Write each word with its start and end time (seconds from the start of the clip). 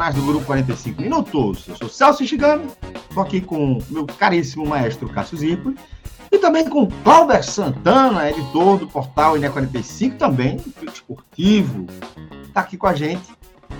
Canais 0.00 0.14
do 0.14 0.22
Grupo 0.22 0.46
45 0.46 1.02
Minutos. 1.02 1.68
Eu 1.68 1.76
sou 1.76 1.88
Celso 1.88 2.26
Chigami, 2.26 2.66
estou 3.08 3.22
aqui 3.22 3.40
com 3.40 3.78
meu 3.90 4.06
caríssimo 4.06 4.64
maestro 4.64 5.08
Cássio 5.08 5.36
Zirpoli 5.36 5.76
e 6.32 6.38
também 6.38 6.68
com 6.68 6.86
Cláudio 7.04 7.42
Santana, 7.42 8.30
editor 8.30 8.78
do 8.78 8.86
portal 8.86 9.34
INE45, 9.34 10.16
também 10.16 10.56
esportivo, 10.82 11.86
está 12.50 12.60
aqui 12.60 12.76
com 12.76 12.86
a 12.86 12.94
gente 12.94 13.32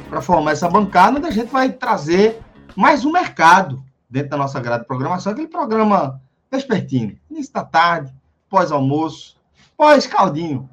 para 0.08 0.22
formar 0.22 0.52
essa 0.52 0.68
bancada, 0.68 1.18
onde 1.18 1.26
a 1.26 1.30
gente 1.30 1.50
vai 1.50 1.70
trazer 1.70 2.40
mais 2.76 3.04
um 3.04 3.12
mercado 3.12 3.84
dentro 4.08 4.30
da 4.30 4.36
nossa 4.36 4.60
grade 4.60 4.82
de 4.82 4.86
programação, 4.86 5.32
aquele 5.32 5.48
programa 5.48 6.20
vespertino, 6.50 7.16
início 7.30 7.52
da 7.52 7.64
tarde, 7.64 8.12
pós-almoço, 8.48 9.36
pós-caldinho, 9.76 10.68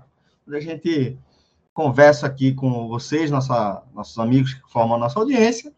onde 0.48 0.58
a 0.58 0.62
gente 0.62 1.18
conversa 1.73 2.25
aqui 2.25 2.53
com 2.53 2.88
vocês, 2.88 3.30
nossa, 3.30 3.84
nossos 3.94 4.18
amigos 4.18 4.53
que 4.53 4.72
formam 4.72 4.98
nossa 4.98 5.20
audiência, 5.20 5.72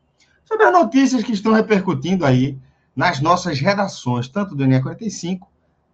sobre 0.46 0.66
as 0.66 0.74
notícias 0.74 1.24
que 1.24 1.34
estão 1.34 1.54
repercutindo 1.54 2.26
aí 2.26 2.58
nas 2.96 3.20
nossas 3.22 3.60
redações, 3.60 4.28
tanto 4.28 4.56
do 4.56 4.66
NE45 4.66 5.42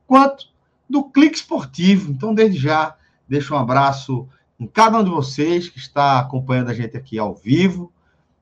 quanto 0.08 0.48
do 0.90 1.04
Clique 1.04 1.38
Esportivo. 1.38 2.12
Então, 2.12 2.34
desde 2.34 2.60
já, 2.60 2.96
deixo 3.28 3.54
um 3.54 3.58
abraço 3.58 4.28
em 4.60 4.68
cada 4.68 5.00
um 5.00 5.04
de 5.04 5.10
vocês 5.10 5.70
que 5.70 5.78
está 5.78 6.20
acompanhando 6.20 6.70
a 6.70 6.74
gente 6.74 6.96
aqui 6.96 7.20
ao 7.20 7.36
vivo, 7.36 7.92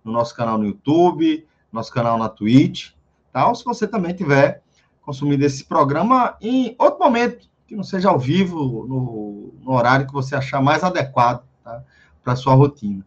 no 0.03 0.11
nosso 0.11 0.36
canal 0.36 0.58
no 0.58 0.66
YouTube, 0.66 1.45
nosso 1.72 1.92
canal 1.92 2.17
na 2.17 2.30
Twitch, 2.30 2.92
tá? 3.31 3.47
Ou 3.47 3.55
se 3.55 3.64
você 3.64 3.88
também 3.88 4.14
tiver 4.14 4.61
consumindo 5.02 5.44
esse 5.44 5.66
programa 5.66 6.38
em 6.42 6.75
outro 6.78 7.00
momento, 7.00 7.47
que 7.67 7.75
não 7.75 7.83
seja 7.83 8.09
ao 8.09 8.20
vivo, 8.20 8.86
no, 8.88 9.53
no 9.61 9.72
horário 9.72 10.05
que 10.05 10.14
você 10.14 10.36
achar 10.36 10.61
mais 10.61 10.83
adequado 10.83 11.44
tá? 11.64 11.83
para 12.23 12.33
a 12.33 12.36
sua 12.36 12.53
rotina. 12.53 13.05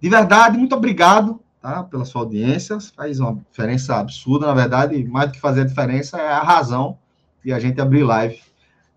De 0.00 0.08
verdade, 0.08 0.58
muito 0.58 0.74
obrigado 0.74 1.40
tá? 1.60 1.82
pela 1.82 2.04
sua 2.04 2.22
audiência, 2.22 2.78
faz 2.94 3.18
uma 3.18 3.40
diferença 3.50 3.96
absurda, 3.96 4.46
na 4.46 4.54
verdade, 4.54 5.02
mais 5.04 5.30
do 5.30 5.32
que 5.32 5.40
fazer 5.40 5.62
a 5.62 5.66
diferença 5.66 6.18
é 6.18 6.28
a 6.28 6.42
razão 6.42 6.98
de 7.42 7.52
a 7.52 7.58
gente 7.58 7.80
abrir 7.80 8.04
live 8.04 8.40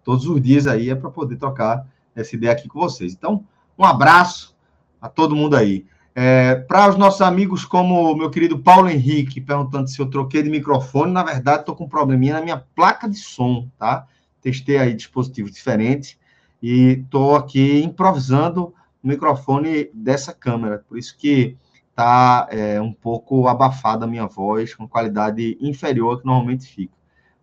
todos 0.03 0.25
os 0.25 0.41
dias 0.41 0.67
aí, 0.67 0.89
é 0.89 0.95
para 0.95 1.09
poder 1.09 1.37
trocar 1.37 1.85
essa 2.15 2.35
ideia 2.35 2.53
aqui 2.53 2.67
com 2.67 2.79
vocês. 2.79 3.13
Então, 3.13 3.45
um 3.77 3.85
abraço 3.85 4.55
a 5.01 5.09
todo 5.09 5.35
mundo 5.35 5.55
aí. 5.55 5.85
É, 6.13 6.55
para 6.55 6.89
os 6.89 6.97
nossos 6.97 7.21
amigos, 7.21 7.63
como 7.63 8.11
o 8.11 8.15
meu 8.15 8.29
querido 8.29 8.59
Paulo 8.59 8.89
Henrique, 8.89 9.39
perguntando 9.39 9.89
se 9.89 9.99
eu 9.99 10.09
troquei 10.09 10.43
de 10.43 10.49
microfone, 10.49 11.11
na 11.11 11.23
verdade, 11.23 11.61
estou 11.61 11.75
com 11.75 11.85
um 11.85 11.89
probleminha 11.89 12.33
na 12.33 12.41
minha 12.41 12.57
placa 12.75 13.09
de 13.09 13.17
som, 13.17 13.69
tá? 13.77 14.05
Testei 14.41 14.77
aí 14.77 14.93
dispositivos 14.93 15.51
diferentes 15.51 16.17
e 16.61 17.01
estou 17.03 17.35
aqui 17.35 17.81
improvisando 17.81 18.73
o 19.01 19.07
microfone 19.07 19.89
dessa 19.93 20.33
câmera, 20.33 20.83
por 20.87 20.97
isso 20.97 21.17
que 21.17 21.57
está 21.89 22.47
é, 22.51 22.79
um 22.81 22.93
pouco 22.93 23.47
abafada 23.47 24.05
a 24.05 24.07
minha 24.07 24.27
voz, 24.27 24.73
com 24.73 24.87
qualidade 24.87 25.57
inferior 25.61 26.19
que 26.19 26.25
normalmente 26.25 26.65
fica. 26.65 26.93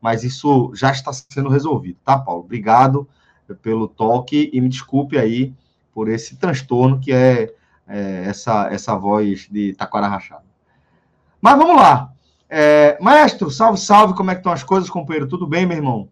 Mas 0.00 0.22
isso 0.24 0.72
já 0.74 0.92
está 0.92 1.12
sendo 1.12 1.48
resolvido, 1.48 1.98
tá, 2.04 2.18
Paulo? 2.18 2.44
Obrigado 2.44 3.08
pelo 3.54 3.88
toque 3.88 4.50
e 4.52 4.60
me 4.60 4.68
desculpe 4.68 5.18
aí 5.18 5.54
por 5.92 6.08
esse 6.08 6.36
transtorno 6.36 7.00
que 7.00 7.12
é, 7.12 7.54
é 7.86 8.24
essa, 8.26 8.68
essa 8.72 8.96
voz 8.96 9.48
de 9.50 9.74
taquara 9.74 10.06
rachada. 10.06 10.44
Mas 11.40 11.56
vamos 11.56 11.76
lá. 11.76 12.12
É, 12.48 12.98
maestro, 13.00 13.50
salve, 13.50 13.78
salve, 13.78 14.14
como 14.14 14.30
é 14.30 14.34
que 14.34 14.40
estão 14.40 14.52
as 14.52 14.64
coisas, 14.64 14.88
companheiro? 14.88 15.28
Tudo 15.28 15.46
bem, 15.46 15.66
meu 15.66 15.76
irmão? 15.76 16.08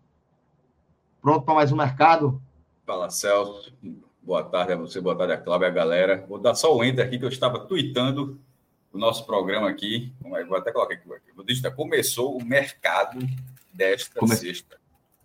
Pronto 1.21 1.45
para 1.45 1.55
mais 1.55 1.73
um 1.73 1.77
mercado? 1.77 2.41
Fala, 2.85 3.11
Celso. 3.11 3.73
Boa 4.23 4.43
tarde 4.43 4.73
a 4.73 4.77
você, 4.77 5.01
boa 5.01 5.17
tarde 5.17 5.33
a 5.33 5.39
Cláudia 5.39 5.69
a 5.69 5.71
galera. 5.71 6.25
Vou 6.29 6.39
dar 6.39 6.55
só 6.55 6.75
o 6.75 6.85
enter 6.85 7.05
aqui, 7.05 7.19
que 7.19 7.25
eu 7.25 7.29
estava 7.29 7.61
tweetando 7.61 8.39
o 8.93 8.99
nosso 8.99 9.25
programa 9.25 9.69
aqui. 9.69 10.13
Vou 10.21 10.57
até 10.57 10.73
colocar 10.73 10.95
aqui. 10.95 11.07
Vou 11.35 11.45
digitar. 11.45 11.75
Começou 11.75 12.37
o 12.37 12.45
mercado 12.45 13.19
desta 13.73 14.21
Come... 14.21 14.37
sexta. 14.37 14.79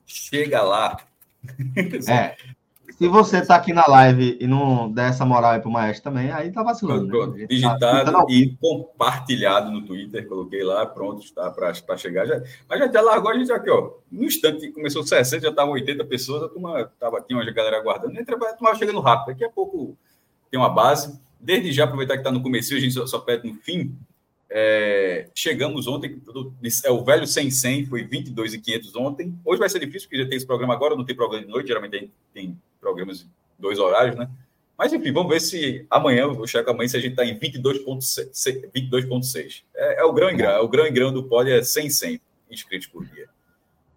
Chega 0.06 0.62
lá. 0.62 0.98
É. 2.08 2.36
Se 2.98 3.08
você 3.08 3.40
está 3.40 3.56
aqui 3.56 3.74
na 3.74 3.88
live 3.88 4.38
e 4.40 4.46
não 4.46 4.92
der 4.92 5.10
essa 5.10 5.26
moral 5.26 5.54
aí 5.54 5.60
pro 5.60 5.72
maestro 5.72 6.04
também, 6.04 6.32
aí 6.32 6.52
tá 6.52 6.62
vacilando. 6.62 7.08
Pronto, 7.08 7.36
né? 7.36 7.48
Digitado 7.48 8.12
tá 8.12 8.26
e 8.30 8.56
compartilhado 8.62 9.72
no 9.72 9.82
Twitter, 9.82 10.28
coloquei 10.28 10.64
lá, 10.64 10.86
pronto, 10.86 11.24
está 11.24 11.50
para 11.50 11.98
chegar. 11.98 12.28
Já, 12.28 12.44
mas 12.70 12.78
já 12.78 12.86
até 12.86 13.02
largou 13.02 13.32
a 13.32 13.38
gente 13.38 13.52
aqui, 13.52 13.72
ó. 13.72 13.94
No 14.12 14.24
instante 14.24 14.68
que 14.68 14.72
começou 14.72 15.02
60, 15.02 15.42
já 15.42 15.50
estavam 15.50 15.74
80 15.74 16.06
pessoas, 16.06 16.44
a 16.44 16.50
turma 16.50 16.92
tava, 17.00 17.22
tinha 17.22 17.40
uma 17.40 17.52
galera 17.52 17.78
aguardando. 17.78 18.24
Trabalho, 18.24 18.54
a 18.54 18.58
turma 18.58 18.76
chegando 18.76 19.00
rápido. 19.00 19.34
Daqui 19.34 19.46
a 19.46 19.50
pouco 19.50 19.98
tem 20.52 20.60
uma 20.60 20.70
base. 20.70 21.20
Desde 21.40 21.72
já, 21.72 21.86
aproveitar 21.86 22.14
que 22.14 22.20
está 22.20 22.32
no 22.32 22.44
começo, 22.44 22.72
a 22.76 22.80
gente 22.80 22.94
só, 22.94 23.08
só 23.08 23.18
pede 23.18 23.52
no 23.52 23.56
fim. 23.62 23.98
É, 24.54 25.30
chegamos 25.34 25.88
ontem, 25.88 26.22
é 26.84 26.92
o 26.92 27.06
velho 27.06 27.26
100 27.26 27.52
100 27.52 27.86
foi 27.86 28.04
22 28.04 28.54
e 28.54 28.60
500 28.60 28.96
ontem. 28.98 29.40
Hoje 29.46 29.60
vai 29.60 29.70
ser 29.70 29.80
difícil, 29.80 30.10
porque 30.10 30.22
já 30.22 30.28
tem 30.28 30.36
esse 30.36 30.46
programa 30.46 30.74
agora, 30.74 30.94
não 30.94 31.06
tem 31.06 31.16
programa 31.16 31.46
de 31.46 31.50
noite, 31.50 31.68
geralmente 31.68 31.92
tem, 31.92 32.12
tem 32.34 32.62
programas 32.82 33.26
dois 33.58 33.80
horários, 33.80 34.18
né? 34.18 34.30
Mas 34.78 34.92
enfim, 34.92 35.14
vamos 35.14 35.32
ver 35.32 35.40
se 35.40 35.86
amanhã, 35.90 36.28
vou 36.28 36.46
checar 36.46 36.74
amanhã 36.74 36.90
se 36.90 36.98
a 36.98 37.00
gente 37.00 37.12
está 37.12 37.24
em 37.24 37.40
22,6. 37.40 38.70
22 38.74 39.66
é, 39.74 40.02
é, 40.02 40.04
o 40.04 40.12
grão 40.12 40.30
em 40.30 40.36
grão, 40.36 40.52
é 40.52 40.60
o 40.60 40.68
grão 40.68 40.86
em 40.86 40.94
grão 40.94 41.14
do 41.14 41.24
pod 41.24 41.50
é 41.50 41.64
100 41.64 41.90
100 41.90 42.22
inscritos 42.50 42.88
por 42.88 43.06
dia. 43.06 43.30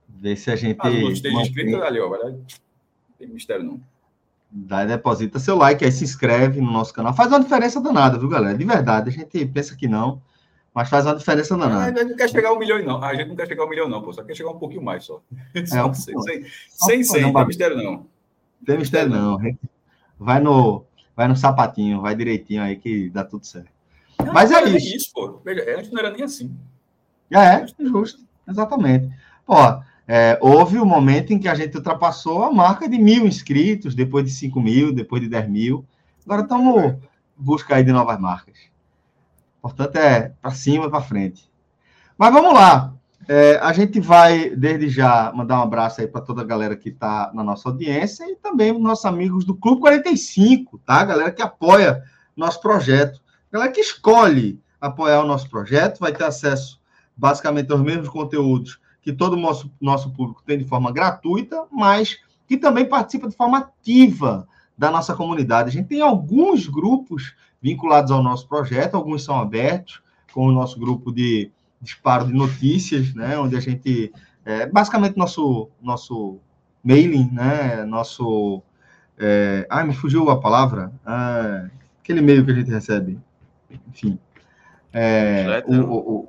Ver 0.08 0.36
se 0.36 0.52
a 0.52 0.56
gente. 0.56 0.76
Ah, 0.78 0.88
não 0.88 1.10
esteja 1.10 1.40
inscrito, 1.40 1.82
ali, 1.82 1.98
ó, 1.98 2.08
não 2.08 2.44
tem 3.18 3.26
mistério 3.26 3.64
não. 3.64 3.80
Dá, 4.50 4.84
deposita 4.84 5.40
seu 5.40 5.56
like 5.56 5.84
aí, 5.84 5.90
se 5.90 6.04
inscreve 6.04 6.60
no 6.60 6.70
nosso 6.70 6.94
canal. 6.94 7.12
Faz 7.12 7.28
uma 7.28 7.40
diferença 7.40 7.80
danada, 7.80 8.16
viu, 8.16 8.28
galera? 8.28 8.56
De 8.56 8.64
verdade, 8.64 9.08
a 9.08 9.12
gente 9.12 9.44
pensa 9.46 9.74
que 9.74 9.88
não. 9.88 10.22
Mas 10.74 10.88
faz 10.88 11.06
uma 11.06 11.14
diferença 11.14 11.56
danada. 11.56 11.84
A 11.84 11.86
gente 11.86 12.10
não 12.10 12.16
quer 12.16 12.28
chegar 12.28 12.48
a 12.48 12.52
um 12.52 12.58
milhão, 12.58 12.82
não. 12.82 13.02
A 13.02 13.14
gente 13.14 13.28
não 13.28 13.36
quer 13.36 13.46
chegar 13.46 13.62
a 13.62 13.66
um 13.66 13.68
milhão, 13.68 13.88
não, 13.88 14.02
pô. 14.02 14.12
Só 14.12 14.24
quer 14.24 14.34
chegar 14.34 14.50
um 14.50 14.58
pouquinho 14.58 14.82
mais 14.82 15.04
só. 15.04 15.22
É, 15.54 15.84
um 15.84 15.94
sem, 15.94 16.20
sem, 16.20 16.44
sem, 16.68 17.04
sem, 17.04 17.22
não 17.22 17.32
tem 17.32 17.46
mistério, 17.46 17.76
não. 17.76 17.92
Não 17.92 18.06
tem 18.66 18.78
mistério, 18.78 19.08
não. 19.08 19.38
Vai 20.18 20.40
no, 20.40 20.84
vai 21.14 21.28
no 21.28 21.36
sapatinho, 21.36 22.00
vai 22.00 22.16
direitinho 22.16 22.60
aí 22.60 22.76
que 22.76 23.08
dá 23.10 23.24
tudo 23.24 23.46
certo. 23.46 23.70
Não, 24.24 24.32
Mas 24.32 24.50
é 24.50 24.64
isso. 24.64 24.96
isso 24.96 25.12
pô. 25.14 25.40
Antes 25.46 25.92
não 25.92 26.00
era 26.00 26.10
nem 26.10 26.24
assim. 26.24 26.52
É, 27.30 27.64
justo. 27.78 28.24
Exatamente. 28.48 29.08
Pô, 29.46 29.54
é, 30.08 30.36
houve 30.40 30.78
o 30.78 30.82
um 30.82 30.86
momento 30.86 31.32
em 31.32 31.38
que 31.38 31.48
a 31.48 31.54
gente 31.54 31.76
ultrapassou 31.76 32.42
a 32.42 32.52
marca 32.52 32.88
de 32.88 32.98
mil 32.98 33.26
inscritos, 33.26 33.94
depois 33.94 34.24
de 34.24 34.32
cinco 34.32 34.60
mil, 34.60 34.92
depois 34.92 35.22
de 35.22 35.28
dez 35.28 35.48
mil. 35.48 35.84
Agora 36.24 36.42
estamos 36.42 36.84
em 36.84 36.98
busca 37.36 37.76
aí 37.76 37.84
de 37.84 37.92
novas 37.92 38.18
marcas. 38.18 38.73
Portanto, 39.64 39.96
é 39.96 40.34
para 40.42 40.50
cima 40.50 40.84
e 40.84 40.90
para 40.90 41.00
frente. 41.00 41.50
Mas 42.18 42.30
vamos 42.34 42.52
lá. 42.52 42.92
É, 43.26 43.56
a 43.62 43.72
gente 43.72 43.98
vai, 43.98 44.50
desde 44.50 44.90
já, 44.90 45.32
mandar 45.34 45.58
um 45.58 45.62
abraço 45.62 46.02
aí 46.02 46.06
para 46.06 46.20
toda 46.20 46.42
a 46.42 46.44
galera 46.44 46.76
que 46.76 46.90
está 46.90 47.30
na 47.32 47.42
nossa 47.42 47.70
audiência 47.70 48.30
e 48.30 48.36
também 48.36 48.72
os 48.72 48.82
nossos 48.82 49.06
amigos 49.06 49.42
do 49.46 49.54
Clube 49.54 49.80
45, 49.80 50.78
tá? 50.80 51.02
Galera 51.06 51.32
que 51.32 51.40
apoia 51.40 52.02
nosso 52.36 52.60
projeto. 52.60 53.22
Galera 53.50 53.72
que 53.72 53.80
escolhe 53.80 54.60
apoiar 54.78 55.22
o 55.22 55.26
nosso 55.26 55.48
projeto, 55.48 55.98
vai 55.98 56.12
ter 56.12 56.24
acesso 56.24 56.78
basicamente 57.16 57.72
aos 57.72 57.80
mesmos 57.80 58.10
conteúdos 58.10 58.78
que 59.00 59.14
todo 59.14 59.32
o 59.32 59.40
nosso, 59.40 59.72
nosso 59.80 60.12
público 60.12 60.42
tem 60.44 60.58
de 60.58 60.64
forma 60.66 60.92
gratuita, 60.92 61.64
mas 61.72 62.18
que 62.46 62.58
também 62.58 62.84
participa 62.84 63.30
de 63.30 63.34
forma 63.34 63.60
ativa 63.60 64.46
da 64.76 64.90
nossa 64.90 65.14
comunidade. 65.14 65.70
A 65.70 65.72
gente 65.72 65.88
tem 65.88 66.02
alguns 66.02 66.68
grupos 66.68 67.34
vinculados 67.64 68.10
ao 68.10 68.22
nosso 68.22 68.46
projeto, 68.46 68.94
alguns 68.94 69.24
são 69.24 69.40
abertos, 69.40 70.02
com 70.34 70.46
o 70.46 70.52
nosso 70.52 70.78
grupo 70.78 71.10
de 71.10 71.50
disparo 71.80 72.26
de 72.26 72.34
notícias, 72.34 73.14
né, 73.14 73.38
onde 73.38 73.56
a 73.56 73.60
gente, 73.60 74.12
é, 74.44 74.66
basicamente, 74.66 75.16
nosso, 75.16 75.70
nosso 75.80 76.38
mailing, 76.84 77.30
né? 77.32 77.84
Nosso. 77.84 78.62
É... 79.18 79.66
Ai, 79.70 79.86
me 79.86 79.94
fugiu 79.94 80.28
a 80.28 80.38
palavra. 80.38 80.92
Ah, 81.06 81.66
aquele 82.02 82.18
e-mail 82.18 82.44
que 82.44 82.50
a 82.50 82.54
gente 82.54 82.70
recebe. 82.70 83.18
Enfim. 83.88 84.18
É, 84.92 85.64
o, 85.66 85.74
o, 85.74 85.96
o, 85.96 86.28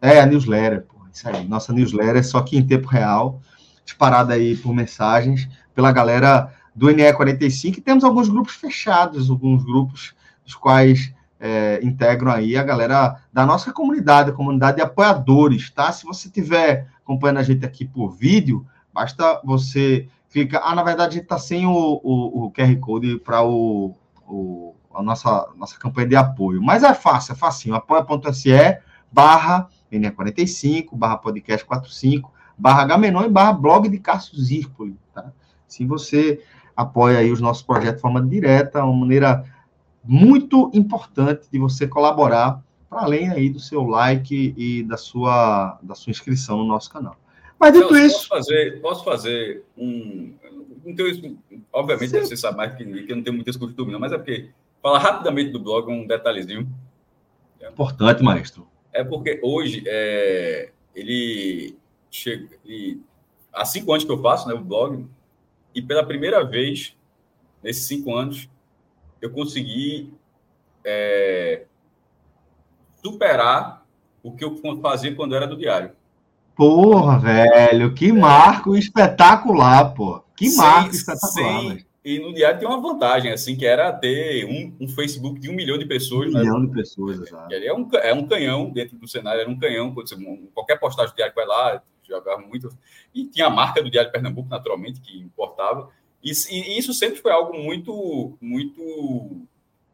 é 0.00 0.20
a 0.20 0.26
newsletter, 0.26 0.86
pô, 0.86 0.98
isso 1.12 1.28
aí. 1.28 1.46
Nossa 1.48 1.72
newsletter, 1.72 2.24
só 2.24 2.40
que 2.42 2.56
em 2.56 2.66
tempo 2.66 2.86
real, 2.86 3.40
disparada 3.84 4.34
aí 4.34 4.56
por 4.56 4.72
mensagens 4.72 5.48
pela 5.74 5.90
galera 5.90 6.54
do 6.74 6.86
NE45. 6.86 7.78
E 7.78 7.80
temos 7.80 8.04
alguns 8.04 8.28
grupos 8.28 8.54
fechados, 8.54 9.28
alguns 9.28 9.64
grupos 9.64 10.14
dos 10.50 10.56
quais 10.56 11.14
é, 11.38 11.80
integram 11.82 12.32
aí 12.32 12.56
a 12.56 12.62
galera 12.62 13.20
da 13.32 13.46
nossa 13.46 13.72
comunidade, 13.72 14.30
a 14.30 14.34
comunidade 14.34 14.76
de 14.76 14.82
apoiadores, 14.82 15.70
tá? 15.70 15.90
Se 15.92 16.04
você 16.04 16.28
tiver 16.28 16.88
acompanhando 17.02 17.38
a 17.38 17.42
gente 17.42 17.64
aqui 17.64 17.84
por 17.84 18.10
vídeo, 18.10 18.66
basta 18.92 19.40
você 19.44 20.08
clicar. 20.30 20.62
Ah, 20.64 20.74
na 20.74 20.82
verdade, 20.82 21.10
a 21.10 21.12
gente 21.14 21.22
está 21.22 21.38
sem 21.38 21.66
o, 21.66 21.72
o, 21.72 22.44
o, 22.44 22.52
QR 22.52 22.76
Code 22.80 23.18
para 23.20 23.42
o, 23.42 23.94
o, 24.26 24.74
a 24.92 25.02
nossa, 25.02 25.48
nossa 25.56 25.78
campanha 25.78 26.08
de 26.08 26.16
apoio. 26.16 26.60
Mas 26.60 26.82
é 26.82 26.92
fácil, 26.92 27.32
é 27.32 27.36
facinho. 27.36 27.74
apoia.se 27.74 28.50
barra 29.10 29.68
NE45, 29.90 30.88
barra 30.92 31.16
podcast 31.16 31.64
45, 31.64 32.30
barra 32.56 32.84
Gamenon 32.84 33.24
e 33.24 33.28
barra 33.28 33.52
blog 33.52 33.88
de 33.88 33.98
Cássio 33.98 34.38
Zirpoli, 34.38 34.96
tá? 35.14 35.32
Se 35.66 35.84
você 35.84 36.42
apoia 36.76 37.18
aí 37.18 37.30
os 37.30 37.40
nossos 37.40 37.62
projetos 37.62 37.96
de 37.96 38.00
forma 38.02 38.22
direta, 38.24 38.84
uma 38.84 38.96
maneira 38.96 39.44
muito 40.04 40.70
importante 40.74 41.48
de 41.50 41.58
você 41.58 41.86
colaborar 41.86 42.62
para 42.88 43.02
além 43.02 43.30
aí 43.30 43.48
do 43.48 43.60
seu 43.60 43.84
like 43.84 44.54
e 44.56 44.82
da 44.82 44.96
sua, 44.96 45.78
da 45.82 45.94
sua 45.94 46.10
inscrição 46.10 46.58
no 46.58 46.64
nosso 46.64 46.90
canal. 46.90 47.16
Mas 47.58 47.74
dito 47.74 47.94
Celso, 47.94 48.06
isso. 48.06 48.16
Posso 48.16 48.28
fazer, 48.28 48.80
posso 48.80 49.04
fazer 49.04 49.64
um. 49.76 50.34
Então, 50.84 51.06
obviamente, 51.72 52.10
Sim. 52.10 52.20
você 52.20 52.36
sabe 52.36 52.56
mais 52.56 52.74
que 52.74 52.84
ninguém, 52.84 53.04
que 53.04 53.12
eu 53.12 53.16
não 53.16 53.22
tenho 53.22 53.36
muitas 53.36 53.56
costumes, 53.56 53.92
não, 53.92 54.00
mas 54.00 54.12
é 54.12 54.16
porque. 54.16 54.50
Falar 54.82 54.98
rapidamente 54.98 55.50
do 55.50 55.60
blog, 55.60 55.92
um 55.92 56.06
detalhezinho. 56.06 56.66
Importante, 57.60 58.22
maestro. 58.22 58.66
É 58.94 59.04
porque 59.04 59.38
hoje 59.42 59.84
é, 59.86 60.70
ele 60.94 61.76
chega. 62.10 62.48
Ele, 62.64 63.02
há 63.52 63.62
cinco 63.66 63.92
anos 63.92 64.04
que 64.04 64.10
eu 64.10 64.22
faço 64.22 64.48
né, 64.48 64.54
o 64.54 64.60
blog, 64.60 65.06
e 65.74 65.82
pela 65.82 66.02
primeira 66.02 66.42
vez, 66.42 66.96
nesses 67.62 67.86
cinco 67.86 68.14
anos, 68.16 68.48
eu 69.20 69.30
consegui 69.30 70.12
é, 70.84 71.64
superar 73.02 73.84
o 74.22 74.32
que 74.32 74.44
eu 74.44 74.56
fazia 74.80 75.14
quando 75.14 75.34
era 75.34 75.46
do 75.46 75.56
diário. 75.56 75.92
Porra, 76.54 77.18
velho, 77.18 77.94
que 77.94 78.12
marco 78.12 78.76
espetacular, 78.76 79.94
pô. 79.94 80.22
Que 80.36 80.54
marco 80.56 80.94
espetacular. 80.94 81.62
Sem, 81.62 81.86
e 82.04 82.18
no 82.18 82.32
diário 82.32 82.58
tem 82.58 82.68
uma 82.68 82.80
vantagem, 82.80 83.30
assim, 83.30 83.56
que 83.56 83.66
era 83.66 83.92
ter 83.92 84.46
um, 84.46 84.84
um 84.84 84.88
Facebook 84.88 85.38
de 85.38 85.50
um 85.50 85.54
milhão 85.54 85.78
de 85.78 85.84
pessoas. 85.84 86.28
Um 86.28 86.32
né? 86.32 86.40
milhão 86.40 86.66
de 86.66 86.72
pessoas, 86.72 87.20
exato. 87.20 87.54
É 87.54 87.72
um, 87.72 87.88
é 87.94 88.14
um 88.14 88.26
canhão 88.26 88.70
dentro 88.70 88.96
do 88.96 89.06
cenário, 89.06 89.42
era 89.42 89.50
um 89.50 89.58
canhão. 89.58 89.92
Você, 89.94 90.16
qualquer 90.54 90.78
postagem 90.78 91.12
do 91.12 91.16
diário 91.16 91.34
vai 91.34 91.46
lá, 91.46 91.82
jogava 92.10 92.40
muito. 92.40 92.68
E 93.14 93.26
tinha 93.26 93.46
a 93.46 93.50
marca 93.50 93.82
do 93.82 93.90
Diário 93.90 94.10
de 94.10 94.12
Pernambuco, 94.12 94.48
naturalmente, 94.48 95.00
que 95.00 95.18
importava. 95.18 95.88
E, 96.22 96.30
e, 96.30 96.78
isso 96.78 96.92
sempre 96.92 97.20
foi 97.20 97.32
algo 97.32 97.56
muito, 97.58 98.36
muito 98.40 99.46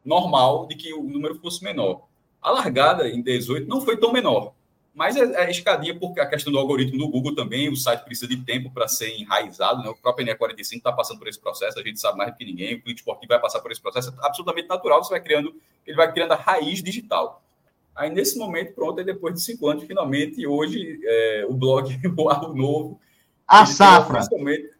normal 0.03 0.67
de 0.67 0.75
que 0.75 0.93
o 0.93 1.03
número 1.03 1.35
fosse 1.39 1.63
menor. 1.63 2.05
A 2.41 2.51
largada 2.51 3.07
em 3.07 3.21
18 3.21 3.67
não 3.67 3.81
foi 3.81 3.97
tão 3.97 4.11
menor, 4.11 4.53
mas 4.93 5.15
é, 5.15 5.45
é 5.45 5.51
escadinha 5.51 5.97
porque 5.97 6.19
a 6.19 6.25
questão 6.25 6.51
do 6.51 6.59
algoritmo 6.59 6.97
do 6.97 7.07
Google 7.07 7.35
também, 7.35 7.69
o 7.69 7.75
site 7.75 8.03
precisa 8.03 8.27
de 8.27 8.37
tempo 8.37 8.71
para 8.71 8.87
ser 8.87 9.15
enraizado, 9.17 9.83
né? 9.83 9.89
o 9.89 9.95
próprio 9.95 10.25
NE45 10.25 10.77
está 10.77 10.91
passando 10.91 11.19
por 11.19 11.27
esse 11.27 11.39
processo, 11.39 11.79
a 11.79 11.83
gente 11.83 11.99
sabe 11.99 12.17
mais 12.17 12.31
do 12.31 12.37
que 12.37 12.45
ninguém, 12.45 12.75
o 12.75 12.81
cliente 12.81 13.01
esportivo 13.01 13.29
vai 13.29 13.39
passar 13.39 13.59
por 13.59 13.71
esse 13.71 13.81
processo, 13.81 14.09
é 14.09 14.25
absolutamente 14.25 14.67
natural, 14.67 15.03
você 15.03 15.11
vai 15.11 15.21
criando, 15.21 15.53
ele 15.85 15.95
vai 15.95 16.11
criando 16.11 16.31
a 16.31 16.35
raiz 16.35 16.81
digital. 16.81 17.43
Aí, 17.95 18.09
nesse 18.09 18.37
momento, 18.37 18.73
pronto, 18.73 18.99
aí 18.99 19.05
depois 19.05 19.33
de 19.33 19.41
cinco 19.41 19.67
anos, 19.67 19.83
finalmente, 19.83 20.45
hoje, 20.45 20.99
é, 21.03 21.45
o 21.49 21.53
blog, 21.53 21.89
o 22.17 22.29
Arro 22.29 22.53
Novo... 22.53 22.99
A 23.47 23.65
safra. 23.65 24.19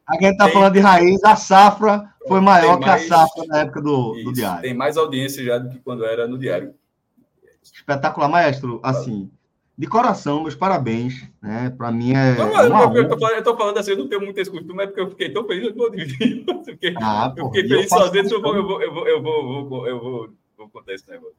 A 0.07 0.13
gente 0.13 0.31
está 0.31 0.48
falando 0.50 0.74
de 0.74 0.80
raiz, 0.80 1.21
a 1.24 1.36
safra 1.36 2.13
foi 2.27 2.39
maior 2.39 2.80
mais, 2.80 3.06
que 3.06 3.12
a 3.12 3.18
safra 3.18 3.44
na 3.45 3.59
época 3.59 3.81
do, 3.81 4.15
isso, 4.15 4.25
do 4.25 4.33
diário. 4.33 4.62
Tem 4.62 4.74
mais 4.74 4.95
audiência 4.95 5.44
já 5.44 5.57
do 5.57 5.69
que 5.69 5.80
quando 5.80 6.06
era 6.06 6.27
no 6.27 6.38
diário. 6.38 6.74
Espetacular, 7.62 8.30
maestro. 8.30 8.80
Assim, 8.81 9.30
de 9.77 9.86
coração, 9.86 10.44
meus 10.44 10.56
parabéns. 10.56 11.30
Né? 11.42 11.74
Para 11.77 11.92
mim 11.92 12.13
é. 12.13 12.36
Não, 12.36 12.54
mas, 12.54 12.95
eu, 12.95 13.04
estou 13.04 13.19
falando, 13.19 13.36
eu 13.36 13.44
tô 13.44 13.57
falando 13.57 13.77
assim, 13.77 13.92
eu 13.92 13.98
não 13.98 14.07
tenho 14.07 14.21
muito 14.21 14.39
esse 14.39 14.50
costume, 14.50 14.83
é 14.83 14.88
porque 14.88 15.01
eu 15.01 15.09
fiquei 15.09 15.30
tão 15.30 15.45
feliz, 15.45 15.68
eu 15.68 15.75
vou 15.75 15.92
dividir. 15.92 16.45
Porque 16.45 16.94
ah, 17.01 17.33
eu 17.36 17.45
fiquei 17.48 17.68
feliz 17.68 17.89
sozinho, 17.89 18.30
eu 18.31 18.42
vou, 18.42 18.56
eu 18.56 18.63
vou, 18.65 18.81
eu 18.81 18.94
vou, 18.94 19.07
eu 19.07 19.21
vou, 19.21 19.88
eu 19.88 20.00
vou, 20.00 20.30
vou 20.57 20.69
contar 20.69 20.94
esse 20.94 21.09
negócio. 21.09 21.36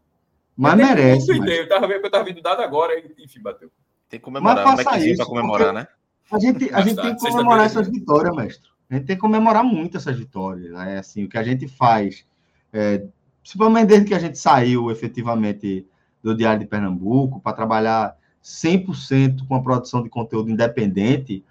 Mas 0.56 0.76
merece. 0.76 1.32
Eu, 1.32 1.38
mas... 1.38 1.50
eu 1.50 1.69
tava 1.69 1.87
vendo 1.87 2.00
que 2.00 2.06
eu 2.06 2.11
tava 2.11 2.25
vindo 2.25 2.43
dado 2.43 2.61
agora 2.61 2.99
e, 2.99 3.25
enfim, 3.25 3.41
bateu. 3.41 3.70
Tem 4.09 4.19
que 4.20 4.25
comemorar, 4.25 4.65
mas 4.65 4.82
faça 4.82 5.06
isso, 5.06 5.25
comemorar, 5.25 5.73
né? 5.73 5.87
A 6.31 6.39
gente, 6.39 6.73
a 6.73 6.81
gente 6.83 7.01
tem 7.01 7.17
que 7.17 7.21
comemorar 7.21 7.67
essas 7.67 7.89
vitórias, 7.89 8.35
mestre. 8.35 8.69
A 8.91 8.95
gente 8.95 9.07
tem 9.07 9.17
que 9.17 9.21
comemorar 9.21 9.65
muito 9.65 9.97
essas 9.97 10.17
vitórias. 10.17 10.71
Né? 10.73 10.99
Assim, 10.99 11.25
o 11.25 11.29
que 11.29 11.39
a 11.39 11.43
gente 11.43 11.67
faz, 11.69 12.25
é, 12.73 13.05
principalmente 13.43 13.89
desde 13.89 14.07
que 14.07 14.15
a 14.15 14.19
gente 14.19 14.39
saiu 14.39 14.91
efetivamente 14.91 15.87
do 16.23 16.37
Diário 16.37 16.61
de 16.61 16.67
Pernambuco 16.67 17.41
para 17.41 17.53
trabalhar 17.53 18.17
100% 18.43 19.47
com 19.47 19.55
a 19.55 19.63
produção 19.63 20.03
de 20.03 20.09
conteúdo 20.09 20.51
independente, 20.51 21.45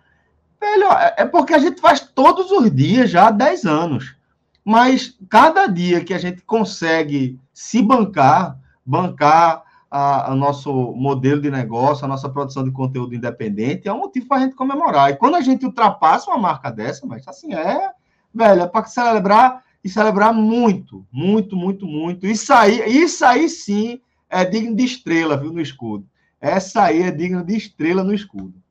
velho, 0.60 0.92
é, 0.92 1.16
é 1.18 1.26
porque 1.26 1.54
a 1.54 1.60
gente 1.60 1.80
faz 1.82 2.00
todos 2.00 2.52
os 2.52 2.74
dias 2.74 3.10
já 3.10 3.28
há 3.28 3.32
10 3.32 3.66
anos. 3.66 4.16
Mas 4.64 5.18
cada 5.30 5.66
dia 5.68 6.04
que 6.04 6.14
a 6.14 6.18
gente 6.18 6.42
consegue 6.42 7.40
se 7.54 7.82
bancar, 7.82 8.60
bancar 8.86 9.64
o 9.92 10.36
nosso 10.36 10.72
modelo 10.94 11.42
de 11.42 11.50
negócio, 11.50 12.04
a 12.04 12.08
nossa 12.08 12.28
produção 12.30 12.64
de 12.64 12.72
conteúdo 12.72 13.16
independente, 13.16 13.88
é 13.88 13.94
um 13.94 14.00
motivo 14.00 14.28
para 14.28 14.38
a 14.38 14.40
gente 14.42 14.56
comemorar. 14.56 15.12
E 15.12 15.16
quando 15.16 15.36
a 15.36 15.42
gente 15.42 15.66
ultrapassa 15.66 16.30
uma 16.30 16.38
marca 16.38 16.70
dessa, 16.70 17.06
mas 17.06 17.28
assim, 17.28 17.54
é, 17.54 17.92
velho, 18.34 18.64
é 18.64 18.68
para 18.68 18.86
celebrar 18.86 19.64
e 19.84 19.90
celebrar 19.90 20.34
muito, 20.34 21.06
muito, 21.12 21.56
muito, 21.56 21.86
muito. 21.86 22.28
Isso 22.28 22.54
aí, 22.54 22.82
isso 22.88 23.24
aí 23.26 23.48
sim 23.48 24.02
é 24.30 24.44
digno 24.44 24.76
de 24.76 24.84
estrela, 24.84 25.38
viu, 25.38 25.54
no 25.54 25.62
escudo. 25.62 26.06
Essa 26.40 26.84
aí 26.84 27.02
é 27.02 27.12
digna 27.12 27.44
de 27.44 27.56
estrela 27.56 28.04
no 28.04 28.14
escudo. 28.14 28.62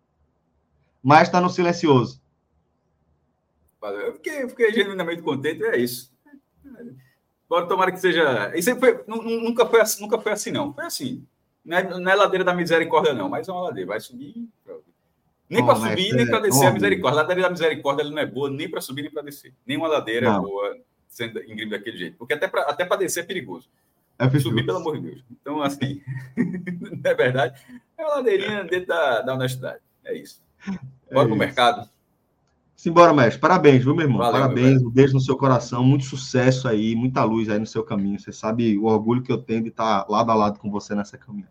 Mas 1.02 1.28
está 1.28 1.40
no 1.40 1.48
silencioso. 1.48 2.20
Eu 3.82 4.14
fiquei, 4.14 4.48
fiquei 4.48 4.72
genuinamente 4.72 5.22
contente, 5.22 5.62
é 5.62 5.78
isso. 5.78 6.12
Bora 7.48 7.66
tomara 7.66 7.92
que 7.92 8.00
seja. 8.00 8.52
Isso 8.56 8.74
foi, 8.76 9.04
nunca, 9.06 9.66
foi 9.66 9.80
assim, 9.80 10.02
nunca 10.02 10.18
foi 10.18 10.32
assim, 10.32 10.50
não. 10.50 10.72
Foi 10.72 10.84
assim. 10.84 11.24
Não 11.64 11.76
é, 11.76 11.82
não 12.00 12.10
é 12.10 12.14
ladeira 12.14 12.44
da 12.44 12.54
misericórdia, 12.54 13.12
não, 13.12 13.28
mas 13.28 13.48
é 13.48 13.52
uma 13.52 13.62
ladeira. 13.62 13.88
Vai 13.88 14.00
subir. 14.00 14.48
Nem 15.48 15.64
para 15.64 15.76
subir, 15.76 16.12
nem 16.12 16.26
para 16.26 16.40
descer 16.40 16.64
oh, 16.64 16.68
a 16.68 16.72
misericórdia. 16.72 17.20
A 17.20 17.22
ladeira 17.22 17.42
da 17.42 17.50
misericórdia 17.50 18.02
ela 18.02 18.10
não 18.10 18.18
é 18.18 18.26
boa 18.26 18.50
nem 18.50 18.68
para 18.68 18.80
subir, 18.80 19.02
nem 19.02 19.10
para 19.10 19.22
descer. 19.22 19.54
Nenhuma 19.64 19.86
ladeira 19.86 20.28
não. 20.28 20.38
é 20.38 20.40
boa 20.40 20.76
sendo 21.08 21.40
íngreme 21.44 21.70
daquele 21.70 21.96
jeito. 21.96 22.16
Porque 22.16 22.34
até 22.34 22.48
para 22.48 22.62
até 22.62 22.84
descer 22.96 23.20
é 23.24 23.26
perigoso. 23.26 23.68
É 24.18 24.38
subir, 24.38 24.64
pelo 24.64 24.78
amor 24.78 24.98
de 24.98 25.10
Deus. 25.10 25.24
Então, 25.30 25.62
assim, 25.62 26.02
não 26.36 27.10
é 27.10 27.14
verdade. 27.14 27.60
É 27.98 28.02
uma 28.02 28.16
ladeirinha 28.16 28.64
dentro 28.64 28.86
da, 28.86 29.20
da 29.20 29.34
honestidade. 29.34 29.80
É 30.04 30.16
isso. 30.16 30.42
Bora 31.12 31.26
é 31.26 31.26
para 31.26 31.34
o 31.34 31.36
mercado. 31.36 31.90
Simbora, 32.76 33.14
mestre. 33.14 33.40
Parabéns, 33.40 33.82
viu, 33.82 33.94
meu 33.94 34.04
irmão? 34.04 34.18
Valeu, 34.18 34.32
Parabéns, 34.42 34.82
um 34.82 34.90
beijo 34.90 35.14
no 35.14 35.20
seu 35.20 35.34
coração, 35.34 35.82
muito 35.82 36.04
sucesso 36.04 36.68
aí, 36.68 36.94
muita 36.94 37.24
luz 37.24 37.48
aí 37.48 37.58
no 37.58 37.66
seu 37.66 37.82
caminho. 37.82 38.20
Você 38.20 38.32
sabe 38.32 38.76
o 38.76 38.84
orgulho 38.84 39.22
que 39.22 39.32
eu 39.32 39.38
tenho 39.38 39.62
de 39.62 39.70
estar 39.70 40.04
lado 40.10 40.30
a 40.30 40.34
lado 40.34 40.58
com 40.58 40.70
você 40.70 40.94
nessa 40.94 41.16
caminhada. 41.16 41.50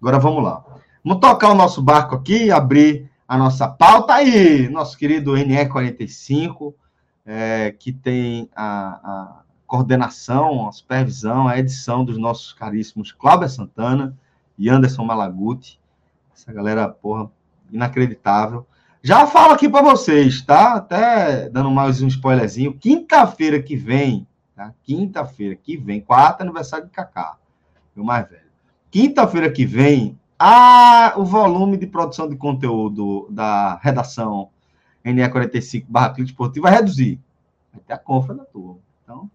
Agora 0.00 0.20
vamos 0.20 0.44
lá. 0.44 0.64
Vamos 1.04 1.20
tocar 1.20 1.50
o 1.50 1.54
nosso 1.54 1.82
barco 1.82 2.14
aqui, 2.14 2.50
abrir 2.50 3.10
a 3.26 3.36
nossa 3.36 3.66
pauta 3.66 4.14
aí, 4.14 4.68
nosso 4.68 4.96
querido 4.96 5.32
NE45, 5.32 6.72
é, 7.26 7.72
que 7.72 7.92
tem 7.92 8.48
a, 8.54 9.00
a, 9.02 9.40
coordenação, 9.66 10.68
a 10.68 10.72
supervisão, 10.72 11.48
a 11.48 11.58
edição 11.58 12.04
dos 12.04 12.18
nossos 12.18 12.52
caríssimos 12.52 13.10
Cláudio 13.10 13.48
Santana 13.48 14.16
e 14.56 14.68
Anderson 14.68 15.04
Malaguti. 15.04 15.80
Essa 16.32 16.52
galera, 16.52 16.88
porra, 16.88 17.28
inacreditável. 17.72 18.64
Já 19.06 19.26
falo 19.26 19.52
aqui 19.52 19.68
para 19.68 19.82
vocês, 19.82 20.40
tá? 20.40 20.76
Até 20.76 21.50
dando 21.50 21.70
mais 21.70 22.00
um 22.00 22.06
spoilerzinho. 22.06 22.72
Quinta-feira 22.72 23.62
que 23.62 23.76
vem, 23.76 24.26
tá? 24.56 24.72
Quinta-feira 24.82 25.54
que 25.54 25.76
vem, 25.76 26.00
quarta 26.00 26.42
aniversário 26.42 26.86
de 26.86 26.90
Kaká, 26.90 27.36
meu 27.94 28.02
mais 28.02 28.26
velho. 28.26 28.46
Quinta-feira 28.90 29.52
que 29.52 29.66
vem, 29.66 30.18
a, 30.38 31.12
o 31.18 31.24
volume 31.26 31.76
de 31.76 31.86
produção 31.86 32.26
de 32.26 32.34
conteúdo 32.34 33.28
da 33.30 33.78
redação 33.82 34.48
NE45 35.04 35.84
barra 35.86 36.14
Clique 36.14 36.30
Esportivo 36.30 36.62
vai 36.62 36.72
reduzir. 36.72 37.20
Vai 37.74 37.82
ter 37.86 37.92
a 37.92 37.98
compra 37.98 38.34
da 38.34 38.44
turma. 38.46 38.78
Então, 39.02 39.30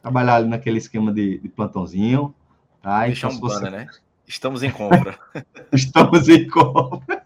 trabalhar 0.00 0.36
ali 0.36 0.48
naquele 0.48 0.78
esquema 0.78 1.12
de, 1.12 1.40
de 1.40 1.48
plantãozinho. 1.48 2.32
Tá? 2.80 3.04
Deixa 3.04 3.26
então, 3.26 3.36
um 3.36 3.40
você... 3.40 3.68
né? 3.68 3.88
Estamos 4.28 4.62
em 4.62 4.70
compra. 4.70 5.18
Estamos 5.72 6.28
em 6.28 6.46
compra. 6.46 7.17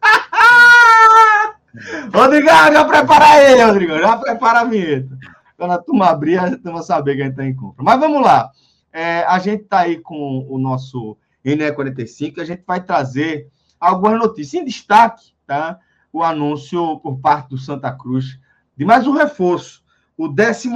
Rodrigão, 2.12 2.72
já 2.72 2.84
prepara 2.84 3.24
aí, 3.26 3.62
Rodrigão. 3.62 3.98
Já 3.98 4.16
prepara 4.16 4.60
a 4.60 4.64
vinheta. 4.64 5.18
Quando 5.56 5.72
a 5.72 5.78
turma 5.78 6.06
abrir, 6.08 6.38
a 6.38 6.58
turma 6.58 6.82
saber 6.82 7.16
que 7.16 7.22
a 7.22 7.24
gente 7.24 7.34
está 7.34 7.46
em 7.46 7.54
compra. 7.54 7.84
Mas 7.84 8.00
vamos 8.00 8.22
lá. 8.22 8.50
É, 8.92 9.24
a 9.24 9.38
gente 9.38 9.62
está 9.62 9.80
aí 9.80 9.98
com 9.98 10.46
o 10.48 10.58
nosso 10.58 11.16
NE45. 11.44 12.40
A 12.40 12.44
gente 12.44 12.62
vai 12.66 12.82
trazer 12.82 13.48
algumas 13.80 14.18
notícias. 14.18 14.60
Em 14.60 14.64
destaque, 14.64 15.32
tá? 15.46 15.78
O 16.12 16.22
anúncio 16.22 16.98
por 17.00 17.18
parte 17.18 17.50
do 17.50 17.58
Santa 17.58 17.90
Cruz 17.92 18.38
de 18.76 18.84
mais 18.84 19.06
um 19.06 19.12
reforço. 19.12 19.82
O 20.16 20.28
14 20.28 20.68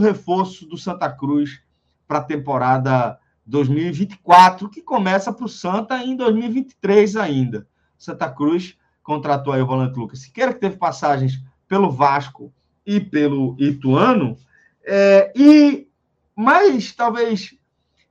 reforço 0.00 0.66
do 0.66 0.76
Santa 0.76 1.10
Cruz 1.10 1.60
para 2.06 2.18
a 2.18 2.24
temporada 2.24 3.18
2024, 3.44 4.68
que 4.68 4.82
começa 4.82 5.32
para 5.32 5.44
o 5.44 5.48
Santa 5.48 6.02
em 6.04 6.14
2023 6.14 7.16
ainda. 7.16 7.66
Santa 7.96 8.30
Cruz 8.30 8.76
contratou 9.08 9.54
aí 9.54 9.62
o 9.62 9.66
volante 9.66 9.98
Lucas. 9.98 10.20
Siqueira, 10.20 10.52
que 10.52 10.60
teve 10.60 10.76
passagens 10.76 11.42
pelo 11.66 11.90
Vasco 11.90 12.52
e 12.84 13.00
pelo 13.00 13.56
Ituano, 13.58 14.36
é, 14.84 15.32
e 15.34 15.88
mais 16.36 16.92
talvez 16.92 17.56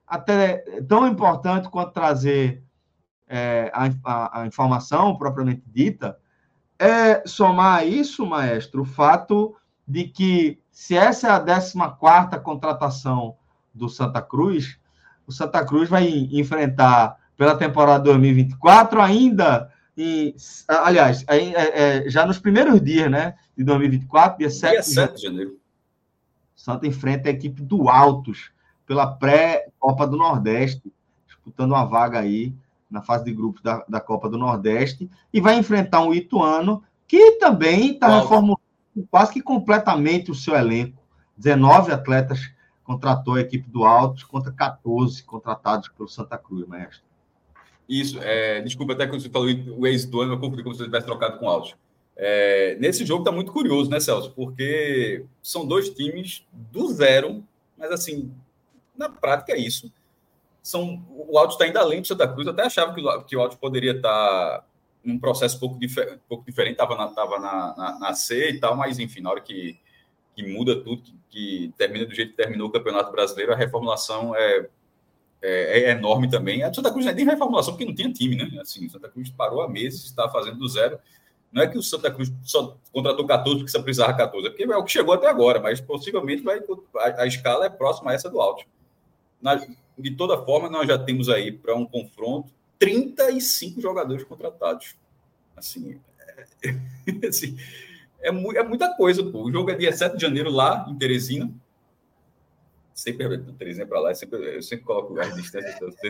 até 0.08 0.58
tão 0.88 1.08
importante 1.08 1.70
quanto 1.70 1.94
trazer 1.94 2.64
é, 3.28 3.72
a, 3.76 3.86
a, 4.04 4.42
a, 4.42 4.48
informação 4.48 5.16
propriamente 5.16 5.62
dita, 5.68 6.18
é 6.80 7.22
somar 7.28 7.80
a 7.80 7.86
isso, 7.86 8.26
maestro, 8.26 8.82
o 8.82 8.86
fato 8.86 9.56
de 9.88 10.06
que 10.06 10.60
se 10.72 10.98
essa 10.98 11.28
é 11.28 11.32
a 11.32 11.40
14 11.40 12.40
contratação 12.44 13.36
do 13.72 13.88
Santa 13.88 14.22
Cruz, 14.22 14.80
o 15.28 15.32
Santa 15.32 15.64
Cruz 15.64 15.90
vai 15.90 16.08
enfrentar 16.08 17.18
pela 17.36 17.56
temporada 17.56 18.04
2024 18.06 19.00
ainda 19.00 19.72
e, 19.98 20.36
aliás, 20.68 21.26
é, 21.28 22.06
é, 22.06 22.10
já 22.10 22.24
nos 22.24 22.38
primeiros 22.38 22.80
dias, 22.80 23.10
né, 23.10 23.36
de 23.58 23.64
2024, 23.64 24.38
dia 24.38 24.50
7, 24.50 24.72
dia 24.72 24.84
7 24.84 25.16
de 25.16 25.22
janeiro. 25.24 25.60
Santa 26.56 26.86
enfrenta 26.86 27.30
a 27.30 27.32
equipe 27.32 27.64
do 27.64 27.90
Altos 27.90 28.52
pela 28.86 29.08
pré-Copa 29.08 30.06
do 30.06 30.16
Nordeste, 30.16 30.94
disputando 31.26 31.72
uma 31.72 31.86
vaga 31.86 32.20
aí 32.20 32.54
na 32.90 33.02
fase 33.02 33.26
de 33.26 33.34
grupos 33.34 33.62
da, 33.64 33.84
da 33.90 34.00
Copa 34.00 34.30
do 34.30 34.38
Nordeste, 34.38 35.10
e 35.34 35.42
vai 35.42 35.58
enfrentar 35.58 36.02
um 36.02 36.14
Ituano 36.14 36.84
que 37.08 37.34
também 37.34 37.94
está 37.94 38.20
reformulando 38.20 38.62
quase 39.10 39.34
que 39.34 39.42
completamente 39.42 40.30
o 40.30 40.36
seu 40.36 40.56
elenco. 40.56 41.02
19 41.36 41.92
atletas 41.92 42.52
contratou 42.84 43.36
a 43.36 43.42
equipe 43.42 43.70
do 43.70 43.84
Altos 43.84 44.24
contra 44.24 44.52
14 44.52 45.24
contratados 45.24 45.90
pelo 45.90 46.08
Santa 46.08 46.38
Cruz, 46.38 46.68
mestre. 46.68 47.07
Isso, 47.88 48.20
é, 48.22 48.62
desculpa 48.62 48.94
até 48.94 49.08
que 49.08 49.14
você 49.14 49.30
falou 49.30 49.48
o 49.78 49.88
ex 49.88 50.06
do 50.06 50.22
ano, 50.22 50.34
eu 50.34 50.40
confundi 50.40 50.62
como 50.62 50.76
se 50.76 50.80
você 50.80 50.86
tivesse 50.86 51.06
trocado 51.06 51.40
com 51.40 51.46
o 51.46 51.50
Altos. 51.50 51.76
É, 52.16 52.76
nesse 52.80 53.06
jogo 53.06 53.22
está 53.22 53.32
muito 53.32 53.52
curioso, 53.52 53.90
né, 53.90 54.00
Celso? 54.00 54.32
Porque 54.32 55.24
são 55.42 55.66
dois 55.66 55.90
times 55.90 56.46
do 56.52 56.88
zero, 56.90 57.44
mas 57.78 57.92
assim, 57.92 58.32
na 58.98 59.08
prática 59.08 59.54
é 59.54 59.58
isso. 59.58 59.92
São, 60.62 61.06
o 61.10 61.38
Altos 61.38 61.56
está 61.56 61.68
indo 61.68 61.78
além 61.78 62.02
do 62.02 62.08
Santa 62.08 62.28
Cruz, 62.28 62.46
eu 62.46 62.54
até 62.54 62.64
achava 62.64 62.94
que, 62.94 63.02
que 63.26 63.38
o 63.38 63.40
Altos 63.40 63.58
poderia 63.58 63.92
estar 63.92 64.10
tá 64.60 64.66
num 65.04 65.18
processo 65.18 65.58
pouco, 65.58 65.80
difer, 65.80 66.20
pouco 66.28 66.44
diferente, 66.44 66.74
estava 66.74 66.96
na, 66.98 67.08
tava 67.08 67.40
na, 67.40 67.76
na, 67.78 68.00
na, 68.00 68.14
C 68.14 68.50
e 68.50 68.60
tal, 68.60 68.76
mas 68.76 69.00
enfim, 69.00 69.22
na 69.22 69.32
hora 69.32 69.40
que, 69.40 69.80
que 70.36 70.44
muda 70.44 70.84
tudo, 70.84 71.02
que, 71.04 71.14
que 71.30 71.74
termina 71.78 72.06
do 72.06 72.14
jeito 72.14 72.32
que 72.32 72.38
terminou 72.38 72.68
o 72.68 72.72
Campeonato 72.72 73.12
Brasileiro, 73.12 73.54
a 73.54 73.56
reformulação 73.56 74.36
é 74.36 74.68
é, 75.42 75.82
é, 75.82 75.92
enorme 75.92 76.30
também. 76.30 76.64
A 76.64 76.74
Santa 76.74 76.92
Cruz 76.92 77.06
é 77.06 77.14
nem 77.14 77.26
reformulação, 77.26 77.74
porque 77.74 77.86
não 77.86 77.94
tinha 77.94 78.12
time, 78.12 78.36
né? 78.36 78.60
Assim, 78.60 78.90
Santa 78.90 79.10
Cruz 79.10 79.30
parou 79.30 79.62
há 79.62 79.70
meses, 79.70 80.06
está 80.06 80.28
fazendo 80.30 80.58
do 80.58 80.68
zero. 80.68 81.00
Não 81.52 81.62
é 81.62 81.68
que 81.68 81.78
o 81.78 81.84
Santa 81.84 82.12
Cruz 82.12 82.32
só 82.44 82.78
contratou 82.92 83.26
14 83.26 83.60
porque 83.60 83.72
você 83.72 83.82
precisava 83.82 84.14
14, 84.14 84.48
é 84.48 84.50
porque 84.50 84.64
é 84.64 84.78
o 84.78 84.84
que 84.84 84.92
chegou 84.92 85.14
até 85.14 85.28
agora, 85.28 85.62
mas 85.62 85.80
possivelmente 85.80 86.44
vai, 86.44 86.60
a, 86.98 87.22
a 87.22 87.28
escala 87.28 87.66
é 87.66 87.70
próxima 87.70 88.12
a 88.12 88.14
essa 88.14 88.30
do 88.30 88.42
Alto. 88.42 88.66
De 89.98 90.12
toda 90.12 90.44
forma, 90.44 90.70
nós 90.70 90.88
já 90.88 90.98
temos 90.98 91.30
aí 91.30 91.52
para 91.52 91.76
um 91.76 91.86
confronto 91.86 92.52
35 92.78 93.82
jogadores 93.82 94.24
contratados. 94.24 94.96
Assim, 95.56 96.00
é, 96.64 97.28
assim, 97.28 97.58
é, 98.20 98.30
é 98.30 98.32
muita 98.64 98.94
coisa. 98.96 99.24
Pô. 99.24 99.44
O 99.44 99.52
jogo 99.52 99.72
é 99.72 99.76
dia 99.76 99.92
7 99.94 100.16
de 100.16 100.22
janeiro 100.22 100.52
lá 100.52 100.86
em 100.90 100.96
Teresina 100.96 101.52
sempre 102.98 103.38
Terezinha 103.54 103.86
para 103.86 104.00
lá, 104.00 104.12
eu 104.12 104.16
sempre, 104.16 104.56
eu 104.56 104.62
sempre 104.62 104.84
coloco 104.84 105.18
as 105.20 105.36
distâncias, 105.36 105.80
não 105.80 105.92
sei 105.92 106.10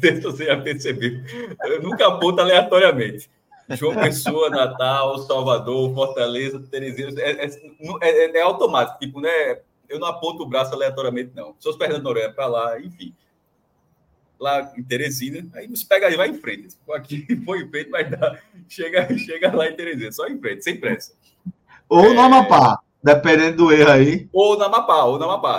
se 0.00 0.20
você 0.20 0.46
já 0.46 0.56
percebeu. 0.60 1.20
Eu 1.64 1.82
nunca 1.82 2.06
aponto 2.08 2.40
aleatoriamente. 2.40 3.30
João 3.76 3.94
Pessoa, 3.94 4.50
Natal, 4.50 5.18
Salvador, 5.18 5.94
Fortaleza, 5.94 6.58
Terezinha, 6.70 7.10
é, 7.18 7.44
é, 7.44 7.50
é, 8.02 8.38
é, 8.38 8.42
automático, 8.42 8.98
tipo, 8.98 9.20
né? 9.20 9.60
Eu 9.88 9.98
não 9.98 10.08
aponto 10.08 10.42
o 10.42 10.46
braço 10.46 10.74
aleatoriamente, 10.74 11.32
não. 11.34 11.54
Se 11.58 11.64
fosse 11.64 11.78
Fernando 11.78 12.02
Noronha 12.02 12.32
para 12.32 12.46
lá, 12.46 12.80
enfim. 12.80 13.14
Lá 14.40 14.72
em 14.76 14.82
Teresina, 14.82 15.46
aí 15.54 15.68
você 15.68 15.84
pega 15.86 16.10
e 16.10 16.16
vai 16.16 16.28
em 16.28 16.34
frente. 16.34 16.74
Aqui 16.90 17.26
foi 17.44 17.62
em 17.62 17.68
frente, 17.68 17.90
mas 17.90 18.10
dá, 18.10 18.38
chega, 18.66 19.16
chega 19.18 19.54
lá 19.54 19.68
em 19.68 19.76
Teresina, 19.76 20.10
só 20.10 20.26
em 20.26 20.38
frente, 20.38 20.64
sem 20.64 20.80
pressa. 20.80 21.12
Ou 21.88 22.14
no 22.14 22.20
Amapá. 22.20 22.80
Dependendo 23.02 23.56
do 23.56 23.72
erro 23.72 23.90
aí. 23.90 24.28
Ou 24.32 24.56
na 24.56 24.66
Amapá, 24.66 25.04
ou 25.04 25.18
na 25.18 25.24
Amapá. 25.24 25.58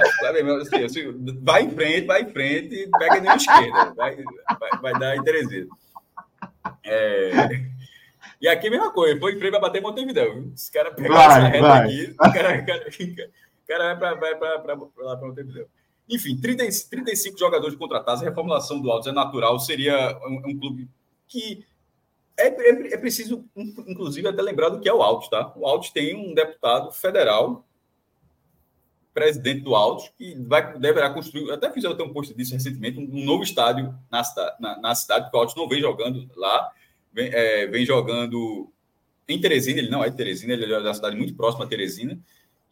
Assim, 0.61 0.83
assim, 0.83 1.35
vai 1.41 1.63
em 1.63 1.71
frente, 1.71 2.07
vai 2.07 2.21
em 2.21 2.29
frente, 2.29 2.89
pega 2.97 3.21
na 3.21 3.35
esquerda. 3.35 3.93
Vai, 3.95 4.15
vai, 4.15 4.79
vai 4.81 4.99
dar 4.99 5.17
em 5.17 5.23
Teresina. 5.23 5.67
É... 6.85 7.31
E 8.39 8.47
aqui 8.47 8.67
a 8.67 8.71
mesma 8.71 8.91
coisa, 8.91 9.19
foi 9.19 9.33
em 9.33 9.39
frente 9.39 9.51
para 9.51 9.59
bater 9.59 9.79
em 9.79 9.81
Montevidéu. 9.81 10.43
Os 10.53 10.69
caras 10.69 10.93
pegam 10.95 11.17
essa 11.17 11.39
reta 11.39 11.61
vai. 11.61 11.85
aqui, 11.85 12.11
o 12.11 12.17
cara, 12.17 12.61
cara, 12.61 12.91
cara 13.67 13.95
vai 14.15 14.35
para 14.35 14.77
lá 14.97 15.17
para 15.17 15.27
Montevidéu. 15.27 15.67
Enfim, 16.09 16.37
30, 16.37 16.65
35 16.89 17.39
jogadores 17.39 17.75
contratados, 17.77 18.21
a 18.21 18.25
reformulação 18.25 18.81
do 18.81 18.91
Altos 18.91 19.07
é 19.07 19.11
natural, 19.13 19.57
seria 19.59 20.19
um, 20.25 20.49
um 20.49 20.59
clube 20.59 20.89
que 21.27 21.65
é, 22.37 22.47
é, 22.47 22.93
é, 22.93 22.97
preciso, 22.97 23.45
inclusive, 23.55 24.27
até 24.27 24.41
lembrar 24.41 24.69
do 24.69 24.79
que 24.79 24.89
é 24.89 24.93
o 24.93 25.03
Altos, 25.03 25.29
tá? 25.29 25.53
O 25.55 25.67
Altos 25.67 25.91
tem 25.91 26.15
um 26.15 26.33
deputado 26.33 26.91
federal, 26.91 27.65
presidente 29.13 29.61
do 29.61 29.75
Altos, 29.75 30.11
que 30.17 30.33
vai, 30.47 30.77
deverá 30.79 31.11
construir, 31.11 31.51
até 31.51 31.71
fiz 31.71 31.85
até 31.85 32.03
um 32.03 32.11
post 32.11 32.33
disso 32.33 32.53
recentemente, 32.53 32.97
um 32.97 33.23
novo 33.23 33.43
estádio 33.43 33.93
na, 34.11 34.23
na, 34.59 34.79
na 34.79 34.95
cidade, 34.95 35.25
porque 35.25 35.37
o 35.37 35.39
Altos 35.39 35.55
não 35.55 35.69
vem 35.69 35.79
jogando 35.79 36.27
lá, 36.35 36.71
vem, 37.13 37.29
é, 37.31 37.67
vem 37.67 37.85
jogando 37.85 38.71
em 39.27 39.39
Teresina, 39.39 39.79
ele 39.79 39.89
não 39.89 40.03
é 40.03 40.09
de 40.09 40.17
Teresina, 40.17 40.53
ele 40.53 40.73
é 40.73 40.81
da 40.81 40.93
cidade 40.93 41.15
muito 41.15 41.35
próxima 41.35 41.65
a 41.65 41.67
Teresina, 41.67 42.19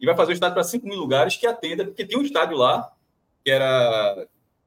e 0.00 0.04
vai 0.04 0.16
fazer 0.16 0.32
um 0.32 0.34
estádio 0.34 0.54
para 0.54 0.64
5 0.64 0.84
mil 0.84 0.98
lugares 0.98 1.36
que 1.36 1.46
atenda, 1.46 1.84
porque 1.84 2.04
tem 2.04 2.18
um 2.18 2.22
estádio 2.22 2.56
lá, 2.56 2.92
que 3.44 3.50
era 3.50 4.26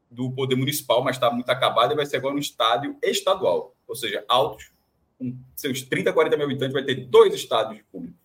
do 0.10 0.32
poder 0.32 0.56
municipal, 0.56 1.04
mas 1.04 1.18
está 1.18 1.30
muito 1.30 1.50
acabado, 1.50 1.92
e 1.92 1.96
vai 1.96 2.06
ser 2.06 2.16
agora 2.16 2.34
um 2.34 2.40
estádio 2.40 2.98
estadual, 3.04 3.75
ou 3.86 3.96
seja, 3.96 4.24
Altos 4.30 4.74
com 5.17 5.38
seus 5.55 5.81
30, 5.81 6.13
40 6.13 6.38
mil 6.38 6.45
habitantes, 6.45 6.74
vai 6.74 6.84
ter 6.84 7.05
dois 7.05 7.34
estádios 7.34 7.81
públicos. 7.91 8.19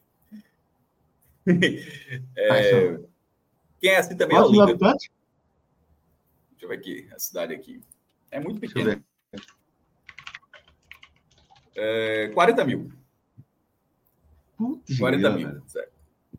é, 2.36 2.98
quem 3.80 3.90
é 3.90 3.96
assim 3.96 4.16
também 4.16 4.36
é 4.36 4.42
o 4.42 4.50
Liga. 4.50 4.76
Deixa 4.76 5.08
eu 6.60 6.68
ver 6.68 6.74
aqui, 6.74 7.08
a 7.14 7.18
cidade 7.18 7.54
aqui. 7.54 7.80
É 8.30 8.38
muito 8.38 8.60
pequena. 8.60 9.02
É, 11.74 12.28
40 12.28 12.64
mil. 12.64 12.92
Putz, 14.56 14.98
40 14.98 15.30
mil. 15.30 15.62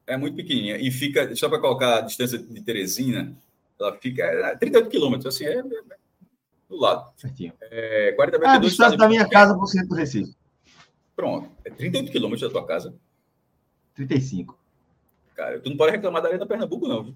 É 0.05 0.15
muito 0.15 0.36
pequenininha. 0.36 0.77
E 0.77 0.91
fica, 0.91 1.36
só 1.36 1.50
para 1.50 1.60
colocar 1.60 1.98
a 1.98 2.01
distância 2.01 2.38
de 2.38 2.62
Teresina, 2.62 3.36
ela 3.79 3.98
fica 3.98 4.55
38 4.60 4.86
é, 4.88 4.89
quilômetros. 4.89 5.34
Assim, 5.34 5.46
é, 5.46 5.58
é, 5.58 5.63
do 6.70 6.77
lado. 6.77 7.12
Certinho. 7.17 7.53
É, 7.60 8.12
40 8.12 8.38
mil. 8.38 8.48
Ah, 8.48 8.53
a 8.53 8.58
distância 8.60 8.98
da 8.98 9.10
minha 9.10 9.27
casa 9.27 9.55
para 9.55 9.63
o 9.63 9.67
centro 9.67 9.89
do 9.89 9.96
Recife. 9.96 10.36
Pronto. 11.22 11.51
É 11.63 11.70
38 11.70 12.12
quilômetros 12.12 12.42
da 12.42 12.50
tua 12.50 12.68
casa. 12.68 12.96
35. 13.94 14.58
Cara, 15.36 15.60
tu 15.60 15.70
não 15.70 15.78
pode 15.78 15.92
reclamar 15.92 16.20
da 16.20 16.30
Arena 16.30 16.48
Pernambuco, 16.48 16.88
não, 16.88 17.04
viu? 17.04 17.16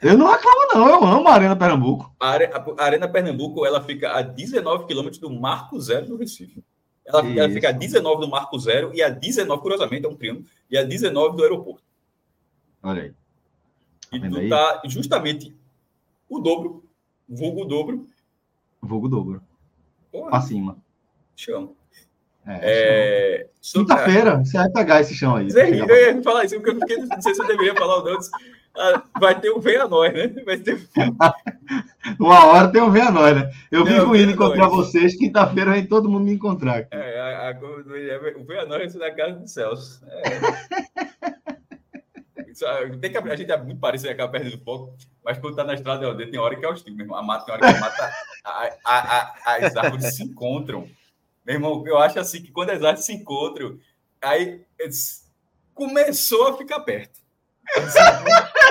Eu 0.00 0.16
não 0.16 0.32
reclamo, 0.32 0.68
não. 0.72 0.88
Eu 0.88 1.04
amo 1.04 1.28
a 1.28 1.34
Arena 1.34 1.54
Pernambuco. 1.54 2.10
A, 2.18 2.30
a 2.30 2.84
Arena 2.84 3.06
Pernambuco, 3.06 3.66
ela 3.66 3.82
fica 3.82 4.12
a 4.12 4.22
19 4.22 4.86
quilômetros 4.86 5.18
do 5.18 5.28
Marco 5.28 5.78
Zero 5.78 6.06
do 6.06 6.16
Recife. 6.16 6.64
Ela, 7.04 7.20
ela, 7.36 7.50
fica 7.50 7.68
a 7.68 7.72
19 7.72 8.22
do 8.22 8.28
Marco 8.30 8.58
Zero 8.58 8.94
e 8.94 9.02
a 9.02 9.10
19, 9.10 9.60
curiosamente, 9.60 10.06
é 10.06 10.08
um 10.08 10.16
triângulo, 10.16 10.46
e 10.70 10.78
a 10.78 10.82
19 10.82 11.36
do 11.36 11.42
aeroporto. 11.42 11.84
Olha 12.82 13.02
aí. 13.02 13.14
E 14.10 14.20
tá 14.20 14.30
tu 14.30 14.38
aí? 14.38 14.48
tá 14.48 14.82
justamente 14.86 15.54
o 16.30 16.40
dobro, 16.40 16.82
vulgo 17.28 17.66
dobro. 17.66 18.08
Vulgo 18.80 19.06
dobro. 19.06 19.42
Porra. 20.10 20.30
Pra 20.30 20.40
cima. 20.40 20.78
Chão. 21.36 21.76
É, 22.46 22.60
é... 22.62 23.46
Quinta-feira, 23.60 24.38
você 24.38 24.58
vai 24.58 24.70
pegar 24.70 25.00
esse 25.00 25.14
chão 25.14 25.36
aí. 25.36 25.48
Eu 25.50 26.14
ia 26.16 26.22
falar 26.22 26.44
isso, 26.44 26.56
porque 26.56 26.70
eu 26.70 26.80
fiquei, 26.80 26.96
não 26.98 27.22
sei 27.22 27.34
se 27.34 27.42
eu 27.42 27.46
deveria 27.46 27.74
falar 27.74 27.98
ou 27.98 28.04
não. 28.04 28.18
Ah, 28.74 29.02
vai 29.20 29.38
ter 29.38 29.52
um 29.52 29.60
Venha 29.60 29.86
Nós, 29.86 30.12
né? 30.12 30.28
Vai 30.44 30.56
ter... 30.56 30.80
Uma 32.18 32.46
hora 32.46 32.72
tem 32.72 32.80
um 32.80 32.90
Venha 32.90 33.10
Nós, 33.10 33.36
né? 33.36 33.50
Eu 33.70 33.84
vivo 33.84 34.16
indo 34.16 34.32
encontrar 34.32 34.68
vocês, 34.68 35.16
quinta-feira 35.16 35.72
vem 35.72 35.86
todo 35.86 36.08
mundo 36.08 36.24
me 36.24 36.32
encontrar. 36.32 36.88
É, 36.90 37.20
a, 37.20 37.50
a, 37.50 38.40
o 38.40 38.44
Venha 38.44 38.66
Nós 38.66 38.94
é 38.94 38.98
da 38.98 39.14
casa 39.14 39.34
do 39.34 39.46
Celso. 39.46 40.02
É. 40.08 41.42
Tem 43.00 43.10
que, 43.10 43.18
a 43.18 43.36
gente 43.36 43.50
é 43.50 43.56
muito 43.56 43.80
parecido 43.80 44.08
com 44.10 44.12
aquela 44.12 44.28
perna 44.28 44.50
do 44.50 44.58
foco, 44.58 44.94
mas 45.24 45.38
quando 45.38 45.56
tá 45.56 45.64
na 45.64 45.74
estrada 45.74 46.14
tem 46.14 46.38
hora 46.38 46.54
que 46.54 46.64
é 46.64 46.68
hostil, 46.68 46.94
meu 46.94 47.04
irmão. 47.04 47.18
A 47.18 47.22
mata 47.22 47.44
tem 47.44 47.54
hora 47.54 47.66
que 47.66 47.76
a 47.76 47.80
mata, 47.80 48.12
a, 48.44 48.70
a, 48.84 49.34
a, 49.44 49.56
as 49.66 49.76
árvores 49.76 50.14
se 50.14 50.22
encontram. 50.22 50.86
Meu 51.44 51.56
irmão, 51.56 51.82
eu 51.86 51.98
acho 51.98 52.18
assim 52.18 52.42
que 52.42 52.52
quando 52.52 52.70
as 52.70 52.82
árvores 52.82 53.04
se 53.04 53.12
encontram, 53.12 53.78
aí 54.20 54.64
começou 55.74 56.48
a 56.48 56.58
ficar 56.58 56.80
perto. 56.80 57.20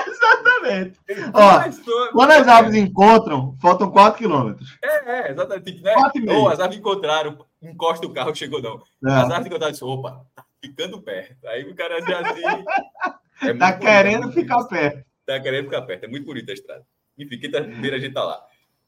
exatamente. 0.07 0.99
Ó, 1.33 2.11
quando 2.11 2.31
as 2.31 2.47
árvores 2.47 2.77
encontram, 2.77 3.57
faltam 3.61 3.91
4 3.91 4.17
quilômetros. 4.17 4.77
É, 4.83 5.11
é, 5.11 5.31
exatamente. 5.31 5.81
Né? 5.81 5.93
Ou 6.33 6.47
as 6.47 6.59
árvores 6.59 6.79
encontraram, 6.79 7.45
encosta 7.61 8.05
o 8.05 8.13
carro, 8.13 8.35
chegou 8.35 8.61
não. 8.61 8.81
É. 9.05 9.13
As 9.13 9.23
árvores 9.23 9.47
encontraram, 9.47 9.71
disse, 9.71 9.83
opa, 9.83 10.25
tá 10.35 10.45
ficando 10.63 11.01
perto. 11.01 11.47
Aí 11.47 11.63
o 11.69 11.75
cara 11.75 12.01
já 12.01 12.19
assim... 12.19 12.41
É 13.43 13.55
tá 13.55 13.73
querendo 13.73 14.27
bonito, 14.27 14.39
ficar 14.39 14.63
perto. 14.65 15.03
Tá 15.25 15.39
querendo 15.39 15.63
ficar 15.63 15.81
perto. 15.81 16.03
É 16.03 16.07
muito 16.07 16.27
bonita 16.27 16.51
a 16.51 16.53
estrada. 16.53 16.85
Enfim, 17.17 17.39
quinta-feira 17.39 17.97
a 17.97 17.99
gente 17.99 18.13
tá 18.13 18.23
lá. 18.23 18.39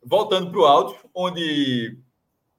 Voltando 0.05 0.51
para 0.51 0.59
o 0.59 0.65
áudio, 0.65 0.95
onde 1.11 1.97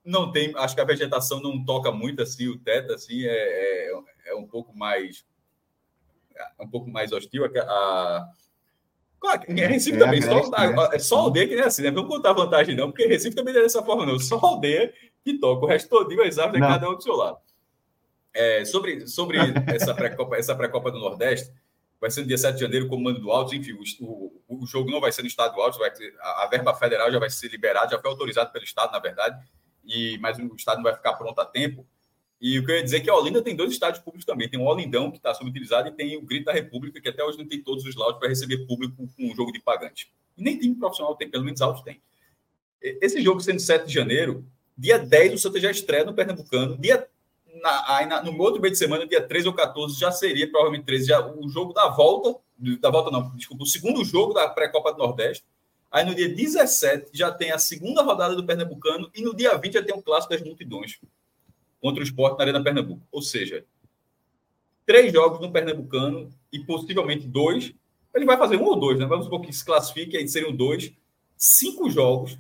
não 0.04 0.30
tem, 0.30 0.52
acho 0.56 0.74
que 0.74 0.80
a 0.80 0.84
vegetação 0.84 1.40
não 1.40 1.64
toca 1.64 1.90
muito 1.90 2.22
assim, 2.22 2.48
o 2.48 2.58
teto 2.58 2.92
assim 2.92 3.24
é, 3.24 3.90
é, 3.90 3.92
é 4.26 4.34
um 4.34 4.46
pouco 4.46 4.76
mais 4.76 5.24
é 6.36 6.62
um 6.62 6.68
pouco 6.68 6.90
mais 6.90 7.12
hostil. 7.12 7.44
A, 7.44 7.48
a... 7.48 8.28
Claro, 9.20 9.42
em 9.48 9.54
Recife 9.54 9.96
é, 9.96 10.00
também, 10.00 10.20
só, 10.20 10.50
né? 10.50 10.98
só 10.98 11.18
aldeia 11.20 11.48
que 11.48 11.54
nem 11.54 11.64
assim, 11.64 11.82
né? 11.82 11.90
Não 11.90 12.06
contar 12.06 12.32
vantagem, 12.32 12.76
não, 12.76 12.90
porque 12.90 13.06
Recife 13.06 13.34
também 13.34 13.56
é 13.56 13.62
dessa 13.62 13.82
forma, 13.82 14.04
não. 14.04 14.18
Só 14.18 14.38
aldeia 14.38 14.92
que 15.24 15.38
toca, 15.38 15.64
o 15.64 15.68
resto 15.68 15.88
todo 15.88 16.20
as 16.22 16.38
árvores 16.38 16.62
é 16.62 16.68
cada 16.68 16.90
um 16.90 16.94
do 16.94 17.02
seu 17.02 17.14
lado. 17.14 17.38
É, 18.34 18.64
sobre 18.64 19.06
sobre 19.06 19.38
essa 19.72 19.94
pré-copa 19.94 20.36
essa 20.36 20.54
pré 20.54 20.68
-copa 20.68 20.90
do 20.90 20.98
Nordeste, 20.98 21.52
vai 22.00 22.10
ser 22.10 22.22
no 22.22 22.26
dia 22.26 22.36
7 22.36 22.56
de 22.56 22.60
janeiro, 22.60 22.88
comando 22.88 23.20
do 23.20 23.30
Altos, 23.30 23.54
enfim, 23.54 23.72
o, 23.72 24.42
o, 24.48 24.62
o, 24.62 24.66
jogo 24.66 24.90
não 24.90 25.00
vai 25.00 25.12
ser 25.12 25.22
no 25.22 25.28
estado 25.28 25.54
do 25.54 25.62
Altos, 25.62 25.78
vai 25.78 25.90
ter, 25.90 26.14
a, 26.20 26.44
a, 26.44 26.46
verba 26.48 26.74
federal 26.74 27.10
já 27.10 27.18
vai 27.18 27.30
ser 27.30 27.48
liberada, 27.48 27.92
já 27.92 27.98
foi 27.98 28.10
autorizado 28.10 28.52
pelo 28.52 28.64
estado, 28.64 28.92
na 28.92 28.98
verdade, 28.98 29.42
e 29.86 30.18
mas 30.18 30.38
o 30.38 30.54
estado 30.54 30.76
não 30.76 30.84
vai 30.84 30.94
ficar 30.94 31.14
pronto 31.14 31.38
a 31.40 31.44
tempo. 31.44 31.86
E 32.40 32.58
o 32.58 32.64
que 32.64 32.72
eu 32.72 32.76
ia 32.76 32.82
dizer 32.82 32.98
é 32.98 33.00
que 33.00 33.08
a 33.08 33.14
Olinda 33.14 33.40
tem 33.40 33.56
dois 33.56 33.72
estádios 33.72 34.02
públicos 34.02 34.26
também. 34.26 34.48
Tem 34.48 34.60
o 34.60 34.64
Olindão, 34.64 35.10
que 35.10 35.16
está 35.16 35.32
subutilizado, 35.32 35.88
e 35.88 35.92
tem 35.92 36.16
o 36.16 36.22
Grito 36.22 36.46
da 36.46 36.52
República, 36.52 37.00
que 37.00 37.08
até 37.08 37.24
hoje 37.24 37.38
não 37.38 37.46
tem 37.46 37.62
todos 37.62 37.84
os 37.84 37.94
laudos 37.96 38.18
para 38.18 38.28
receber 38.28 38.66
público 38.66 38.94
com 38.96 39.24
um 39.24 39.34
jogo 39.34 39.52
de 39.52 39.60
pagante. 39.60 40.12
E 40.36 40.42
nem 40.42 40.58
time 40.58 40.74
profissional 40.74 41.14
tem, 41.16 41.30
pelo 41.30 41.44
menos 41.44 41.62
Altos 41.62 41.82
tem. 41.82 42.02
Esse 42.82 43.22
jogo 43.22 43.40
sendo 43.40 43.60
7 43.60 43.86
de 43.86 43.94
janeiro, 43.94 44.44
dia 44.76 44.98
10 44.98 45.34
o 45.34 45.38
Santa 45.38 45.58
já 45.58 45.70
estreia 45.70 46.04
no 46.04 46.12
Pernambucano, 46.12 46.76
dia 46.76 47.08
na, 47.62 47.96
aí 47.96 48.06
na, 48.06 48.22
no 48.22 48.38
outro 48.42 48.60
meio 48.60 48.72
de 48.72 48.78
semana, 48.78 49.06
dia 49.06 49.26
13 49.26 49.48
ou 49.48 49.54
14, 49.54 49.98
já 49.98 50.12
seria 50.12 50.46
provavelmente 50.50 50.84
13, 50.84 51.06
já, 51.06 51.26
o 51.26 51.48
jogo 51.48 51.72
da 51.72 51.88
volta, 51.88 52.38
da 52.78 52.90
volta 52.90 53.10
não, 53.10 53.34
desculpa, 53.36 53.64
o 53.64 53.66
segundo 53.66 54.04
jogo 54.04 54.34
da 54.34 54.48
pré-copa 54.48 54.92
do 54.92 54.98
Nordeste. 54.98 55.44
Aí 55.94 56.04
no 56.04 56.12
dia 56.12 56.28
17 56.28 57.10
já 57.12 57.30
tem 57.30 57.52
a 57.52 57.58
segunda 57.58 58.02
rodada 58.02 58.34
do 58.34 58.44
Pernambucano 58.44 59.08
e 59.14 59.22
no 59.22 59.32
dia 59.32 59.56
20 59.56 59.74
já 59.74 59.80
tem 59.80 59.94
o 59.94 60.02
clássico 60.02 60.34
das 60.34 60.42
multidões 60.42 60.98
contra 61.80 62.00
o 62.00 62.02
esporte 62.02 62.36
na 62.36 62.42
Arena 62.42 62.64
Pernambuco. 62.64 63.06
Ou 63.12 63.22
seja, 63.22 63.64
três 64.84 65.12
jogos 65.12 65.40
no 65.40 65.52
Pernambucano 65.52 66.28
e 66.52 66.58
possivelmente 66.58 67.28
dois. 67.28 67.72
Ele 68.12 68.24
vai 68.24 68.36
fazer 68.36 68.56
um 68.56 68.64
ou 68.64 68.74
dois, 68.74 68.98
né? 68.98 69.06
Vamos 69.06 69.26
supor 69.26 69.40
que 69.40 69.52
se 69.52 69.64
classifique, 69.64 70.16
aí 70.16 70.26
seriam 70.26 70.50
dois. 70.50 70.92
Cinco 71.36 71.88
jogos 71.88 72.36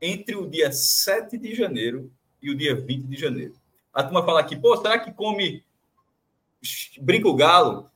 entre 0.00 0.34
o 0.34 0.48
dia 0.48 0.72
7 0.72 1.36
de 1.36 1.54
janeiro 1.54 2.10
e 2.40 2.50
o 2.50 2.56
dia 2.56 2.74
20 2.74 3.04
de 3.04 3.20
janeiro. 3.20 3.52
A 3.92 4.02
turma 4.04 4.24
fala 4.24 4.40
aqui, 4.40 4.56
pô, 4.56 4.74
será 4.74 4.98
que 4.98 5.12
come. 5.12 5.62
brinca 7.02 7.28
o 7.28 7.36
galo? 7.36 7.90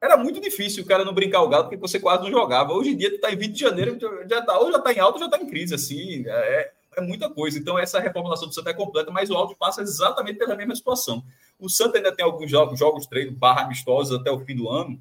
Era 0.00 0.16
muito 0.16 0.40
difícil 0.40 0.84
o 0.84 0.86
cara 0.86 1.04
não 1.04 1.12
brincar 1.12 1.42
o 1.42 1.48
galo, 1.48 1.64
porque 1.64 1.76
você 1.76 1.98
quase 1.98 2.22
não 2.22 2.30
jogava. 2.30 2.72
Hoje 2.72 2.90
em 2.90 2.96
dia, 2.96 3.10
tu 3.10 3.16
está 3.16 3.32
em 3.32 3.36
20 3.36 3.52
de 3.52 3.60
janeiro, 3.60 3.98
já 4.30 4.42
tá, 4.42 4.58
ou 4.58 4.70
já 4.70 4.78
está 4.78 4.92
em 4.92 4.98
alta, 5.00 5.14
ou 5.14 5.20
já 5.20 5.24
está 5.26 5.38
em 5.38 5.46
crise, 5.46 5.74
assim. 5.74 6.24
É, 6.26 6.72
é 6.96 7.00
muita 7.00 7.28
coisa. 7.28 7.58
Então, 7.58 7.78
essa 7.78 7.98
reformulação 7.98 8.48
do 8.48 8.54
Santa 8.54 8.70
é 8.70 8.74
completa, 8.74 9.10
mas 9.10 9.30
o 9.30 9.34
Alto 9.34 9.56
passa 9.56 9.82
exatamente 9.82 10.38
pela 10.38 10.54
mesma 10.54 10.74
situação. 10.74 11.24
O 11.58 11.68
Santa 11.68 11.98
ainda 11.98 12.14
tem 12.14 12.24
alguns 12.24 12.50
jogos, 12.50 12.78
jogos 12.78 13.06
treino, 13.06 13.32
barra 13.32 13.62
amistosos 13.62 14.18
até 14.18 14.30
o 14.30 14.38
fim 14.40 14.54
do 14.54 14.68
ano, 14.68 15.00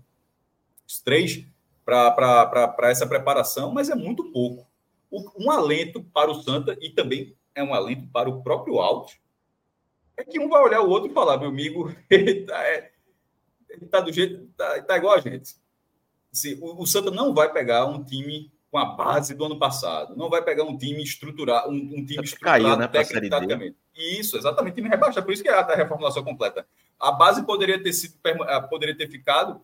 os 0.87 0.99
três, 0.99 1.45
para 1.85 2.73
essa 2.83 3.05
preparação, 3.05 3.71
mas 3.71 3.89
é 3.89 3.95
muito 3.95 4.31
pouco. 4.31 4.65
Um 5.11 5.51
alento 5.51 6.03
para 6.03 6.31
o 6.31 6.41
Santa 6.41 6.77
e 6.81 6.89
também 6.89 7.35
é 7.53 7.63
um 7.63 7.73
alento 7.73 8.07
para 8.11 8.29
o 8.29 8.41
próprio 8.41 8.79
Alto, 8.79 9.13
é 10.17 10.23
que 10.23 10.39
um 10.39 10.49
vai 10.49 10.61
olhar 10.61 10.81
o 10.81 10.89
outro 10.89 11.09
e 11.09 11.13
falar, 11.13 11.37
meu 11.37 11.49
amigo, 11.49 11.95
ele 12.09 12.45
tá, 12.45 12.61
é, 12.63 12.91
ele 13.69 13.85
tá 13.85 13.99
do 13.99 14.11
jeito, 14.11 14.47
tá, 14.57 14.81
tá 14.83 14.97
igual 14.97 15.15
a 15.15 15.19
gente. 15.19 15.55
Assim, 16.31 16.57
o, 16.61 16.81
o, 16.81 16.87
Santa 16.87 17.11
não 17.11 17.33
vai 17.33 17.51
pegar 17.51 17.85
um 17.85 18.03
time 18.03 18.51
com 18.69 18.77
a 18.77 18.85
base 18.85 19.33
do 19.33 19.45
ano 19.45 19.57
passado, 19.57 20.15
não 20.15 20.29
vai 20.29 20.41
pegar 20.41 20.63
um 20.63 20.77
time 20.77 21.01
estruturado, 21.01 21.69
um, 21.69 21.75
um 21.75 22.05
time 22.05 22.23
estruturado 22.23 22.63
caiu, 22.63 22.77
né, 22.77 22.87
tecnicamente. 22.87 23.77
Isso, 23.95 24.37
exatamente, 24.37 24.75
time 24.75 24.89
rebaixado, 24.89 25.25
por 25.25 25.33
isso 25.33 25.41
que 25.41 25.49
é 25.49 25.53
a 25.53 25.75
reformulação 25.75 26.23
completa. 26.23 26.67
A 26.99 27.11
base 27.11 27.45
poderia 27.45 27.81
ter 27.81 27.93
sido, 27.93 28.15
ah, 28.41 28.61
poderia 28.61 28.95
ter 28.95 29.09
ficado, 29.09 29.61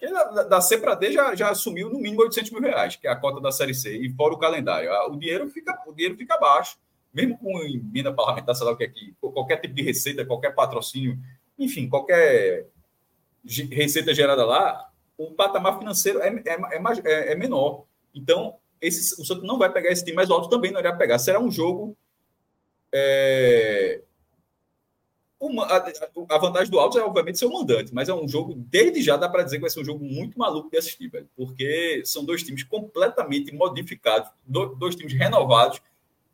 da, 0.00 0.42
da 0.44 0.60
C 0.60 0.78
para 0.78 0.94
D 0.94 1.12
já, 1.12 1.34
já 1.34 1.50
assumiu 1.50 1.90
no 1.90 2.00
mínimo 2.00 2.22
800 2.22 2.50
mil 2.50 2.60
reais, 2.60 2.96
que 2.96 3.06
é 3.06 3.10
a 3.10 3.16
cota 3.16 3.40
da 3.40 3.52
Série 3.52 3.74
C, 3.74 3.96
e 3.96 4.10
fora 4.14 4.34
o 4.34 4.38
calendário. 4.38 4.92
Ah, 4.92 5.06
o 5.08 5.16
dinheiro 5.16 5.48
fica, 5.50 5.78
o 5.86 5.92
dinheiro 5.92 6.16
fica 6.16 6.38
baixo 6.38 6.78
mesmo 7.12 7.36
com 7.38 7.60
emenda 7.62 8.12
parlamentar, 8.12 8.54
sei 8.54 8.64
lá 8.64 8.72
o 8.72 8.76
que 8.76 8.84
é 8.84 8.86
aqui, 8.86 9.14
qualquer 9.20 9.56
tipo 9.56 9.74
de 9.74 9.82
receita, 9.82 10.24
qualquer 10.24 10.54
patrocínio, 10.54 11.18
enfim, 11.58 11.88
qualquer 11.88 12.68
receita 13.44 14.14
gerada 14.14 14.44
lá, 14.44 14.90
o 15.16 15.32
patamar 15.32 15.78
financeiro 15.78 16.20
é, 16.20 16.28
é, 16.28 16.52
é, 16.54 16.82
é, 17.04 17.32
é 17.32 17.34
menor. 17.34 17.84
Então, 18.14 18.56
esse, 18.80 19.20
o 19.20 19.24
Santos 19.24 19.44
não 19.44 19.58
vai 19.58 19.70
pegar 19.72 19.90
esse 19.90 20.04
time 20.04 20.16
mais 20.16 20.30
alto, 20.30 20.48
também 20.48 20.70
não 20.70 20.80
iria 20.80 20.96
pegar. 20.96 21.18
Será 21.18 21.38
um 21.38 21.50
jogo. 21.50 21.96
É, 22.92 24.00
uma, 25.40 25.64
a, 25.64 25.76
a, 26.28 26.38
vantagem 26.38 26.70
do 26.70 26.78
Alto 26.78 26.98
é, 26.98 27.02
obviamente, 27.02 27.38
ser 27.38 27.46
o 27.46 27.52
mandante, 27.52 27.94
mas 27.94 28.10
é 28.10 28.14
um 28.14 28.28
jogo, 28.28 28.54
desde 28.54 29.00
já 29.00 29.16
dá 29.16 29.26
para 29.26 29.42
dizer 29.42 29.56
que 29.56 29.62
vai 29.62 29.70
ser 29.70 29.80
um 29.80 29.84
jogo 29.84 30.04
muito 30.04 30.38
maluco 30.38 30.70
de 30.70 30.76
assistir, 30.76 31.08
velho, 31.08 31.28
porque 31.34 32.02
são 32.04 32.24
dois 32.24 32.42
times 32.42 32.62
completamente 32.62 33.50
modificados, 33.54 34.30
dois, 34.46 34.76
dois 34.76 34.94
times 34.94 35.14
renovados 35.14 35.80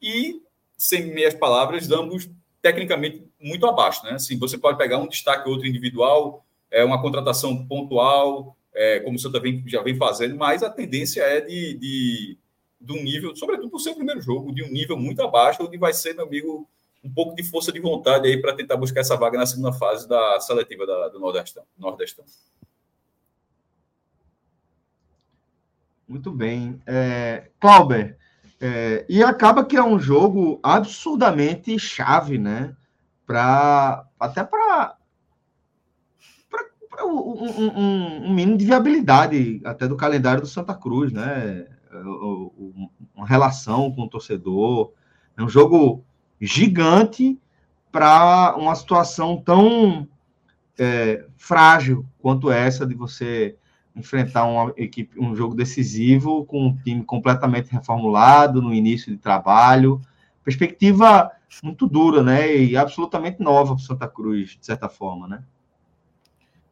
e 0.02 0.42
sem 0.76 1.06
meias 1.14 1.34
palavras, 1.34 1.88
ambos 1.92 2.28
tecnicamente 2.60 3.24
muito 3.40 3.64
abaixo. 3.66 4.04
Né? 4.04 4.12
Assim, 4.12 4.36
você 4.36 4.58
pode 4.58 4.76
pegar 4.76 4.98
um 4.98 5.06
destaque 5.06 5.48
outro 5.48 5.68
individual, 5.68 6.44
é 6.70 6.84
uma 6.84 7.00
contratação 7.00 7.66
pontual, 7.66 8.56
é, 8.74 9.00
como 9.00 9.16
o 9.16 9.18
Santa 9.18 9.40
vem, 9.40 9.62
já 9.66 9.82
vem 9.82 9.96
fazendo, 9.96 10.36
mas 10.36 10.62
a 10.62 10.70
tendência 10.70 11.22
é 11.22 11.40
de, 11.40 11.74
de, 11.74 12.38
de 12.80 12.92
um 12.92 13.02
nível, 13.02 13.34
sobretudo 13.34 13.78
ser 13.78 13.90
o 13.90 13.96
primeiro 13.96 14.20
jogo, 14.20 14.54
de 14.54 14.62
um 14.62 14.70
nível 14.70 14.96
muito 14.96 15.22
abaixo, 15.22 15.62
onde 15.62 15.78
vai 15.78 15.92
ser, 15.92 16.14
meu 16.14 16.26
amigo, 16.26 16.68
um 17.02 17.12
pouco 17.12 17.34
de 17.34 17.42
força 17.42 17.72
de 17.72 17.80
vontade 17.80 18.28
aí 18.28 18.40
para 18.40 18.54
tentar 18.54 18.76
buscar 18.76 19.00
essa 19.00 19.16
vaga 19.16 19.38
na 19.38 19.46
segunda 19.46 19.72
fase 19.72 20.08
da 20.08 20.38
seletiva 20.40 20.86
da, 20.86 21.08
do 21.08 21.20
Nordestão. 21.20 21.64
Nordestão. 21.78 22.24
Muito 26.06 26.30
bem. 26.30 26.80
É, 26.86 27.48
Clauber, 27.58 28.16
é, 28.60 29.04
e 29.08 29.22
acaba 29.22 29.64
que 29.64 29.76
é 29.76 29.82
um 29.82 29.98
jogo 29.98 30.60
absurdamente 30.62 31.78
chave, 31.78 32.38
né? 32.38 32.76
Pra, 33.26 34.06
até 34.20 34.44
para 34.44 34.95
um, 37.04 37.18
um, 37.18 38.26
um, 38.26 38.34
mínimo 38.34 38.56
de 38.56 38.64
viabilidade 38.64 39.60
até 39.64 39.86
do 39.88 39.96
calendário 39.96 40.40
do 40.40 40.46
Santa 40.46 40.74
Cruz, 40.74 41.12
né? 41.12 41.66
Uma 43.14 43.26
relação 43.26 43.90
com 43.92 44.02
o 44.02 44.08
torcedor. 44.08 44.92
É 45.36 45.42
um 45.42 45.48
jogo 45.48 46.04
gigante 46.40 47.38
para 47.90 48.54
uma 48.56 48.74
situação 48.74 49.40
tão 49.40 50.06
é, 50.78 51.24
frágil 51.36 52.04
quanto 52.18 52.50
essa 52.50 52.86
de 52.86 52.94
você 52.94 53.56
enfrentar 53.94 54.44
uma 54.44 54.74
equipe, 54.76 55.18
um 55.18 55.34
jogo 55.34 55.54
decisivo 55.54 56.44
com 56.44 56.66
um 56.66 56.76
time 56.76 57.02
completamente 57.02 57.72
reformulado 57.72 58.60
no 58.60 58.74
início 58.74 59.10
de 59.10 59.16
trabalho. 59.16 60.00
Perspectiva 60.44 61.32
muito 61.62 61.86
dura, 61.86 62.22
né? 62.22 62.54
E 62.54 62.76
absolutamente 62.76 63.40
nova 63.40 63.74
para 63.74 63.84
Santa 63.84 64.06
Cruz, 64.06 64.50
de 64.58 64.66
certa 64.66 64.88
forma, 64.88 65.26
né? 65.26 65.42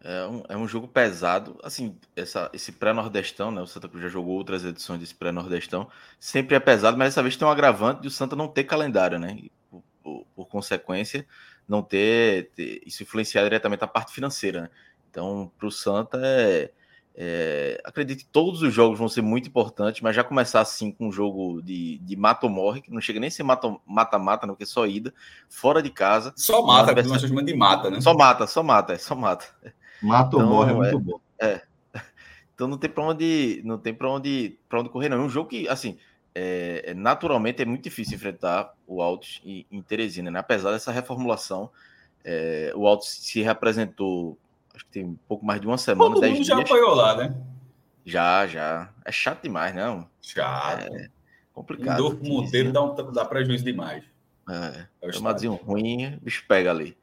É 0.07 0.27
um, 0.27 0.43
é 0.51 0.57
um 0.57 0.69
jogo 0.69 0.87
pesado. 0.87 1.59
Assim, 1.65 1.97
essa, 2.15 2.51
esse 2.53 2.71
pré-nordestão, 2.73 3.51
né? 3.51 3.63
O 3.63 3.67
Santa 3.67 3.89
Cruz 3.89 4.03
já 4.03 4.11
jogou 4.11 4.35
outras 4.37 4.63
edições 4.63 5.01
desse 5.01 5.15
pré-nordestão. 5.15 5.89
Sempre 6.21 6.55
é 6.57 6.61
pesado, 6.61 6.99
mas 6.99 7.09
dessa 7.09 7.23
vez 7.23 7.37
tem 7.37 7.49
um 7.49 7.51
agravante 7.51 8.03
de 8.03 8.09
o 8.09 8.11
Santa 8.11 8.37
não 8.37 8.47
ter 8.47 8.65
calendário, 8.65 9.19
né? 9.19 9.39
Por, 9.71 9.83
por, 10.03 10.27
por 10.37 10.47
consequência, 10.47 11.27
não 11.67 11.83
ter, 11.83 12.51
ter, 12.55 12.83
Isso 12.85 13.03
influenciar 13.03 13.45
diretamente 13.45 13.83
a 13.83 13.87
parte 13.87 14.13
financeira, 14.13 14.61
né? 14.61 14.71
Então, 15.11 15.51
para 15.57 15.67
o 15.67 15.71
Santa 15.71 16.21
é 16.23 16.71
É, 17.17 17.81
acredito 17.85 18.25
que 18.25 18.31
todos 18.33 18.61
os 18.61 18.75
jogos 18.75 18.99
vão 18.99 19.09
ser 19.09 19.23
muito 19.23 19.49
importantes, 19.49 20.03
mas 20.03 20.17
já 20.17 20.25
começar 20.25 20.61
assim 20.61 20.91
com 20.91 21.07
um 21.07 21.13
jogo 21.13 21.63
de, 21.63 21.99
de 21.99 22.17
mata 22.17 22.45
ou 22.45 22.51
morre, 22.51 22.81
que 22.81 22.91
não 22.91 23.01
chega 23.01 23.21
nem 23.21 23.29
a 23.29 23.31
ser 23.31 23.45
mata-mata, 23.45 24.49
não, 24.49 24.55
porque 24.55 24.65
é 24.65 24.67
só 24.67 24.85
ida, 24.85 25.15
fora 25.49 25.81
de 25.81 25.91
casa. 25.91 26.33
Só 26.37 26.61
mata, 26.61 26.93
nós 27.05 27.23
chamamos 27.23 27.47
de 27.47 27.57
mata, 27.57 27.89
né? 27.89 28.01
Só 28.01 28.15
mata, 28.15 28.49
só 28.49 28.65
mata, 28.65 28.95
é 28.95 28.99
só 28.99 29.15
mata. 29.15 29.47
Mata 30.05 30.37
então, 30.37 30.41
ou 30.41 30.55
morre 30.55 30.73
é 30.73 30.75
muito 30.75 30.97
é, 30.97 31.01
bom. 31.01 31.21
É. 31.41 31.61
Então 32.55 32.69
não 32.69 32.79
tem 32.79 32.89
para 32.89 33.03
onde, 33.03 33.61
não 33.65 33.77
tem 33.77 33.93
para 33.93 34.09
onde, 34.09 34.57
para 34.69 34.79
onde 34.79 34.89
correr 34.89 35.09
não. 35.09 35.17
É 35.17 35.21
um 35.21 35.29
jogo 35.29 35.49
que, 35.49 35.69
assim, 35.69 35.99
é, 36.33 36.85
é, 36.87 36.95
naturalmente 36.95 37.61
é 37.61 37.65
muito 37.65 37.83
difícil 37.83 38.15
enfrentar 38.15 38.73
o 38.87 39.03
Altos 39.03 39.43
em, 39.45 39.67
em 39.73 39.83
Teresina, 39.83 40.31
né? 40.31 40.39
Apesar 40.39 40.71
dessa 40.71 40.93
reformulação, 40.93 41.69
é, 42.25 42.73
o 42.77 42.87
Altos 42.87 43.09
se 43.09 43.43
representou 43.43 44.39
acho 44.73 44.85
que 44.87 44.91
tem 44.93 45.05
um 45.05 45.17
pouco 45.27 45.45
mais 45.45 45.61
de 45.61 45.67
uma 45.67 45.77
semana. 45.77 46.15
Todo 46.15 46.29
mundo 46.29 46.45
já 46.45 46.61
apoiou 46.61 46.95
lá, 46.95 47.17
né? 47.17 47.35
Já, 48.05 48.47
já. 48.47 48.91
É 49.05 49.11
chato 49.13 49.43
demais, 49.43 49.75
não? 49.75 50.09
Chato. 50.21 50.95
É 50.95 51.09
complicado. 51.53 52.01
O 52.01 52.09
Rodolfo 52.09 52.25
Monteiro 52.25 52.73
dá, 52.73 52.83
um, 52.83 52.95
dá 53.13 53.25
prejuízo 53.25 53.65
demais. 53.65 54.05
É, 54.51 54.87
é 55.01 55.11
tomadinho 55.11 55.55
ruim, 55.55 56.15
o 56.17 56.21
bicho 56.21 56.45
pega 56.47 56.71
ali. 56.71 56.97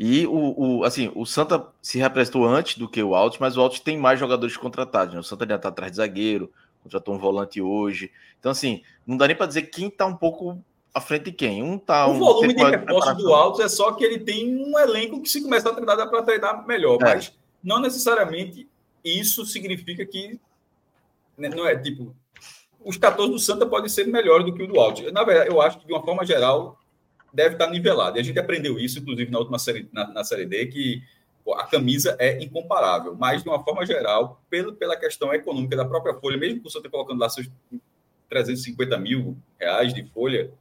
E 0.00 0.24
o, 0.28 0.54
o, 0.56 0.84
assim, 0.84 1.10
o 1.12 1.26
Santa 1.26 1.66
se 1.82 1.98
representou 1.98 2.46
antes 2.46 2.78
do 2.78 2.88
que 2.88 3.02
o 3.02 3.16
Altos, 3.16 3.40
mas 3.40 3.56
o 3.56 3.60
Altos 3.60 3.80
tem 3.80 3.98
mais 3.98 4.20
jogadores 4.20 4.56
contratados. 4.56 5.12
Né? 5.12 5.18
O 5.18 5.24
Santa 5.24 5.44
já 5.44 5.56
está 5.56 5.70
atrás 5.70 5.90
de 5.90 5.96
zagueiro, 5.96 6.52
contratou 6.84 7.16
um 7.16 7.18
volante 7.18 7.60
hoje. 7.60 8.12
Então, 8.38 8.52
assim, 8.52 8.82
não 9.04 9.16
dá 9.16 9.26
nem 9.26 9.34
para 9.34 9.46
dizer 9.46 9.62
quem 9.62 9.88
está 9.88 10.06
um 10.06 10.14
pouco 10.14 10.62
à 10.94 11.00
frente 11.00 11.24
de 11.24 11.32
quem? 11.32 11.64
Um 11.64 11.76
tá. 11.76 12.06
O 12.06 12.12
um 12.12 12.18
volume 12.20 12.54
de 12.54 12.62
reforço 12.62 13.14
do 13.14 13.34
Altos 13.34 13.60
é 13.60 13.68
só 13.68 13.90
que 13.90 14.04
ele 14.04 14.20
tem 14.20 14.56
um 14.56 14.78
elenco 14.78 15.20
que, 15.20 15.28
se 15.28 15.42
começar 15.42 15.70
a 15.70 15.74
treinar, 15.74 15.96
dá 15.96 16.06
para 16.06 16.22
treinar 16.22 16.64
melhor. 16.64 16.98
É. 17.02 17.14
Mas 17.16 17.36
não 17.62 17.80
necessariamente 17.80 18.68
isso 19.04 19.44
significa 19.44 20.06
que. 20.06 20.38
Né, 21.36 21.48
não 21.48 21.66
é 21.66 21.76
tipo. 21.76 22.14
Os 22.84 22.96
14 22.96 23.32
do 23.32 23.38
Santa 23.40 23.66
podem 23.66 23.88
ser 23.88 24.06
melhores 24.06 24.46
do 24.46 24.54
que 24.54 24.62
o 24.62 24.66
do 24.68 24.78
Altos. 24.78 25.10
Na 25.12 25.24
verdade, 25.24 25.50
eu 25.50 25.60
acho 25.60 25.80
que, 25.80 25.86
de 25.86 25.92
uma 25.92 26.04
forma 26.04 26.24
geral, 26.24 26.78
deve 27.32 27.54
estar 27.54 27.68
nivelado. 27.70 28.18
E 28.18 28.20
a 28.20 28.24
gente 28.24 28.38
aprendeu 28.38 28.78
isso, 28.78 28.98
inclusive, 28.98 29.30
na 29.30 29.38
última 29.38 29.58
série, 29.58 29.88
na, 29.92 30.08
na 30.08 30.24
série 30.24 30.46
D, 30.46 30.66
que 30.66 31.02
pô, 31.44 31.54
a 31.54 31.66
camisa 31.66 32.16
é 32.18 32.42
incomparável. 32.42 33.14
Mas, 33.16 33.42
de 33.42 33.48
uma 33.48 33.62
forma 33.62 33.84
geral, 33.86 34.42
pelo, 34.50 34.74
pela 34.74 34.96
questão 34.96 35.32
econômica 35.32 35.76
da 35.76 35.84
própria 35.84 36.14
Folha, 36.14 36.36
mesmo 36.36 36.60
que 36.60 36.66
o 36.66 36.70
Santa 36.70 36.88
colocando 36.88 37.20
lá 37.20 37.28
seus 37.28 37.50
350 38.28 38.98
mil 38.98 39.36
reais 39.58 39.94
de 39.94 40.04
folha, 40.10 40.52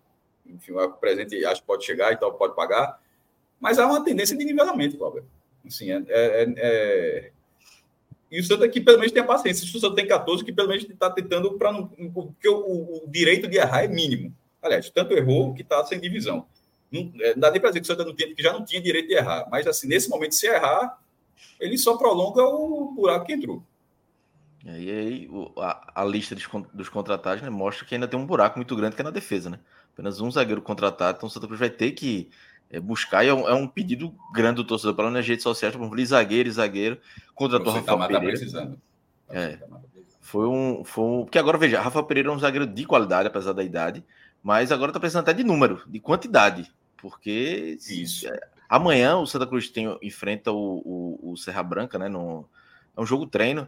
enfim, 0.45 0.71
o 0.71 0.89
presente 0.93 1.43
acho 1.45 1.61
que 1.61 1.67
pode 1.67 1.85
chegar 1.85 2.13
e 2.13 2.17
tal, 2.17 2.33
pode 2.33 2.55
pagar, 2.55 2.99
mas 3.59 3.79
há 3.79 3.85
uma 3.85 4.03
tendência 4.03 4.37
de 4.37 4.45
nivelamento, 4.45 4.97
Cláudio. 4.97 5.25
Assim, 5.65 5.91
é, 5.91 6.03
é, 6.07 6.53
é... 6.57 7.31
E 8.31 8.39
o 8.39 8.43
Santa 8.43 8.65
aqui, 8.65 8.81
pelo 8.81 8.97
menos, 8.97 9.11
tem 9.11 9.23
a 9.23 9.25
paciência. 9.25 9.65
Se 9.65 9.75
o 9.75 9.79
Santa 9.79 9.95
tem 9.95 10.07
14, 10.07 10.43
que 10.43 10.53
pelo 10.53 10.67
menos 10.67 10.83
está 10.83 11.09
tentando 11.09 11.57
para 11.57 11.71
não. 11.71 11.87
Porque 11.87 12.47
o, 12.47 13.03
o, 13.03 13.07
direito 13.07 13.47
de 13.47 13.57
errar 13.57 13.83
é 13.83 13.87
mínimo. 13.87 14.35
Aliás, 14.61 14.89
tanto 14.89 15.13
errou 15.13 15.53
que 15.53 15.61
está 15.61 15.83
sem 15.85 15.99
divisão. 15.99 16.45
Não, 16.91 17.11
é, 17.19 17.33
não 17.33 17.39
dá 17.39 17.51
nem 17.51 17.59
para 17.59 17.69
dizer 17.69 17.81
que 17.81 17.85
o 17.85 17.87
Santa 17.87 18.05
não 18.05 18.15
tinha, 18.15 18.33
que 18.33 18.41
já 18.41 18.53
não 18.53 18.63
tinha 18.63 18.81
direito 18.81 19.07
de 19.07 19.15
errar. 19.15 19.47
Mas, 19.49 19.67
assim, 19.67 19.87
nesse 19.87 20.09
momento, 20.09 20.35
se 20.35 20.47
errar, 20.47 20.99
ele 21.59 21.77
só 21.77 21.97
prolonga 21.97 22.43
o 22.43 22.91
buraco 22.95 23.25
que 23.25 23.33
entrou. 23.33 23.63
E 24.65 24.91
aí, 24.91 25.29
a, 25.57 26.01
a 26.01 26.05
lista 26.05 26.35
dos 26.73 26.89
contratados 26.89 27.41
né, 27.41 27.49
mostra 27.49 27.85
que 27.85 27.95
ainda 27.95 28.07
tem 28.07 28.19
um 28.19 28.25
buraco 28.25 28.57
muito 28.57 28.75
grande 28.75 28.95
que 28.95 29.01
é 29.01 29.05
na 29.05 29.11
defesa, 29.11 29.49
né? 29.49 29.59
apenas 29.97 30.21
um 30.21 30.29
zagueiro 30.29 30.61
contratado, 30.61 31.17
então 31.17 31.27
o 31.27 31.29
Santa 31.29 31.47
Cruz 31.47 31.59
vai 31.59 31.71
ter 31.71 31.91
que 31.91 32.29
é, 32.69 32.79
buscar, 32.79 33.23
e 33.23 33.29
é 33.29 33.33
um, 33.33 33.49
é 33.49 33.53
um, 33.55 33.67
pedido 33.67 34.13
grande 34.31 34.57
do 34.57 34.63
torcedor, 34.63 34.93
para 34.93 35.09
nas 35.09 35.27
redes 35.27 35.41
sociais, 35.41 35.75
para 35.75 36.05
zagueiro 36.05 36.51
zagueiro, 36.51 36.99
contratou 37.33 37.73
Você 37.73 37.79
Rafael 37.79 37.97
tá, 37.97 38.07
Pereira. 38.07 38.25
Tá 38.25 38.37
precisando. 38.37 38.81
É, 39.29 39.57
foi 40.21 40.47
um, 40.47 40.83
foi 40.83 41.03
um. 41.03 41.23
Porque 41.23 41.39
agora, 41.39 41.57
veja, 41.57 41.81
Rafael 41.81 42.05
Pereira 42.05 42.29
é 42.29 42.31
um 42.31 42.39
zagueiro 42.39 42.67
de 42.67 42.85
qualidade, 42.85 43.27
apesar 43.27 43.53
da 43.53 43.63
idade, 43.63 44.03
mas 44.43 44.71
agora 44.71 44.91
está 44.91 44.99
precisando 44.99 45.23
até 45.23 45.33
de 45.33 45.43
número, 45.43 45.81
de 45.87 45.99
quantidade, 45.99 46.71
porque 47.01 47.77
Isso. 47.79 48.27
É, 48.27 48.39
amanhã 48.67 49.17
o 49.17 49.25
Santa 49.25 49.47
Cruz 49.47 49.69
tem, 49.69 49.97
enfrenta 50.01 50.51
o, 50.51 50.81
o, 51.23 51.31
o 51.31 51.37
Serra 51.37 51.63
Branca, 51.63 51.97
né? 51.97 52.07
No, 52.07 52.47
é 52.95 53.01
um 53.01 53.05
jogo 53.05 53.25
treino, 53.25 53.67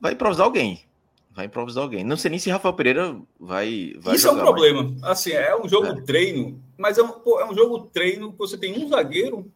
vai 0.00 0.12
improvisar 0.12 0.46
alguém 0.46 0.86
vai 1.34 1.46
improvisar 1.46 1.82
alguém. 1.82 2.04
Não 2.04 2.16
sei 2.16 2.30
nem 2.30 2.38
se 2.38 2.50
Rafael 2.50 2.74
Pereira 2.74 3.18
vai. 3.38 3.94
vai 3.98 4.14
Isso 4.14 4.28
é 4.28 4.32
um 4.32 4.38
problema. 4.38 4.94
Mas... 5.00 5.04
Assim, 5.04 5.32
é 5.32 5.56
um 5.58 5.68
jogo 5.68 5.86
é. 5.86 6.00
treino, 6.02 6.62
mas 6.76 6.98
é 6.98 7.02
um, 7.02 7.08
pô, 7.08 7.40
é 7.40 7.50
um 7.50 7.54
jogo 7.54 7.86
treino 7.86 8.32
que 8.32 8.38
você 8.38 8.56
tem 8.56 8.78
um 8.78 8.88
zagueiro. 8.88 9.50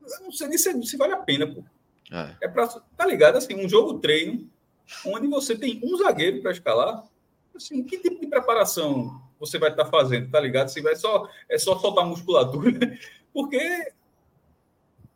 Eu 0.00 0.24
não 0.24 0.32
sei 0.32 0.48
nem 0.48 0.58
se, 0.58 0.82
se 0.84 0.96
vale 0.96 1.12
a 1.12 1.18
pena, 1.18 1.46
pô. 1.46 1.64
É. 2.10 2.36
é 2.42 2.48
pra, 2.48 2.66
tá 2.68 3.06
ligado? 3.06 3.36
Assim, 3.36 3.54
um 3.54 3.68
jogo 3.68 3.98
treino 3.98 4.48
onde 5.06 5.26
você 5.26 5.56
tem 5.56 5.80
um 5.82 5.96
zagueiro 5.96 6.40
para 6.40 6.52
escalar. 6.52 7.04
Assim, 7.54 7.82
que 7.82 7.98
tipo 7.98 8.20
de 8.20 8.26
preparação 8.26 9.20
você 9.42 9.58
vai 9.58 9.70
estar 9.70 9.84
tá 9.84 9.90
fazendo, 9.90 10.30
tá 10.30 10.38
ligado? 10.38 10.68
Se 10.68 10.80
vai 10.80 10.94
só 10.94 11.28
é 11.48 11.58
só 11.58 11.76
soltar 11.78 12.06
musculatura, 12.06 12.96
porque 13.34 13.92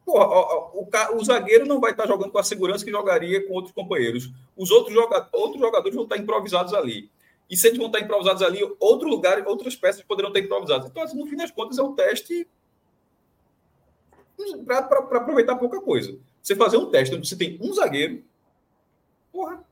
Porra, 0.05 0.25
o, 0.25 0.83
o, 0.83 1.17
o, 1.17 1.25
zagueiro 1.25 1.67
não 1.67 1.81
vai 1.81 1.91
estar 1.91 2.07
jogando 2.07 2.31
com 2.31 2.39
a 2.39 2.45
segurança 2.45 2.85
que 2.85 2.93
jogaria 2.93 3.45
com 3.45 3.55
outros 3.55 3.75
companheiros. 3.75 4.31
Os 4.57 4.71
outros, 4.71 4.95
joga, 4.95 5.29
outros 5.33 5.61
jogadores 5.61 5.97
vão 5.97 6.05
estar 6.05 6.17
improvisados 6.17 6.73
ali. 6.73 7.11
E 7.51 7.57
se 7.57 7.67
eles 7.67 7.77
vão 7.77 7.89
estar 7.89 7.99
improvisados 7.99 8.41
ali, 8.41 8.61
outro 8.79 9.09
lugar, 9.09 9.45
outras 9.49 9.75
peças 9.75 10.03
poderão 10.03 10.29
estar 10.29 10.39
improvisadas. 10.39 10.87
Então, 10.89 11.03
assim, 11.03 11.19
no 11.19 11.27
fim 11.27 11.35
das 11.35 11.51
contas, 11.51 11.77
é 11.77 11.83
um 11.83 11.93
teste 11.93 12.49
para 14.65 14.79
aproveitar 14.79 15.57
pouca 15.57 15.81
coisa. 15.81 16.17
Você 16.41 16.55
fazer 16.55 16.77
um 16.77 16.89
teste 16.89 17.17
onde 17.17 17.29
você 17.29 17.37
tem 17.37 17.59
um 17.61 17.75
zagueiro, 17.75 18.23
porra, 19.33 19.65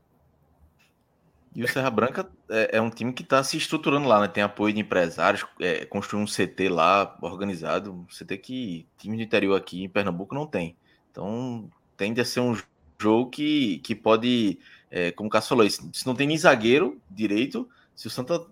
e 1.55 1.63
o 1.63 1.67
Serra 1.67 1.89
Branca 1.89 2.29
é, 2.49 2.77
é 2.77 2.81
um 2.81 2.89
time 2.89 3.13
que 3.13 3.23
está 3.23 3.43
se 3.43 3.57
estruturando 3.57 4.07
lá, 4.07 4.21
né? 4.21 4.27
Tem 4.27 4.43
apoio 4.43 4.73
de 4.73 4.79
empresários, 4.79 5.45
é, 5.59 5.85
construiu 5.85 6.23
um 6.23 6.27
CT 6.27 6.69
lá 6.69 7.17
organizado, 7.21 7.91
um 7.91 8.05
CT 8.05 8.37
que 8.37 8.87
time 8.97 9.17
de 9.17 9.23
interior 9.23 9.55
aqui 9.55 9.83
em 9.83 9.89
Pernambuco 9.89 10.35
não 10.35 10.45
tem. 10.45 10.75
Então 11.11 11.69
tende 11.97 12.21
a 12.21 12.25
ser 12.25 12.41
um 12.41 12.57
jogo 12.99 13.29
que, 13.29 13.79
que 13.79 13.95
pode, 13.95 14.59
é, 14.91 15.11
como 15.11 15.27
o 15.27 15.31
Cássio 15.31 15.49
falou, 15.49 15.69
se 15.69 16.05
não 16.05 16.15
tem 16.15 16.27
nem 16.27 16.37
zagueiro 16.37 16.99
direito, 17.09 17.67
se 17.95 18.07
o 18.07 18.09
Santa. 18.09 18.45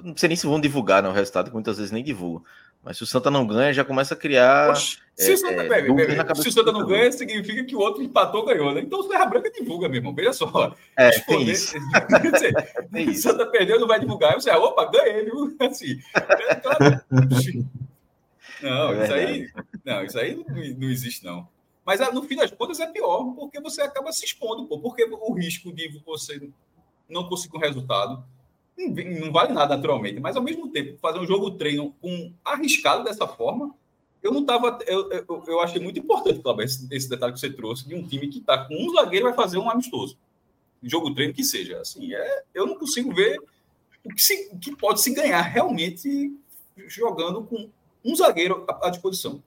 Não 0.00 0.16
sei 0.16 0.28
nem 0.28 0.36
se 0.36 0.46
vão 0.46 0.60
divulgar 0.60 1.00
né, 1.00 1.08
o 1.08 1.12
resultado, 1.12 1.46
que 1.48 1.54
muitas 1.54 1.76
vezes 1.76 1.92
nem 1.92 2.02
divulgam. 2.02 2.44
Mas 2.82 2.96
se 2.96 3.04
o 3.04 3.06
Santa 3.06 3.30
não 3.30 3.46
ganha, 3.46 3.72
já 3.72 3.84
começa 3.84 4.14
a 4.14 4.16
criar. 4.16 4.68
Poxa, 4.68 4.98
se, 5.14 5.30
é, 5.30 5.34
o 5.34 5.38
Santa, 5.38 5.62
é, 5.62 6.34
se 6.34 6.48
o 6.48 6.52
Santa 6.52 6.72
não 6.72 6.84
ganha, 6.84 7.12
significa 7.12 7.64
que 7.64 7.76
o 7.76 7.78
outro 7.78 8.02
empatou, 8.02 8.44
ganhou, 8.44 8.74
né? 8.74 8.80
Então 8.80 8.98
o 8.98 9.02
Serra 9.04 9.26
Branca 9.26 9.50
divulga, 9.50 9.88
meu 9.88 9.98
irmão. 9.98 10.12
Veja 10.12 10.32
só. 10.32 10.74
É, 10.96 11.10
tem 11.20 11.42
isso. 11.42 11.74
tem 12.90 13.10
isso. 13.10 13.28
o 13.28 13.32
Santa 13.32 13.46
perdeu, 13.46 13.78
não 13.78 13.86
vai 13.86 14.00
divulgar. 14.00 14.34
Você, 14.34 14.50
opa, 14.50 14.90
ganhei, 14.90 15.24
viu? 15.24 15.56
Assim. 15.60 16.00
É, 16.14 16.54
claro. 16.56 17.04
Não, 18.60 18.92
é 18.92 19.04
isso 19.04 19.14
aí. 19.14 19.50
Não, 19.84 20.04
isso 20.04 20.18
aí 20.18 20.34
não, 20.34 20.44
não 20.78 20.90
existe, 20.90 21.24
não. 21.24 21.48
Mas 21.84 22.00
ah, 22.00 22.10
no 22.10 22.22
fim 22.22 22.36
das 22.36 22.50
contas 22.50 22.80
é 22.80 22.86
pior, 22.86 23.24
porque 23.34 23.60
você 23.60 23.82
acaba 23.82 24.12
se 24.12 24.24
expondo, 24.24 24.66
pô, 24.66 24.78
porque 24.80 25.04
o 25.04 25.34
risco 25.34 25.72
de 25.72 26.00
você 26.04 26.48
não 27.08 27.28
conseguir 27.28 27.56
um 27.56 27.60
resultado 27.60 28.24
não 28.76 29.32
vale 29.32 29.52
nada 29.52 29.76
naturalmente, 29.76 30.20
mas 30.20 30.36
ao 30.36 30.42
mesmo 30.42 30.68
tempo, 30.68 30.98
fazer 30.98 31.18
um 31.18 31.26
jogo 31.26 31.52
treino 31.52 31.94
com 32.00 32.32
arriscado 32.44 33.04
dessa 33.04 33.26
forma, 33.26 33.74
eu 34.22 34.32
não 34.32 34.40
estava. 34.42 34.78
Eu, 34.86 35.10
eu, 35.10 35.44
eu, 35.46 35.60
achei 35.60 35.80
muito 35.80 35.98
importante, 35.98 36.40
Cláudio, 36.40 36.64
esse, 36.64 36.86
esse, 36.90 37.08
detalhe 37.08 37.32
que 37.32 37.40
você 37.40 37.50
trouxe, 37.50 37.86
de 37.86 37.94
um 37.94 38.06
time 38.06 38.28
que 38.28 38.38
está 38.38 38.64
com 38.64 38.74
um 38.74 38.94
zagueiro 38.94 39.26
vai 39.26 39.34
fazer 39.34 39.58
um 39.58 39.68
amistoso. 39.68 40.16
Jogo 40.82 41.14
treino 41.14 41.34
que 41.34 41.44
seja. 41.44 41.80
Assim, 41.80 42.14
é, 42.14 42.44
eu 42.54 42.66
não 42.66 42.78
consigo 42.78 43.12
ver 43.14 43.38
o 44.04 44.08
que, 44.08 44.22
se, 44.22 44.50
o 44.52 44.58
que 44.58 44.76
pode 44.76 45.00
se 45.00 45.12
ganhar 45.12 45.42
realmente 45.42 46.32
jogando 46.86 47.42
com 47.42 47.68
um 48.04 48.16
zagueiro 48.16 48.64
à, 48.68 48.86
à 48.86 48.90
disposição. 48.90 49.42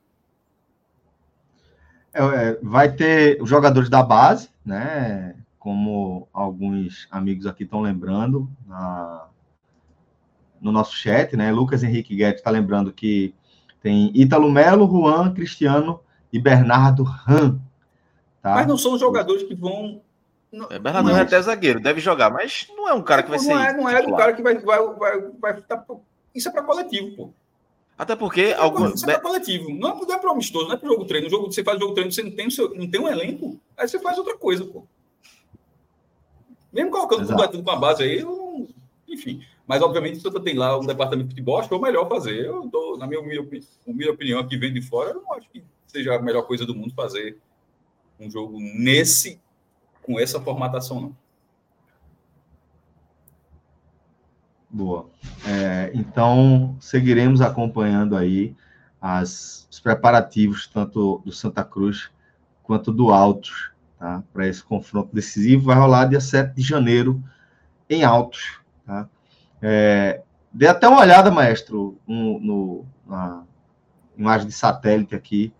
É, 2.13 2.21
é 2.23 2.59
vai 2.61 2.93
ter 2.93 3.41
os 3.41 3.49
jogadores 3.49 3.89
da 3.89 4.03
base, 4.03 4.49
né? 4.65 5.35
Como 5.65 6.30
alguns 6.32 7.08
amigos 7.10 7.47
aqui 7.47 7.63
estão 7.63 7.82
lembrando 7.82 8.47
na, 8.67 9.25
no 10.62 10.71
nosso 10.71 10.95
chat, 10.95 11.36
né? 11.36 11.51
Lucas 11.51 11.82
Henrique 11.84 12.15
Guedes 12.15 12.39
está 12.39 12.51
lembrando 12.51 12.93
que 12.93 13.34
tem 13.82 14.12
Ítalo 14.13 14.51
Melo, 14.51 14.88
Juan, 14.88 15.34
Cristiano 15.34 15.99
e 16.32 16.38
Bernardo 16.38 17.01
Ram. 17.01 17.60
Tá? 18.43 18.54
Mas 18.54 18.67
não 18.67 18.78
são 18.78 18.95
jogadores 18.99 19.41
que 19.41 19.56
vão. 19.56 20.04
Não, 20.51 20.67
é, 20.69 20.78
Bernardo 20.78 21.10
Ram 21.10 21.17
é 21.17 21.21
até 21.21 21.41
zagueiro, 21.41 21.80
deve 21.80 21.99
jogar, 21.99 22.30
mas 22.30 22.67
não 22.78 22.88
é 22.88 22.93
um 22.93 23.01
cara 23.01 23.23
que 23.23 23.30
vai 23.32 23.39
não 23.39 23.45
ser. 23.45 23.54
É, 23.54 23.73
não 23.73 23.89
é 23.89 24.06
um 24.06 24.15
cara 24.15 24.34
que 24.34 24.43
vai. 24.43 24.60
vai, 24.60 24.93
vai, 24.93 25.21
vai 25.41 25.62
tá, 25.62 25.84
isso 26.36 26.47
é 26.47 26.51
para 26.51 26.62
coletivo, 26.62 27.15
pô. 27.15 27.34
Até 27.97 28.15
porque. 28.15 28.51
Isso, 28.51 28.62
algum... 28.62 28.86
isso 28.89 29.10
é 29.10 29.13
para 29.13 29.21
coletivo. 29.21 29.71
Não 29.71 29.89
é, 29.89 29.95
não 29.95 30.13
é 30.13 30.19
para 30.19 30.30
amistoso, 30.30 30.67
não 30.67 30.75
é 30.75 30.78
para 30.78 30.89
jogo 30.89 31.06
treino. 31.06 31.28
jogo, 31.28 31.51
você 31.51 31.63
faz 31.63 31.80
jogo 31.80 31.95
treino, 31.95 32.12
você 32.12 32.21
não 32.21 32.30
tem, 32.30 32.51
seu, 32.51 32.75
não 32.75 32.88
tem 32.88 33.01
um 33.01 33.08
elenco, 33.08 33.60
aí 33.75 33.88
você 33.88 33.97
faz 33.97 34.15
outra 34.19 34.38
coisa, 34.38 34.63
pô. 34.63 34.86
Mesmo 36.75 36.91
colocando, 36.91 37.25
completando 37.25 37.63
com 37.63 37.71
a 37.71 37.75
base 37.77 38.03
aí, 38.03 38.21
não... 38.21 38.67
enfim. 39.07 39.41
Mas, 39.65 39.81
obviamente, 39.81 40.17
se 40.17 40.23
você 40.23 40.39
tem 40.41 40.55
lá 40.57 40.77
um 40.77 40.85
departamento 40.85 41.29
de 41.29 41.33
futebol, 41.33 41.57
acho 41.57 41.69
que 41.69 41.73
é 41.73 41.77
o 41.77 41.81
melhor 41.81 42.09
fazer. 42.09 42.45
Eu 42.45 42.69
tô, 42.69 42.97
na 42.97 43.07
minha 43.07 43.21
humilde 43.21 43.65
opinião, 44.09 44.41
aqui 44.41 44.57
vem 44.57 44.73
de 44.73 44.81
fora, 44.81 45.11
eu 45.11 45.21
não 45.21 45.33
acho 45.33 45.49
que 45.49 45.63
seja 45.88 46.13
a 46.13 46.21
melhor 46.21 46.43
coisa 46.43 46.65
do 46.65 46.75
mundo 46.75 46.93
fazer 46.93 47.38
um 48.19 48.29
jogo 48.29 48.59
nesse 48.59 49.39
com 50.01 50.19
essa 50.19 50.39
formatação, 50.39 50.99
não. 50.99 51.17
Boa. 54.69 55.09
É, 55.47 55.91
então, 55.95 56.75
seguiremos 56.81 57.39
acompanhando 57.39 58.17
aí 58.17 58.53
as, 59.01 59.65
os 59.71 59.79
preparativos, 59.79 60.67
tanto 60.67 61.21
do 61.25 61.31
Santa 61.31 61.63
Cruz 61.63 62.11
quanto 62.61 62.91
do 62.91 63.11
Altos, 63.11 63.71
tá? 63.99 64.23
para 64.34 64.47
esse 64.47 64.63
confronto 64.63 65.13
decisivo. 65.13 65.65
Vai 65.65 65.77
rolar 65.77 66.05
dia 66.05 66.19
7 66.19 66.53
de 66.55 66.62
janeiro 66.62 67.23
em 67.89 68.03
Altos. 68.03 68.60
Tá? 68.86 69.08
É, 69.62 70.21
dê 70.51 70.67
até 70.67 70.88
uma 70.88 71.01
olhada, 71.01 71.31
maestro, 71.31 71.97
no, 72.08 72.39
no, 72.39 72.86
na 73.08 73.43
imagem 74.17 74.47
de 74.47 74.53
satélite 74.53 75.15
aqui, 75.15 75.53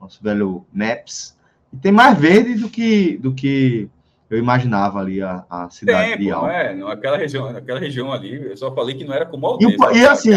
nosso 0.00 0.22
velho 0.22 0.66
Maps. 0.72 1.36
E 1.72 1.76
tem 1.76 1.92
mais 1.92 2.18
verde 2.18 2.54
do 2.54 2.68
que, 2.68 3.16
do 3.18 3.34
que 3.34 3.88
eu 4.28 4.38
imaginava 4.38 4.98
ali 4.98 5.22
a, 5.22 5.44
a 5.48 5.70
cidade 5.70 6.10
tem, 6.10 6.18
de 6.18 6.30
Altos. 6.30 6.50
É, 6.50 6.74
naquela 6.74 7.16
região, 7.16 7.52
naquela 7.52 7.80
região 7.80 8.12
ali, 8.12 8.50
eu 8.50 8.56
só 8.56 8.74
falei 8.74 8.94
que 8.94 9.04
não 9.04 9.14
era 9.14 9.26
como 9.26 9.46
Aldez. 9.46 9.76
E, 9.92 9.98
e 9.98 10.06
assim, 10.06 10.30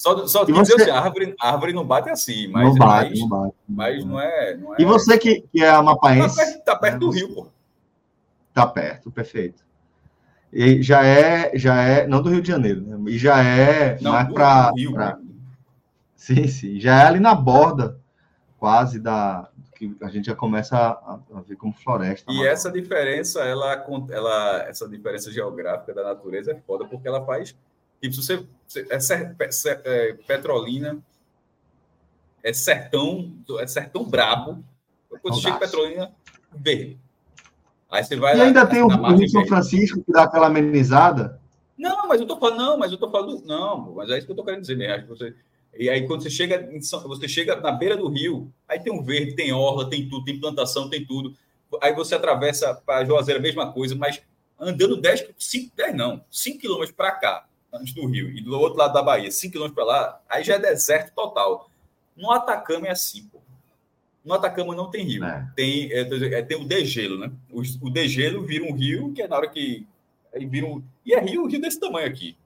só, 0.00 0.26
só 0.26 0.46
que 0.46 0.52
você... 0.52 0.72
assim, 0.80 0.90
a 0.90 0.98
árvore, 0.98 1.34
a 1.38 1.52
árvore 1.52 1.74
não 1.74 1.84
bate 1.84 2.08
assim, 2.08 2.48
mas 2.48 2.70
não 2.70 2.74
bate, 2.74 3.10
mas, 3.10 3.20
não 3.20 3.28
bate. 3.28 3.54
Mas 3.68 4.04
não 4.06 4.18
é, 4.18 4.56
não 4.56 4.74
é. 4.74 4.76
E 4.80 4.84
você 4.86 5.18
que, 5.18 5.42
que 5.42 5.62
é 5.62 5.68
amapaense. 5.68 6.36
Tá 6.36 6.42
perto, 6.42 6.64
tá 6.64 6.76
perto 6.76 6.94
né? 6.94 6.98
do 7.00 7.10
rio, 7.10 7.34
pô. 7.34 7.46
Tá 8.54 8.66
perto, 8.66 9.10
perfeito. 9.10 9.62
E 10.50 10.80
já 10.80 11.04
é, 11.04 11.54
já 11.54 11.82
é, 11.82 12.06
não 12.06 12.22
do 12.22 12.30
Rio 12.30 12.40
de 12.40 12.48
Janeiro, 12.48 12.80
né? 12.80 13.10
E 13.10 13.18
já 13.18 13.44
é 13.44 13.98
não, 14.00 14.12
mais 14.12 14.32
para. 14.32 14.72
Pra... 14.90 15.18
Sim, 16.16 16.48
sim. 16.48 16.80
Já 16.80 17.02
é 17.02 17.06
ali 17.06 17.20
na 17.20 17.34
borda, 17.34 18.00
quase 18.58 18.98
da. 18.98 19.50
que 19.74 19.94
a 20.02 20.08
gente 20.08 20.28
já 20.28 20.34
começa 20.34 20.78
a, 20.78 21.18
a 21.34 21.40
ver 21.42 21.56
como 21.56 21.74
floresta. 21.74 22.32
E 22.32 22.46
essa 22.46 22.72
diferença, 22.72 23.40
ela, 23.40 23.84
ela, 24.10 24.62
essa 24.62 24.88
diferença 24.88 25.30
geográfica 25.30 25.92
da 25.92 26.04
natureza 26.04 26.52
é 26.52 26.56
foda, 26.66 26.86
porque 26.86 27.06
ela 27.06 27.22
faz 27.26 27.54
Tipo, 28.00 28.14
se 28.14 28.22
você. 28.22 28.46
É, 28.88 29.78
é, 29.84 30.12
Petrolina 30.26 30.98
é 32.42 32.52
sertão, 32.52 33.32
é 33.58 33.66
sertão 33.66 34.04
brabo. 34.04 34.64
Quando 35.08 35.34
você 35.34 35.42
chega 35.42 35.56
em 35.56 35.58
Petrolina, 35.58 36.12
verde. 36.54 36.98
Aí 37.90 38.04
você 38.04 38.14
vai 38.16 38.34
e 38.34 38.38
lá, 38.38 38.44
ainda 38.44 38.66
tem 38.66 38.82
o, 38.82 38.88
Rio 38.88 39.28
São 39.28 39.44
Francisco 39.46 40.02
que 40.04 40.12
dá 40.12 40.22
aquela 40.22 40.46
amenizada. 40.46 41.40
Não, 41.76 42.06
mas 42.06 42.20
eu 42.20 42.26
tô 42.26 42.38
falando, 42.38 42.58
não, 42.58 42.78
mas 42.78 42.92
eu 42.92 42.98
tô 42.98 43.10
falando, 43.10 43.42
não, 43.44 43.94
mas 43.94 44.10
é 44.10 44.18
isso 44.18 44.26
que 44.26 44.32
eu 44.32 44.36
tô 44.36 44.44
querendo 44.44 44.60
dizer 44.60 44.76
mesmo. 44.76 44.94
Acho 44.94 45.02
que 45.02 45.08
você, 45.08 45.34
e 45.76 45.88
aí, 45.88 46.06
quando 46.06 46.22
você 46.22 46.30
chega, 46.30 46.68
em 46.72 46.80
São, 46.80 47.00
você 47.02 47.28
chega 47.28 47.56
na 47.56 47.72
beira 47.72 47.96
do 47.96 48.08
rio, 48.08 48.52
aí 48.68 48.80
tem 48.80 48.92
um 48.92 49.02
verde, 49.02 49.34
tem 49.34 49.52
orla, 49.52 49.88
tem 49.88 50.08
tudo, 50.08 50.24
tem 50.24 50.40
plantação, 50.40 50.90
tem 50.90 51.04
tudo. 51.04 51.34
Aí 51.80 51.94
você 51.94 52.14
atravessa 52.14 52.74
para 52.74 53.04
Juazeiro, 53.04 53.38
a 53.38 53.42
mesma 53.42 53.72
coisa, 53.72 53.94
mas 53.94 54.20
andando 54.58 55.00
10, 55.00 55.28
5, 55.38 55.72
10 55.76 55.96
não, 55.96 56.24
5 56.30 56.58
quilômetros 56.58 56.92
para 56.92 57.12
cá, 57.12 57.46
antes 57.72 57.94
do 57.94 58.06
Rio, 58.06 58.28
e 58.30 58.40
do 58.40 58.58
outro 58.58 58.78
lado 58.78 58.92
da 58.92 59.02
Bahia, 59.02 59.30
5 59.30 59.52
km 59.52 59.72
para 59.72 59.84
lá, 59.84 60.20
aí 60.28 60.42
já 60.42 60.54
é 60.54 60.58
deserto 60.58 61.14
total. 61.14 61.70
No 62.16 62.30
Atacama 62.30 62.88
é 62.88 62.90
assim, 62.90 63.24
pô. 63.24 63.40
No 64.24 64.34
Atacama 64.34 64.74
não 64.74 64.90
tem 64.90 65.04
rio. 65.04 65.24
É. 65.24 65.50
Tem, 65.56 65.90
é, 65.92 66.00
é, 66.00 66.42
tem 66.42 66.60
o 66.60 66.66
degelo, 66.66 67.18
né? 67.18 67.32
O, 67.50 67.62
o 67.86 67.90
degelo 67.90 68.44
vira 68.44 68.64
um 68.64 68.74
rio, 68.74 69.12
que 69.12 69.22
é 69.22 69.28
na 69.28 69.36
hora 69.36 69.48
que. 69.48 69.86
Vira 70.34 70.66
um, 70.66 70.82
e 71.04 71.14
é 71.14 71.20
rio, 71.20 71.46
rio 71.46 71.60
desse 71.60 71.80
tamanho 71.80 72.06
aqui. 72.06 72.36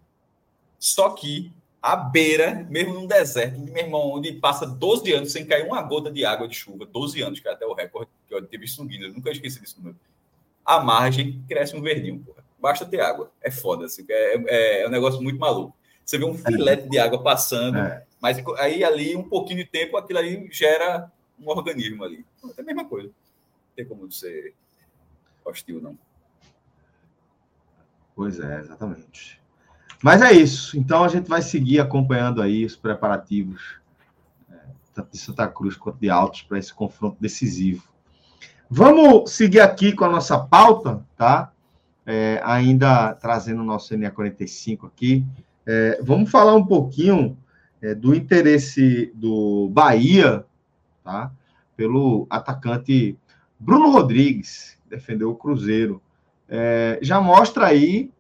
Só 0.78 1.10
que 1.10 1.52
a 1.82 1.96
beira, 1.96 2.66
mesmo 2.70 2.94
num 2.94 3.06
deserto, 3.06 3.58
meu 3.58 3.76
irmão, 3.76 4.12
onde 4.12 4.32
passa 4.32 4.66
12 4.66 5.12
anos 5.12 5.32
sem 5.32 5.44
cair 5.44 5.66
uma 5.66 5.82
gota 5.82 6.10
de 6.10 6.24
água 6.24 6.48
de 6.48 6.54
chuva, 6.54 6.86
12 6.86 7.20
anos, 7.20 7.40
que 7.40 7.48
é 7.48 7.52
até 7.52 7.66
o 7.66 7.74
recorde 7.74 8.10
que 8.26 8.34
eu 8.34 8.40
tive 8.42 8.62
visto 8.64 8.82
no 8.82 8.88
Guinness, 8.88 9.12
nunca 9.12 9.30
esqueci 9.30 9.60
disso. 9.60 9.76
Mesmo. 9.82 9.98
A 10.64 10.80
margem 10.80 11.44
cresce 11.46 11.76
um 11.76 11.82
verdinho, 11.82 12.20
porra 12.20 12.43
basta 12.64 12.86
ter 12.86 13.02
água. 13.02 13.30
É 13.42 13.50
foda, 13.50 13.84
assim, 13.84 14.06
é, 14.08 14.36
é, 14.46 14.82
é 14.84 14.88
um 14.88 14.90
negócio 14.90 15.20
muito 15.20 15.38
maluco. 15.38 15.76
Você 16.02 16.16
vê 16.16 16.24
um 16.24 16.34
filete 16.34 16.88
de 16.88 16.98
água 16.98 17.22
passando, 17.22 17.76
é. 17.76 18.02
mas 18.22 18.42
aí 18.56 18.82
ali, 18.82 19.14
um 19.14 19.28
pouquinho 19.28 19.58
de 19.58 19.66
tempo, 19.66 19.98
aquilo 19.98 20.18
aí 20.18 20.48
gera 20.50 21.12
um 21.38 21.46
organismo 21.50 22.02
ali. 22.02 22.24
É 22.56 22.62
a 22.62 22.64
mesma 22.64 22.86
coisa. 22.86 23.08
Não 23.08 23.76
tem 23.76 23.84
como 23.84 24.10
ser 24.10 24.54
hostil, 25.44 25.78
não. 25.82 25.98
Pois 28.16 28.40
é, 28.40 28.60
exatamente. 28.60 29.38
Mas 30.02 30.22
é 30.22 30.32
isso. 30.32 30.78
Então 30.78 31.04
a 31.04 31.08
gente 31.08 31.28
vai 31.28 31.42
seguir 31.42 31.80
acompanhando 31.80 32.40
aí 32.40 32.64
os 32.64 32.76
preparativos 32.76 33.78
é, 34.50 34.58
tanto 34.94 35.12
de 35.12 35.18
Santa 35.18 35.46
Cruz 35.48 35.76
quanto 35.76 35.98
de 35.98 36.08
Altos 36.08 36.42
para 36.42 36.58
esse 36.58 36.72
confronto 36.72 37.18
decisivo. 37.20 37.86
Vamos 38.70 39.32
seguir 39.32 39.60
aqui 39.60 39.92
com 39.92 40.06
a 40.06 40.10
nossa 40.10 40.38
pauta, 40.38 41.04
tá? 41.14 41.53
É, 42.06 42.40
ainda 42.44 43.14
trazendo 43.14 43.62
o 43.62 43.64
nosso 43.64 43.96
NA 43.96 44.10
45 44.10 44.86
aqui, 44.86 45.24
é, 45.66 46.00
vamos 46.02 46.30
falar 46.30 46.54
um 46.54 46.64
pouquinho 46.64 47.36
é, 47.80 47.94
do 47.94 48.14
interesse 48.14 49.12
do 49.14 49.68
Bahia, 49.70 50.44
tá? 51.02 51.30
Pelo 51.76 52.26
atacante 52.30 53.16
Bruno 53.58 53.90
Rodrigues, 53.90 54.78
que 54.82 54.90
defendeu 54.90 55.30
o 55.30 55.36
Cruzeiro. 55.36 56.02
É, 56.48 56.98
já 57.02 57.20
mostra 57.20 57.66
aí 57.66 58.10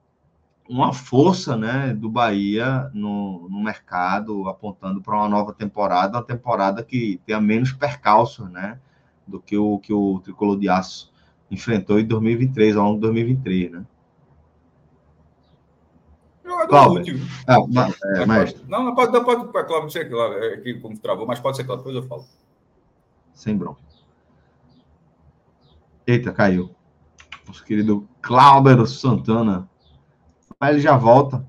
uma 0.68 0.92
força 0.92 1.56
né, 1.56 1.94
do 1.94 2.08
Bahia 2.08 2.90
no, 2.94 3.48
no 3.50 3.62
mercado, 3.62 4.48
apontando 4.48 5.00
para 5.00 5.14
uma 5.14 5.28
nova 5.28 5.52
temporada, 5.52 6.16
uma 6.16 6.24
temporada 6.24 6.82
que 6.82 7.20
tenha 7.26 7.40
menos 7.40 7.72
percalços 7.72 8.50
né, 8.50 8.78
do 9.26 9.38
que 9.38 9.56
o, 9.56 9.78
que 9.78 9.92
o 9.92 10.20
Tricolor 10.20 10.58
de 10.58 10.68
Aço 10.68 11.12
enfrentou 11.54 11.98
em 11.98 12.06
2023, 12.06 12.76
ao 12.76 12.84
longo 12.84 12.96
de 12.96 13.00
2023, 13.02 13.72
né? 13.72 13.86
Jogador 16.44 17.00
útil. 17.00 17.18
Ah, 17.46 17.56
mas, 17.68 17.96
é, 18.02 18.26
mas... 18.26 18.68
Não, 18.68 18.84
não 18.84 18.94
pode, 18.94 19.12
não 19.12 19.24
pode, 19.24 19.66
Cláudio, 19.66 19.90
sei 19.90 20.02
é, 20.02 20.56
que 20.58 20.74
como 20.74 20.98
travou, 20.98 21.26
mas 21.26 21.40
pode 21.40 21.56
ser 21.56 21.64
Cláudio, 21.64 21.84
depois 21.84 22.04
eu 22.04 22.08
falo. 22.08 22.24
Sem 23.32 23.56
bronca. 23.56 23.80
Eita, 26.06 26.32
caiu. 26.32 26.70
Nosso 27.46 27.64
querido 27.64 28.06
Cláudio 28.20 28.86
Santana. 28.86 29.68
Mas 30.60 30.70
ele 30.70 30.80
já 30.80 30.96
volta 30.96 31.46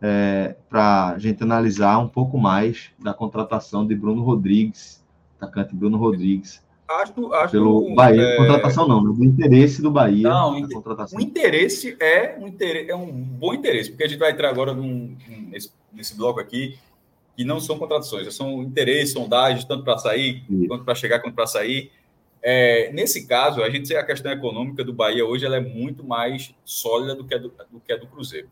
é, 0.00 0.56
para 0.68 1.10
a 1.10 1.18
gente 1.18 1.42
analisar 1.42 1.98
um 1.98 2.08
pouco 2.08 2.38
mais 2.38 2.90
da 2.98 3.12
contratação 3.12 3.86
de 3.86 3.94
Bruno 3.94 4.22
Rodrigues, 4.22 5.04
atacante 5.36 5.74
Bruno 5.74 5.98
Rodrigues, 5.98 6.63
Acho, 6.86 7.32
acho 7.32 7.52
pelo 7.52 7.94
Bahia. 7.94 8.20
É... 8.20 8.36
Contratação 8.36 8.86
não, 8.86 9.02
do 9.02 9.24
interesse 9.24 9.80
do 9.80 9.90
Bahia. 9.90 10.28
Não, 10.28 10.58
inter... 10.58 10.78
o 11.14 11.20
interesse 11.20 11.96
é 11.98 12.36
um, 12.38 12.46
interesse, 12.46 12.90
é 12.90 12.96
um 12.96 13.10
bom 13.10 13.54
interesse, 13.54 13.90
porque 13.90 14.04
a 14.04 14.08
gente 14.08 14.18
vai 14.18 14.32
entrar 14.32 14.50
agora 14.50 14.74
num, 14.74 15.16
nesse, 15.48 15.72
nesse 15.92 16.14
bloco 16.14 16.40
aqui, 16.40 16.78
que 17.34 17.44
não 17.44 17.58
são 17.58 17.78
contratações, 17.78 18.32
são 18.34 18.62
interesses, 18.62 19.14
sondagens, 19.14 19.64
tanto 19.64 19.82
para 19.82 19.96
sair, 19.96 20.44
quanto 20.68 20.84
para 20.84 20.94
chegar, 20.94 21.20
quanto 21.20 21.34
para 21.34 21.46
sair. 21.46 21.90
É, 22.42 22.92
nesse 22.92 23.26
caso, 23.26 23.62
a 23.62 23.70
gente 23.70 23.96
a 23.96 24.04
questão 24.04 24.30
econômica 24.30 24.84
do 24.84 24.92
Bahia 24.92 25.24
hoje 25.24 25.46
ela 25.46 25.56
é 25.56 25.60
muito 25.60 26.04
mais 26.04 26.54
sólida 26.62 27.14
do 27.14 27.24
que 27.24 27.34
a 27.34 27.38
do, 27.38 27.48
do, 27.70 27.80
que 27.80 27.90
a 27.90 27.96
do 27.96 28.06
Cruzeiro. 28.06 28.48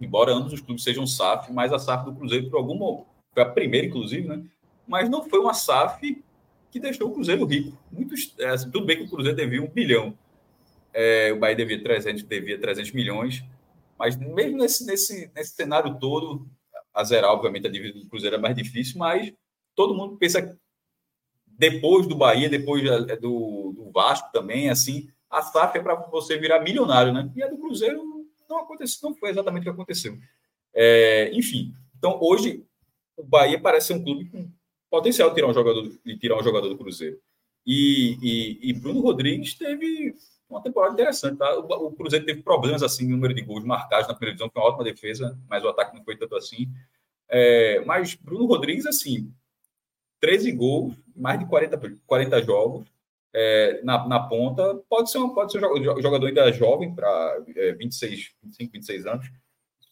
Embora 0.00 0.32
ambos 0.32 0.52
os 0.52 0.60
clubes 0.60 0.84
sejam 0.84 1.04
SAF, 1.04 1.52
mas 1.52 1.72
a 1.72 1.78
SAF 1.80 2.04
do 2.04 2.14
Cruzeiro, 2.14 2.48
por 2.48 2.58
alguma. 2.58 3.04
Foi 3.32 3.42
a 3.42 3.46
primeira, 3.46 3.88
inclusive, 3.88 4.28
né? 4.28 4.44
Mas 4.86 5.10
não 5.10 5.28
foi 5.28 5.40
uma 5.40 5.54
SAF 5.54 6.22
que 6.74 6.80
deixou 6.80 7.08
o 7.08 7.14
Cruzeiro 7.14 7.44
rico. 7.44 7.78
Muitos, 7.92 8.34
é, 8.36 8.48
assim, 8.48 8.68
tudo 8.68 8.84
bem 8.84 8.96
que 8.96 9.04
o 9.04 9.08
Cruzeiro 9.08 9.36
devia 9.36 9.62
um 9.62 9.68
bilhão, 9.68 10.18
é, 10.92 11.32
o 11.32 11.38
Bahia 11.38 11.54
devia 11.54 11.80
300, 11.80 12.24
devia 12.24 12.58
300 12.58 12.90
milhões, 12.90 13.44
mas 13.96 14.16
mesmo 14.16 14.58
nesse, 14.58 14.84
nesse, 14.84 15.30
nesse 15.32 15.54
cenário 15.54 15.96
todo, 16.00 16.48
a 16.92 17.04
zerar, 17.04 17.30
obviamente, 17.30 17.68
a 17.68 17.70
dívida 17.70 18.00
do 18.00 18.08
Cruzeiro 18.08 18.34
é 18.34 18.38
mais 18.40 18.56
difícil, 18.56 18.98
mas 18.98 19.32
todo 19.76 19.94
mundo 19.94 20.16
pensa 20.16 20.58
depois 21.46 22.08
do 22.08 22.16
Bahia, 22.16 22.50
depois 22.50 22.82
do, 23.20 23.72
do 23.72 23.90
Vasco 23.92 24.32
também, 24.32 24.68
assim, 24.68 25.08
a 25.30 25.42
SAF 25.42 25.78
é 25.78 25.80
para 25.80 25.94
você 25.94 26.36
virar 26.36 26.58
milionário, 26.58 27.12
né? 27.12 27.30
E 27.36 27.42
a 27.44 27.46
do 27.46 27.56
Cruzeiro 27.56 28.02
não 28.48 28.58
aconteceu, 28.58 29.08
não 29.08 29.16
foi 29.16 29.30
exatamente 29.30 29.60
o 29.60 29.64
que 29.66 29.70
aconteceu. 29.70 30.18
É, 30.74 31.30
enfim, 31.32 31.72
então 31.96 32.18
hoje 32.20 32.66
o 33.16 33.22
Bahia 33.22 33.60
parece 33.60 33.86
ser 33.86 33.92
um 33.94 34.02
clube 34.02 34.24
com 34.24 34.50
potencial 34.94 35.28
de 35.30 35.34
tirar 35.34 35.48
um 35.48 35.54
jogador, 35.54 35.90
de 36.04 36.18
tirar 36.18 36.38
um 36.38 36.42
jogador 36.42 36.68
do 36.68 36.78
Cruzeiro. 36.78 37.18
E, 37.66 38.16
e, 38.22 38.70
e 38.70 38.72
Bruno 38.72 39.00
Rodrigues 39.00 39.54
teve 39.54 40.14
uma 40.48 40.62
temporada 40.62 40.92
interessante. 40.92 41.38
Tá? 41.38 41.58
O, 41.58 41.86
o, 41.86 41.92
Cruzeiro 41.92 42.24
teve 42.24 42.42
problemas 42.42 42.82
assim, 42.82 43.08
número 43.08 43.34
de 43.34 43.42
gols 43.42 43.64
marcados 43.64 44.06
na 44.06 44.14
primeira 44.14 44.36
divisão, 44.36 44.50
foi 44.52 44.62
uma 44.62 44.68
ótima 44.68 44.84
defesa, 44.84 45.36
mas 45.48 45.64
o 45.64 45.68
ataque 45.68 45.96
não 45.96 46.04
foi 46.04 46.16
tanto 46.16 46.36
assim. 46.36 46.68
É, 47.28 47.84
mas 47.84 48.14
Bruno 48.14 48.46
Rodrigues, 48.46 48.86
assim, 48.86 49.32
13 50.20 50.52
gols, 50.52 50.94
mais 51.16 51.40
de 51.40 51.46
40, 51.46 51.98
40 52.06 52.42
jogos 52.42 52.86
é, 53.32 53.80
na, 53.82 54.06
na 54.06 54.20
ponta, 54.20 54.76
pode 54.88 55.10
ser, 55.10 55.18
um, 55.18 55.30
pode 55.30 55.50
ser 55.50 55.58
um 55.64 56.02
jogador 56.02 56.26
ainda 56.26 56.52
jovem, 56.52 56.94
para 56.94 57.42
é, 57.56 57.72
26, 57.72 58.32
25, 58.44 58.72
26 58.72 59.06
anos. 59.06 59.26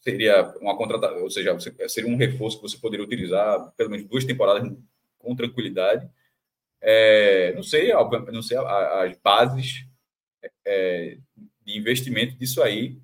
Seria 0.01 0.53
uma 0.61 0.77
contratação, 0.77 1.21
ou 1.21 1.29
seja, 1.29 1.57
seria 1.87 2.09
um 2.09 2.17
reforço 2.17 2.57
que 2.57 2.69
você 2.69 2.77
poderia 2.77 3.05
utilizar 3.05 3.71
pelo 3.75 3.89
menos 3.89 4.05
duas 4.05 4.25
temporadas 4.25 4.69
com 5.23 5.35
tranquilidade. 5.35 6.07
É, 6.81 7.53
não 7.55 7.63
sei, 7.63 7.91
não 8.31 8.41
sei 8.41 8.57
as 8.57 9.17
bases 9.17 9.85
é, 10.65 11.17
de 11.65 11.77
investimento 11.77 12.35
disso 12.35 12.61
aí, 12.61 13.01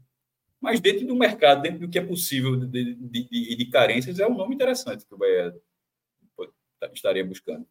mas 0.59 0.81
dentro 0.81 1.07
do 1.07 1.15
mercado, 1.15 1.61
dentro 1.61 1.79
do 1.79 1.89
que 1.89 1.97
é 1.97 2.05
possível 2.05 2.57
de, 2.57 2.93
de, 2.95 3.29
de, 3.29 3.55
de 3.55 3.65
carências, 3.69 4.19
é 4.19 4.27
um 4.27 4.35
nome 4.35 4.53
interessante 4.53 5.05
que 5.05 5.15
o 5.15 5.17
Bahia 5.17 5.55
estaria 6.93 7.25
buscando. 7.25 7.65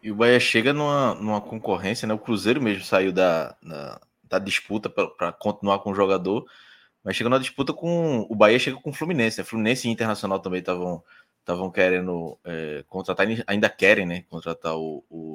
E 0.00 0.12
o 0.12 0.14
Bahia 0.14 0.38
chega 0.38 0.72
numa, 0.72 1.14
numa 1.14 1.40
concorrência, 1.40 2.06
né? 2.06 2.14
O 2.14 2.18
Cruzeiro 2.18 2.62
mesmo 2.62 2.84
saiu 2.84 3.12
da, 3.12 3.56
da, 3.60 4.00
da 4.22 4.38
disputa 4.38 4.88
para 4.88 5.32
continuar 5.32 5.80
com 5.80 5.90
o 5.90 5.94
jogador, 5.94 6.46
mas 7.02 7.16
chega 7.16 7.30
na 7.30 7.38
disputa 7.38 7.72
com. 7.72 8.24
O 8.30 8.36
Bahia 8.36 8.58
chega 8.58 8.80
com 8.80 8.90
o 8.90 8.92
Fluminense. 8.92 9.38
Né? 9.38 9.44
Fluminense 9.44 9.88
e 9.88 9.90
Internacional 9.90 10.38
também 10.38 10.60
estavam 10.60 11.02
estavam 11.46 11.70
querendo 11.70 12.36
é, 12.44 12.84
contratar, 12.88 13.24
ainda 13.46 13.68
querem, 13.68 14.04
né? 14.04 14.24
Contratar 14.28 14.76
o, 14.76 15.04
o 15.08 15.34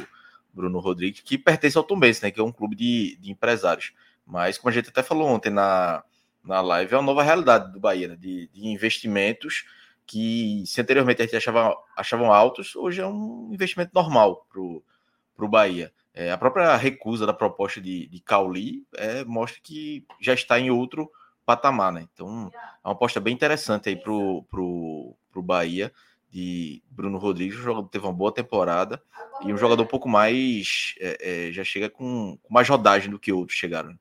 Bruno 0.53 0.79
Rodrigues, 0.79 1.21
que 1.21 1.37
pertence 1.37 1.77
ao 1.77 1.85
Tombense, 1.85 2.21
né? 2.21 2.29
Que 2.29 2.41
é 2.41 2.43
um 2.43 2.51
clube 2.51 2.75
de, 2.75 3.15
de 3.15 3.31
empresários. 3.31 3.93
Mas, 4.25 4.57
como 4.57 4.69
a 4.69 4.73
gente 4.73 4.89
até 4.89 5.01
falou 5.01 5.29
ontem 5.29 5.49
na, 5.49 6.03
na 6.43 6.59
live, 6.59 6.93
é 6.93 6.97
uma 6.97 7.05
nova 7.05 7.23
realidade 7.23 7.71
do 7.71 7.79
Bahia, 7.79 8.09
né? 8.09 8.17
de, 8.17 8.47
de 8.47 8.67
investimentos 8.67 9.65
que, 10.05 10.63
se 10.65 10.81
anteriormente 10.81 11.21
a 11.21 11.25
gente 11.25 11.37
achava, 11.37 11.73
achavam 11.95 12.33
altos, 12.33 12.75
hoje 12.75 12.99
é 12.99 13.07
um 13.07 13.49
investimento 13.53 13.91
normal 13.93 14.45
para 14.51 14.61
o 14.61 15.49
Bahia. 15.49 15.93
É, 16.13 16.29
a 16.29 16.37
própria 16.37 16.75
recusa 16.75 17.25
da 17.25 17.33
proposta 17.33 17.79
de, 17.79 18.07
de 18.07 18.19
Cauli 18.19 18.85
é, 18.95 19.23
mostra 19.23 19.61
que 19.63 20.05
já 20.19 20.33
está 20.33 20.59
em 20.59 20.69
outro 20.69 21.09
patamar, 21.45 21.91
né? 21.91 22.07
Então, 22.13 22.51
é 22.53 22.87
uma 22.87 22.93
aposta 22.93 23.19
bem 23.19 23.33
interessante 23.33 23.89
aí 23.89 23.95
para 23.95 24.11
o 24.11 25.15
Bahia 25.35 25.91
de 26.31 26.81
Bruno 26.89 27.17
Rodrigues, 27.17 27.59
o 27.59 27.61
jogador 27.61 27.89
teve 27.89 28.05
uma 28.05 28.13
boa 28.13 28.33
temporada 28.33 29.01
e 29.41 29.53
um 29.53 29.57
jogador 29.57 29.83
um 29.83 29.87
pouco 29.87 30.07
mais 30.07 30.95
é, 30.99 31.47
é, 31.49 31.51
já 31.51 31.63
chega 31.63 31.89
com, 31.89 32.37
com, 32.41 32.53
mais 32.53 32.69
rodagem 32.69 33.11
do 33.11 33.19
que 33.19 33.33
outros 33.33 33.57
chegaram. 33.57 33.93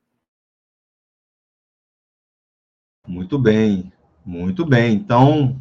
Muito 3.05 3.37
bem, 3.37 3.91
muito 4.25 4.65
bem. 4.65 4.93
Então 4.93 5.59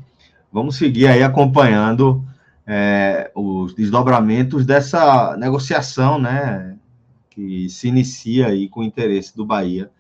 vamos 0.53 0.77
seguir 0.77 1.09
aí 1.09 1.25
acompanhando 1.25 2.25
é, 2.65 3.33
os 3.35 3.75
desdobramentos 3.75 4.65
dessa 4.65 5.37
negociação, 5.37 6.21
né, 6.21 6.79
que 7.31 7.69
se 7.69 7.89
inicia 7.89 8.47
aí 8.47 8.69
com 8.69 8.81
o 8.81 8.85
interesse 8.85 9.37
do 9.37 9.45
Bahia 9.45 9.91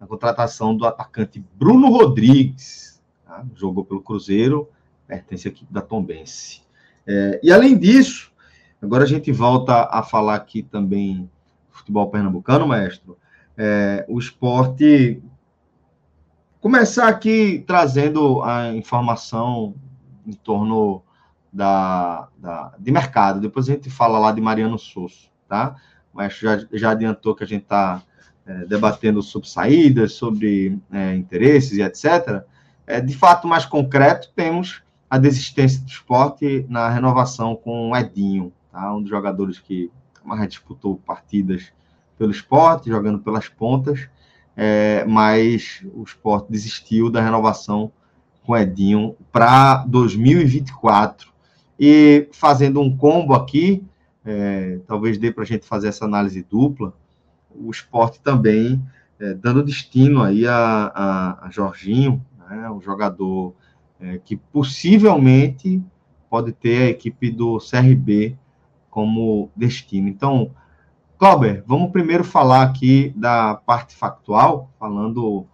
na 0.00 0.06
contratação 0.06 0.76
do 0.76 0.86
atacante 0.86 1.44
Bruno 1.54 1.88
Rodrigues, 1.88 3.02
tá? 3.24 3.44
jogou 3.54 3.84
pelo 3.84 4.02
Cruzeiro 4.02 4.68
pertence 5.06 5.48
à 5.48 5.50
equipe 5.50 5.72
da 5.72 5.80
Tombense. 5.80 6.62
É, 7.06 7.40
e 7.42 7.52
além 7.52 7.78
disso, 7.78 8.32
agora 8.82 9.04
a 9.04 9.06
gente 9.06 9.30
volta 9.30 9.88
a 9.90 10.02
falar 10.02 10.34
aqui 10.34 10.62
também 10.62 11.30
futebol 11.70 12.10
pernambucano, 12.10 12.66
maestro. 12.66 13.16
É, 13.56 14.04
o 14.08 14.18
esporte. 14.18 15.22
Começar 16.60 17.06
aqui 17.06 17.62
trazendo 17.66 18.42
a 18.42 18.74
informação 18.74 19.74
em 20.26 20.32
torno 20.32 21.02
da, 21.52 22.28
da, 22.36 22.74
de 22.78 22.90
mercado. 22.90 23.40
Depois 23.40 23.68
a 23.68 23.72
gente 23.72 23.88
fala 23.88 24.18
lá 24.18 24.32
de 24.32 24.40
Mariano 24.40 24.78
Souza, 24.78 25.28
tá? 25.48 25.76
Mas 26.12 26.36
já, 26.36 26.58
já 26.72 26.90
adiantou 26.90 27.36
que 27.36 27.44
a 27.44 27.46
gente 27.46 27.62
está 27.62 28.02
debatendo 28.66 29.22
sobre 29.22 29.48
saídas, 29.48 30.12
sobre 30.12 30.78
é, 30.92 31.14
interesses 31.14 31.78
e 31.78 31.82
etc. 31.82 32.42
É, 32.86 33.00
de 33.00 33.16
fato, 33.16 33.48
mais 33.48 33.64
concreto, 33.64 34.30
temos 34.34 34.82
a 35.10 35.18
desistência 35.18 35.80
do 35.80 35.88
esporte 35.88 36.64
na 36.68 36.88
renovação 36.88 37.56
com 37.56 37.90
o 37.90 37.96
Edinho, 37.96 38.52
tá? 38.70 38.94
um 38.94 39.00
dos 39.00 39.10
jogadores 39.10 39.58
que 39.58 39.90
mais 40.24 40.48
disputou 40.48 40.96
partidas 40.96 41.72
pelo 42.18 42.30
esporte, 42.30 42.90
jogando 42.90 43.18
pelas 43.18 43.48
pontas, 43.48 44.08
é, 44.56 45.04
mas 45.04 45.84
o 45.94 46.02
esporte 46.02 46.50
desistiu 46.50 47.10
da 47.10 47.20
renovação 47.20 47.92
com 48.44 48.52
o 48.52 48.56
Edinho 48.56 49.16
para 49.30 49.84
2024. 49.86 51.30
E 51.78 52.28
fazendo 52.32 52.80
um 52.80 52.96
combo 52.96 53.34
aqui, 53.34 53.84
é, 54.24 54.78
talvez 54.86 55.18
dê 55.18 55.30
para 55.30 55.42
a 55.42 55.46
gente 55.46 55.66
fazer 55.66 55.88
essa 55.88 56.04
análise 56.04 56.42
dupla, 56.42 56.94
o 57.60 57.70
esporte 57.70 58.20
também 58.20 58.82
é, 59.18 59.34
dando 59.34 59.62
destino 59.62 60.22
aí 60.22 60.46
a, 60.46 60.92
a, 60.94 61.46
a 61.46 61.50
Jorginho, 61.50 62.24
né, 62.48 62.70
um 62.70 62.80
jogador 62.80 63.54
é, 64.00 64.18
que 64.18 64.36
possivelmente 64.36 65.82
pode 66.28 66.52
ter 66.52 66.82
a 66.82 66.90
equipe 66.90 67.30
do 67.30 67.58
CRB 67.58 68.36
como 68.90 69.50
destino. 69.56 70.08
Então, 70.08 70.50
Cláudio, 71.18 71.62
vamos 71.66 71.92
primeiro 71.92 72.24
falar 72.24 72.62
aqui 72.62 73.12
da 73.16 73.54
parte 73.54 73.94
factual, 73.94 74.70
falando 74.78 75.46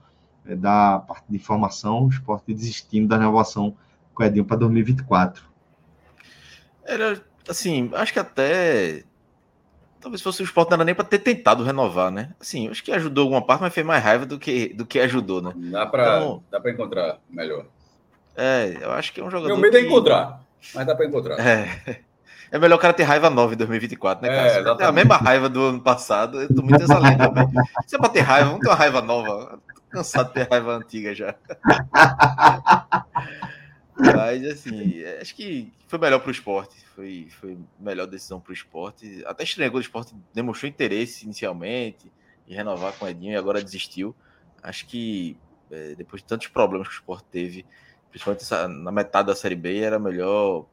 é, 0.45 0.57
da 0.57 0.99
parte 0.99 1.27
de 1.29 1.37
informação, 1.37 2.07
o 2.07 2.09
esporte 2.09 2.53
desistindo 2.53 3.09
da 3.09 3.17
renovação 3.17 3.77
com 4.13 4.23
o 4.23 4.27
Edinho 4.27 4.45
para 4.45 4.57
2024. 4.57 5.45
Era, 6.85 7.23
assim, 7.49 7.91
acho 7.95 8.13
que 8.13 8.19
até 8.19 9.05
talvez 10.03 10.21
fosse 10.21 10.43
o 10.43 10.45
esporte 10.45 10.71
não 10.71 10.77
era 10.77 10.85
nem 10.85 10.95
para 10.95 11.05
ter 11.05 11.21
tentado 11.21 11.63
renovar, 11.63 12.11
né? 12.11 12.31
Assim, 12.41 12.69
acho 12.69 12.83
que 12.83 12.93
ajudou 12.93 13.23
alguma 13.23 13.41
parte, 13.41 13.63
mas 13.63 13.73
fez 13.73 13.87
mais 13.87 14.03
raiva 14.03 14.27
do 14.27 14.39
que, 14.39 14.75
do 14.75 14.85
que 14.85 14.99
ajudou, 15.01 15.41
né? 15.41 15.53
Dá 15.55 15.87
para 15.87 16.19
então, 16.19 16.43
dá 16.51 16.71
encontrar 16.71 17.19
melhor. 17.31 17.65
É, 18.37 18.77
eu 18.81 18.93
acho 18.93 19.13
que 19.13 19.21
é 19.21 19.25
um 19.25 19.31
jogador. 19.31 19.55
Meu 19.55 19.63
medo 19.63 19.77
é 19.77 19.81
encontrar, 19.81 20.43
mas 20.75 20.87
dá 20.87 20.95
para 20.95 21.07
encontrar. 21.07 21.39
É. 21.39 22.01
É 22.51 22.59
melhor 22.59 22.77
o 22.77 22.79
cara 22.79 22.93
ter 22.93 23.05
raiva 23.05 23.31
nova 23.31 23.55
em 23.55 23.57
2024, 23.57 24.27
né, 24.27 24.29
cara? 24.29 24.49
É, 24.49 24.77
Se 24.77 24.83
a 24.83 24.93
mesma 24.93 25.17
raiva 25.17 25.49
do 25.49 25.63
ano 25.63 25.81
passado, 25.81 26.43
eu 26.43 26.55
tô 26.55 26.61
muito 26.61 26.83
exalando 26.83 27.17
também. 27.17 27.49
Se 27.87 27.97
é 27.97 27.99
pra 27.99 28.11
ter 28.11 28.21
raiva, 28.21 28.51
vamos 28.51 28.61
ter 28.61 28.69
uma 28.69 28.77
raiva 28.77 29.01
nova. 29.01 29.59
Tô 29.75 29.81
cansado 29.89 30.29
de 30.29 30.35
ter 30.35 30.51
raiva 30.51 30.77
antiga 30.77 31.15
já. 31.15 31.35
Mas, 34.03 34.45
assim, 34.45 35.03
acho 35.21 35.35
que 35.35 35.73
foi 35.87 35.99
melhor 35.99 36.21
pro 36.21 36.31
esporte. 36.31 36.77
Foi, 36.95 37.29
foi 37.31 37.57
melhor 37.79 38.07
decisão 38.07 38.41
pro 38.41 38.53
esporte. 38.53 39.23
Até 39.27 39.45
estranhou 39.45 39.77
o 39.77 39.81
esporte 39.81 40.15
demonstrou 40.35 40.69
interesse 40.69 41.25
inicialmente 41.25 42.11
em 42.49 42.55
renovar 42.55 42.93
com 42.95 43.05
o 43.05 43.09
Edinho 43.09 43.33
e 43.33 43.37
agora 43.37 43.63
desistiu. 43.63 44.15
Acho 44.63 44.87
que 44.87 45.37
é, 45.71 45.95
depois 45.95 46.21
de 46.23 46.29
tantos 46.29 46.49
problemas 46.49 46.89
que 46.89 46.95
o 46.95 46.97
esporte 46.97 47.25
teve, 47.31 47.65
principalmente 48.11 48.45
na 48.83 48.93
metade 48.93 49.29
da 49.29 49.35
Série 49.35 49.55
B, 49.55 49.79
era 49.79 49.99
melhor, 49.99 50.67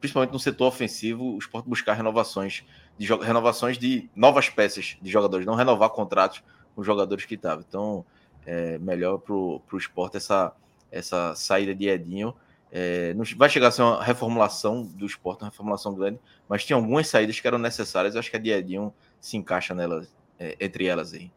principalmente 0.00 0.32
no 0.32 0.38
setor 0.38 0.66
ofensivo, 0.66 1.34
o 1.34 1.38
esporte 1.38 1.68
buscar 1.68 1.94
renovações 1.94 2.64
de, 2.98 3.06
renovações 3.06 3.78
de 3.78 4.10
novas 4.14 4.48
peças 4.48 4.96
de 5.00 5.10
jogadores, 5.10 5.46
não 5.46 5.54
renovar 5.54 5.88
contratos 5.90 6.42
com 6.74 6.82
jogadores 6.82 7.24
que 7.24 7.34
estavam. 7.34 7.64
Então, 7.66 8.04
é 8.44 8.78
melhor 8.78 9.18
para 9.18 9.34
o 9.34 9.62
esporte 9.78 10.16
essa, 10.16 10.52
essa 10.90 11.34
saída 11.34 11.74
de 11.74 11.88
Edinho. 11.88 12.34
É, 12.74 13.12
não 13.12 13.24
vai 13.36 13.50
chegar 13.50 13.68
a 13.68 13.70
ser 13.70 13.82
uma 13.82 14.02
reformulação 14.02 14.82
do 14.82 15.04
esporte, 15.04 15.42
uma 15.42 15.50
reformulação 15.50 15.94
grande, 15.94 16.18
mas 16.48 16.64
tinha 16.64 16.74
algumas 16.74 17.06
saídas 17.06 17.38
que 17.38 17.46
eram 17.46 17.58
necessárias. 17.58 18.14
Eu 18.14 18.20
acho 18.20 18.30
que 18.30 18.36
a 18.36 18.40
de 18.40 18.50
Edinho 18.50 18.94
se 19.20 19.36
encaixa 19.36 19.74
nelas, 19.74 20.10
é, 20.38 20.56
entre 20.58 20.86
elas 20.86 21.12
aí. 21.12 21.30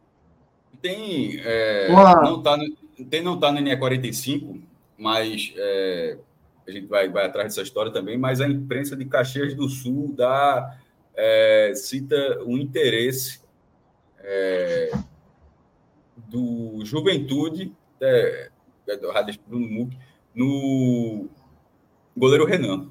Tem, 0.80 1.38
é, 1.44 1.88
não 1.90 2.38
está 2.38 2.58
tem 3.10 3.22
não 3.22 3.38
tá 3.38 3.52
no 3.52 3.60
NE 3.60 3.76
45, 3.76 4.58
mas 4.96 5.52
é, 5.56 6.18
a 6.66 6.70
gente 6.70 6.86
vai, 6.86 7.08
vai 7.08 7.26
atrás 7.26 7.48
dessa 7.48 7.62
história 7.62 7.92
também, 7.92 8.16
mas 8.16 8.40
a 8.40 8.48
imprensa 8.48 8.96
de 8.96 9.04
Caxias 9.04 9.54
do 9.54 9.68
Sul 9.68 10.14
dá, 10.16 10.78
é, 11.14 11.72
cita 11.74 12.42
um 12.44 12.56
interesse 12.56 13.40
é, 14.20 14.90
do 16.16 16.80
Juventude, 16.84 17.72
é, 18.00 18.50
é 18.88 18.96
do 18.96 19.10
Rádio 19.10 19.38
Bruno 19.46 19.68
Muc, 19.68 19.92
no 20.36 21.26
goleiro 22.16 22.46
Renan. 22.46 22.86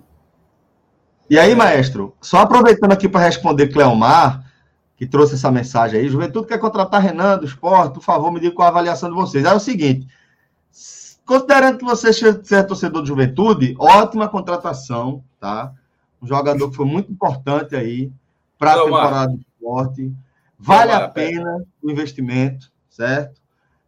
E 1.30 1.40
aí, 1.40 1.56
maestro, 1.56 2.14
só 2.20 2.40
aproveitando 2.40 2.92
aqui 2.92 3.08
para 3.08 3.24
responder 3.24 3.70
Cleomar, 3.70 4.52
que 4.98 5.08
trouxe 5.08 5.36
essa 5.36 5.52
mensagem 5.52 6.00
aí, 6.00 6.10
Juventude 6.10 6.48
quer 6.48 6.60
contratar 6.60 7.02
Renan 7.02 7.38
do 7.38 7.46
esporte, 7.46 7.94
por 7.94 8.04
favor, 8.04 8.32
me 8.32 8.40
diga 8.40 8.56
qual 8.56 8.68
a 8.68 8.72
avaliação 8.72 9.10
de 9.10 9.16
vocês. 9.16 9.46
Aí 9.46 9.54
é 9.54 9.56
o 9.56 9.60
seguinte, 9.60 10.08
Considerando 11.26 11.80
que 11.80 11.86
você 11.86 12.12
é 12.56 12.62
torcedor 12.62 13.02
de 13.02 13.08
juventude, 13.08 13.76
ótima 13.80 14.30
contratação, 14.30 15.24
tá? 15.40 15.74
Um 16.22 16.28
jogador 16.28 16.70
que 16.70 16.76
foi 16.76 16.86
muito 16.86 17.12
importante 17.12 17.76
aí 17.76 18.12
para 18.60 18.74
a 18.74 18.84
temporada 18.84 19.32
do 19.32 19.40
esporte. 19.40 20.14
Vale 20.58 20.92
a 20.92 21.10
pena 21.10 21.66
o 21.82 21.90
investimento, 21.90 22.72
certo? 22.88 23.42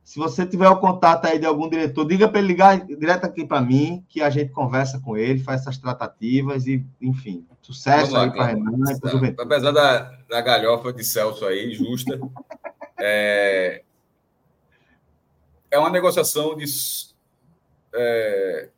Se 0.07 0.17
você 0.19 0.45
tiver 0.45 0.69
o 0.69 0.79
contato 0.79 1.25
aí 1.25 1.37
de 1.37 1.45
algum 1.45 1.67
diretor, 1.67 2.05
diga 2.05 2.29
para 2.29 2.39
ele 2.39 2.47
ligar 2.47 2.79
direto 2.79 3.25
aqui 3.25 3.45
para 3.45 3.59
mim, 3.59 4.05
que 4.07 4.21
a 4.21 4.29
gente 4.29 4.53
conversa 4.53 5.01
com 5.01 5.17
ele, 5.17 5.43
faz 5.43 5.59
essas 5.59 5.77
tratativas 5.77 6.65
e, 6.65 6.81
enfim, 7.01 7.45
sucesso 7.61 8.13
lá, 8.13 8.23
aí 8.23 8.31
para 8.31 8.45
Renan 8.45 8.89
e 8.89 8.99
para 9.01 9.11
Juventude. 9.11 9.41
Apesar 9.41 9.71
da, 9.73 10.17
da 10.29 10.39
galhofa 10.39 10.93
de 10.93 11.03
Celso 11.03 11.45
aí, 11.45 11.73
justa, 11.73 12.17
é, 12.97 13.83
é 15.69 15.77
uma 15.77 15.89
negociação 15.89 16.55
de 16.55 16.63
é, 17.93 18.69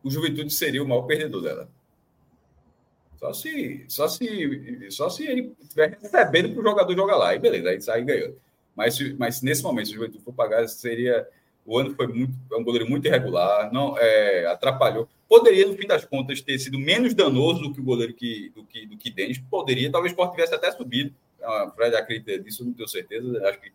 o 0.00 0.08
Juventude 0.08 0.52
seria 0.52 0.84
o 0.84 0.86
maior 0.86 1.02
perdedor 1.02 1.42
dela. 1.42 1.68
Só 3.16 3.32
se, 3.32 3.84
só 3.88 4.06
se, 4.06 4.90
só 4.92 5.10
se 5.10 5.26
ele 5.26 5.56
estiver 5.60 5.98
recebendo 6.00 6.52
para 6.52 6.60
o 6.60 6.64
jogador 6.64 6.94
jogar 6.94 7.16
lá. 7.16 7.30
Aí 7.30 7.40
beleza, 7.40 7.70
aí 7.70 7.80
sai 7.80 8.04
ganhando. 8.04 8.43
Mas, 8.76 8.98
mas 9.16 9.42
nesse 9.42 9.62
momento, 9.62 9.86
se 9.86 9.92
o 9.92 9.96
Juventude 9.96 10.24
for 10.24 10.32
pagar, 10.32 10.66
seria. 10.68 11.26
O 11.66 11.78
ano 11.78 11.94
foi 11.94 12.06
muito. 12.06 12.34
É 12.52 12.56
um 12.56 12.64
goleiro 12.64 12.88
muito 12.88 13.06
irregular, 13.06 13.72
não 13.72 13.96
é, 13.98 14.46
atrapalhou. 14.46 15.08
Poderia, 15.28 15.66
no 15.66 15.74
fim 15.74 15.86
das 15.86 16.04
contas, 16.04 16.40
ter 16.42 16.58
sido 16.58 16.78
menos 16.78 17.14
danoso 17.14 17.62
do 17.62 17.72
que 17.72 17.80
o 17.80 17.84
goleiro 17.84 18.12
que, 18.12 18.52
do 18.54 18.64
que, 18.64 18.86
do 18.86 18.98
que 18.98 19.10
Denis. 19.10 19.38
Poderia, 19.38 19.90
talvez 19.90 20.12
o 20.12 20.14
Sport 20.14 20.32
tivesse 20.32 20.54
até 20.54 20.70
subido. 20.70 21.14
A 21.42 21.70
Fred 21.74 21.96
acredita 21.96 22.38
disso, 22.38 22.64
não 22.64 22.72
tenho 22.72 22.88
certeza. 22.88 23.48
Acho 23.48 23.60
que 23.60 23.72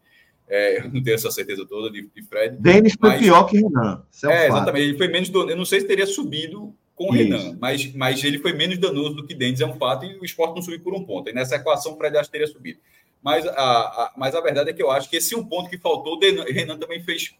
é, 0.47 0.79
eu 0.79 0.91
não 0.91 1.01
tenho 1.01 1.15
essa 1.15 1.31
certeza 1.31 1.65
toda 1.65 1.91
de, 1.91 2.09
de 2.13 2.23
Fred. 2.23 2.57
Denis 2.57 2.95
foi 2.99 3.09
mas... 3.09 3.21
pior 3.21 3.43
que 3.45 3.57
Renan. 3.57 4.03
É, 4.23 4.27
é 4.27 4.47
exatamente. 4.47 4.83
Ele 4.83 4.97
foi 4.97 5.07
menos. 5.07 5.29
Eu 5.29 5.55
não 5.55 5.65
sei 5.65 5.79
se 5.79 5.87
teria 5.87 6.07
subido 6.07 6.73
com 6.95 7.05
o 7.05 7.11
Renan, 7.11 7.55
mas, 7.61 7.93
mas 7.93 8.21
ele 8.23 8.39
foi 8.39 8.51
menos 8.51 8.77
danoso 8.77 9.15
do 9.15 9.25
que 9.25 9.33
Denis, 9.33 9.61
é 9.61 9.65
um 9.65 9.77
fato, 9.77 10.05
e 10.05 10.17
o 10.17 10.25
esporte 10.25 10.55
não 10.55 10.61
subiu 10.61 10.81
por 10.81 10.93
um 10.93 11.03
ponto. 11.05 11.29
E 11.29 11.33
nessa 11.33 11.55
equação, 11.55 11.93
o 11.93 11.97
Fred 11.97 12.17
acho 12.17 12.27
que 12.27 12.33
teria 12.33 12.47
subido. 12.47 12.79
Mas 13.21 13.45
a, 13.45 13.51
a, 13.51 14.13
mas 14.15 14.33
a 14.33 14.41
verdade 14.41 14.69
é 14.69 14.73
que 14.73 14.81
eu 14.81 14.89
acho 14.89 15.09
que 15.09 15.17
esse 15.17 15.35
um 15.35 15.45
ponto 15.45 15.69
que 15.69 15.77
faltou, 15.77 16.17
o 16.17 16.19
Renan 16.19 16.77
também 16.77 17.03
fez. 17.03 17.35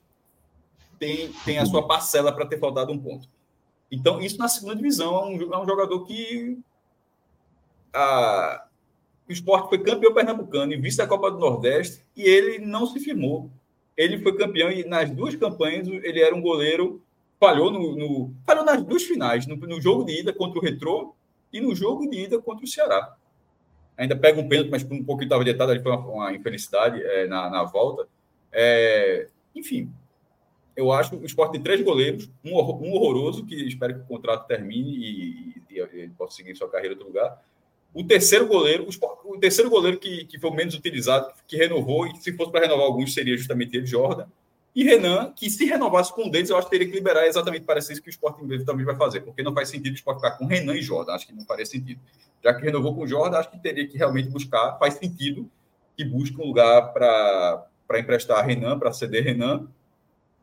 Tem, 0.97 1.31
tem 1.45 1.57
a 1.57 1.65
sua 1.65 1.87
parcela 1.87 2.31
para 2.31 2.45
ter 2.45 2.59
faltado 2.59 2.91
um 2.91 2.99
ponto. 2.99 3.27
Então, 3.89 4.21
isso 4.21 4.37
na 4.37 4.49
segunda 4.49 4.75
divisão 4.75 5.15
é 5.15 5.25
um, 5.25 5.53
é 5.53 5.57
um 5.59 5.65
jogador 5.65 6.05
que. 6.05 6.59
A, 7.93 8.65
o 9.27 9.31
esporte 9.31 9.69
foi 9.69 9.77
campeão 9.79 10.13
pernambucano 10.13 10.73
e 10.73 10.77
vice 10.77 10.97
da 10.97 11.07
Copa 11.07 11.29
do 11.29 11.37
Nordeste 11.37 12.03
e 12.15 12.23
ele 12.23 12.65
não 12.65 12.87
se 12.87 12.99
firmou. 12.99 13.49
Ele 13.95 14.19
foi 14.19 14.35
campeão 14.35 14.71
e 14.71 14.83
nas 14.83 15.11
duas 15.11 15.35
campanhas 15.35 15.87
ele 15.87 16.19
era 16.19 16.35
um 16.35 16.41
goleiro 16.41 17.01
falhou 17.39 17.71
no, 17.71 17.95
no 17.95 18.33
falhou 18.45 18.65
nas 18.65 18.83
duas 18.83 19.03
finais, 19.03 19.47
no, 19.47 19.55
no, 19.55 19.79
jogo 19.79 20.03
de 20.03 20.19
ida 20.19 20.33
contra 20.33 20.59
o 20.59 20.61
Retrô 20.61 21.15
e 21.53 21.61
no 21.61 21.73
jogo 21.73 22.09
de 22.09 22.25
ida 22.25 22.39
contra 22.39 22.65
o 22.65 22.67
Ceará. 22.67 23.15
Ainda 23.99 24.15
pega 24.15 24.39
um 24.39 24.47
pênalti, 24.47 24.69
mas 24.69 24.81
por 24.81 24.95
um 24.95 25.03
pouco 25.03 25.21
estava 25.23 25.43
deitado 25.43 25.71
ali 25.71 25.83
foi 25.83 25.91
uma, 25.91 26.07
uma 26.07 26.33
infelicidade 26.33 27.03
é, 27.03 27.27
na, 27.27 27.49
na 27.49 27.63
volta. 27.65 28.07
É, 28.49 29.27
enfim, 29.53 29.91
eu 30.73 30.89
acho 30.93 31.17
o 31.17 31.25
esporte 31.25 31.57
de 31.57 31.63
três 31.63 31.81
goleiros, 31.81 32.29
um, 32.43 32.51
um 32.53 32.93
horroroso, 32.93 33.45
que 33.45 33.55
espero 33.67 33.95
que 33.95 33.99
o 33.99 34.05
contrato 34.05 34.47
termine 34.47 34.89
e, 34.89 35.63
e, 35.69 35.75
e 35.75 35.79
ele 35.79 36.13
possa 36.17 36.37
seguir 36.37 36.55
sua 36.55 36.69
carreira 36.69 36.93
em 36.93 36.97
outro 36.97 37.07
lugar. 37.07 37.43
O 37.93 38.01
terceiro 38.01 38.47
goleiro, 38.47 38.87
o, 38.87 39.33
o 39.33 39.37
terceiro 39.37 39.69
goleiro 39.69 39.99
que, 39.99 40.23
que 40.23 40.39
foi 40.39 40.49
o 40.49 40.53
menos 40.53 40.75
utilizado, 40.75 41.33
que 41.45 41.57
renovou, 41.57 42.07
e 42.07 42.15
se 42.21 42.31
fosse 42.37 42.51
para 42.51 42.61
renovar 42.61 42.85
alguns, 42.85 43.13
seria 43.13 43.35
justamente 43.35 43.75
ele, 43.75 43.85
Jordan. 43.85 44.27
E 44.79 44.83
Renan, 44.85 45.33
que 45.35 45.49
se 45.49 45.65
renovasse 45.65 46.15
com 46.15 46.23
um 46.23 46.29
deles, 46.29 46.49
eu 46.49 46.55
acho 46.55 46.67
que 46.67 46.71
teria 46.71 46.87
que 46.87 46.93
liberar 46.93 47.27
exatamente 47.27 47.65
parece 47.65 47.91
isso 47.91 48.01
que 48.01 48.07
o 48.07 48.11
Sport 48.11 48.41
inglês 48.41 48.63
também 48.63 48.85
vai 48.85 48.95
fazer, 48.95 49.19
porque 49.19 49.43
não 49.43 49.53
faz 49.53 49.67
sentido 49.67 49.91
o 49.91 49.95
Sport 49.95 50.19
ficar 50.19 50.31
com 50.37 50.45
Renan 50.45 50.73
e 50.73 50.81
Jordan, 50.81 51.11
acho 51.11 51.27
que 51.27 51.33
não 51.33 51.43
faria 51.43 51.65
sentido. 51.65 51.99
Já 52.41 52.53
que 52.53 52.63
renovou 52.63 52.95
com 52.95 53.05
Jordan, 53.05 53.39
acho 53.39 53.51
que 53.51 53.59
teria 53.59 53.85
que 53.85 53.97
realmente 53.97 54.29
buscar, 54.29 54.77
faz 54.79 54.93
sentido 54.93 55.51
que 55.97 56.05
busque 56.05 56.41
um 56.41 56.45
lugar 56.45 56.93
para 56.93 57.99
emprestar 57.99 58.45
Renan, 58.45 58.79
para 58.79 58.93
ceder 58.93 59.21
Renan, 59.21 59.67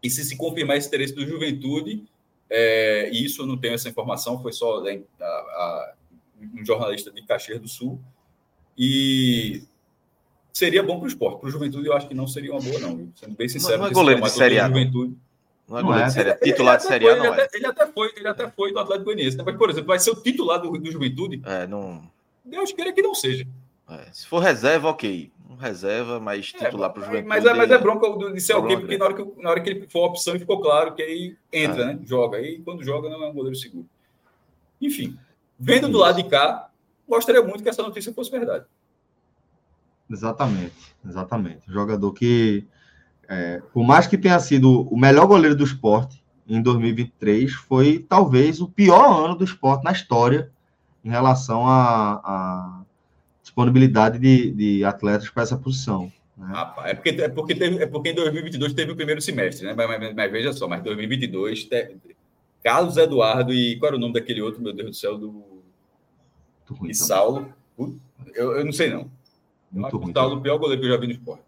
e 0.03 0.11
se 0.11 0.23
se 0.23 0.37
confirmar 0.37 0.77
esse 0.77 0.89
interesse 0.89 1.15
do 1.15 1.27
Juventude, 1.27 2.05
é, 2.51 3.09
e 3.11 3.25
isso 3.25 3.41
eu 3.41 3.47
não 3.47 3.57
tenho 3.57 3.73
essa 3.73 3.89
informação, 3.89 4.43
foi 4.43 4.53
só 4.53 4.83
né, 4.83 5.01
a, 5.19 5.25
a, 5.25 5.95
um 6.43 6.63
jornalista 6.63 7.11
de 7.11 7.23
Caxias 7.23 7.59
do 7.59 7.69
Sul, 7.69 7.99
e 8.77 9.63
seria 10.57 10.83
bom 10.83 10.97
para 10.97 11.05
o 11.05 11.09
esporte. 11.09 11.41
Para 11.41 11.49
o 11.49 11.51
Juventude, 11.51 11.87
eu 11.87 11.93
acho 11.93 12.09
que 12.09 12.15
não 12.15 12.27
seria 12.27 12.51
uma 12.51 12.61
boa, 12.63 12.81
não. 12.81 13.13
Sendo 13.15 13.37
bem 13.37 13.47
sincero. 13.47 13.79
Não, 13.79 13.89
é 13.89 13.91
goleiro 13.91 14.23
de 14.23 14.31
Série 14.31 14.59
A. 14.59 14.67
Juventude. 14.67 15.15
Não 15.69 15.79
é 15.79 15.83
goleiro 15.83 16.07
de 16.07 16.13
Série 16.15 16.31
A. 16.31 16.37
Titular 16.37 16.77
de 16.79 16.83
Série 16.85 17.11
A, 17.11 17.17
não 17.17 17.35
é. 17.35 17.49
Ele 17.53 17.67
até, 17.67 17.87
foi, 17.87 18.13
ele 18.17 18.27
até 18.27 18.51
foi 18.51 18.73
do 18.73 18.79
Atlético 18.79 19.05
Goianiense. 19.05 19.37
Né? 19.37 19.43
Mas, 19.45 19.57
por 19.57 19.69
exemplo, 19.69 19.89
vai 19.89 19.99
ser 19.99 20.13
o 20.13 20.17
titular 20.17 20.59
do, 20.59 20.71
do 20.71 20.91
Juventude? 20.91 21.43
É, 21.45 21.67
não... 21.67 22.11
Deus 22.43 22.73
queira 22.73 22.91
que 22.91 23.03
não 23.03 23.15
seja. 23.15 23.47
É, 23.87 24.07
se 24.11 24.27
for 24.27 24.39
reserva, 24.39 24.89
ok. 24.89 25.31
Um 25.51 25.57
reserva, 25.57 26.19
mas 26.19 26.55
é, 26.55 26.65
titular 26.65 26.89
é, 26.89 26.93
para 26.95 27.03
o 27.03 27.05
Juventude. 27.05 27.29
Mas 27.29 27.45
é, 27.45 27.53
mas 27.53 27.71
é 27.71 27.79
bronca 27.79 28.33
de 28.33 28.41
ser 28.41 28.55
alguém, 28.55 28.81
porque 28.81 28.97
na 28.97 29.05
hora, 29.05 29.15
que, 29.15 29.43
na 29.43 29.51
hora 29.51 29.61
que 29.61 29.69
ele 29.69 29.87
for 29.89 30.05
a 30.05 30.07
opção, 30.07 30.39
ficou 30.39 30.59
claro 30.63 30.95
que 30.95 31.03
aí 31.03 31.37
entra, 31.53 31.83
é. 31.83 31.87
né? 31.89 31.99
Joga. 32.03 32.39
Aí 32.39 32.63
quando 32.65 32.83
joga, 32.83 33.11
não 33.11 33.23
é 33.23 33.29
um 33.29 33.35
goleiro 33.35 33.57
seguro. 33.57 33.87
Enfim, 34.81 35.19
vendo 35.59 35.87
do 35.87 35.99
lado 35.99 36.17
de 36.23 36.27
cá, 36.29 36.71
gostaria 37.07 37.43
muito 37.43 37.63
que 37.63 37.69
essa 37.69 37.83
notícia 37.83 38.11
fosse 38.11 38.31
verdade. 38.31 38.65
Exatamente, 40.11 40.95
exatamente. 41.07 41.61
Jogador 41.67 42.13
que, 42.13 42.67
é, 43.29 43.61
por 43.73 43.85
mais 43.85 44.07
que 44.07 44.17
tenha 44.17 44.39
sido 44.39 44.83
o 44.83 44.97
melhor 44.97 45.27
goleiro 45.27 45.57
do 45.57 45.65
esporte 45.65 46.23
em 46.49 46.63
2023, 46.63 47.53
foi 47.53 47.99
talvez 48.09 48.61
o 48.61 48.69
pior 48.69 49.25
ano 49.25 49.37
do 49.37 49.45
esporte 49.45 49.85
na 49.85 49.93
história 49.93 50.51
em 51.05 51.11
relação 51.11 51.67
à 51.67 52.83
disponibilidade 53.43 54.19
de, 54.19 54.51
de 54.53 54.85
atletas 54.85 55.31
para 55.31 55.43
essa 55.43 55.57
posição. 55.57 56.13
Né? 56.37 56.53
é, 56.85 56.95
porque, 56.95 57.09
é, 57.11 57.29
porque 57.29 57.55
teve, 57.55 57.83
é 57.83 57.87
porque 57.87 58.11
em 58.11 58.15
2022 58.15 58.75
teve 58.75 58.93
o 58.93 58.97
primeiro 58.97 59.23
semestre, 59.23 59.67
né? 59.67 59.75
Mas, 59.75 59.89
mas, 59.89 60.15
mas 60.15 60.33
veja 60.33 60.53
só, 60.53 60.69
mas 60.69 60.83
2022 60.83 61.65
te, 61.65 61.97
Carlos 62.63 62.97
Eduardo 62.97 63.55
e 63.55 63.79
qual 63.79 63.89
era 63.89 63.97
o 63.97 64.01
nome 64.01 64.13
daquele 64.13 64.43
outro, 64.43 64.61
meu 64.61 64.73
Deus 64.73 64.91
do 64.91 64.97
céu, 64.97 65.17
do. 65.17 65.63
Ruim, 66.69 66.91
e 66.91 66.95
Saulo. 66.95 67.55
Eu, 68.35 68.57
eu 68.57 68.65
não 68.65 68.73
sei 68.73 68.91
não. 68.91 69.09
Muito 69.77 69.97
ruim. 69.99 70.13
Saulo, 70.13 70.37
o 70.37 70.41
pior 70.41 70.59
goleiro 70.59 70.81
que 70.81 70.87
eu 70.87 70.93
já 70.93 71.01
vi 71.01 71.07
no 71.07 71.13
esporte. 71.13 71.43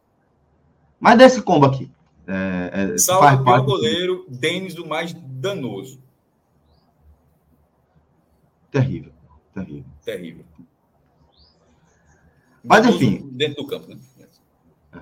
Mas 1.01 1.19
desse 1.19 1.43
combo 1.43 1.67
aqui. 1.67 1.91
É, 2.27 2.93
é, 2.95 2.99
Saulo, 2.99 3.41
o 3.41 3.45
pior 3.45 3.61
goleiro, 3.63 4.27
Denis, 4.29 4.75
do 4.75 4.87
mais 4.87 5.15
danoso. 5.15 6.01
Terrível. 8.71 9.13
Terrível. 9.55 9.85
Terrível. 10.05 10.45
Mas 12.63 12.87
enfim. 12.87 13.29
Dentro 13.33 13.63
do 13.63 13.69
campo, 13.69 13.89
né? 13.89 13.99
É. 14.93 15.01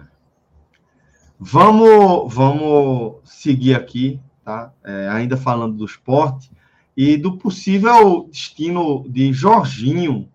Vamos, 1.38 2.32
vamos 2.32 3.16
seguir 3.24 3.74
aqui, 3.74 4.20
tá? 4.44 4.72
É, 4.84 5.08
ainda 5.08 5.36
falando 5.36 5.76
do 5.76 5.84
esporte 5.84 6.50
e 6.96 7.16
do 7.16 7.36
possível 7.36 8.28
destino 8.30 9.04
de 9.08 9.32
Jorginho. 9.32 10.28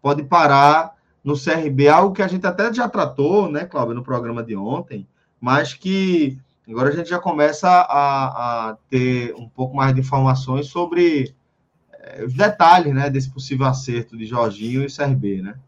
Pode 0.00 0.22
parar 0.22 0.96
no 1.22 1.34
CRB, 1.34 1.88
algo 1.88 2.14
que 2.14 2.22
a 2.22 2.28
gente 2.28 2.46
até 2.46 2.72
já 2.72 2.88
tratou, 2.88 3.50
né, 3.50 3.64
Cláudio, 3.64 3.94
no 3.94 4.02
programa 4.02 4.42
de 4.42 4.56
ontem, 4.56 5.06
mas 5.40 5.74
que 5.74 6.38
agora 6.68 6.88
a 6.88 6.92
gente 6.92 7.10
já 7.10 7.18
começa 7.18 7.68
a, 7.68 8.70
a 8.70 8.76
ter 8.88 9.34
um 9.34 9.48
pouco 9.48 9.76
mais 9.76 9.94
de 9.94 10.00
informações 10.00 10.66
sobre 10.66 11.34
é, 11.92 12.24
os 12.24 12.34
detalhes, 12.34 12.94
né, 12.94 13.10
desse 13.10 13.30
possível 13.30 13.66
acerto 13.66 14.16
de 14.16 14.24
Jorginho 14.24 14.84
e 14.84 14.94
CRB, 14.94 15.42
né? 15.42 15.58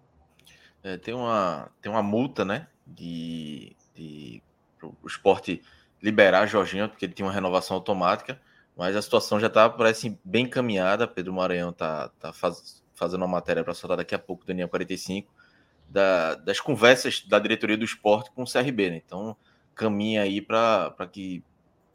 É, 0.83 0.97
tem, 0.97 1.15
uma, 1.15 1.69
tem 1.81 1.93
uma 1.93 2.03
multa, 2.03 2.45
né, 2.45 2.67
de, 2.87 3.77
de 3.95 4.43
o 4.83 5.07
esporte 5.07 5.63
liberar 6.03 6.47
Jorginho, 6.47 6.89
porque 6.89 7.05
ele 7.05 7.13
tinha 7.13 7.27
uma 7.27 7.33
renovação 7.33 7.77
automática, 7.77 8.41
mas 8.77 8.97
a 8.97 9.03
situação 9.03 9.39
já 9.39 9.47
está, 9.47 9.69
parece, 9.71 10.19
bem 10.25 10.47
encaminhada. 10.47 11.07
Pedro 11.07 11.33
Maranhão 11.33 11.71
está 11.71 12.09
tá 12.19 12.33
faz, 12.33 12.83
fazendo 12.95 13.21
uma 13.23 13.29
matéria 13.29 13.63
para 13.63 13.75
soltar 13.75 13.99
daqui 13.99 14.15
a 14.15 14.19
pouco, 14.19 14.45
Daniel 14.45 14.69
45, 14.69 15.33
da, 15.93 16.37
das 16.37 16.59
conversas 16.59 17.23
da 17.27 17.39
diretoria 17.39 17.77
do 17.77 17.85
esporte 17.85 18.31
com 18.31 18.43
o 18.43 18.51
CRB. 18.51 18.91
Né? 18.91 19.03
Então, 19.05 19.37
caminha 19.75 20.23
aí 20.23 20.41
para 20.41 20.95
que 21.11 21.45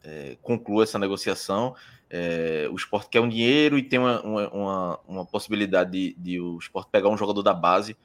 é, 0.04 0.36
conclua 0.40 0.84
essa 0.84 0.98
negociação. 0.98 1.74
É, 2.08 2.68
o 2.70 2.76
esporte 2.76 3.10
quer 3.10 3.20
um 3.20 3.28
dinheiro 3.28 3.76
e 3.76 3.82
tem 3.82 3.98
uma, 3.98 4.22
uma, 4.22 5.00
uma 5.06 5.26
possibilidade 5.26 5.90
de, 5.90 6.14
de, 6.16 6.40
o 6.40 6.58
esporte 6.58 6.90
pegar 6.90 7.08
um 7.08 7.18
jogador 7.18 7.42
da 7.42 7.52
base, 7.52 7.96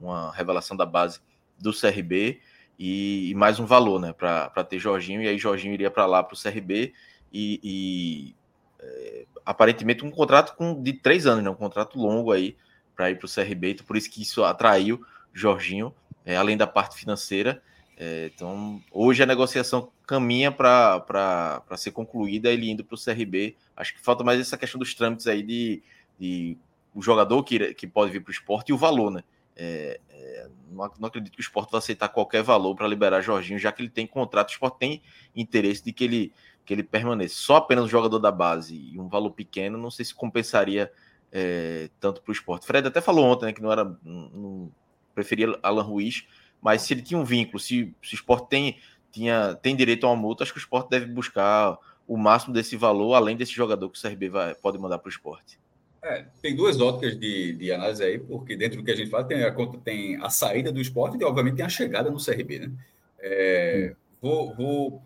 uma 0.00 0.32
revelação 0.32 0.76
da 0.76 0.86
base 0.86 1.20
do 1.58 1.70
CRB 1.70 2.40
e, 2.78 3.30
e 3.30 3.34
mais 3.34 3.60
um 3.60 3.66
valor 3.66 4.00
né, 4.00 4.12
para 4.12 4.64
ter 4.64 4.78
Jorginho. 4.78 5.22
E 5.22 5.28
aí 5.28 5.38
Jorginho 5.38 5.74
iria 5.74 5.90
para 5.90 6.06
lá 6.06 6.22
para 6.22 6.34
o 6.34 6.42
CRB 6.42 6.94
e, 7.30 7.60
e 7.62 8.36
é, 8.80 9.26
aparentemente 9.44 10.02
um 10.02 10.10
contrato 10.10 10.56
com, 10.56 10.82
de 10.82 10.94
três 10.94 11.26
anos, 11.26 11.44
né, 11.44 11.50
um 11.50 11.54
contrato 11.54 11.98
longo 11.98 12.32
aí 12.32 12.56
para 12.96 13.10
ir 13.10 13.18
para 13.18 13.26
o 13.26 13.30
CRB. 13.30 13.72
Então, 13.72 13.86
por 13.86 13.96
isso 13.98 14.10
que 14.10 14.22
isso 14.22 14.42
atraiu 14.42 15.04
Jorginho, 15.32 15.94
é, 16.24 16.36
além 16.36 16.56
da 16.56 16.66
parte 16.66 16.98
financeira. 16.98 17.62
É, 17.96 18.30
então, 18.34 18.82
hoje 18.90 19.22
a 19.22 19.26
negociação 19.26 19.90
caminha 20.06 20.50
para 20.50 21.62
ser 21.76 21.92
concluída, 21.92 22.50
ele 22.50 22.70
indo 22.70 22.84
para 22.84 22.94
o 22.94 23.02
CRB. 23.02 23.56
Acho 23.76 23.94
que 23.94 24.00
falta 24.00 24.24
mais 24.24 24.40
essa 24.40 24.58
questão 24.58 24.78
dos 24.78 24.94
trâmites 24.94 25.26
aí 25.26 25.42
de, 25.42 25.82
de 26.18 26.58
o 26.94 27.02
jogador 27.02 27.42
que, 27.42 27.74
que 27.74 27.86
pode 27.86 28.12
vir 28.12 28.20
para 28.20 28.30
o 28.30 28.32
esporte 28.32 28.70
e 28.70 28.72
o 28.72 28.78
valor, 28.78 29.10
né? 29.10 29.22
É, 29.54 30.00
é, 30.10 30.48
não, 30.70 30.84
acredito 31.06 31.32
que 31.32 31.40
o 31.40 31.42
esporte 31.42 31.70
vai 31.70 31.78
aceitar 31.78 32.08
qualquer 32.08 32.42
valor 32.42 32.74
para 32.74 32.88
liberar 32.88 33.20
Jorginho, 33.20 33.58
já 33.58 33.70
que 33.70 33.82
ele 33.82 33.90
tem 33.90 34.06
contrato. 34.06 34.48
O 34.48 34.52
esporte 34.52 34.78
tem 34.78 35.02
interesse 35.36 35.84
de 35.84 35.92
que 35.92 36.04
ele, 36.04 36.32
que 36.64 36.72
ele 36.72 36.82
permaneça. 36.82 37.36
Só 37.36 37.56
apenas 37.56 37.84
o 37.84 37.88
jogador 37.88 38.18
da 38.18 38.32
base 38.32 38.74
e 38.74 38.98
um 38.98 39.08
valor 39.08 39.30
pequeno, 39.30 39.76
não 39.78 39.90
sei 39.90 40.04
se 40.04 40.14
compensaria 40.14 40.90
é, 41.30 41.90
tanto 42.00 42.22
para 42.22 42.30
o 42.30 42.32
esporte. 42.32 42.66
Fred 42.66 42.86
até 42.86 43.00
falou 43.00 43.24
ontem 43.26 43.46
né, 43.46 43.52
que 43.52 43.62
não 43.62 43.72
era. 43.72 43.84
Não, 44.02 44.70
preferia 45.14 45.58
Alan 45.62 45.82
Ruiz, 45.82 46.26
mas 46.60 46.82
se 46.82 46.94
ele 46.94 47.02
tinha 47.02 47.18
um 47.18 47.24
vínculo, 47.24 47.58
se, 47.58 47.94
se 48.02 48.14
o 48.14 48.16
esporte 48.16 48.48
tem, 48.48 48.78
tinha, 49.10 49.54
tem 49.60 49.74
direito 49.74 50.06
a 50.06 50.10
uma 50.10 50.16
multa, 50.16 50.42
acho 50.44 50.52
que 50.52 50.58
o 50.58 50.60
esporte 50.60 50.88
deve 50.88 51.06
buscar 51.06 51.78
o 52.06 52.16
máximo 52.16 52.52
desse 52.52 52.76
valor, 52.76 53.14
além 53.14 53.36
desse 53.36 53.52
jogador 53.52 53.88
que 53.88 53.98
o 53.98 54.02
CRB 54.02 54.28
vai, 54.28 54.54
pode 54.54 54.78
mandar 54.78 54.98
para 54.98 55.08
o 55.08 55.12
esporte. 55.12 55.58
É, 56.02 56.26
tem 56.40 56.56
duas 56.56 56.80
óticas 56.80 57.18
de, 57.18 57.52
de 57.52 57.72
análise 57.72 58.02
aí, 58.02 58.18
porque 58.18 58.56
dentro 58.56 58.78
do 58.78 58.84
que 58.84 58.90
a 58.90 58.96
gente 58.96 59.08
fala 59.08 59.22
tem 59.22 59.44
a, 59.44 59.54
tem 59.84 60.16
a 60.20 60.28
saída 60.30 60.72
do 60.72 60.80
esporte 60.80 61.16
e, 61.16 61.24
obviamente, 61.24 61.56
tem 61.56 61.64
a 61.64 61.68
chegada 61.68 62.10
no 62.10 62.22
CRB, 62.22 62.58
né? 62.58 62.72
É, 63.20 63.94
vou, 64.20 64.52
vou 64.54 65.02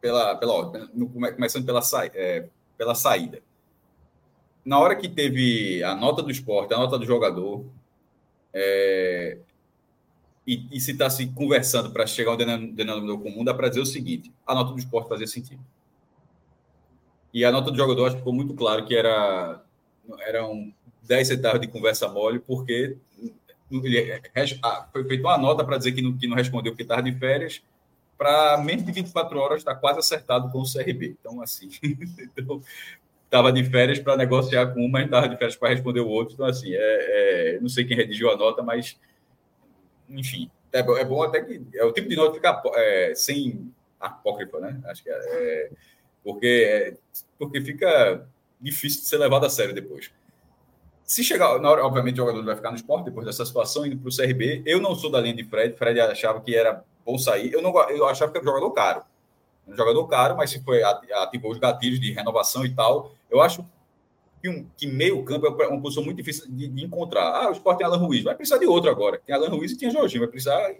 pela, 0.00 0.36
pela 0.36 0.72
começando 1.34 1.66
pela, 1.66 1.82
sa, 1.82 2.06
é, 2.06 2.46
pela 2.78 2.94
saída. 2.94 3.42
Na 4.64 4.78
hora 4.78 4.96
que 4.96 5.08
teve 5.08 5.82
a 5.82 5.94
nota 5.94 6.22
do 6.22 6.30
esporte, 6.30 6.72
a 6.72 6.78
nota 6.78 6.98
do 6.98 7.04
jogador, 7.04 7.66
é, 8.54 9.38
e, 10.46 10.68
e, 10.70 10.80
se 10.80 10.92
está 10.92 11.10
se 11.10 11.26
conversando 11.28 11.90
para 11.90 12.06
chegar 12.06 12.30
ao 12.30 12.36
denominador 12.36 13.18
comum, 13.20 13.42
dá 13.42 13.52
para 13.52 13.68
dizer 13.68 13.80
o 13.80 13.86
seguinte: 13.86 14.32
a 14.46 14.54
nota 14.54 14.72
do 14.72 14.78
esporte 14.78 15.08
fazia 15.08 15.26
sentido. 15.26 15.60
E 17.32 17.44
a 17.44 17.50
nota 17.50 17.70
do 17.70 17.76
jogador 17.76 18.06
acho 18.06 18.14
que 18.14 18.20
ficou 18.20 18.32
muito 18.32 18.54
claro 18.54 18.86
que 18.86 18.94
era 18.94 19.60
eram 20.20 20.72
10 21.02 21.26
centavos 21.26 21.60
de 21.60 21.66
conversa 21.66 22.08
mole, 22.08 22.38
porque 22.38 22.96
ele, 23.70 24.20
foi 24.92 25.04
feita 25.04 25.26
uma 25.26 25.38
nota 25.38 25.64
para 25.64 25.78
dizer 25.78 25.92
que 25.92 26.02
não, 26.02 26.16
que 26.16 26.28
não 26.28 26.36
respondeu 26.36 26.72
porque 26.72 26.82
estava 26.82 27.02
de 27.02 27.18
férias, 27.18 27.62
para 28.16 28.58
menos 28.58 28.84
de 28.84 28.92
24 28.92 29.38
horas 29.38 29.58
está 29.58 29.74
quase 29.74 29.98
acertado 29.98 30.50
com 30.50 30.60
o 30.60 30.70
CRB. 30.70 31.16
Então, 31.18 31.40
assim, 31.42 31.70
então, 31.82 32.62
estava 33.34 33.52
de 33.52 33.64
férias 33.64 33.98
para 33.98 34.16
negociar 34.16 34.68
com 34.68 34.86
um, 34.86 34.88
mas 34.88 35.06
estava 35.06 35.28
de 35.28 35.36
férias 35.36 35.56
para 35.56 35.70
responder 35.70 36.00
o 36.00 36.08
outro. 36.08 36.34
Então, 36.34 36.46
assim, 36.46 36.72
é, 36.72 36.78
é, 36.78 37.58
não 37.60 37.68
sei 37.68 37.84
quem 37.84 37.96
redigiu 37.96 38.30
a 38.30 38.36
nota, 38.36 38.62
mas, 38.62 38.96
enfim, 40.08 40.48
é, 40.72 40.78
é 40.78 41.04
bom 41.04 41.20
até 41.20 41.42
que 41.42 41.60
é 41.74 41.84
o 41.84 41.92
tipo 41.92 42.08
de 42.08 42.14
nota 42.14 42.30
que 42.30 42.36
fica 42.36 42.62
é, 42.76 43.12
sem 43.16 43.72
apócrifa, 43.98 44.60
né? 44.60 44.80
Acho 44.84 45.02
que 45.02 45.10
é, 45.10 45.14
é 45.14 45.70
porque, 46.22 46.46
é, 46.46 46.94
porque 47.36 47.60
fica 47.60 48.24
difícil 48.60 49.00
de 49.00 49.08
ser 49.08 49.18
levado 49.18 49.44
a 49.46 49.50
sério 49.50 49.74
depois. 49.74 50.12
Se 51.02 51.22
chegar, 51.24 51.58
na 51.58 51.70
hora, 51.70 51.84
obviamente, 51.84 52.14
o 52.14 52.24
jogador 52.24 52.44
vai 52.44 52.54
ficar 52.54 52.70
no 52.70 52.76
esporte 52.76 53.06
depois 53.06 53.26
dessa 53.26 53.44
situação, 53.44 53.84
indo 53.84 53.98
para 53.98 54.08
o 54.08 54.16
CRB. 54.16 54.62
Eu 54.64 54.80
não 54.80 54.94
sou 54.94 55.10
da 55.10 55.20
linha 55.20 55.34
de 55.34 55.44
Fred. 55.44 55.76
Fred 55.76 56.00
achava 56.00 56.40
que 56.40 56.54
era 56.54 56.82
bom 57.04 57.18
sair. 57.18 57.52
Eu, 57.52 57.60
não, 57.60 57.76
eu 57.90 58.06
achava 58.06 58.32
que 58.32 58.38
era 58.38 58.44
um 58.44 58.48
jogador 58.48 58.70
caro. 58.70 59.04
Um 59.66 59.76
jogador 59.76 60.06
caro, 60.06 60.36
mas 60.36 60.50
se 60.50 60.62
foi 60.62 60.82
ativou 60.82 61.52
os 61.52 61.58
gatilhos 61.58 62.00
de 62.00 62.12
renovação 62.12 62.64
e 62.64 62.74
tal. 62.74 63.12
Eu 63.30 63.40
acho 63.40 63.64
que, 64.42 64.48
um, 64.48 64.66
que 64.76 64.86
meio 64.86 65.22
campo 65.24 65.46
é 65.62 65.68
uma 65.68 65.80
posição 65.80 66.04
muito 66.04 66.18
difícil 66.18 66.46
de, 66.50 66.68
de, 66.68 66.84
encontrar. 66.84 67.24
Ah, 67.24 67.48
o 67.48 67.52
esporte 67.52 67.78
tem 67.78 67.86
Alan 67.86 67.96
Ruiz. 67.96 68.22
Vai 68.22 68.34
precisar 68.34 68.58
de 68.58 68.66
outro 68.66 68.90
agora. 68.90 69.18
Tem 69.24 69.34
Alan 69.34 69.48
Ruiz 69.48 69.72
e 69.72 69.78
tem 69.78 69.90
Jorginho. 69.90 70.20
Vai 70.20 70.28
precisar 70.28 70.74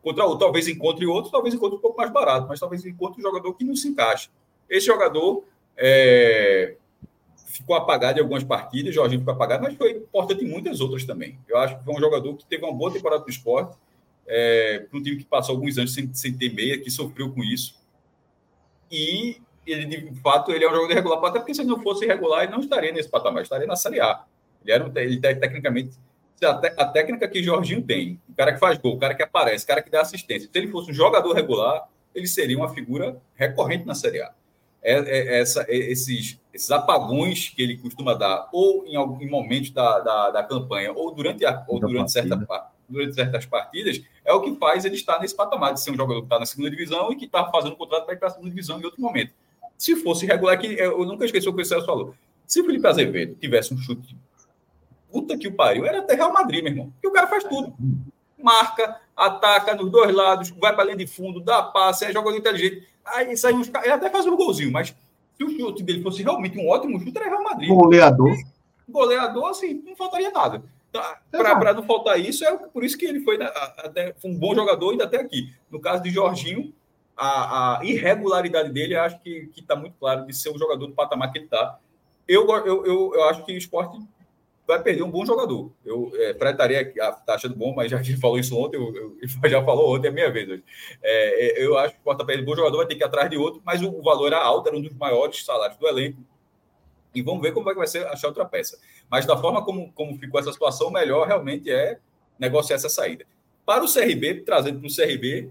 encontrar 0.00 0.26
outro. 0.26 0.38
Talvez 0.38 0.68
encontre 0.68 1.04
outro, 1.06 1.30
talvez 1.30 1.54
encontre 1.54 1.78
um 1.78 1.80
pouco 1.80 1.96
mais 1.96 2.12
barato, 2.12 2.46
mas 2.48 2.60
talvez 2.60 2.84
encontre 2.86 3.20
um 3.20 3.22
jogador 3.22 3.54
que 3.54 3.64
não 3.64 3.74
se 3.74 3.88
encaixe. 3.88 4.30
Esse 4.70 4.86
jogador 4.86 5.44
é, 5.76 6.76
ficou 7.52 7.76
apagado 7.76 8.18
em 8.18 8.22
algumas 8.22 8.42
partidas, 8.42 8.94
Jorginho 8.94 9.20
ficou 9.20 9.34
apagado, 9.34 9.62
mas 9.62 9.76
foi 9.76 9.92
importante 9.92 10.44
em 10.44 10.48
muitas 10.48 10.80
outras 10.80 11.04
também. 11.04 11.38
Eu 11.48 11.58
acho 11.58 11.78
que 11.78 11.84
foi 11.84 11.94
um 11.94 12.00
jogador 12.00 12.34
que 12.36 12.46
teve 12.46 12.64
uma 12.64 12.72
boa 12.72 12.92
temporada 12.92 13.22
do 13.22 13.30
esporte, 13.30 13.76
é, 14.26 14.78
para 14.78 14.98
um 14.98 15.02
time 15.02 15.16
que 15.16 15.24
passou 15.24 15.54
alguns 15.54 15.76
anos 15.76 15.92
sem, 15.92 16.12
sem 16.14 16.32
ter 16.32 16.52
meia, 16.54 16.78
que 16.78 16.90
sofreu 16.90 17.30
com 17.30 17.42
isso. 17.42 17.81
E 18.92 19.40
ele, 19.66 19.86
de 19.86 20.20
fato, 20.20 20.52
ele 20.52 20.64
é 20.64 20.68
um 20.68 20.74
jogador 20.74 20.94
regular, 20.94 21.24
até 21.24 21.38
porque 21.38 21.54
se 21.54 21.62
ele 21.62 21.70
não 21.70 21.82
fosse 21.82 22.06
regular, 22.06 22.42
ele 22.42 22.52
não 22.52 22.60
estaria 22.60 22.92
nesse 22.92 23.08
patamar, 23.08 23.42
estaria 23.42 23.66
na 23.66 23.76
Série 23.76 24.00
A. 24.00 24.24
Ele 24.62 24.72
era 24.72 24.92
ele 25.02 25.18
tecnicamente 25.18 25.96
a, 26.44 26.50
a 26.50 26.84
técnica 26.86 27.26
que 27.26 27.42
Jorginho 27.42 27.82
tem, 27.82 28.20
o 28.28 28.34
cara 28.34 28.52
que 28.52 28.60
faz 28.60 28.76
gol, 28.78 28.94
o 28.94 28.98
cara 28.98 29.14
que 29.14 29.22
aparece, 29.22 29.64
o 29.64 29.68
cara 29.68 29.80
que 29.80 29.90
dá 29.90 30.02
assistência. 30.02 30.48
Se 30.52 30.58
ele 30.58 30.68
fosse 30.68 30.90
um 30.90 30.94
jogador 30.94 31.32
regular, 31.32 31.88
ele 32.14 32.26
seria 32.26 32.58
uma 32.58 32.68
figura 32.68 33.16
recorrente 33.34 33.86
na 33.86 33.94
Série 33.94 34.20
A 34.20 34.32
é, 34.82 34.94
é, 34.94 35.40
essa, 35.40 35.62
é, 35.68 35.76
esses, 35.76 36.40
esses 36.52 36.70
apagões 36.70 37.50
que 37.50 37.62
ele 37.62 37.78
costuma 37.78 38.14
dar, 38.14 38.48
ou 38.52 38.84
em 38.84 38.96
algum 38.96 39.28
momento 39.28 39.72
da, 39.72 40.00
da, 40.00 40.30
da 40.30 40.42
campanha, 40.42 40.92
ou 40.92 41.14
durante, 41.14 41.46
a, 41.46 41.64
ou 41.68 41.78
durante, 41.78 42.10
certa, 42.10 42.36
durante 42.92 43.14
certas 43.14 43.46
partidas, 43.46 44.00
é 44.24 44.32
o 44.32 44.40
que 44.40 44.54
faz 44.56 44.84
ele 44.84 44.94
estar 44.94 45.18
nesse 45.20 45.34
patamar 45.34 45.74
de 45.74 45.80
ser 45.80 45.90
um 45.90 45.96
jogador 45.96 46.20
que 46.20 46.26
está 46.26 46.38
na 46.38 46.46
segunda 46.46 46.70
divisão 46.70 47.12
e 47.12 47.16
que 47.16 47.24
está 47.24 47.50
fazendo 47.50 47.76
contrato 47.76 48.04
para 48.04 48.14
ir 48.14 48.18
para 48.18 48.28
a 48.28 48.30
segunda 48.30 48.50
divisão 48.50 48.80
em 48.80 48.84
outro 48.84 49.00
momento. 49.00 49.32
Se 49.76 49.96
fosse 49.96 50.26
regular, 50.26 50.58
que 50.58 50.66
eu 50.66 51.04
nunca 51.04 51.24
esqueci 51.24 51.48
o 51.48 51.54
que 51.54 51.62
o 51.62 51.64
Celso 51.64 51.86
falou. 51.86 52.14
Se 52.46 52.60
o 52.60 52.64
Felipe 52.64 52.86
Azevedo 52.86 53.34
tivesse 53.40 53.74
um 53.74 53.78
chute 53.78 54.16
puta 55.12 55.36
que 55.36 55.46
o 55.46 55.52
pariu, 55.52 55.84
era 55.84 55.98
até 55.98 56.14
Real 56.14 56.32
Madrid, 56.32 56.62
meu 56.62 56.72
irmão. 56.72 56.90
Porque 56.94 57.06
o 57.06 57.12
cara 57.12 57.26
faz 57.26 57.44
tudo. 57.44 57.74
Marca, 58.42 58.98
ataca 59.14 59.74
nos 59.74 59.90
dois 59.90 60.12
lados, 60.12 60.50
vai 60.58 60.72
para 60.72 60.82
além 60.82 60.96
de 60.96 61.06
fundo, 61.06 61.38
dá 61.38 61.62
passe, 61.62 62.06
é 62.06 62.12
jogador 62.12 62.36
inteligente. 62.36 62.88
Aí 63.04 63.36
sai 63.36 63.52
uns 63.52 63.68
Ele 63.68 63.92
até 63.92 64.08
faz 64.08 64.26
um 64.26 64.34
golzinho, 64.34 64.72
mas 64.72 64.94
se 65.36 65.44
o 65.44 65.50
chute 65.50 65.82
dele 65.82 66.02
fosse 66.02 66.22
realmente 66.22 66.58
um 66.58 66.68
ótimo 66.68 66.98
chute, 66.98 67.16
era 67.16 67.28
Real 67.28 67.44
Madrid. 67.44 67.68
Goleador. 67.68 68.34
Goleador, 68.88 69.50
assim, 69.50 69.82
não 69.84 69.94
faltaria 69.94 70.30
nada. 70.30 70.64
Para 71.30 71.74
não 71.74 71.82
faltar 71.82 72.20
isso, 72.20 72.44
é 72.44 72.56
por 72.56 72.84
isso 72.84 72.98
que 72.98 73.06
ele 73.06 73.20
foi, 73.20 73.38
né, 73.38 73.50
até, 73.78 74.12
foi 74.14 74.30
um 74.30 74.38
bom 74.38 74.54
jogador 74.54 74.90
ainda 74.90 75.04
até 75.04 75.18
aqui. 75.18 75.52
No 75.70 75.80
caso 75.80 76.02
de 76.02 76.10
Jorginho, 76.10 76.72
a, 77.16 77.78
a 77.78 77.84
irregularidade 77.84 78.70
dele, 78.70 78.94
acho 78.94 79.18
que 79.20 79.50
está 79.56 79.74
muito 79.74 79.96
claro 79.98 80.26
de 80.26 80.34
ser 80.34 80.50
um 80.50 80.58
jogador 80.58 80.86
do 80.86 80.94
patamar 80.94 81.32
que 81.32 81.38
ele 81.38 81.44
está. 81.46 81.78
Eu, 82.28 82.48
eu, 82.48 82.86
eu, 82.86 83.14
eu 83.14 83.24
acho 83.24 83.44
que 83.44 83.52
o 83.52 83.56
esporte 83.56 83.98
vai 84.66 84.82
perder 84.82 85.02
um 85.02 85.10
bom 85.10 85.24
jogador. 85.24 85.72
Eu 85.84 86.12
é, 86.14 86.34
Fred 86.34 86.52
estaria 86.52 86.92
tá 87.26 87.34
achando 87.34 87.54
bom, 87.54 87.74
mas 87.74 87.90
já 87.90 88.00
falou 88.20 88.38
isso 88.38 88.56
ontem, 88.56 88.76
eu, 88.76 88.94
eu, 88.94 89.16
já 89.50 89.62
falou 89.64 89.94
ontem, 89.94 90.08
é 90.08 90.10
a 90.10 90.14
minha 90.14 90.30
vez 90.30 90.48
hoje. 90.48 90.64
É, 91.02 91.60
é 91.60 91.64
eu 91.64 91.76
acho 91.78 91.94
que 91.94 92.00
o 92.00 92.04
Porta 92.04 92.24
perde 92.24 92.42
um 92.42 92.46
bom 92.46 92.56
jogador, 92.56 92.78
vai 92.78 92.86
ter 92.86 92.94
que 92.94 93.02
ir 93.02 93.06
atrás 93.06 93.28
de 93.28 93.36
outro, 93.36 93.60
mas 93.64 93.82
o, 93.82 93.88
o, 93.88 94.02
valor 94.02 94.28
era 94.28 94.42
alto, 94.42 94.68
era 94.68 94.76
um 94.76 94.82
dos 94.82 94.94
maiores 94.94 95.44
salários 95.44 95.78
do 95.78 95.86
elenco. 95.86 96.22
E 97.14 97.20
vamos 97.20 97.42
ver 97.42 97.52
como 97.52 97.72
vai 97.74 97.86
ser 97.86 98.06
achar 98.06 98.28
outra 98.28 98.44
peça. 98.44 98.78
Mas 99.12 99.26
da 99.26 99.36
forma 99.36 99.62
como, 99.62 99.92
como 99.92 100.18
ficou 100.18 100.40
essa 100.40 100.50
situação, 100.50 100.88
o 100.88 100.90
melhor 100.90 101.26
realmente 101.26 101.70
é 101.70 101.98
negociar 102.38 102.76
essa 102.76 102.88
saída. 102.88 103.26
Para 103.66 103.84
o 103.84 103.92
CRB, 103.92 104.40
trazendo 104.40 104.80
para 104.80 104.88
o 104.88 104.94
CRB, 104.94 105.50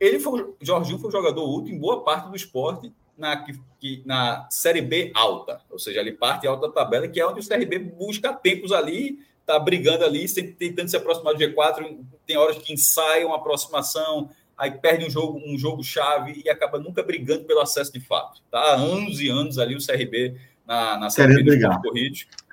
ele 0.00 0.18
foi, 0.18 0.52
Jorginho 0.60 0.98
foi 0.98 1.10
um 1.10 1.12
jogador 1.12 1.48
útil 1.48 1.72
em 1.72 1.78
boa 1.78 2.02
parte 2.02 2.28
do 2.28 2.34
esporte 2.34 2.92
na, 3.16 3.36
que, 3.78 4.02
na 4.04 4.48
Série 4.50 4.82
B 4.82 5.12
alta, 5.14 5.60
ou 5.70 5.78
seja, 5.78 6.00
ali 6.00 6.10
parte 6.10 6.44
alta 6.44 6.66
da 6.66 6.74
tabela, 6.74 7.06
que 7.06 7.20
é 7.20 7.26
onde 7.26 7.38
o 7.38 7.48
CRB 7.48 7.78
busca 7.78 8.32
tempos 8.32 8.72
ali, 8.72 9.20
está 9.38 9.56
brigando 9.56 10.04
ali, 10.04 10.26
sempre 10.26 10.54
tentando 10.54 10.88
se 10.88 10.96
aproximar 10.96 11.34
do 11.34 11.40
G4, 11.40 11.96
tem 12.26 12.36
horas 12.36 12.58
que 12.58 12.72
ensaia 12.72 13.24
uma 13.24 13.36
aproximação, 13.36 14.28
aí 14.58 14.72
perde 14.72 15.06
um 15.06 15.10
jogo, 15.10 15.40
um 15.46 15.56
jogo 15.56 15.84
chave 15.84 16.42
e 16.44 16.50
acaba 16.50 16.80
nunca 16.80 17.00
brigando 17.00 17.44
pelo 17.44 17.60
acesso 17.60 17.92
de 17.92 18.00
fato. 18.00 18.42
Tá? 18.50 18.58
Há 18.58 18.74
anos 18.74 19.20
e 19.20 19.28
anos 19.28 19.56
ali 19.56 19.76
o 19.76 19.86
CRB 19.86 20.34
na, 20.66 20.98
na 20.98 21.10
Série 21.10 21.34
querendo 21.34 21.46
brigar. 21.46 21.80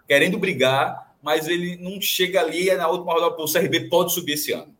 Querendo 0.07 0.39
brigar, 0.39 1.15
mas 1.21 1.47
ele 1.47 1.77
não 1.77 2.01
chega 2.01 2.41
ali 2.41 2.73
na 2.75 2.87
última 2.87 3.13
rodada, 3.13 3.41
o 3.41 3.51
CRB 3.51 3.89
pode 3.89 4.13
subir 4.13 4.33
esse 4.33 4.51
ano. 4.51 4.73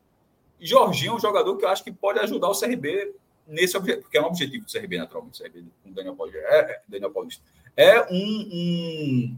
E 0.60 0.68
Jorginho 0.68 1.14
é 1.14 1.16
um 1.16 1.20
jogador 1.20 1.58
que 1.58 1.66
eu 1.66 1.70
acho 1.70 1.84
que 1.84 1.92
pode 1.92 2.20
ajudar 2.20 2.50
o 2.50 2.60
CRB 2.60 3.14
nesse 3.48 3.76
objetivo, 3.76 4.04
porque 4.04 4.18
é 4.18 4.22
um 4.22 4.28
objetivo 4.28 4.66
do 4.66 4.72
CRB, 4.72 4.98
naturalmente, 4.98 5.42
CRB 5.42 5.64
com 5.84 5.92
Daniel 5.92 6.16
Paulista. 6.16 6.40
É, 6.40 6.60
é, 6.60 6.82
Daniel 6.88 7.12
Paulista. 7.12 7.44
É 7.76 8.02
um, 8.12 8.50
um, 8.54 9.38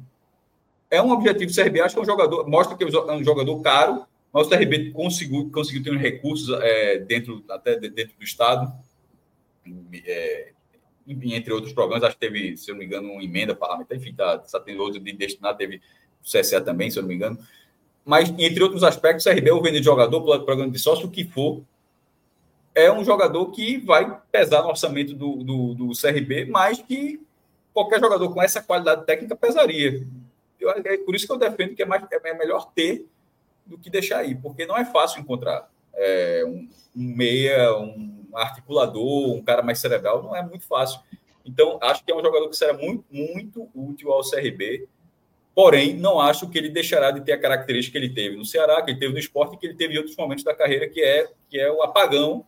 é 0.89 1.02
um 1.02 1.12
objetivo 1.12 1.52
do 1.52 1.56
CRB, 1.56 1.82
acho 1.82 1.96
que 1.96 2.00
é 2.00 2.04
um 2.04 2.06
jogador, 2.06 2.48
mostra 2.48 2.76
que 2.76 2.84
é 2.84 2.88
um 2.88 3.24
jogador 3.24 3.62
caro, 3.62 4.06
mas 4.32 4.48
o 4.48 4.50
CRB 4.50 4.91
conseguiu, 4.91 5.50
conseguiu 5.52 5.84
ter 5.84 5.96
recursos 5.98 6.50
é, 6.62 7.00
dentro, 7.00 7.44
até 7.50 7.80
dentro 7.80 8.18
do 8.18 8.24
Estado, 8.24 8.74
é, 10.06 10.52
entre 11.08 11.54
outros 11.54 11.74
programas, 11.74 12.04
acho 12.04 12.16
que 12.16 12.20
teve, 12.20 12.58
se 12.58 12.72
eu 12.72 12.76
não 12.76 12.80
me 12.80 12.86
engano, 12.86 13.12
uma 13.12 13.24
emenda 13.24 13.56
parlamentar, 13.56 13.97
enfim, 13.97 14.14
tá, 14.14 14.38
tá 14.38 14.60
tendo 14.60 14.82
outro 14.82 14.99
de 14.99 15.14
destinar, 15.14 15.56
teve 15.56 15.82
o 16.22 16.24
CSA 16.24 16.62
também, 16.62 16.89
se 16.89 16.97
eu 16.97 17.04
não 17.04 17.10
me 17.10 17.16
engano. 17.16 17.38
Mas, 18.06 18.30
entre 18.38 18.64
outros 18.64 18.84
aspectos, 18.84 19.26
o 19.26 19.30
CRB, 19.30 19.51
o 19.51 19.62
vender 19.62 19.80
de 19.80 19.86
jogador, 19.86 20.22
programa 20.43 20.72
de 20.72 20.80
sócio, 20.80 21.08
o 21.08 21.12
que 21.12 21.26
for, 21.26 21.64
é 22.76 22.91
um 22.91 23.04
jogador 23.04 23.51
que 23.51 23.78
vai 23.78 24.20
pesar 24.32 24.62
no 24.64 24.70
orçamento 24.70 25.14
do, 25.14 25.43
do, 25.43 25.74
do 25.74 25.91
CRB, 25.91 26.45
mas 26.45 26.80
que 26.80 27.22
qualquer 27.74 27.99
jogador 27.99 28.32
com 28.34 28.41
essa 28.41 28.62
qualidade 28.62 29.06
técnica 29.06 29.36
pesaria. 29.36 30.06
Eu, 30.60 30.70
é 30.70 30.97
por 30.97 31.16
isso 31.16 31.26
que 31.26 31.32
eu 31.32 31.38
defendo 31.38 31.76
que 31.76 31.84
é, 31.84 31.86
mais, 31.86 32.04
é 32.12 32.34
melhor 32.34 32.72
ter 32.74 33.06
do 33.66 33.78
que 33.78 33.89
deixar 33.89 34.20
aí, 34.20 34.36
porque 34.36 34.66
não 34.66 34.78
é 34.78 34.86
fácil 34.86 35.22
encontrar 35.22 35.70
é, 35.95 36.43
um, 36.45 36.68
um, 36.95 37.16
meia, 37.16 37.76
um 37.78 38.12
articulador, 38.38 39.34
um 39.34 39.41
cara 39.41 39.61
mais 39.61 39.79
cerebral, 39.79 40.23
não 40.23 40.36
é 40.36 40.41
muito 40.41 40.65
fácil. 40.65 40.99
Então, 41.45 41.77
acho 41.81 42.03
que 42.03 42.11
é 42.11 42.15
um 42.15 42.21
jogador 42.21 42.49
que 42.49 42.55
será 42.55 42.73
muito, 42.73 43.03
muito 43.11 43.69
útil 43.75 44.11
ao 44.11 44.21
CRB, 44.21 44.88
porém, 45.53 45.93
não 45.95 46.19
acho 46.19 46.49
que 46.49 46.57
ele 46.57 46.69
deixará 46.69 47.11
de 47.11 47.21
ter 47.21 47.34
a 47.34 47.39
característica 47.39 47.99
que 47.99 48.05
ele 48.05 48.13
teve 48.13 48.36
no 48.36 48.45
Ceará, 48.45 48.81
que 48.81 48.91
ele 48.91 48.99
teve 48.99 49.13
no 49.13 49.19
esporte, 49.19 49.57
que 49.57 49.65
ele 49.65 49.75
teve 49.75 49.95
em 49.95 49.97
outros 49.97 50.15
momentos 50.15 50.43
da 50.43 50.55
carreira, 50.55 50.88
que 50.88 51.01
é, 51.01 51.29
que 51.49 51.59
é 51.59 51.71
o 51.71 51.84
apagão 51.84 52.45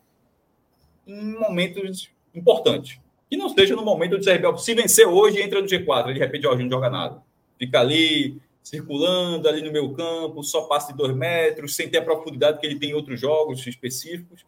em 1.06 1.34
momentos 1.34 2.10
importantes. 2.34 2.98
Que 3.28 3.36
não 3.36 3.48
seja 3.48 3.74
no 3.76 3.84
momento 3.84 4.18
de 4.18 4.24
CRB. 4.24 4.58
Se 4.58 4.74
vencer 4.74 5.06
hoje, 5.06 5.42
entra 5.42 5.60
no 5.60 5.66
G4, 5.66 6.12
de 6.12 6.18
repente 6.18 6.42
Jorginho 6.42 6.68
não 6.68 6.76
joga 6.76 6.88
nada. 6.90 7.22
Fica 7.58 7.80
ali, 7.80 8.40
circulando 8.62 9.48
ali 9.48 9.62
no 9.62 9.72
meu 9.72 9.92
campo, 9.92 10.42
só 10.42 10.62
passa 10.62 10.92
de 10.92 10.98
dois 10.98 11.14
metros, 11.14 11.74
sem 11.76 11.88
ter 11.88 11.98
a 11.98 12.02
profundidade 12.02 12.58
que 12.58 12.66
ele 12.66 12.78
tem 12.78 12.90
em 12.90 12.94
outros 12.94 13.20
jogos 13.20 13.64
específicos. 13.66 14.44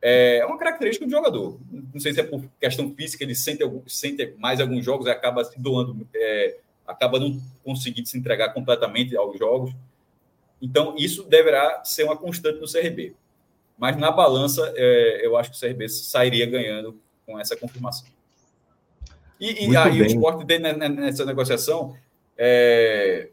É 0.00 0.44
uma 0.46 0.58
característica 0.58 1.04
do 1.04 1.10
jogador. 1.10 1.58
Não 1.70 2.00
sei 2.00 2.12
se 2.12 2.20
é 2.20 2.22
por 2.22 2.42
questão 2.60 2.94
física, 2.94 3.24
ele 3.24 3.34
sente, 3.34 3.64
sente 3.86 4.34
mais 4.38 4.60
alguns 4.60 4.84
jogos 4.84 5.06
e 5.06 5.10
acaba 5.10 5.44
se 5.44 5.58
doando, 5.58 6.06
é, 6.14 6.58
acaba 6.86 7.18
não 7.18 7.40
conseguindo 7.64 8.08
se 8.08 8.16
entregar 8.16 8.52
completamente 8.54 9.16
aos 9.16 9.38
jogos. 9.38 9.72
Então, 10.62 10.94
isso 10.96 11.24
deverá 11.24 11.84
ser 11.84 12.04
uma 12.04 12.16
constante 12.16 12.60
no 12.60 12.70
CRB. 12.70 13.14
Mas 13.76 13.96
na 13.96 14.10
balança, 14.10 14.72
é, 14.76 15.24
eu 15.24 15.36
acho 15.36 15.50
que 15.50 15.56
o 15.56 15.60
CRB 15.60 15.88
sairia 15.88 16.46
ganhando 16.46 17.00
com 17.26 17.38
essa 17.38 17.56
confirmação. 17.56 18.06
E, 19.40 19.68
e 19.68 19.76
aí 19.76 20.02
o 20.02 20.04
esporte 20.04 20.44
nessa 20.58 21.24
negociação. 21.24 21.96
É... 22.36 23.28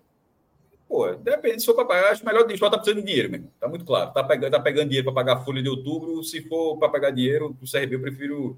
Pô, 0.88 1.12
depende 1.16 1.60
se 1.60 1.66
for 1.66 1.76
para 1.76 1.86
pagar, 1.86 2.12
acho 2.12 2.26
melhor 2.26 2.46
o 2.46 2.52
esporte 2.52 2.64
está 2.64 2.78
precisando 2.78 3.02
de 3.02 3.08
dinheiro 3.08 3.32
mesmo. 3.32 3.48
Está 3.54 3.68
muito 3.68 3.84
claro. 3.84 4.10
Está 4.10 4.24
pegando, 4.24 4.52
tá 4.52 4.60
pegando 4.60 4.88
dinheiro 4.88 5.06
para 5.06 5.14
pagar 5.14 5.38
a 5.42 5.44
folha 5.44 5.62
de 5.62 5.70
outubro. 5.70 6.24
Se 6.24 6.42
for 6.48 6.78
para 6.78 6.90
pagar 6.90 7.12
dinheiro, 7.12 7.56
o 7.62 7.70
CRB 7.70 7.96
eu 7.96 8.02
prefiro. 8.02 8.58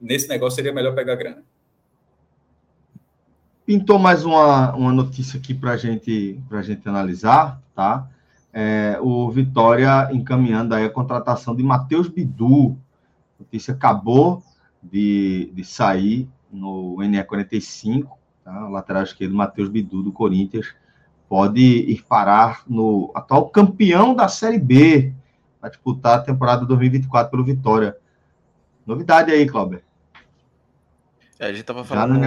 Nesse 0.00 0.28
negócio 0.28 0.56
seria 0.56 0.72
melhor 0.72 0.94
pegar 0.94 1.14
grana. 1.14 1.42
Pintou 3.64 3.98
mais 3.98 4.24
uma, 4.24 4.74
uma 4.74 4.92
notícia 4.92 5.38
aqui 5.38 5.54
para 5.54 5.76
gente, 5.76 6.40
a 6.50 6.62
gente 6.62 6.88
analisar, 6.88 7.62
tá? 7.74 8.08
É, 8.52 8.98
o 9.00 9.30
Vitória 9.30 10.10
encaminhando 10.12 10.74
aí 10.74 10.84
a 10.84 10.90
contratação 10.90 11.54
de 11.54 11.62
Matheus 11.62 12.08
Bidu. 12.08 12.76
A 13.38 13.44
notícia 13.44 13.72
acabou 13.72 14.42
de, 14.82 15.50
de 15.54 15.64
sair 15.64 16.28
no 16.50 16.96
NE45, 16.96 18.08
tá? 18.44 18.68
lateral 18.68 19.04
esquerdo 19.04 19.34
Matheus 19.34 19.68
Bidu, 19.68 20.02
do 20.02 20.12
Corinthians, 20.12 20.74
pode 21.32 21.62
ir 21.62 22.02
parar 22.02 22.62
no 22.68 23.10
atual 23.14 23.48
campeão 23.48 24.14
da 24.14 24.28
Série 24.28 24.58
B, 24.58 25.14
para 25.58 25.70
disputar 25.70 26.18
a 26.18 26.20
temporada 26.20 26.66
2024 26.66 27.30
pelo 27.30 27.42
Vitória. 27.42 27.96
Novidade 28.86 29.32
aí, 29.32 29.46
Cláudio. 29.46 29.82
É, 31.38 31.46
a 31.46 31.48
gente 31.48 31.62
estava 31.62 31.86
falando 31.86 32.22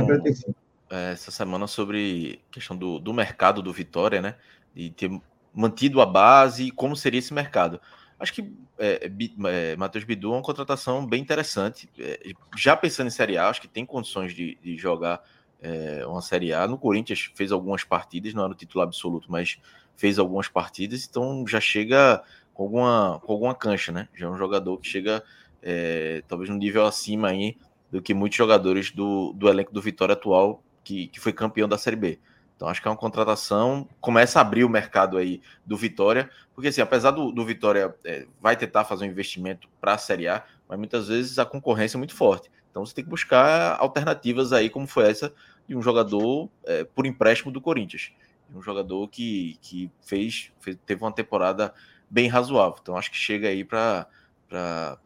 é, 0.89 1.11
essa 1.11 1.29
semana 1.29 1.67
sobre 1.67 2.41
questão 2.49 2.75
do, 2.75 2.97
do 2.97 3.13
mercado 3.13 3.61
do 3.61 3.71
Vitória, 3.71 4.19
né? 4.23 4.33
E 4.75 4.89
ter 4.89 5.11
mantido 5.53 6.01
a 6.01 6.05
base 6.07 6.63
e 6.63 6.71
como 6.71 6.95
seria 6.95 7.19
esse 7.19 7.31
mercado. 7.31 7.79
Acho 8.19 8.33
que 8.33 8.57
é, 8.79 9.11
é, 9.45 9.75
Matheus 9.75 10.03
Bidu 10.03 10.33
é 10.33 10.37
uma 10.37 10.41
contratação 10.41 11.05
bem 11.05 11.21
interessante. 11.21 11.87
É, 11.99 12.31
já 12.57 12.75
pensando 12.75 13.05
em 13.05 13.11
Série 13.11 13.37
A, 13.37 13.49
acho 13.49 13.61
que 13.61 13.67
tem 13.67 13.85
condições 13.85 14.33
de, 14.33 14.57
de 14.63 14.75
jogar 14.75 15.21
é, 15.65 16.05
uma 16.05 16.21
Série 16.21 16.53
A. 16.53 16.67
No 16.67 16.77
Corinthians 16.77 17.31
fez 17.33 17.51
algumas 17.51 17.83
partidas, 17.83 18.33
não 18.33 18.43
era 18.43 18.53
o 18.53 18.55
titular 18.55 18.85
absoluto, 18.85 19.31
mas 19.31 19.57
fez 19.95 20.19
algumas 20.19 20.47
partidas, 20.47 21.07
então 21.09 21.43
já 21.47 21.59
chega 21.59 22.21
com 22.53 22.63
alguma, 22.63 23.19
com 23.23 23.33
alguma 23.33 23.55
cancha, 23.55 23.91
né? 23.91 24.07
Já 24.13 24.27
é 24.27 24.29
um 24.29 24.37
jogador 24.37 24.77
que 24.77 24.87
chega 24.87 25.23
é, 25.63 26.21
talvez 26.27 26.49
um 26.49 26.55
nível 26.55 26.85
acima 26.85 27.29
aí 27.29 27.57
do 27.91 28.01
que 28.01 28.13
muitos 28.13 28.37
jogadores 28.37 28.91
do, 28.91 29.33
do 29.33 29.49
elenco 29.49 29.73
do 29.73 29.81
Vitória 29.81 30.13
atual, 30.13 30.61
que, 30.83 31.07
que 31.07 31.19
foi 31.19 31.33
campeão 31.33 31.67
da 31.67 31.77
Série 31.77 31.95
B. 31.95 32.19
Então 32.55 32.67
acho 32.67 32.81
que 32.81 32.87
é 32.87 32.91
uma 32.91 32.97
contratação, 32.97 33.87
começa 33.99 34.39
a 34.39 34.41
abrir 34.41 34.63
o 34.63 34.69
mercado 34.69 35.17
aí 35.17 35.41
do 35.65 35.75
Vitória, 35.75 36.29
porque 36.53 36.69
assim, 36.69 36.81
apesar 36.81 37.11
do, 37.11 37.31
do 37.31 37.43
Vitória 37.43 37.93
é, 38.05 38.27
vai 38.39 38.55
tentar 38.55 38.85
fazer 38.85 39.05
um 39.05 39.09
investimento 39.09 39.67
para 39.81 39.95
a 39.95 39.97
Série 39.97 40.27
A, 40.27 40.43
mas 40.69 40.77
muitas 40.77 41.07
vezes 41.07 41.39
a 41.39 41.45
concorrência 41.45 41.97
é 41.97 41.99
muito 41.99 42.15
forte. 42.15 42.51
Então 42.69 42.85
você 42.85 42.93
tem 42.93 43.03
que 43.03 43.09
buscar 43.09 43.77
alternativas 43.79 44.51
aí, 44.51 44.69
como 44.69 44.85
foi 44.85 45.09
essa 45.09 45.33
de 45.67 45.75
um 45.75 45.81
jogador 45.81 46.49
é, 46.63 46.83
por 46.83 47.05
empréstimo 47.05 47.51
do 47.51 47.61
Corinthians. 47.61 48.11
Um 48.53 48.61
jogador 48.61 49.07
que, 49.09 49.57
que 49.61 49.91
fez, 50.01 50.51
fez, 50.59 50.77
teve 50.85 51.03
uma 51.03 51.11
temporada 51.11 51.73
bem 52.09 52.27
razoável. 52.27 52.77
Então 52.81 52.95
acho 52.95 53.11
que 53.11 53.17
chega 53.17 53.47
aí 53.47 53.63
para 53.63 54.07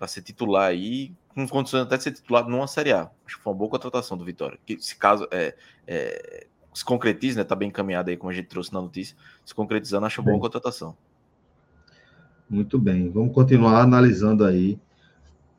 ser 0.07 0.21
titular 0.21 0.69
aí, 0.69 1.13
com 1.29 1.47
condições 1.47 1.83
até 1.83 1.97
de 1.97 2.03
ser 2.03 2.11
titular 2.11 2.47
numa 2.47 2.67
Série 2.67 2.91
A. 2.91 3.09
Acho 3.25 3.37
que 3.37 3.43
foi 3.43 3.53
uma 3.53 3.57
boa 3.57 3.69
contratação 3.69 4.17
do 4.17 4.25
Vitória. 4.25 4.59
Que 4.65 4.79
se 4.79 4.95
caso 4.95 5.27
é, 5.31 5.55
é 5.87 6.47
se 6.73 6.85
concretiza, 6.85 7.39
né? 7.39 7.43
Tá 7.43 7.55
bem 7.55 7.69
encaminhado 7.69 8.09
aí, 8.09 8.17
como 8.17 8.31
a 8.31 8.33
gente 8.33 8.47
trouxe 8.47 8.73
na 8.73 8.81
notícia. 8.81 9.15
Se 9.45 9.53
concretizando, 9.55 10.05
acho 10.05 10.21
boa 10.21 10.39
contratação. 10.39 10.95
Muito 12.49 12.79
bem. 12.79 13.09
Vamos 13.09 13.33
continuar 13.33 13.81
analisando 13.81 14.45
aí 14.45 14.79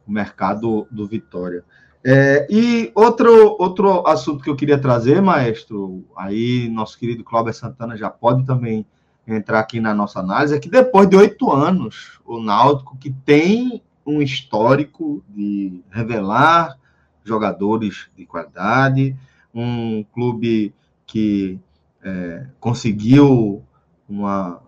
o 0.06 0.10
mercado 0.10 0.86
do 0.90 1.06
Vitória. 1.06 1.64
É, 2.02 2.46
e 2.48 2.90
outro, 2.94 3.56
outro 3.58 4.06
assunto 4.06 4.42
que 4.42 4.48
eu 4.48 4.56
queria 4.56 4.78
trazer, 4.78 5.20
maestro, 5.20 6.04
aí 6.16 6.68
nosso 6.70 6.98
querido 6.98 7.22
Cláudio 7.22 7.52
Santana 7.52 7.96
já 7.96 8.08
pode 8.08 8.44
também 8.44 8.86
entrar 9.26 9.60
aqui 9.60 9.80
na 9.80 9.94
nossa 9.94 10.20
análise, 10.20 10.54
é 10.54 10.58
que 10.58 10.68
depois 10.68 11.08
de 11.08 11.16
oito 11.16 11.52
anos, 11.52 12.18
o 12.24 12.40
Náutico, 12.40 12.96
que 12.96 13.10
tem 13.10 13.82
um 14.04 14.22
histórico 14.22 15.22
de 15.28 15.82
revelar 15.90 16.78
jogadores 17.22 18.08
de 18.16 18.24
qualidade, 18.24 19.14
um 19.54 20.02
clube 20.12 20.74
que 21.06 21.60
é, 22.02 22.46
conseguiu 22.58 23.62
uma, 24.08 24.62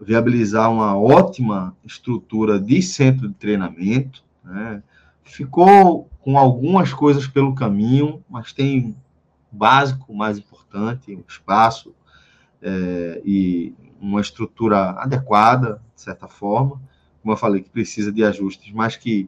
viabilizar 0.00 0.70
uma 0.72 0.98
ótima 0.98 1.76
estrutura 1.84 2.58
de 2.58 2.80
centro 2.80 3.28
de 3.28 3.34
treinamento, 3.34 4.24
né? 4.42 4.82
ficou 5.22 6.08
com 6.28 6.36
algumas 6.36 6.92
coisas 6.92 7.26
pelo 7.26 7.54
caminho, 7.54 8.22
mas 8.28 8.52
tem 8.52 8.94
o 9.50 9.56
básico, 9.56 10.14
mais 10.14 10.36
importante, 10.36 11.16
um 11.16 11.24
espaço 11.26 11.94
é, 12.60 13.22
e 13.24 13.72
uma 13.98 14.20
estrutura 14.20 14.90
adequada, 14.90 15.80
de 15.94 16.02
certa 16.02 16.28
forma, 16.28 16.78
como 17.22 17.32
eu 17.32 17.36
falei, 17.38 17.62
que 17.62 17.70
precisa 17.70 18.12
de 18.12 18.22
ajustes, 18.22 18.70
mas 18.74 18.94
que 18.94 19.26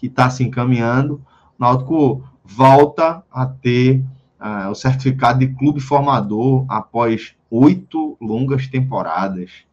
está 0.00 0.30
se 0.30 0.44
encaminhando. 0.44 1.14
O 1.58 1.64
Náutico 1.64 2.22
volta 2.44 3.24
a 3.28 3.44
ter 3.44 4.00
ah, 4.38 4.70
o 4.70 4.74
certificado 4.76 5.40
de 5.40 5.48
clube 5.48 5.80
formador 5.80 6.64
após 6.68 7.34
oito 7.50 8.16
longas 8.20 8.68
temporadas. 8.68 9.64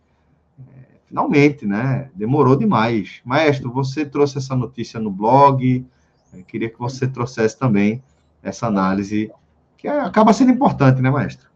É, 0.59 0.63
finalmente, 1.05 1.67
né? 1.67 2.09
Demorou 2.15 2.55
demais. 2.55 3.21
Maestro, 3.23 3.71
você 3.71 4.03
trouxe 4.03 4.39
essa 4.39 4.55
notícia 4.55 4.99
no 4.99 5.11
blog. 5.11 5.85
Eu 6.37 6.45
queria 6.45 6.69
que 6.69 6.79
você 6.79 7.07
trouxesse 7.07 7.57
também 7.57 8.03
essa 8.43 8.67
análise, 8.67 9.31
que 9.77 9.87
acaba 9.87 10.33
sendo 10.33 10.51
importante, 10.51 11.01
né, 11.01 11.09
maestro? 11.09 11.49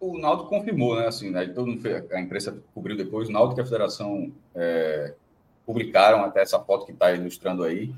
O 0.00 0.18
Naldo 0.18 0.44
confirmou, 0.44 0.96
né? 0.96 1.06
Assim, 1.06 1.30
né, 1.30 1.46
todo 1.46 1.66
mundo, 1.66 1.82
a 2.12 2.20
imprensa 2.20 2.56
cobriu 2.74 2.96
depois, 2.96 3.28
o 3.28 3.32
Naldo 3.32 3.58
e 3.58 3.60
a 3.60 3.64
federação 3.64 4.32
é, 4.54 5.14
publicaram 5.66 6.24
até 6.24 6.40
essa 6.40 6.58
foto 6.60 6.86
que 6.86 6.92
está 6.92 7.12
ilustrando 7.12 7.64
aí. 7.64 7.94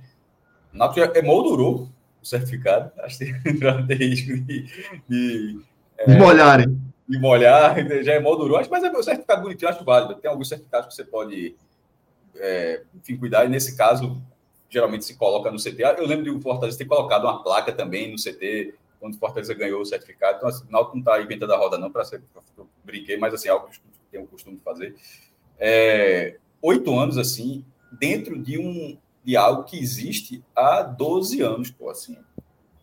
O 0.73 0.79
Naldo 0.79 0.99
emoldurou 1.15 1.89
o 2.23 2.27
certificado, 2.27 2.91
acho 3.01 3.19
que 3.19 3.33
tem 3.87 3.97
risco 3.97 4.33
de, 4.45 4.67
de, 5.09 5.61
é, 5.99 6.19
molharem. 6.19 6.81
De 7.09 7.19
molhar, 7.19 7.77
já 8.05 8.15
é 8.15 8.21
moldurou, 8.21 8.61
mas 8.71 8.85
é 8.85 8.91
o 8.91 9.03
certificado 9.03 9.43
bonitinho, 9.43 9.71
acho 9.71 9.85
válido. 9.85 10.15
Tem 10.15 10.31
alguns 10.31 10.49
certificados 10.49 10.89
que 10.89 10.95
você 10.95 11.05
pode, 11.05 11.57
é, 12.37 12.83
enfim, 12.95 13.17
cuidar, 13.17 13.45
e 13.45 13.49
nesse 13.49 13.77
caso, 13.77 14.23
geralmente 14.71 15.05
se 15.05 15.17
coloca 15.17 15.51
no 15.51 15.59
CT. 15.59 15.83
Eu 15.99 16.07
lembro 16.07 16.25
de 16.25 16.31
o 16.31 16.41
Fortaleza 16.41 16.79
ter 16.79 16.87
colocado 16.87 17.25
uma 17.25 17.43
placa 17.43 17.73
também 17.73 18.11
no 18.11 18.17
CT, 18.17 18.75
quando 18.99 19.15
o 19.15 19.19
Fortaleza 19.19 19.53
ganhou 19.53 19.83
o 19.83 19.85
certificado. 19.85 20.37
Então, 20.39 20.49
assim, 20.49 20.65
o 20.67 20.71
Náutico 20.71 20.97
não 20.97 21.03
está 21.03 21.21
inventando 21.21 21.53
a 21.53 21.57
roda, 21.57 21.77
não, 21.77 21.91
para 21.91 22.05
ser. 22.05 22.23
Eu 22.57 22.69
brinquei, 22.85 23.17
mas 23.17 23.35
assim, 23.35 23.49
algo 23.49 23.69
que 23.69 23.77
eu 23.77 23.83
tenho 24.11 24.25
o 24.25 24.29
costume 24.29 24.57
de 24.57 24.63
fazer. 24.63 24.95
É, 25.59 26.37
oito 26.63 26.97
anos, 26.99 27.19
assim, 27.19 27.65
dentro 27.93 28.41
de 28.41 28.59
um, 28.59 28.97
de 29.25 29.37
algo 29.37 29.65
que 29.65 29.79
existe 29.79 30.43
há 30.55 30.83
12 30.83 31.43
anos, 31.43 31.71
pô, 31.71 31.91
assim. 31.91 32.17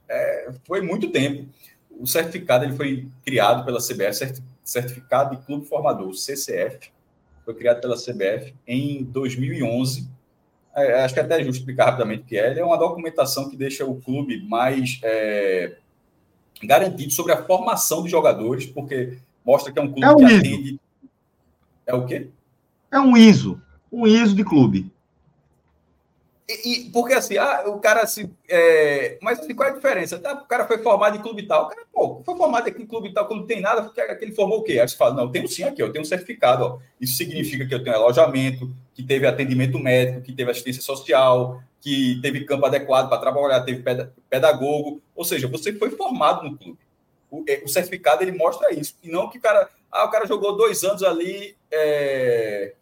É, 0.09 0.51
foi 0.65 0.81
muito 0.81 1.09
tempo. 1.09 1.47
O 1.89 2.05
certificado 2.05 2.65
ele 2.65 2.75
foi 2.75 3.07
criado 3.23 3.65
pela 3.65 3.79
CBF, 3.79 4.41
Certificado 4.63 5.35
de 5.35 5.45
Clube 5.45 5.65
Formador, 5.65 6.13
CCF, 6.13 6.91
foi 7.45 7.53
criado 7.55 7.79
pela 7.79 7.95
CBF 7.95 8.53
em 8.67 9.05
2011. 9.05 10.09
É, 10.78 11.03
acho 11.03 11.13
que 11.15 11.19
é 11.19 11.23
até 11.23 11.41
é 11.41 11.43
justo 11.43 11.59
explicar 11.59 11.86
rapidamente 11.86 12.21
o 12.21 12.25
que 12.25 12.38
é. 12.38 12.51
Ele 12.51 12.59
é 12.59 12.63
uma 12.63 12.78
documentação 12.78 13.49
que 13.49 13.57
deixa 13.57 13.84
o 13.84 13.99
clube 13.99 14.47
mais 14.47 14.99
é, 15.03 15.75
garantido 16.63 17.11
sobre 17.11 17.34
a 17.34 17.43
formação 17.43 18.03
de 18.03 18.09
jogadores, 18.09 18.67
porque 18.67 19.17
mostra 19.43 19.73
que 19.73 19.80
é 19.80 19.82
um 19.82 19.91
clube 19.91 20.03
é 20.03 20.11
um 20.11 20.17
que 20.17 20.25
ISO. 20.25 20.38
atende. 20.38 20.80
É 21.88 21.95
o 21.95 22.05
quê? 22.05 22.28
É 22.91 22.99
um 22.99 23.17
ISO, 23.17 23.59
um 23.91 24.05
ISO 24.05 24.36
de 24.36 24.43
clube. 24.43 24.91
E, 26.49 26.89
porque 26.93 27.13
assim, 27.13 27.37
ah, 27.37 27.63
o 27.65 27.77
cara 27.77 28.01
assim. 28.01 28.33
É... 28.47 29.17
Mas 29.21 29.39
assim, 29.39 29.53
qual 29.53 29.67
é 29.67 29.71
a 29.73 29.75
diferença? 29.75 30.21
Ah, 30.23 30.33
o 30.33 30.47
cara 30.47 30.65
foi 30.65 30.77
formado 30.77 31.17
em 31.17 31.21
clube 31.21 31.45
tal. 31.45 31.65
O 31.65 31.67
cara, 31.67 31.81
pô, 31.91 32.21
foi 32.23 32.37
formado 32.37 32.67
aqui 32.69 32.81
em 32.81 32.85
clube 32.85 33.13
tal, 33.13 33.27
quando 33.27 33.45
tem 33.45 33.59
nada, 33.59 33.83
porque 33.83 33.99
ele 34.23 34.31
formou 34.31 34.59
o 34.59 34.63
quê? 34.63 34.79
Aí 34.79 34.87
você 34.87 34.95
fala, 34.95 35.13
não, 35.13 35.23
eu 35.23 35.29
tenho 35.29 35.47
sim 35.49 35.63
aqui, 35.63 35.81
eu 35.81 35.91
tenho 35.91 36.03
um 36.03 36.07
certificado. 36.07 36.63
Ó. 36.63 36.79
Isso 37.01 37.17
significa 37.17 37.65
que 37.65 37.75
eu 37.75 37.83
tenho 37.83 37.97
alojamento, 37.97 38.73
que 38.93 39.03
teve 39.03 39.27
atendimento 39.27 39.77
médico, 39.77 40.21
que 40.21 40.31
teve 40.31 40.49
assistência 40.49 40.81
social, 40.81 41.61
que 41.81 42.17
teve 42.21 42.45
campo 42.45 42.65
adequado 42.65 43.09
para 43.09 43.17
trabalhar, 43.17 43.61
teve 43.61 43.83
pedagogo. 44.29 45.01
Ou 45.13 45.25
seja, 45.25 45.49
você 45.49 45.73
foi 45.73 45.89
formado 45.89 46.49
no 46.49 46.57
clube. 46.57 46.79
O, 47.29 47.43
é, 47.45 47.61
o 47.65 47.67
certificado 47.67 48.23
ele 48.23 48.31
mostra 48.31 48.73
isso. 48.73 48.95
E 49.03 49.09
não 49.09 49.29
que 49.29 49.37
o 49.37 49.41
cara. 49.41 49.69
Ah, 49.91 50.05
o 50.05 50.09
cara 50.09 50.25
jogou 50.25 50.55
dois 50.55 50.81
anos 50.85 51.03
ali. 51.03 51.57
É 51.69 52.73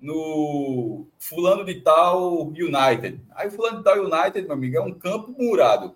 no 0.00 1.06
fulano 1.18 1.64
de 1.64 1.74
tal 1.80 2.48
United. 2.48 3.20
Aí 3.34 3.50
fulano 3.50 3.78
de 3.78 3.84
tal 3.84 3.98
United, 3.98 4.42
meu 4.42 4.52
amigo, 4.52 4.76
é 4.76 4.80
um 4.80 4.92
campo 4.92 5.34
murado. 5.38 5.94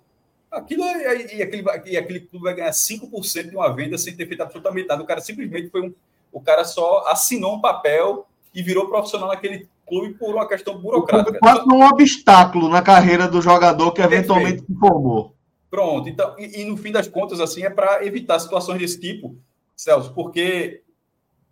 Aquilo 0.50 0.84
é, 0.84 1.34
e, 1.34 1.42
aquele, 1.42 1.64
e 1.86 1.96
aquele 1.96 2.20
clube 2.20 2.44
vai 2.44 2.54
ganhar 2.54 2.70
5% 2.70 3.50
de 3.50 3.56
uma 3.56 3.74
venda 3.74 3.98
sem 3.98 4.14
ter 4.14 4.26
feito 4.26 4.42
absolutamente 4.42 4.86
nada. 4.86 5.02
O 5.02 5.06
cara 5.06 5.20
simplesmente 5.20 5.70
foi 5.70 5.82
um. 5.82 5.94
O 6.30 6.40
cara 6.40 6.64
só 6.64 7.06
assinou 7.08 7.54
um 7.54 7.60
papel 7.60 8.26
e 8.54 8.62
virou 8.62 8.88
profissional 8.88 9.28
naquele 9.28 9.68
clube 9.86 10.14
por 10.14 10.34
uma 10.34 10.46
questão 10.46 10.78
burocrática. 10.78 11.38
Quase 11.38 11.62
um 11.68 11.82
obstáculo 11.84 12.68
na 12.68 12.82
carreira 12.82 13.28
do 13.28 13.40
jogador 13.40 13.92
que 13.92 14.02
eventualmente 14.02 14.64
se 14.64 14.74
formou. 14.78 15.34
Pronto, 15.70 16.08
então, 16.08 16.36
e, 16.38 16.60
e, 16.60 16.64
no 16.64 16.76
fim 16.76 16.92
das 16.92 17.08
contas, 17.08 17.40
assim, 17.40 17.64
é 17.64 17.70
para 17.70 18.06
evitar 18.06 18.38
situações 18.38 18.78
desse 18.78 19.00
tipo, 19.00 19.36
Celso, 19.76 20.14
porque 20.14 20.82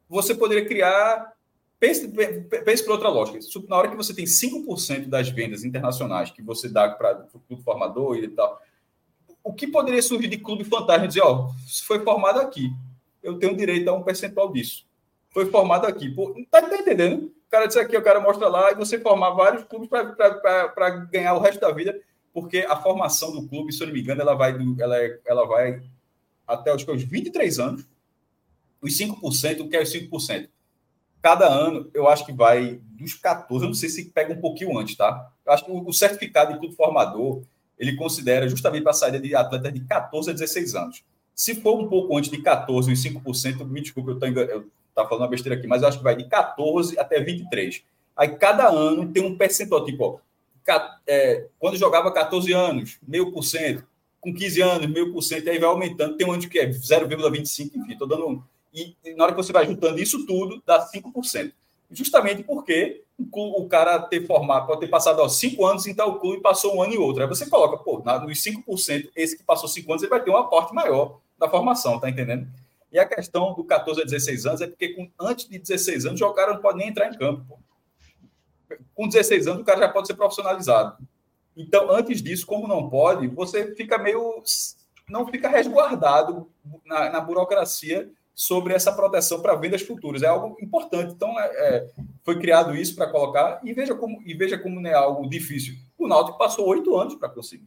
você 0.08 0.34
poderia 0.34 0.64
criar. 0.64 1.32
Pense, 1.82 2.06
pense 2.64 2.84
por 2.84 2.92
outra 2.92 3.08
lógica. 3.08 3.40
Na 3.68 3.76
hora 3.76 3.88
que 3.88 3.96
você 3.96 4.14
tem 4.14 4.24
5% 4.24 5.08
das 5.08 5.28
vendas 5.28 5.64
internacionais 5.64 6.30
que 6.30 6.40
você 6.40 6.68
dá 6.68 6.88
para 6.88 7.26
o 7.34 7.40
clube 7.40 7.64
formador 7.64 8.16
e 8.16 8.28
tal, 8.28 8.62
o 9.42 9.52
que 9.52 9.66
poderia 9.66 10.00
surgir 10.00 10.28
de 10.28 10.38
clube 10.38 10.62
fantasma 10.62 11.08
dizer, 11.08 11.22
ó, 11.22 11.48
foi 11.84 11.98
formado 12.04 12.38
aqui, 12.38 12.72
eu 13.20 13.36
tenho 13.36 13.56
direito 13.56 13.88
a 13.88 13.94
um 13.94 14.02
percentual 14.04 14.52
disso. 14.52 14.86
Foi 15.30 15.46
formado 15.46 15.84
aqui. 15.84 16.08
Pô, 16.08 16.32
tá, 16.48 16.62
tá 16.62 16.78
entendendo? 16.78 17.32
O 17.46 17.50
cara 17.50 17.66
disse 17.66 17.80
aqui, 17.80 17.96
o 17.96 18.02
cara 18.02 18.20
mostra 18.20 18.46
lá, 18.46 18.70
e 18.70 18.76
você 18.76 19.00
formar 19.00 19.30
vários 19.30 19.64
clubes 19.64 19.88
para 19.88 20.90
ganhar 21.10 21.34
o 21.34 21.40
resto 21.40 21.60
da 21.60 21.72
vida 21.72 22.00
porque 22.32 22.58
a 22.58 22.76
formação 22.76 23.32
do 23.32 23.48
clube, 23.48 23.72
se 23.72 23.82
eu 23.82 23.88
não 23.88 23.94
me 23.94 24.00
engano, 24.00 24.20
ela 24.20 24.34
vai, 24.34 24.56
ela, 24.78 25.02
é, 25.02 25.20
ela 25.26 25.44
vai 25.46 25.82
até 26.46 26.72
os, 26.72 26.86
os 26.86 27.02
23 27.02 27.58
anos. 27.58 27.84
Os 28.80 28.96
5%, 28.96 29.60
o 29.60 29.68
que 29.68 29.76
é 29.76 29.82
os 29.82 29.92
5%? 29.92 30.48
Cada 31.22 31.46
ano, 31.46 31.88
eu 31.94 32.08
acho 32.08 32.26
que 32.26 32.32
vai 32.32 32.80
dos 32.98 33.14
14, 33.14 33.64
eu 33.64 33.68
não 33.68 33.74
sei 33.74 33.88
se 33.88 34.10
pega 34.10 34.32
um 34.32 34.40
pouquinho 34.40 34.76
antes, 34.76 34.96
tá? 34.96 35.30
Eu 35.46 35.52
acho 35.52 35.64
que 35.64 35.70
o, 35.70 35.92
certificado 35.92 36.52
de 36.52 36.58
clube 36.58 36.74
formador, 36.74 37.42
ele 37.78 37.94
considera 37.94 38.48
justamente 38.48 38.82
para 38.82 38.90
a 38.90 38.94
saída 38.94 39.20
de 39.20 39.34
atletas 39.34 39.72
de 39.72 39.80
14 39.80 40.30
a 40.30 40.32
16 40.32 40.74
anos. 40.74 41.04
Se 41.34 41.54
for 41.54 41.80
um 41.80 41.88
pouco 41.88 42.16
antes 42.16 42.30
de 42.30 42.42
14, 42.42 42.92
os 42.92 43.02
5%, 43.02 43.64
me 43.64 43.80
desculpe, 43.80 44.10
eu 44.10 44.16
estou 44.16 44.64
falando 44.94 45.22
uma 45.22 45.28
besteira 45.28 45.56
aqui, 45.56 45.66
mas 45.66 45.82
eu 45.82 45.88
acho 45.88 45.98
que 45.98 46.04
vai 46.04 46.16
de 46.16 46.28
14 46.28 46.98
até 46.98 47.20
23. 47.20 47.82
Aí 48.16 48.36
cada 48.36 48.68
ano 48.68 49.10
tem 49.12 49.24
um 49.24 49.38
percentual, 49.38 49.84
tipo, 49.84 50.04
ó, 50.04 50.18
é, 51.06 51.46
quando 51.58 51.76
jogava 51.76 52.12
14 52.12 52.52
anos, 52.52 52.98
meio 53.06 53.32
por 53.32 53.42
cento, 53.42 53.84
com 54.20 54.32
15 54.32 54.60
anos, 54.60 54.86
meio 54.88 55.12
por 55.12 55.22
cento, 55.22 55.48
aí 55.48 55.58
vai 55.58 55.68
aumentando, 55.68 56.16
tem 56.16 56.26
um 56.26 56.32
ano 56.32 56.48
que 56.48 56.58
é 56.58 56.68
0,25, 56.68 57.72
enfim, 57.74 57.92
estou 57.92 58.06
dando 58.06 58.28
um. 58.28 58.42
E, 58.72 58.96
e, 59.04 59.14
na 59.14 59.24
hora 59.24 59.32
que 59.32 59.42
você 59.42 59.52
vai 59.52 59.66
juntando 59.66 60.00
isso 60.00 60.26
tudo, 60.26 60.62
dá 60.64 60.88
5%. 60.88 61.52
Justamente 61.90 62.42
porque 62.42 63.04
o, 63.18 63.68
cara 63.68 63.98
ter 63.98 64.26
formado, 64.26 64.66
pode 64.66 64.80
ter 64.80 64.88
passado 64.88 65.20
ó, 65.20 65.28
5 65.28 65.64
anos 65.66 65.86
em 65.86 65.94
tal 65.94 66.18
clube 66.18 66.38
e 66.38 66.42
passou 66.42 66.76
um 66.76 66.82
ano 66.82 66.94
e 66.94 66.98
outro. 66.98 67.22
Aí 67.22 67.28
você 67.28 67.46
coloca, 67.46 67.76
pô, 67.76 68.02
na, 68.04 68.18
nos 68.18 68.38
5%, 68.42 69.10
esse 69.14 69.36
que 69.36 69.44
passou 69.44 69.68
5 69.68 69.92
anos, 69.92 70.02
ele 70.02 70.10
vai 70.10 70.22
ter 70.22 70.30
um 70.30 70.36
aporte 70.36 70.74
maior 70.74 71.20
da 71.38 71.48
formação, 71.48 72.00
tá 72.00 72.08
entendendo? 72.08 72.48
E 72.90 72.98
a 72.98 73.06
questão 73.06 73.54
do 73.54 73.64
14 73.64 74.00
a 74.00 74.04
16 74.04 74.46
anos 74.46 74.60
é 74.62 74.66
porque 74.66 74.90
com, 74.90 75.10
antes 75.20 75.48
de 75.48 75.58
16 75.58 76.06
anos, 76.06 76.20
o 76.20 76.32
cara 76.32 76.54
não 76.54 76.62
pode 76.62 76.78
nem 76.78 76.88
entrar 76.88 77.08
em 77.08 77.18
campo. 77.18 77.44
Pô 77.46 77.58
com 78.94 79.08
16 79.08 79.46
anos 79.46 79.62
o 79.62 79.64
cara 79.64 79.80
já 79.80 79.88
pode 79.88 80.06
ser 80.06 80.14
profissionalizado. 80.14 80.96
Então, 81.56 81.90
antes 81.90 82.22
disso, 82.22 82.46
como 82.46 82.66
não 82.66 82.88
pode, 82.88 83.26
você 83.28 83.74
fica 83.74 83.98
meio. 83.98 84.42
não 85.08 85.26
fica 85.26 85.48
resguardado 85.48 86.50
na, 86.84 87.10
na 87.10 87.20
burocracia 87.20 88.10
sobre 88.34 88.74
essa 88.74 88.92
proteção 88.92 89.40
para 89.40 89.54
vendas 89.54 89.82
futuras. 89.82 90.22
É 90.22 90.26
algo 90.26 90.56
importante. 90.60 91.12
Então, 91.12 91.38
é, 91.38 91.44
é, 91.44 91.90
foi 92.24 92.38
criado 92.38 92.74
isso 92.74 92.94
para 92.94 93.10
colocar, 93.10 93.60
e 93.64 93.72
veja 93.72 93.94
como, 93.94 94.22
e 94.24 94.34
veja 94.34 94.58
como 94.58 94.80
não 94.80 94.90
é 94.90 94.94
algo 94.94 95.28
difícil. 95.28 95.74
O 95.98 96.08
Náutico 96.08 96.38
passou 96.38 96.66
oito 96.68 96.96
anos 96.96 97.14
para 97.14 97.28
conseguir. 97.28 97.66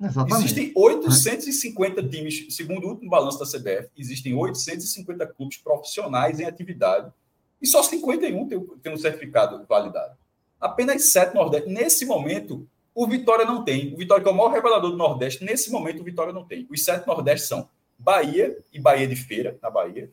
Exatamente. 0.00 0.38
Existem 0.38 0.72
850 0.74 2.08
times, 2.08 2.46
segundo 2.50 2.86
o 2.86 2.90
último 2.90 3.10
balanço 3.10 3.38
da 3.38 3.44
CBF, 3.44 3.90
existem 3.96 4.34
850 4.34 5.26
clubes 5.26 5.58
profissionais 5.58 6.40
em 6.40 6.46
atividade 6.46 7.12
e 7.60 7.66
só 7.66 7.82
51 7.82 8.48
tem, 8.48 8.66
tem 8.82 8.92
um 8.92 8.96
certificado 8.96 9.62
validado. 9.68 10.16
Apenas 10.58 11.04
7 11.04 11.34
Nordeste. 11.34 11.68
Nesse 11.68 12.06
momento, 12.06 12.66
o 12.94 13.06
Vitória 13.06 13.44
não 13.44 13.64
tem. 13.64 13.92
O 13.94 13.96
Vitória, 13.96 14.22
que 14.22 14.28
é 14.28 14.32
o 14.32 14.36
maior 14.36 14.52
revelador 14.52 14.90
do 14.90 14.96
Nordeste, 14.96 15.44
nesse 15.44 15.70
momento 15.70 16.00
o 16.00 16.04
Vitória 16.04 16.32
não 16.32 16.44
tem. 16.44 16.66
Os 16.70 16.84
sete 16.84 17.06
Nordeste 17.06 17.46
são 17.46 17.68
Bahia 18.00 18.58
e 18.72 18.80
Bahia 18.80 19.06
de 19.06 19.14
Feira, 19.14 19.58
na 19.62 19.70
Bahia. 19.70 20.10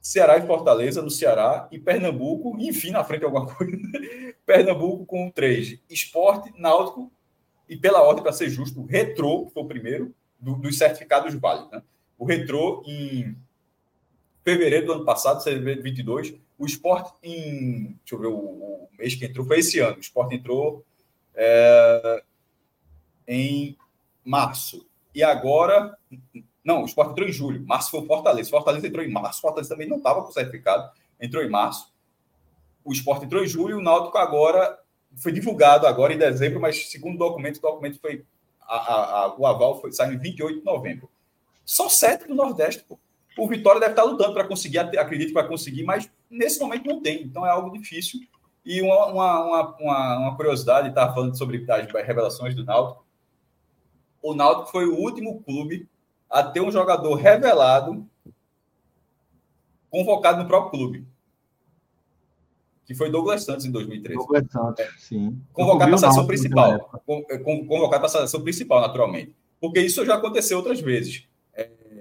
Ceará 0.00 0.38
e 0.38 0.46
Fortaleza, 0.46 1.02
no 1.02 1.10
Ceará. 1.10 1.68
E 1.70 1.78
Pernambuco, 1.78 2.56
enfim, 2.58 2.90
na 2.90 3.04
frente 3.04 3.24
alguma 3.24 3.46
coisa. 3.46 3.76
Pernambuco 4.44 5.06
com 5.06 5.30
três. 5.30 5.78
Esporte, 5.88 6.52
Náutico 6.58 7.12
e, 7.68 7.76
pela 7.76 8.02
ordem, 8.02 8.22
para 8.22 8.32
ser 8.32 8.48
justo, 8.48 8.80
o 8.80 8.86
Retrô, 8.86 9.46
que 9.46 9.52
foi 9.52 9.62
o 9.62 9.68
primeiro, 9.68 10.14
do, 10.40 10.56
dos 10.56 10.78
certificados 10.78 11.34
válidos. 11.34 11.70
Né? 11.70 11.82
O 12.16 12.24
Retrô, 12.24 12.82
em 12.86 13.36
fevereiro 14.42 14.86
do 14.86 14.92
ano 14.94 15.04
passado, 15.04 15.44
fevereiro 15.44 15.82
de 15.82 15.88
22, 15.90 16.34
o 16.58 16.66
esporte 16.66 17.12
em. 17.22 17.98
Deixa 17.98 18.14
eu 18.14 18.18
ver, 18.18 18.26
o, 18.26 18.36
o, 18.36 18.88
mês 18.98 19.14
que 19.14 19.26
entrou 19.26 19.46
foi 19.46 19.58
esse 19.58 19.78
ano. 19.78 19.96
O 19.96 20.00
esporte 20.00 20.34
entrou 20.34 20.84
é, 21.34 22.22
em 23.28 23.76
março. 24.24 24.88
E 25.14 25.22
agora. 25.22 25.96
Não, 26.68 26.82
o 26.82 26.84
esporte 26.84 27.12
entrou 27.12 27.26
em 27.26 27.32
julho. 27.32 27.64
Março 27.66 27.90
foi 27.90 28.00
o 28.00 28.04
Fortaleza. 28.04 28.48
O 28.48 28.50
Fortaleza 28.50 28.86
entrou 28.86 29.02
em 29.02 29.10
março. 29.10 29.38
O 29.38 29.40
Fortaleza 29.40 29.70
também 29.70 29.88
não 29.88 29.96
estava 29.96 30.22
com 30.22 30.30
certificado. 30.30 30.92
Entrou 31.18 31.42
em 31.42 31.48
março. 31.48 31.90
O 32.84 32.92
esporte 32.92 33.24
entrou 33.24 33.42
em 33.42 33.46
julho. 33.46 33.78
O 33.78 33.80
Náutico 33.80 34.18
agora. 34.18 34.78
Foi 35.16 35.32
divulgado 35.32 35.86
agora 35.86 36.12
em 36.12 36.18
dezembro, 36.18 36.60
mas 36.60 36.90
segundo 36.90 37.14
o 37.14 37.18
documento, 37.18 37.56
o 37.56 37.62
documento 37.62 37.98
foi. 37.98 38.26
A, 38.60 38.76
a, 38.76 39.20
a, 39.20 39.34
o 39.38 39.46
aval 39.46 39.80
foi, 39.80 39.92
saiu 39.92 40.12
em 40.12 40.18
28 40.18 40.58
de 40.58 40.64
novembro. 40.66 41.08
Só 41.64 41.88
sete 41.88 42.28
do 42.28 42.34
Nordeste, 42.34 42.84
pô. 42.86 42.98
O 43.38 43.48
Vitória 43.48 43.80
deve 43.80 43.92
estar 43.92 44.02
lutando 44.02 44.34
para 44.34 44.46
conseguir, 44.46 44.78
acredito 44.78 45.28
que 45.28 45.34
vai 45.34 45.48
conseguir, 45.48 45.84
mas 45.84 46.10
nesse 46.28 46.60
momento 46.60 46.86
não 46.86 47.00
tem, 47.00 47.22
então 47.22 47.46
é 47.46 47.48
algo 47.48 47.72
difícil. 47.72 48.20
E 48.62 48.82
uma, 48.82 49.06
uma, 49.06 49.76
uma, 49.78 50.18
uma 50.18 50.36
curiosidade, 50.36 50.90
estava 50.90 51.14
falando 51.14 51.38
sobre 51.38 51.64
as 51.66 52.06
revelações 52.06 52.54
do 52.54 52.62
Náutico. 52.62 53.06
O 54.20 54.34
Náutico 54.34 54.70
foi 54.70 54.84
o 54.84 54.96
último 54.96 55.42
clube 55.42 55.88
a 56.30 56.42
ter 56.42 56.60
um 56.60 56.70
jogador 56.70 57.14
revelado 57.14 58.06
convocado 59.90 60.42
no 60.42 60.48
próprio 60.48 60.70
clube. 60.70 61.06
Que 62.84 62.94
foi 62.94 63.10
Douglas 63.10 63.44
Santos 63.44 63.66
em 63.66 63.70
2013. 63.70 64.18
Douglas 64.18 64.44
Santos, 64.50 64.84
é. 64.84 64.90
sim. 64.98 65.38
Convocado 65.52 65.90
para 65.90 65.94
a 65.94 65.98
seleção 65.98 66.26
principal. 66.26 67.02
Convocado 67.44 68.00
para 68.00 68.06
a 68.06 68.08
seleção 68.08 68.42
principal, 68.42 68.80
naturalmente. 68.80 69.34
Porque 69.60 69.80
isso 69.80 70.04
já 70.04 70.14
aconteceu 70.14 70.58
outras 70.58 70.80
vezes 70.80 71.28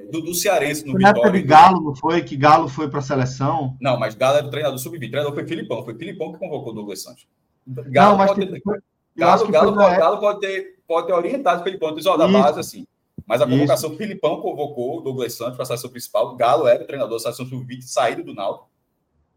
do, 0.09 0.21
do 0.21 0.33
Cearense 0.33 0.85
no 0.85 0.91
foi 0.91 0.99
Vitória. 0.99 1.19
época 1.19 1.31
de 1.31 1.41
Galo, 1.43 1.81
não 1.81 1.95
foi? 1.95 2.23
Que 2.23 2.35
Galo 2.35 2.67
foi 2.69 2.89
para 2.89 2.99
a 2.99 3.03
seleção? 3.03 3.75
Não, 3.79 3.99
mas 3.99 4.15
Galo 4.15 4.37
era 4.37 4.47
o 4.47 4.49
treinador 4.49 4.79
sub-20. 4.79 4.97
O 4.97 5.11
treinador 5.11 5.33
foi 5.33 5.47
Filipão. 5.47 5.83
Foi 5.83 5.95
Filipão 5.95 6.33
que 6.33 6.39
convocou 6.39 6.71
o 6.71 6.75
Douglas 6.75 7.03
Santos. 7.03 7.27
Galo 7.67 8.11
não, 8.11 8.17
mas 8.17 8.31
pode 8.31 8.47
ter, 8.47 8.61
foi, 8.61 8.79
Galo, 9.15 9.47
Galo, 9.49 9.75
pode, 9.75 9.97
Galo 9.97 10.19
pode, 10.19 10.39
ter, 10.39 10.79
pode 10.87 11.07
ter 11.07 11.13
orientado 11.13 11.61
o 11.61 11.63
Filipão. 11.63 11.93
Diz, 11.93 12.05
ó, 12.05 12.15
da 12.15 12.27
base, 12.27 12.59
assim. 12.59 12.87
Mas 13.27 13.41
a 13.41 13.45
convocação 13.45 13.89
do 13.89 13.97
Filipão 13.97 14.39
convocou 14.39 14.99
o 14.99 15.01
Douglas 15.01 15.33
Santos 15.33 15.55
para 15.55 15.63
a 15.63 15.65
seleção 15.65 15.89
principal. 15.89 16.33
O 16.33 16.37
Galo 16.37 16.65
era 16.65 16.81
o 16.81 16.87
treinador 16.87 17.17
da 17.17 17.19
seleção 17.19 17.45
sub-20, 17.45 17.81
saído 17.81 18.23
do 18.23 18.33
Náutico. 18.33 18.69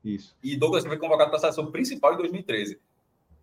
Isso. 0.05 0.35
E 0.43 0.57
Douglas 0.57 0.85
foi 0.85 0.97
convocado 0.97 1.29
para 1.29 1.39
a 1.39 1.41
seleção 1.41 1.67
principal 1.73 2.15
em 2.15 2.19
2013. 2.19 2.79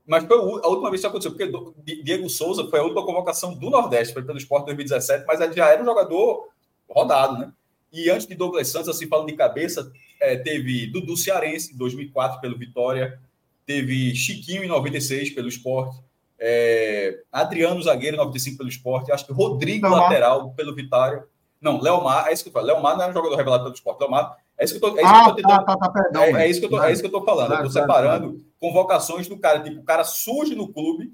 Mas 0.06 0.24
foi 0.24 0.38
a 0.38 0.68
última 0.68 0.90
vez 0.90 1.02
que 1.02 1.08
isso 1.08 1.08
aconteceu, 1.08 1.32
porque 1.32 2.02
Diego 2.02 2.30
Souza 2.30 2.66
foi 2.70 2.80
a 2.80 2.84
última 2.84 3.06
convocação 3.06 3.54
do 3.54 3.70
Nordeste, 3.70 4.14
foi 4.14 4.24
pelo 4.24 4.38
Esporte 4.38 4.68
2017, 4.68 5.26
mas 5.28 5.42
ele 5.42 5.54
já 5.54 5.68
era 5.68 5.82
um 5.82 5.86
jogador 5.86 6.48
rodado, 6.90 7.40
né? 7.40 7.52
E 7.92 8.10
antes 8.10 8.26
de 8.26 8.34
Douglas 8.34 8.70
Santos, 8.70 8.88
assim, 8.88 9.06
falando 9.06 9.28
de 9.28 9.36
cabeça, 9.36 9.92
é, 10.22 10.38
teve 10.38 10.88
Dudu 10.88 11.18
Cearense, 11.18 11.74
em 11.74 11.78
2004, 11.78 12.40
pelo 12.40 12.58
Vitória, 12.58 13.20
teve 13.66 14.16
Chiquinho, 14.16 14.64
em 14.64 14.68
96, 14.68 15.32
pelo 15.32 15.50
Esporte, 15.50 16.00
é, 16.40 17.20
Adriano 17.32 17.82
Zagueiro, 17.82 18.16
em 18.16 18.20
95, 18.20 18.58
pelo 18.58 18.70
Esporte, 18.70 19.12
acho 19.12 19.26
que 19.26 19.34
Rodrigo, 19.34 19.88
Leomar. 19.88 20.04
lateral, 20.04 20.52
pelo 20.52 20.76
Vitória. 20.76 21.26
Não, 21.60 21.82
Leomar, 21.82 22.28
é 22.28 22.34
isso 22.34 22.44
que 22.44 22.50
eu 22.50 22.54
falo. 22.54 22.68
Leomar 22.68 22.96
não 22.96 23.06
é 23.06 23.10
um 23.10 23.14
jogador 23.14 23.36
revelado 23.36 23.64
pelo 23.64 23.76
Esporte. 23.76 24.00
Leomar, 24.00 24.38
é 24.58 24.66
isso 24.66 24.80
que 24.80 24.84
eu 24.84 24.92
tô, 24.92 24.98
é 24.98 25.02
isso 25.02 25.12
ah, 25.12 25.24
que 25.24 25.30
eu 25.30 25.36
tô 25.36 25.36
tentando. 25.36 25.66
Tá, 25.66 25.78
tá, 25.78 25.78
tá, 25.78 25.90
perdão, 25.90 26.24
é, 26.24 26.32
é, 26.46 26.50
isso 26.50 26.60
que 26.60 26.66
eu 26.66 26.70
tô, 26.70 26.84
é 26.84 26.92
isso 26.92 27.02
que 27.02 27.08
eu 27.08 27.12
tô 27.12 27.24
falando. 27.24 27.54
eu 27.54 27.64
tô 27.64 27.70
separando 27.70 28.46
convocações 28.60 29.28
do 29.28 29.38
cara. 29.38 29.62
Tipo, 29.62 29.82
o 29.82 29.84
cara 29.84 30.04
surge 30.04 30.56
no 30.56 30.72
clube 30.72 31.14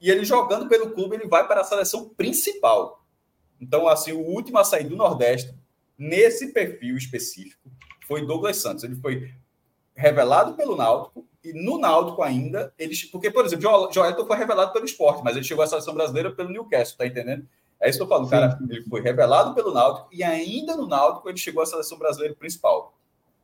e 0.00 0.10
ele 0.10 0.24
jogando 0.24 0.68
pelo 0.68 0.90
clube, 0.90 1.16
ele 1.16 1.26
vai 1.26 1.46
para 1.46 1.60
a 1.60 1.64
seleção 1.64 2.08
principal. 2.08 3.04
Então, 3.60 3.88
assim, 3.88 4.12
o 4.12 4.20
último 4.20 4.58
a 4.58 4.64
sair 4.64 4.84
do 4.84 4.96
Nordeste 4.96 5.54
nesse 5.98 6.52
perfil 6.52 6.96
específico 6.96 7.70
foi 8.06 8.24
Douglas 8.24 8.56
Santos. 8.58 8.84
Ele 8.84 8.96
foi 8.96 9.30
revelado 9.98 10.54
pelo 10.54 10.76
Náutico 10.76 11.26
e 11.42 11.52
no 11.52 11.78
Náutico 11.78 12.22
ainda 12.22 12.72
eles 12.78 13.04
porque 13.04 13.30
por 13.30 13.44
exemplo 13.44 13.90
Joelton 13.92 14.26
foi 14.26 14.36
revelado 14.36 14.72
pelo 14.72 14.84
esporte 14.84 15.22
mas 15.24 15.34
ele 15.34 15.44
chegou 15.44 15.64
à 15.64 15.66
seleção 15.66 15.92
brasileira 15.92 16.30
pelo 16.30 16.50
Newcastle 16.50 16.96
tá 16.96 17.06
entendendo? 17.06 17.46
É 17.80 17.88
isso 17.88 17.98
que 17.98 18.04
eu 18.04 18.08
falo 18.08 18.24
Sim. 18.24 18.30
cara 18.30 18.58
ele 18.68 18.82
foi 18.84 19.00
revelado 19.00 19.54
pelo 19.54 19.74
Náutico 19.74 20.08
e 20.12 20.22
ainda 20.22 20.76
no 20.76 20.86
Náutico 20.86 21.28
ele 21.28 21.38
chegou 21.38 21.62
à 21.62 21.66
seleção 21.66 21.98
brasileira 21.98 22.34
principal. 22.34 22.94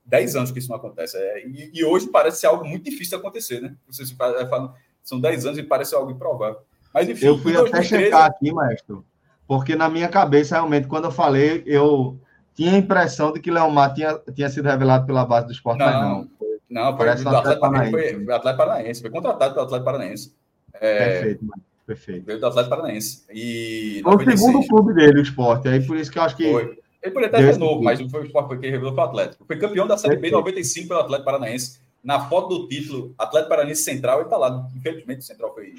Dez 0.07 0.37
anos 0.37 0.51
que 0.51 0.59
isso 0.59 0.69
não 0.69 0.77
acontece 0.77 1.17
é, 1.17 1.47
e, 1.47 1.71
e, 1.75 1.85
hoje 1.85 2.09
parece 2.09 2.41
ser 2.41 2.47
algo 2.47 2.65
muito 2.65 2.85
difícil 2.85 3.17
de 3.19 3.25
acontecer 3.25 3.61
né? 3.61 3.75
Vocês 3.87 4.11
falam, 4.13 4.75
são 5.03 5.19
dez 5.19 5.47
anos 5.47 5.59
e 5.59 5.63
parece 5.63 5.95
algo 5.95 6.11
improvável. 6.11 6.61
Mas 6.93 7.09
enfim 7.09 7.27
eu 7.27 7.39
fui 7.39 7.53
2013, 7.53 7.95
até 7.95 8.05
checar 8.05 8.27
aqui 8.27 8.53
maestro 8.53 9.05
porque 9.47 9.77
na 9.77 9.89
minha 9.89 10.09
cabeça, 10.09 10.57
realmente, 10.57 10.89
quando 10.89 11.05
eu 11.05 11.11
falei, 11.11 11.63
eu 11.67 12.19
tinha 12.55 12.73
a 12.73 12.79
impressão 12.79 13.33
de 13.33 13.41
que 13.41 13.51
Leomar 13.51 13.93
tinha, 13.93 14.19
tinha 14.35 14.49
sido 14.49 14.69
revelado 14.69 15.07
pela 15.07 15.25
base 15.25 15.47
do 15.47 15.53
esporte, 15.53 15.79
não, 15.79 15.87
mas 15.87 16.01
não. 16.01 16.29
Não, 16.75 16.97
foi 16.97 17.07
do 17.15 17.29
Atlético 17.29 17.61
Paranaense. 17.61 17.91
Foi, 17.93 18.25
foi 18.25 18.35
Atlético 18.35 18.65
Paranaense, 18.65 19.01
foi 19.01 19.11
contratado 19.11 19.55
pelo 19.55 19.67
Atlético 19.67 19.85
Paranaense. 19.85 20.35
É, 20.75 21.09
perfeito, 21.09 21.45
mano. 21.45 21.63
Perfeito. 21.87 22.27
Veio 22.27 22.41
do 22.41 22.47
Atlético 22.47 22.77
Paranaense. 22.77 23.25
E 23.31 24.01
foi 24.03 24.13
96, 24.13 24.41
o 24.41 24.45
segundo 24.45 24.69
clube 24.69 24.95
dele, 24.95 25.21
o 25.21 25.23
esporte. 25.23 25.69
Aí 25.69 25.87
por 25.87 25.97
isso 25.97 26.11
que 26.11 26.19
eu 26.19 26.23
acho 26.25 26.37
que. 26.37 26.51
Foi. 26.51 26.77
Ele 27.01 27.13
poderia 27.13 27.29
até 27.29 27.53
ser 27.53 27.59
novo, 27.61 27.81
mas 27.81 28.01
foi 28.11 28.23
o 28.23 28.25
esporte 28.25 28.59
que 28.59 28.69
revelou 28.69 28.93
para 28.93 29.05
o 29.05 29.07
Atlético. 29.07 29.45
Foi 29.45 29.57
campeão 29.57 29.87
da 29.87 29.97
Série 29.97 30.17
B 30.17 30.29
em 30.29 30.33
95 30.33 30.89
pelo 30.89 31.01
Atlético 31.01 31.25
Paranaense. 31.27 31.79
Na 32.03 32.29
foto 32.29 32.59
do 32.59 32.69
título, 32.69 33.15
Atlético 33.17 33.51
Paranaense 33.51 33.83
Central, 33.83 34.17
ele 34.17 34.25
está 34.25 34.37
lá. 34.37 34.69
Infelizmente, 34.75 35.21
o 35.21 35.23
Central 35.23 35.55
foi, 35.55 35.75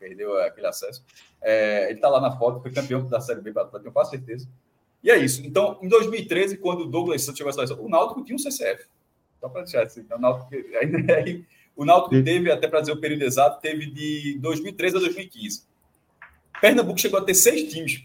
perdeu 0.00 0.36
aquele 0.42 0.66
acesso. 0.66 1.04
É, 1.40 1.84
ele 1.84 1.94
está 1.94 2.08
lá 2.08 2.20
na 2.20 2.32
foto, 2.32 2.60
foi 2.60 2.72
campeão 2.72 3.06
da 3.06 3.20
Série 3.20 3.40
B 3.40 3.52
para 3.52 3.62
o 3.62 3.66
Atlético, 3.66 3.88
eu 3.88 3.92
faço 3.92 4.10
certeza. 4.10 4.48
E 5.04 5.10
é 5.10 5.16
isso. 5.16 5.46
Então, 5.46 5.78
em 5.80 5.88
2013, 5.88 6.56
quando 6.56 6.80
o 6.80 6.86
Douglas 6.86 7.22
Santos 7.22 7.38
chegou 7.38 7.50
à 7.50 7.52
seleção, 7.52 7.80
o 7.80 7.88
Náutico 7.88 8.24
tinha 8.24 8.34
um 8.34 8.38
CCF. 8.38 8.84
Só 9.40 9.48
para 9.48 9.62
deixar 9.62 9.84
assim. 9.84 10.00
Então, 10.00 10.18
o 10.18 10.20
Náutico, 10.20 10.50
aí, 11.16 11.44
o 11.76 11.84
Náutico 11.84 12.22
teve, 12.22 12.50
até 12.50 12.68
para 12.68 12.80
dizer 12.80 12.92
o 12.92 13.00
período 13.00 13.22
exato, 13.22 13.60
teve 13.60 13.86
de 13.86 14.38
2013 14.40 14.96
a 14.96 15.00
2015. 15.00 15.64
Pernambuco 16.60 17.00
chegou 17.00 17.18
a 17.18 17.24
ter 17.24 17.34
seis 17.34 17.72
times 17.72 18.04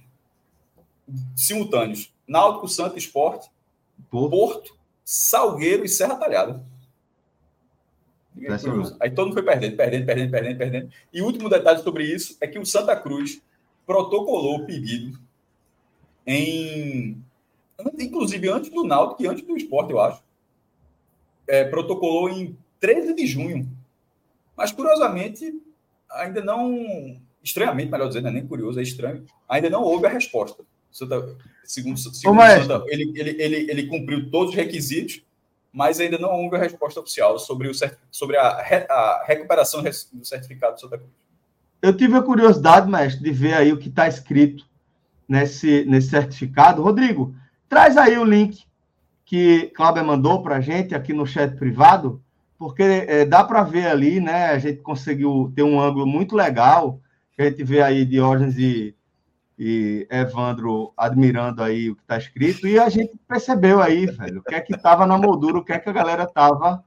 simultâneos: 1.35 2.13
Náutico, 2.27 2.67
Santo 2.67 2.97
Esporte, 2.97 3.49
Porto. 4.09 4.29
Porto, 4.29 4.77
Salgueiro 5.03 5.85
e 5.85 5.89
Serra 5.89 6.15
Talhada. 6.15 6.65
Aí 8.99 9.09
todo 9.11 9.27
mundo 9.27 9.35
foi 9.35 9.43
perdendo, 9.43 9.77
perdendo, 9.77 10.05
perdendo, 10.05 10.31
perdendo, 10.31 10.57
perdendo. 10.57 10.91
E 11.13 11.21
o 11.21 11.25
último 11.25 11.49
detalhe 11.49 11.81
sobre 11.81 12.03
isso 12.03 12.35
é 12.41 12.47
que 12.47 12.59
o 12.59 12.65
Santa 12.65 12.95
Cruz 12.95 13.41
protocolou 13.85 14.57
o 14.57 14.65
pedido 14.65 15.17
em. 16.25 17.21
Inclusive 17.99 18.49
antes 18.49 18.69
do 18.69 18.83
Náutico 18.83 19.23
e 19.23 19.27
antes 19.27 19.45
do 19.45 19.55
esporte, 19.55 19.91
eu 19.91 19.99
acho. 19.99 20.23
É, 21.47 21.63
protocolou 21.65 22.29
em 22.29 22.57
13 22.79 23.13
de 23.13 23.25
junho. 23.25 23.69
Mas, 24.55 24.71
curiosamente, 24.71 25.53
ainda 26.11 26.41
não. 26.41 27.19
Estranhamente, 27.43 27.91
melhor 27.91 28.07
dizendo, 28.07 28.27
é 28.27 28.31
nem 28.31 28.47
curioso, 28.47 28.79
é 28.79 28.83
estranho. 28.83 29.25
Ainda 29.47 29.69
não 29.69 29.83
houve 29.83 30.07
a 30.07 30.09
resposta. 30.09 30.63
Santa, 30.91 31.35
segundo 31.63 31.99
segundo 31.99 32.41
Santa, 32.41 32.85
ele, 32.87 33.11
ele, 33.15 33.41
ele, 33.41 33.55
ele 33.69 33.87
cumpriu 33.87 34.31
todos 34.31 34.51
os 34.51 34.55
requisitos, 34.55 35.21
mas 35.71 35.99
ainda 35.99 36.17
não 36.17 36.31
houve 36.31 36.55
a 36.55 36.59
resposta 36.59 37.01
oficial 37.01 37.37
sobre, 37.37 37.67
o, 37.67 37.73
sobre 38.09 38.37
a, 38.37 38.47
a 38.47 39.25
recuperação 39.27 39.83
do 39.83 40.25
certificado 40.25 40.75
do 40.75 40.79
Santa 40.81 40.97
Cruz. 40.97 41.11
Eu 41.81 41.95
tive 41.95 42.15
a 42.15 42.21
curiosidade, 42.21 42.89
mestre, 42.89 43.21
de 43.21 43.31
ver 43.31 43.53
aí 43.53 43.73
o 43.73 43.77
que 43.77 43.89
está 43.89 44.07
escrito 44.07 44.65
nesse, 45.27 45.83
nesse 45.85 46.09
certificado. 46.09 46.81
Rodrigo, 46.81 47.35
traz 47.67 47.97
aí 47.97 48.17
o 48.17 48.23
link 48.23 48.63
que 49.25 49.71
Cláudia 49.75 50.03
mandou 50.03 50.41
para 50.43 50.57
a 50.57 50.61
gente 50.61 50.93
aqui 50.93 51.11
no 51.11 51.25
chat 51.25 51.55
privado, 51.55 52.21
porque 52.57 52.83
é, 52.83 53.25
dá 53.25 53.43
para 53.43 53.63
ver 53.63 53.87
ali, 53.87 54.19
né? 54.19 54.51
A 54.51 54.59
gente 54.59 54.81
conseguiu 54.81 55.51
ter 55.55 55.63
um 55.63 55.81
ângulo 55.81 56.05
muito 56.05 56.35
legal, 56.35 57.01
a 57.37 57.43
gente 57.43 57.63
vê 57.63 57.81
aí 57.81 58.05
Diógenes 58.05 58.57
e 58.57 58.95
e 59.57 60.05
Evandro 60.09 60.93
admirando 60.97 61.63
aí 61.63 61.89
o 61.89 61.95
que 61.95 62.01
está 62.01 62.17
escrito, 62.17 62.67
e 62.67 62.77
a 62.77 62.89
gente 62.89 63.13
percebeu 63.27 63.81
aí, 63.81 64.05
velho, 64.05 64.39
o 64.39 64.43
que 64.43 64.53
é 64.53 64.59
que 64.59 64.75
estava 64.75 65.07
na 65.07 65.17
moldura, 65.17 65.57
o 65.57 65.63
que 65.63 65.71
é 65.71 65.79
que 65.79 65.89
a 65.89 65.93
galera 65.93 66.23
estava. 66.23 66.83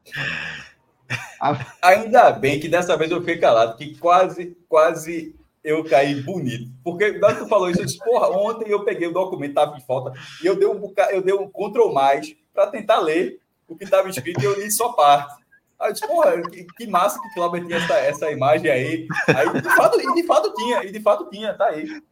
Ainda 1.82 2.30
bem 2.32 2.60
que 2.60 2.68
dessa 2.68 2.96
vez 2.96 3.10
eu 3.10 3.20
fiquei 3.20 3.38
calado, 3.38 3.76
que 3.76 3.96
quase, 3.96 4.56
quase 4.68 5.34
eu 5.62 5.84
caí 5.84 6.22
bonito. 6.22 6.70
Porque 6.82 7.12
na 7.18 7.34
que 7.34 7.40
tu 7.40 7.48
falou 7.48 7.70
isso, 7.70 7.80
eu 7.80 7.86
disse, 7.86 7.98
porra, 7.98 8.28
ontem 8.28 8.70
eu 8.70 8.84
peguei 8.84 9.08
o 9.08 9.12
documento, 9.12 9.50
estava 9.50 9.76
em 9.76 9.80
falta, 9.80 10.12
e 10.42 10.46
eu 10.46 10.56
dei 10.56 10.68
um 10.68 10.78
bocado, 10.78 11.12
eu 11.12 11.22
dei 11.22 11.34
um 11.34 11.48
Ctrl 11.48 11.92
mais 11.92 12.34
para 12.52 12.66
tentar 12.68 13.00
ler 13.00 13.40
o 13.68 13.76
que 13.76 13.84
estava 13.84 14.08
escrito 14.08 14.40
e 14.40 14.44
eu 14.44 14.58
li 14.58 14.70
só 14.70 14.92
parte. 14.92 15.34
Aí 15.78 15.90
eu 15.90 15.92
disse, 15.92 16.06
porra, 16.06 16.42
que, 16.42 16.64
que 16.64 16.86
massa 16.86 17.20
que 17.20 17.34
Cláudio 17.34 17.66
tinha 17.66 17.78
essa, 17.78 17.94
essa 17.98 18.30
imagem 18.30 18.70
aí. 18.70 19.06
Aí, 19.28 19.60
de 19.60 19.76
fato, 19.76 20.00
e 20.00 20.14
de 20.14 20.26
fato 20.26 20.52
tinha, 20.54 20.84
e 20.84 20.90
de 20.90 21.00
fato 21.00 21.30
tinha, 21.30 21.54
tá 21.54 21.66
aí. 21.66 22.02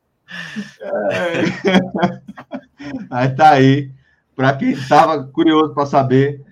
É. 0.80 1.42
Aí 3.10 3.34
tá 3.34 3.50
aí. 3.50 3.90
Para 4.36 4.56
quem 4.56 4.70
estava 4.70 5.24
curioso 5.24 5.74
para 5.74 5.86
saber 5.86 6.44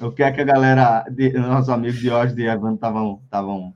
o 0.00 0.10
que 0.10 0.22
é 0.22 0.30
que 0.30 0.40
a 0.40 0.44
galera, 0.44 1.04
de, 1.10 1.32
nossos 1.32 1.68
amigos 1.68 1.98
de 1.98 2.10
hoje 2.10 2.34
de 2.34 2.46
Evan 2.46 2.74
estavam 2.74 3.74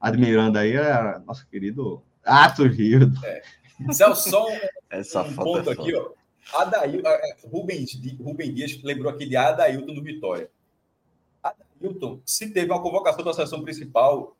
admirando 0.00 0.58
aí, 0.58 0.72
era 0.72 1.18
nosso 1.20 1.46
querido 1.46 2.02
Atos 2.24 2.74
Rio. 2.76 3.12
É. 3.24 3.42
Celso, 3.92 4.30
só 4.30 4.46
um, 4.46 4.58
Essa 4.90 5.22
um 5.22 5.34
ponto 5.34 5.70
é 5.70 5.72
aqui, 5.72 5.94
ó. 5.94 6.10
Adail, 6.54 7.02
Rubem, 7.44 7.84
Rubem 8.20 8.54
Dias 8.54 8.82
lembrou 8.82 9.12
aqui 9.12 9.26
de 9.26 9.36
Adailton 9.36 9.94
do 9.94 10.02
Vitória. 10.02 10.50
Adailton, 11.42 12.20
se 12.24 12.50
teve 12.50 12.70
uma 12.70 12.82
convocação 12.82 13.22
da 13.22 13.34
seleção 13.34 13.62
principal, 13.62 14.36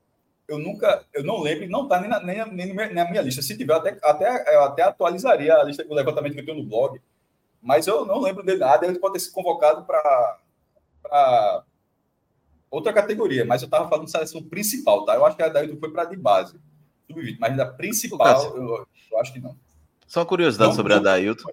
eu 0.49 0.59
nunca, 0.59 1.05
eu 1.13 1.23
não 1.23 1.41
lembro, 1.41 1.69
não 1.69 1.83
está 1.83 2.01
nem, 2.01 2.09
na, 2.09 2.21
nem, 2.21 2.75
nem 2.75 2.95
na 2.95 3.11
minha 3.11 3.23
lista. 3.23 3.43
Se 3.43 3.57
tiver, 3.57 3.75
até, 3.75 3.99
até, 4.03 4.55
eu 4.55 4.63
até 4.63 4.83
atualizaria 4.83 5.55
a 5.55 5.63
lista, 5.63 5.85
o 5.89 5.95
levantamento 5.95 6.33
que 6.33 6.41
eu 6.41 6.47
tenho 6.47 6.59
no 6.59 6.65
blog, 6.69 6.99
mas 7.61 7.87
eu 7.87 8.07
não 8.07 8.21
lembro 8.21 8.43
de 8.43 8.57
nada. 8.57 8.87
Ele 8.87 8.99
pode 8.99 9.15
ter 9.15 9.21
sido 9.21 9.35
convocado 9.35 9.85
para 9.85 11.65
outra 12.71 12.93
categoria, 12.93 13.45
mas 13.45 13.63
eu 13.63 13.67
estava 13.67 13.89
falando 13.89 14.07
de 14.07 14.11
seleção 14.11 14.43
principal, 14.43 15.05
tá? 15.05 15.15
Eu 15.15 15.25
acho 15.25 15.37
que 15.37 15.43
a 15.43 15.49
Dailton 15.49 15.79
foi 15.79 15.91
para 15.91 16.05
de 16.05 16.17
base, 16.17 16.59
mas 17.39 17.57
da 17.57 17.67
principal, 17.67 18.57
eu, 18.57 18.87
eu, 19.11 19.21
acho 19.21 19.33
que 19.33 19.41
não. 19.41 19.57
Só 20.07 20.21
uma 20.21 20.27
curiosidade 20.27 20.71
não, 20.71 20.77
sobre 20.77 20.95
não, 20.95 21.01
a 21.01 21.05
Dailton. 21.05 21.51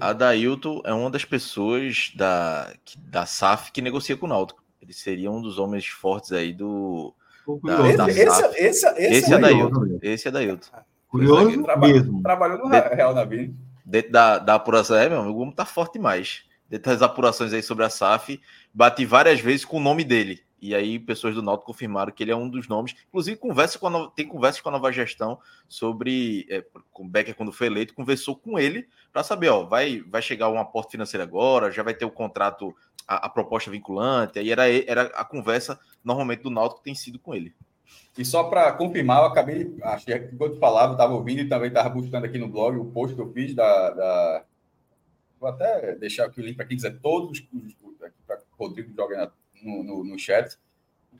A 0.00 0.12
Dailton 0.12 0.82
é 0.84 0.92
uma 0.92 1.10
das 1.10 1.24
pessoas 1.24 2.12
da, 2.14 2.72
da 2.98 3.26
SAF 3.26 3.72
que 3.72 3.82
negocia 3.82 4.16
com 4.16 4.26
o 4.26 4.28
Náutico. 4.28 4.62
Ele 4.80 4.92
seria 4.92 5.30
um 5.30 5.42
dos 5.42 5.58
homens 5.58 5.86
fortes 5.86 6.32
aí 6.32 6.52
do, 6.52 7.14
da, 7.62 8.08
esse, 8.08 8.20
esse, 8.20 8.86
esse, 8.86 8.86
esse, 8.98 9.32
é, 9.32 9.36
é 9.36 9.38
da 9.38 9.50
Hilton. 9.50 9.98
Esse 10.02 10.28
é 10.28 10.30
da 10.30 10.42
Hilton. 10.42 10.68
Curioso 11.08 11.62
traba, 11.62 11.88
mesmo. 11.88 12.22
Trabalhou 12.22 12.58
no 12.58 12.68
Real. 12.68 13.14
Dentro 13.84 14.12
da, 14.12 14.38
da 14.38 14.54
apuração, 14.54 14.96
é, 14.96 15.08
meu 15.08 15.20
amigo, 15.20 15.52
tá 15.52 15.64
forte 15.64 15.94
demais. 15.94 16.44
Das 16.78 17.02
apurações 17.02 17.52
aí 17.52 17.62
sobre 17.62 17.84
a 17.84 17.90
SAF, 17.90 18.40
bati 18.72 19.04
várias 19.04 19.40
vezes 19.40 19.64
com 19.64 19.78
o 19.78 19.80
nome 19.80 20.04
dele. 20.04 20.42
E 20.62 20.74
aí, 20.74 20.98
pessoas 20.98 21.34
do 21.34 21.42
Náutico 21.42 21.72
confirmaram 21.72 22.12
que 22.12 22.22
ele 22.22 22.30
é 22.30 22.36
um 22.36 22.48
dos 22.48 22.68
nomes. 22.68 22.94
Inclusive, 23.08 23.36
conversa 23.38 23.78
com 23.78 23.86
a, 23.88 24.10
tem 24.10 24.28
conversas 24.28 24.60
com 24.60 24.68
a 24.68 24.72
nova 24.72 24.92
gestão 24.92 25.38
sobre. 25.66 26.46
É, 26.50 26.62
com 26.92 27.04
o 27.04 27.08
Becker, 27.08 27.34
quando 27.34 27.50
foi 27.50 27.66
eleito, 27.66 27.94
conversou 27.94 28.36
com 28.36 28.58
ele 28.58 28.86
para 29.10 29.22
saber: 29.22 29.48
ó, 29.48 29.64
vai, 29.64 30.02
vai 30.02 30.20
chegar 30.20 30.50
um 30.50 30.58
aporte 30.58 30.92
financeiro 30.92 31.24
agora, 31.24 31.70
já 31.70 31.82
vai 31.82 31.94
ter 31.94 32.04
o 32.04 32.10
contrato 32.10 32.74
a, 33.10 33.26
a, 33.26 33.28
proposta 33.28 33.70
vinculante, 33.70 34.38
aí 34.38 34.52
era, 34.52 34.68
era 34.68 35.02
a 35.14 35.24
conversa 35.24 35.80
normalmente 36.04 36.42
do 36.42 36.50
Náutico 36.50 36.82
tem 36.82 36.94
sido 36.94 37.18
com 37.18 37.34
ele. 37.34 37.52
E 38.16 38.24
só 38.24 38.44
para 38.44 38.72
confirmar, 38.72 39.18
eu 39.18 39.26
acabei, 39.26 39.74
achei 39.82 40.18
que 40.18 40.34
enquanto 40.34 40.58
falava, 40.58 40.92
estava 40.92 41.14
ouvindo 41.14 41.40
e 41.40 41.48
também 41.48 41.68
estava 41.68 41.88
buscando 41.88 42.26
aqui 42.26 42.38
no 42.38 42.48
blog 42.48 42.76
o 42.76 42.84
post 42.84 43.16
que 43.16 43.20
eu 43.20 43.32
fiz 43.32 43.54
da. 43.54 43.90
da... 43.90 44.44
Vou 45.40 45.48
até 45.48 45.96
deixar 45.96 46.26
aqui 46.26 46.40
o 46.40 46.44
link 46.44 46.56
para 46.56 46.66
quem 46.66 46.76
quiser, 46.76 46.98
todos 47.00 47.40
para 47.40 48.38
o 48.38 48.56
Rodrigo 48.58 48.92
joga 48.94 49.32
no, 49.62 49.82
no, 49.82 50.04
no 50.04 50.18
chat, 50.18 50.58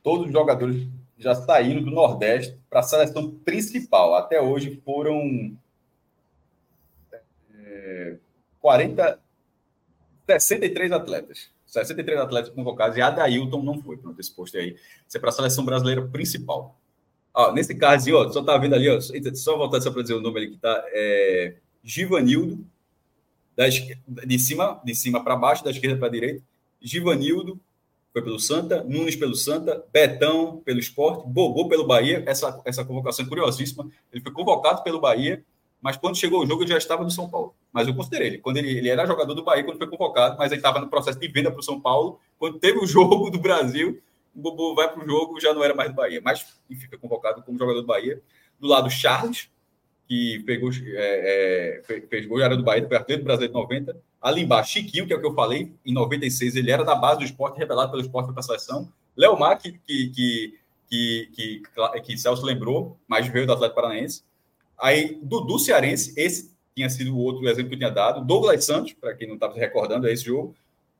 todos 0.03 0.27
os 0.27 0.33
jogadores 0.33 0.87
já 1.17 1.35
saíram 1.35 1.83
do 1.83 1.91
Nordeste 1.91 2.59
para 2.69 2.81
a 2.81 2.83
seleção 2.83 3.31
principal. 3.31 4.15
Até 4.15 4.41
hoje 4.41 4.81
foram 4.85 5.57
é, 7.55 8.17
40, 8.61 9.21
63 10.27 10.93
atletas. 10.93 11.51
63 11.67 12.19
atletas 12.19 12.51
convocados 12.51 12.97
e 12.97 13.01
Adailton 13.03 13.63
não 13.63 13.81
foi. 13.81 13.97
Pronto, 13.97 14.21
esse 14.21 14.35
posto 14.35 14.57
aí. 14.57 14.77
Isso 15.07 15.17
é 15.17 15.21
para 15.21 15.31
a 15.31 15.33
seleção 15.33 15.65
brasileira 15.65 16.07
principal. 16.07 16.79
Ó, 17.33 17.53
nesse 17.53 17.75
caso, 17.75 18.15
ó, 18.17 18.29
só 18.31 18.43
tá 18.43 18.59
vendo 18.59 18.75
ali, 18.75 18.89
ó, 18.89 19.01
só 19.01 19.57
voltar 19.57 19.81
só 19.81 19.91
para 19.91 20.03
dizer 20.03 20.15
o 20.15 20.21
nome 20.21 20.39
ali 20.39 20.51
que 20.51 20.59
tá. 20.59 20.85
É, 20.89 21.57
Givanildo, 21.83 22.67
da, 23.61 24.25
de 24.25 24.39
cima, 24.39 24.81
de 24.85 24.95
cima 24.95 25.23
para 25.23 25.37
baixo, 25.37 25.65
da 25.65 25.71
esquerda 25.71 25.99
para 25.99 26.09
a 26.09 26.11
direita. 26.11 26.43
Givanildo 26.81 27.61
foi 28.13 28.23
pelo 28.23 28.39
Santa, 28.39 28.83
Nunes 28.83 29.17
pelo 29.17 29.35
Santa, 29.35 29.85
Betão 29.93 30.63
pelo 30.65 30.81
Esporte, 30.81 31.29
Bobô 31.29 31.69
pelo 31.69 31.87
Bahia. 31.87 32.23
Essa, 32.27 32.61
essa 32.65 32.85
convocação 32.85 33.25
é 33.25 33.29
curiosíssima. 33.29 33.89
Ele 34.13 34.23
foi 34.23 34.33
convocado 34.33 34.83
pelo 34.83 35.01
Bahia 35.01 35.45
mas 35.81 35.97
quando 35.97 36.17
chegou 36.17 36.43
o 36.43 36.47
jogo, 36.47 36.63
ele 36.63 36.71
já 36.71 36.79
estava 36.79 37.03
no 37.03 37.11
São 37.11 37.29
Paulo. 37.29 37.55
Mas 37.73 37.89
eu 37.89 37.95
considerei 37.95 38.29
ele. 38.29 38.39
Quando 38.39 38.59
ele, 38.59 38.69
ele 38.69 38.89
era 38.89 39.07
jogador 39.07 39.33
do 39.33 39.43
Bahia, 39.43 39.65
quando 39.65 39.79
foi 39.79 39.87
convocado, 39.87 40.37
mas 40.39 40.53
ele 40.53 40.59
estava 40.59 40.79
no 40.79 40.89
processo 40.89 41.19
de 41.19 41.27
venda 41.29 41.51
para 41.51 41.61
o 41.61 41.63
São 41.63 41.81
Paulo. 41.81 42.21
Quando 42.39 42.59
teve 42.59 42.79
o 42.79 42.87
jogo 42.87 43.31
do 43.31 43.39
Brasil, 43.39 44.01
o 44.35 44.41
Bobo 44.41 44.75
vai 44.75 44.93
para 44.93 45.03
o 45.03 45.07
jogo, 45.07 45.41
já 45.41 45.55
não 45.55 45.65
era 45.65 45.75
mais 45.75 45.91
do 45.91 45.95
Bahia. 45.95 46.21
Mas, 46.23 46.61
enfim, 46.69 46.87
foi 46.87 46.99
convocado 46.99 47.43
como 47.43 47.59
jogador 47.59 47.81
do 47.81 47.87
Bahia. 47.87 48.21
Do 48.59 48.69
lado, 48.69 48.91
Charles, 48.91 49.49
que 50.11 50.41
pegou, 50.41 50.71
é, 50.73 51.83
é, 51.89 52.01
fez 52.09 52.27
gol, 52.27 52.41
era 52.41 52.57
do 52.57 52.65
Bahia, 52.65 52.85
foi 52.85 53.17
do 53.17 53.23
Brasileiro 53.23 53.55
90. 53.55 53.97
Ali 54.21 54.43
embaixo, 54.43 54.73
Chiquinho, 54.73 55.07
que 55.07 55.13
é 55.13 55.17
o 55.17 55.21
que 55.21 55.27
eu 55.27 55.35
falei, 55.35 55.73
em 55.87 55.93
96, 55.93 56.57
ele 56.57 56.73
era 56.73 56.85
da 56.85 56.97
base 56.97 57.21
do 57.21 57.25
esporte, 57.25 57.59
revelado 57.59 57.93
pelo 57.93 58.03
esporte 58.03 58.33
para 58.33 58.41
a 58.41 58.43
seleção. 58.43 58.93
Léo 59.17 59.39
Mar, 59.39 59.57
que, 59.57 59.71
que, 59.87 60.09
que, 60.09 60.59
que, 60.91 61.31
que, 61.33 62.01
que 62.03 62.19
Celso 62.19 62.45
lembrou, 62.45 62.99
mas 63.07 63.29
veio 63.29 63.47
do 63.47 63.53
Atlético 63.53 63.81
Paranaense. 63.81 64.25
Aí, 64.77 65.17
Dudu 65.23 65.61
Cearense, 65.61 66.13
esse 66.17 66.51
tinha 66.75 66.91
sido 66.91 67.15
o 67.15 67.21
outro 67.21 67.49
exemplo 67.49 67.69
que 67.69 67.75
eu 67.77 67.79
tinha 67.79 67.91
dado. 67.91 68.27
Douglas 68.27 68.65
Santos, 68.65 68.93
para 68.93 69.15
quem 69.15 69.29
não 69.29 69.35
estava 69.35 69.55
se 69.55 69.61
recordando, 69.61 70.09
é 70.09 70.13
esse 70.13 70.25
jogo, 70.25 70.57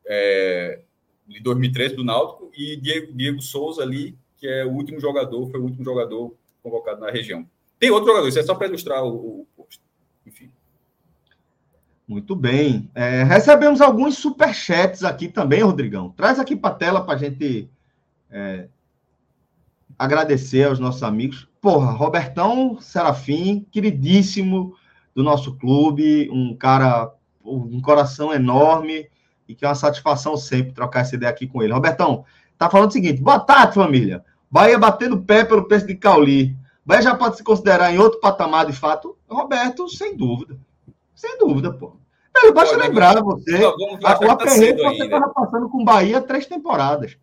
é, 0.07 0.83
de 1.27 1.41
2013 1.41 1.97
do 1.97 2.05
Náutico, 2.05 2.49
e 2.57 2.77
Diego, 2.77 3.13
Diego 3.13 3.43
Souza 3.43 3.83
ali, 3.83 4.17
que 4.39 4.47
é 4.47 4.65
o 4.65 4.71
último 4.71 5.01
jogador, 5.01 5.51
foi 5.51 5.59
o 5.59 5.65
último 5.65 5.85
jogador 5.85 6.33
convocado 6.63 7.01
na 7.01 7.11
região. 7.11 7.45
Tem 7.81 7.91
outro 7.91 8.11
jogador, 8.11 8.29
isso 8.29 8.39
é 8.39 8.43
só 8.43 8.55
para 8.55 8.67
ilustrar 8.67 9.03
o, 9.03 9.47
o. 9.57 9.67
Enfim. 10.27 10.53
Muito 12.07 12.37
bem. 12.37 12.91
É, 12.95 13.23
recebemos 13.23 13.81
alguns 13.81 14.19
superchats 14.19 15.03
aqui 15.03 15.29
também, 15.29 15.63
Rodrigão. 15.63 16.11
Traz 16.11 16.39
aqui 16.39 16.55
para 16.55 16.75
a 16.75 16.75
tela 16.75 17.01
para 17.01 17.15
a 17.15 17.17
gente 17.17 17.71
é, 18.31 18.69
agradecer 19.99 20.65
aos 20.65 20.79
nossos 20.79 21.03
amigos. 21.03 21.49
Porra, 21.59 21.91
Robertão 21.91 22.79
Serafim, 22.81 23.67
queridíssimo 23.71 24.75
do 25.15 25.23
nosso 25.23 25.57
clube, 25.57 26.29
um 26.31 26.55
cara, 26.55 27.11
um 27.43 27.81
coração 27.81 28.33
enorme 28.33 29.09
e 29.49 29.55
que 29.55 29.65
é 29.65 29.69
uma 29.69 29.75
satisfação 29.75 30.37
sempre 30.37 30.73
trocar 30.73 31.01
essa 31.01 31.15
ideia 31.15 31.31
aqui 31.31 31.47
com 31.47 31.63
ele. 31.63 31.73
Robertão, 31.73 32.27
tá 32.59 32.69
falando 32.69 32.91
o 32.91 32.93
seguinte: 32.93 33.23
boa 33.23 33.41
tarde, 33.41 33.75
família. 33.75 34.23
Bahia 34.51 34.79
batendo 34.79 35.23
pé 35.23 35.45
pelo 35.45 35.67
preço 35.67 35.87
de 35.87 35.95
Cauli. 35.95 36.60
Bahia 36.91 37.03
já 37.03 37.15
pode 37.15 37.37
se 37.37 37.45
considerar 37.45 37.95
em 37.95 37.99
outro 37.99 38.19
patamar 38.19 38.67
de 38.67 38.73
fato? 38.73 39.17
Roberto, 39.29 39.89
sem 39.89 40.17
dúvida. 40.17 40.59
Sem 41.15 41.39
dúvida, 41.39 41.73
pô. 41.73 41.97
Velho, 42.35 42.53
basta 42.53 42.75
Olha, 42.75 42.89
lembrar 42.89 43.23
você. 43.23 43.57
A, 44.05 44.27
o 44.27 44.31
aperreio 44.31 44.77
tá 44.77 44.89
você 44.89 45.05
estava 45.05 45.29
passando 45.29 45.69
com 45.69 45.85
Bahia 45.85 46.21
três 46.21 46.47
temporadas. 46.47 47.17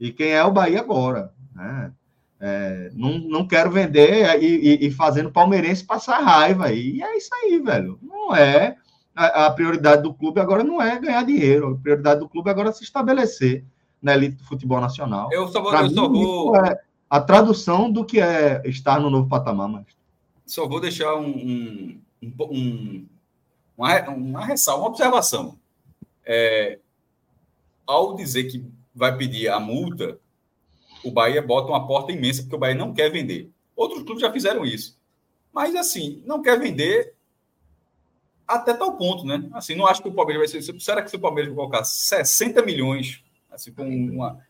E 0.00 0.10
quem 0.10 0.30
é 0.30 0.42
o 0.42 0.50
Bahia 0.50 0.80
agora? 0.80 1.30
Né? 1.54 1.92
É, 2.40 2.90
não, 2.94 3.18
não 3.18 3.46
quero 3.46 3.70
vender 3.70 4.42
e, 4.42 4.46
e, 4.46 4.86
e, 4.86 4.90
fazendo 4.90 5.30
palmeirense 5.30 5.84
passar 5.84 6.20
raiva. 6.20 6.72
E 6.72 7.02
é 7.02 7.16
isso 7.18 7.30
aí, 7.34 7.58
velho. 7.58 7.98
Não 8.02 8.34
é. 8.34 8.76
A, 9.14 9.46
a, 9.46 9.50
prioridade 9.50 10.02
do 10.02 10.14
clube 10.14 10.40
agora 10.40 10.64
não 10.64 10.80
é 10.80 10.98
ganhar 10.98 11.24
dinheiro. 11.24 11.74
A 11.74 11.82
prioridade 11.82 12.20
do 12.20 12.28
clube 12.28 12.48
agora 12.48 12.70
é 12.70 12.72
se 12.72 12.82
estabelecer 12.82 13.62
na 14.00 14.14
elite 14.14 14.36
do 14.36 14.44
futebol 14.44 14.80
nacional. 14.80 15.28
Eu 15.32 15.48
só 15.48 15.60
vou. 15.60 15.74
eu 15.74 15.82
mim, 15.82 15.94
só 15.94 16.08
vou... 16.08 16.56
É 16.56 16.80
a 17.14 17.20
tradução 17.20 17.92
do 17.92 18.04
que 18.04 18.18
é 18.18 18.60
estar 18.64 18.98
no 18.98 19.08
novo 19.08 19.28
patamar, 19.28 19.68
mas. 19.68 19.86
Só 20.44 20.66
vou 20.66 20.80
deixar 20.80 21.14
um, 21.14 21.30
um, 21.30 22.02
um 22.40 23.06
uma, 23.78 24.00
uma 24.08 24.44
ressalva, 24.44 24.82
uma 24.82 24.88
observação. 24.88 25.56
É, 26.26 26.80
ao 27.86 28.16
dizer 28.16 28.50
que 28.50 28.64
vai 28.92 29.16
pedir 29.16 29.48
a 29.48 29.60
multa, 29.60 30.18
o 31.04 31.10
Bahia 31.12 31.40
bota 31.40 31.68
uma 31.68 31.86
porta 31.86 32.10
imensa, 32.10 32.42
porque 32.42 32.56
o 32.56 32.58
Bahia 32.58 32.74
não 32.74 32.92
quer 32.92 33.12
vender. 33.12 33.48
Outros 33.76 34.02
clubes 34.02 34.20
já 34.20 34.32
fizeram 34.32 34.64
isso. 34.64 34.98
Mas, 35.52 35.72
assim, 35.76 36.20
não 36.26 36.42
quer 36.42 36.58
vender 36.58 37.14
até 38.44 38.74
tal 38.74 38.96
ponto, 38.96 39.24
né? 39.24 39.48
Assim, 39.52 39.76
não 39.76 39.86
acho 39.86 40.02
que 40.02 40.08
o 40.08 40.14
Palmeiras 40.14 40.50
vai 40.50 40.60
ser. 40.60 40.80
Será 40.80 41.00
que 41.00 41.10
se 41.10 41.14
o 41.14 41.20
Palmeiras 41.20 41.54
colocar 41.54 41.84
60 41.84 42.60
milhões, 42.62 43.22
assim, 43.52 43.72
com 43.72 43.86
uma. 43.86 44.44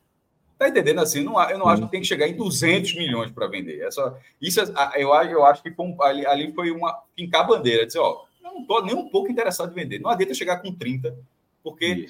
Tá 0.58 0.68
entendendo? 0.68 1.00
Assim, 1.00 1.24
não, 1.24 1.40
eu 1.50 1.58
não 1.58 1.68
acho 1.68 1.82
que 1.82 1.90
tem 1.90 2.00
que 2.00 2.06
chegar 2.06 2.28
em 2.28 2.36
200 2.36 2.94
milhões 2.94 3.30
para 3.30 3.48
vender. 3.48 3.80
É 3.80 3.90
só, 3.90 4.16
isso, 4.40 4.60
eu, 4.94 5.08
eu 5.14 5.44
acho 5.44 5.62
que 5.62 5.70
foi 5.72 5.94
ali, 6.02 6.26
ali 6.26 6.52
foi 6.52 6.70
uma 6.70 6.92
pincar 7.16 7.42
a 7.42 7.44
bandeira, 7.44 7.86
dizer, 7.86 7.98
ó, 7.98 8.24
não 8.42 8.60
estou 8.60 8.84
nem 8.84 8.94
um 8.94 9.08
pouco 9.08 9.30
interessado 9.30 9.72
em 9.72 9.74
vender. 9.74 10.00
Não 10.00 10.10
adianta 10.10 10.32
chegar 10.34 10.58
com 10.58 10.72
30, 10.72 11.16
porque 11.62 12.06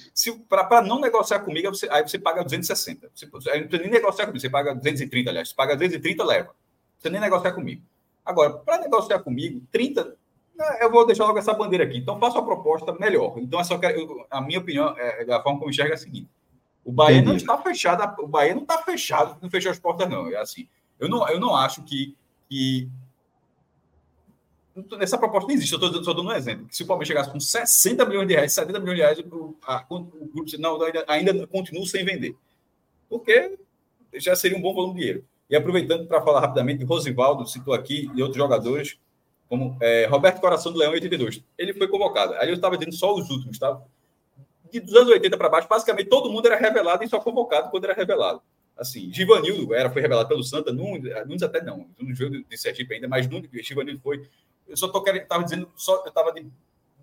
para 0.47 0.81
não 0.81 0.99
negociar 0.99 1.39
comigo, 1.39 1.69
você, 1.69 1.87
aí 1.89 2.03
você 2.03 2.19
paga 2.19 2.43
260. 2.43 3.09
Você, 3.15 3.49
aí 3.49 3.61
não 3.61 3.67
precisa 3.67 3.89
nem 3.89 3.99
negociar 3.99 4.25
comigo, 4.25 4.41
você 4.41 4.49
paga 4.49 4.75
230, 4.75 5.29
aliás. 5.29 5.49
Você 5.49 5.55
paga 5.55 5.75
230, 5.75 6.23
leva. 6.23 6.55
Você 6.99 7.09
nem 7.09 7.21
negociar 7.21 7.53
comigo. 7.53 7.81
Agora, 8.23 8.53
para 8.53 8.79
negociar 8.79 9.19
comigo, 9.19 9.61
30, 9.71 10.15
né, 10.55 10.77
eu 10.81 10.91
vou 10.91 11.05
deixar 11.05 11.25
logo 11.25 11.39
essa 11.39 11.53
bandeira 11.53 11.85
aqui. 11.85 11.97
Então, 11.97 12.19
faça 12.19 12.37
uma 12.37 12.45
proposta 12.45 12.91
melhor. 12.93 13.37
Então, 13.37 13.59
é 13.59 13.63
só 13.63 13.77
que, 13.77 13.85
a 14.29 14.41
minha 14.41 14.59
opinião, 14.59 14.93
é, 14.97 15.23
da 15.23 15.41
forma 15.41 15.59
como 15.59 15.69
eu 15.69 15.71
enxergo, 15.71 15.91
é 15.91 15.95
a 15.95 15.97
seguinte: 15.97 16.29
o 16.85 16.91
Bahia 16.91 17.17
Entendi. 17.17 17.29
não 17.29 17.35
está 17.35 17.57
fechado, 17.57 18.21
o 18.21 18.27
Bahia 18.27 18.53
não 18.53 18.61
está 18.61 18.77
fechado, 18.77 19.37
não 19.41 19.49
fechou 19.49 19.71
as 19.71 19.79
portas, 19.79 20.07
não. 20.07 20.29
É 20.29 20.37
assim. 20.37 20.69
Eu 20.99 21.09
não, 21.09 21.27
eu 21.27 21.39
não 21.39 21.55
acho 21.55 21.81
que, 21.83 22.15
que 22.47 22.87
essa 24.99 25.17
proposta 25.17 25.47
não 25.47 25.55
existe, 25.55 25.73
eu 25.73 25.79
estou 25.79 26.13
dando 26.13 26.29
um 26.29 26.31
exemplo. 26.31 26.67
Se 26.69 26.83
o 26.83 26.85
Palmeiras 26.85 27.07
chegasse 27.07 27.31
com 27.31 27.39
60 27.39 28.05
milhões 28.05 28.27
de 28.27 28.35
reais, 28.35 28.53
70 28.53 28.79
milhões 28.79 28.97
de 28.97 29.01
reais, 29.01 29.19
o, 29.19 29.55
a, 29.65 29.83
o 29.89 30.27
grupo 30.27 30.45
não, 30.59 30.79
ainda, 30.83 31.05
ainda 31.07 31.47
continua 31.47 31.85
sem 31.87 32.05
vender. 32.05 32.35
Porque 33.09 33.57
já 34.13 34.35
seria 34.35 34.57
um 34.57 34.61
bom 34.61 34.73
volume 34.73 34.93
de 34.93 34.99
dinheiro. 34.99 35.25
E 35.49 35.55
aproveitando 35.55 36.07
para 36.07 36.21
falar 36.21 36.41
rapidamente, 36.41 36.83
Rosivaldo 36.83 37.47
citou 37.47 37.73
aqui 37.73 38.11
e 38.15 38.21
outros 38.21 38.37
jogadores, 38.37 38.99
como 39.49 39.75
é, 39.81 40.05
Roberto 40.05 40.39
Coração 40.39 40.71
do 40.71 40.77
Leão, 40.77 40.91
82. 40.91 41.43
Ele 41.57 41.73
foi 41.73 41.87
convocado. 41.87 42.33
Aí 42.35 42.49
eu 42.49 42.55
estava 42.55 42.77
dizendo 42.77 42.95
só 42.95 43.13
os 43.15 43.29
últimos, 43.29 43.57
tá? 43.57 43.81
De 44.79 44.85
dos 44.85 44.95
anos 44.95 45.09
80 45.09 45.37
para 45.37 45.49
baixo, 45.49 45.67
basicamente 45.67 46.07
todo 46.07 46.29
mundo 46.29 46.45
era 46.47 46.57
revelado 46.57 47.03
e 47.03 47.07
só 47.07 47.19
convocado 47.19 47.69
quando 47.69 47.85
era 47.85 47.93
revelado. 47.93 48.41
Assim, 48.77 49.11
Givanildo 49.11 49.73
era, 49.73 49.89
foi 49.89 50.01
revelado 50.01 50.27
pelo 50.27 50.43
Santa, 50.43 50.73
Nunes, 50.73 51.03
Nunes 51.25 51.43
até 51.43 51.63
não, 51.63 51.87
no 51.97 52.13
jogo 52.13 52.43
de 52.43 52.57
Sergipe 52.57 52.95
ainda, 52.95 53.07
mas 53.07 53.27
Nunes, 53.27 53.49
Givanildo 53.51 54.01
foi 54.01 54.27
eu 54.67 54.75
só 54.75 54.87
tô 54.87 55.01
querendo, 55.01 55.23
estava 55.23 55.43
dizendo, 55.43 55.71
só 55.75 56.01
eu 56.03 56.09
estava 56.09 56.33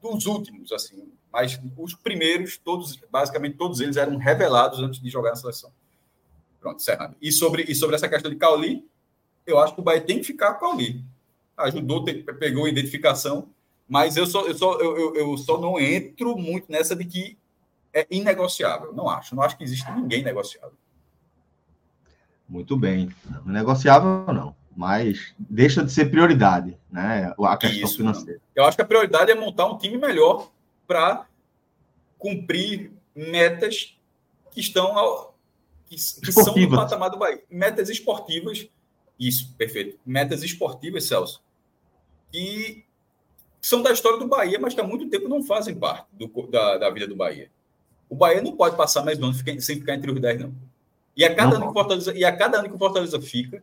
dos 0.03 0.27
últimos, 0.27 0.73
assim, 0.73 1.13
mas 1.33 1.61
os 1.77 1.95
primeiros, 1.95 2.57
todos, 2.59 2.97
basicamente 3.11 3.57
todos 3.57 3.81
eles 3.81 3.97
eram 3.97 4.17
revelados 4.17 4.81
antes 4.81 5.01
de 5.01 5.09
jogar 5.09 5.31
na 5.31 5.37
seleção. 5.37 5.71
Pronto, 6.61 6.81
encerrando. 6.81 7.17
E 7.21 7.31
sobre, 7.31 7.65
e 7.69 7.75
sobre 7.75 7.97
essa 7.97 8.09
questão 8.09 8.31
de 8.31 8.37
Cauli, 8.37 8.85
eu 9.47 9.59
acho 9.59 9.75
que 9.75 9.81
o 9.81 9.85
Bahia 9.85 10.01
tem 10.01 10.19
que 10.19 10.25
ficar 10.25 10.55
com 10.55 10.71
Cauli. 10.71 11.05
Ajudou, 11.57 12.05
pegou 12.05 12.65
a 12.65 12.69
identificação, 12.69 13.49
mas 13.89 14.17
eu 14.17 14.27
só, 14.27 14.47
eu, 14.47 14.55
só, 14.55 14.81
eu, 14.81 15.15
eu 15.15 15.37
só 15.37 15.61
não 15.61 15.79
entro 15.79 16.37
muito 16.37 16.71
nessa 16.71 16.97
de 16.97 17.05
que 17.05 17.39
é 17.93 18.07
inegociável. 18.11 18.93
Não 18.93 19.09
acho. 19.09 19.35
Não 19.35 19.43
acho 19.43 19.57
que 19.57 19.65
existe 19.65 19.91
ninguém 19.93 20.23
negociável. 20.23 20.77
Muito 22.49 22.77
bem. 22.77 23.11
Não 23.25 23.53
negociável, 23.53 24.25
não 24.33 24.55
mas 24.77 25.35
deixa 25.39 25.85
de 25.85 25.93
ser 25.93 26.07
prioridade, 26.11 26.79
né? 26.91 27.35
A 27.39 27.57
questão 27.57 27.85
Isso, 27.85 27.97
financeira. 27.97 28.41
Eu 28.55 28.65
acho 28.65 28.77
que 28.77 28.83
a 28.83 28.87
prioridade 28.87 29.31
é 29.31 29.35
montar 29.35 29.67
um 29.67 29.77
time 29.77 29.99
melhor 29.99 30.51
para 30.87 31.27
cumprir 32.19 32.93
metas 33.15 33.99
que 34.51 34.61
estão 34.61 34.97
ao, 34.97 35.37
que, 35.87 35.97
que 35.97 36.33
são 36.33 36.55
no 36.55 36.71
patamar 36.71 37.11
do 37.11 37.19
Bahia. 37.19 37.43
Metas 37.51 37.91
esportivas, 37.91 38.69
isso, 39.19 39.55
perfeito. 39.57 39.99
Metas 40.05 40.43
esportivas, 40.43 41.05
Celso, 41.05 41.43
que 42.31 42.85
são 43.61 43.83
da 43.83 43.93
história 43.93 44.19
do 44.19 44.29
Bahia, 44.29 44.59
mas 44.59 44.75
que 44.75 44.81
há 44.81 44.85
muito 44.85 45.09
tempo 45.09 45.29
não 45.29 45.43
fazem 45.43 45.75
parte 45.75 46.07
do, 46.13 46.29
da, 46.49 46.79
da 46.79 46.91
vida 46.91 47.07
do 47.07 47.17
Bahia. 47.17 47.51
O 48.13 48.15
Bahia 48.15 48.43
não 48.43 48.55
pode 48.55 48.77
passar 48.77 49.03
mais 49.03 49.19
um 49.19 49.25
ano 49.25 49.35
sem 49.59 49.77
ficar 49.77 49.95
entre 49.95 50.11
os 50.11 50.21
10, 50.21 50.41
não. 50.43 50.53
E 51.17 51.25
a 51.25 51.35
cada, 51.35 51.53
não. 51.53 51.57
ano 51.57 51.69
que 51.69 51.73
Fortaleza, 51.73 52.15
e 52.15 52.23
a 52.23 52.37
cada 52.37 52.59
ano 52.59 52.69
que 52.69 52.75
o 52.75 52.79
Fortaleza 52.79 53.19
fica, 53.19 53.63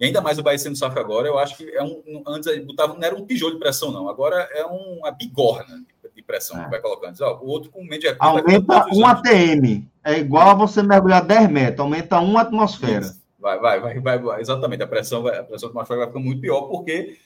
e 0.00 0.06
ainda 0.06 0.22
mais 0.22 0.38
o 0.38 0.42
Bahia 0.42 0.58
sendo 0.58 0.78
SAF 0.78 0.98
agora, 0.98 1.28
eu 1.28 1.38
acho 1.38 1.58
que 1.58 1.68
é 1.76 1.82
um. 1.82 2.22
Antes 2.26 2.64
botava, 2.64 2.94
não 2.94 3.02
era 3.02 3.14
um 3.14 3.26
tijolo 3.26 3.52
de 3.52 3.58
pressão, 3.58 3.92
não. 3.92 4.08
Agora 4.08 4.48
é 4.54 4.64
uma 4.64 5.10
bigorna 5.10 5.84
de 6.14 6.22
pressão 6.22 6.58
é. 6.58 6.64
que 6.64 6.70
vai 6.70 6.80
colocando. 6.80 7.20
Ó, 7.20 7.38
o 7.42 7.48
outro 7.48 7.70
com 7.70 7.84
média 7.84 8.16
Aumenta 8.18 8.86
um 8.94 9.06
ATM. 9.06 9.86
É 10.02 10.20
igual 10.20 10.48
a 10.48 10.54
você 10.54 10.82
mergulhar 10.82 11.22
10 11.22 11.50
metros, 11.50 11.80
aumenta 11.80 12.18
uma 12.18 12.40
atmosfera. 12.40 13.14
Vai, 13.38 13.58
vai, 13.58 13.78
vai, 13.78 14.00
vai, 14.00 14.18
vai, 14.18 14.40
Exatamente. 14.40 14.84
A 14.84 14.86
pressão, 14.86 15.22
vai, 15.22 15.38
a 15.38 15.44
pressão 15.44 15.68
atmosférica 15.68 16.06
vai 16.06 16.06
ficando 16.06 16.24
muito 16.24 16.40
pior, 16.40 16.62
porque 16.62 17.18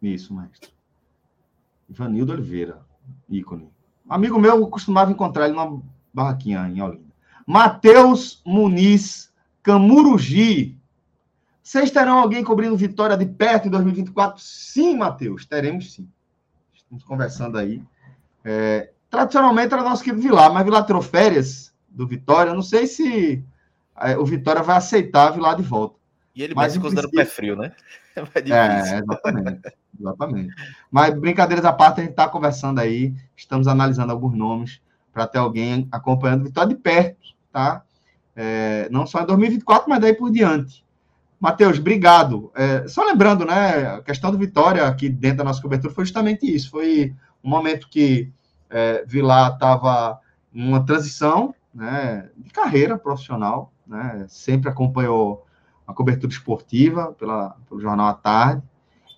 Isso, 0.01 0.33
mestre. 0.33 0.69
Ivanildo 1.89 2.33
Oliveira, 2.33 2.85
ícone. 3.29 3.69
Amigo 4.07 4.39
meu, 4.39 4.67
costumava 4.67 5.11
encontrar 5.11 5.45
ele 5.45 5.55
numa 5.55 5.81
barraquinha 6.13 6.67
em 6.67 6.81
Olinda. 6.81 7.05
Matheus 7.45 8.41
Muniz 8.45 9.31
Camurugi. 9.61 10.74
Vocês 11.65 11.89
terão 11.89 12.19
alguém 12.19 12.43
cobrindo 12.43 12.77
Vitória 12.77 13.17
de 13.17 13.25
perto 13.25 13.67
em 13.67 13.71
2024? 13.71 14.39
Sim, 14.39 14.97
Matheus, 14.97 15.47
teremos 15.47 15.93
sim. 15.93 16.07
Estamos 16.71 17.03
conversando 17.03 17.57
aí. 17.57 17.81
É, 18.43 18.91
tradicionalmente 19.09 19.73
era 19.73 19.81
nosso 19.81 20.03
querido 20.03 20.21
Vilar, 20.21 20.53
mas 20.53 20.63
Vilar 20.63 20.85
tirou 20.85 21.01
férias 21.01 21.73
do 21.89 22.05
Vitória. 22.05 22.53
Não 22.53 22.61
sei 22.61 22.85
se 22.85 23.43
é, 23.99 24.15
o 24.15 24.23
Vitória 24.23 24.61
vai 24.61 24.77
aceitar 24.77 25.31
Vilar 25.31 25.55
de 25.55 25.63
volta. 25.63 25.95
E 26.35 26.43
ele 26.43 26.53
mas 26.53 26.73
se 26.73 26.79
considera 26.79 27.09
princípio... 27.09 27.25
pé 27.25 27.35
frio, 27.35 27.55
né? 27.55 27.71
É, 28.15 28.99
exatamente. 28.99 29.73
exatamente. 29.99 30.55
Mas 30.89 31.19
brincadeiras 31.19 31.65
à 31.65 31.73
parte, 31.73 31.99
a 31.99 32.03
gente 32.03 32.11
está 32.11 32.29
conversando 32.29 32.79
aí, 32.79 33.13
estamos 33.35 33.67
analisando 33.67 34.11
alguns 34.11 34.37
nomes 34.37 34.79
para 35.11 35.25
ter 35.25 35.39
alguém 35.39 35.87
acompanhando 35.91 36.43
Vitória 36.45 36.69
de 36.69 36.79
perto, 36.79 37.35
tá? 37.51 37.83
É, 38.35 38.87
não 38.89 39.07
só 39.07 39.21
em 39.21 39.25
2024, 39.25 39.89
mas 39.89 39.99
daí 39.99 40.13
por 40.13 40.31
diante. 40.31 40.84
Matheus, 41.39 41.77
obrigado. 41.77 42.51
É, 42.55 42.87
só 42.87 43.03
lembrando, 43.03 43.45
né, 43.45 43.87
a 43.87 44.01
questão 44.01 44.31
do 44.31 44.37
Vitória 44.37 44.85
aqui 44.87 45.09
dentro 45.09 45.39
da 45.39 45.43
nossa 45.43 45.61
cobertura 45.61 45.93
foi 45.93 46.05
justamente 46.05 46.45
isso. 46.45 46.69
Foi 46.69 47.13
um 47.43 47.49
momento 47.49 47.87
que 47.89 48.31
é, 48.69 49.03
Vilar 49.05 49.53
estava 49.53 50.19
em 50.53 50.67
uma 50.67 50.85
transição 50.85 51.53
né, 51.73 52.29
de 52.37 52.49
carreira 52.49 52.97
profissional, 52.97 53.71
né, 53.85 54.25
sempre 54.29 54.69
acompanhou 54.69 55.45
a 55.85 55.93
cobertura 55.93 56.31
esportiva 56.31 57.13
pela, 57.13 57.55
pelo 57.67 57.79
Jornal 57.79 58.07
à 58.07 58.13
Tarde, 58.13 58.63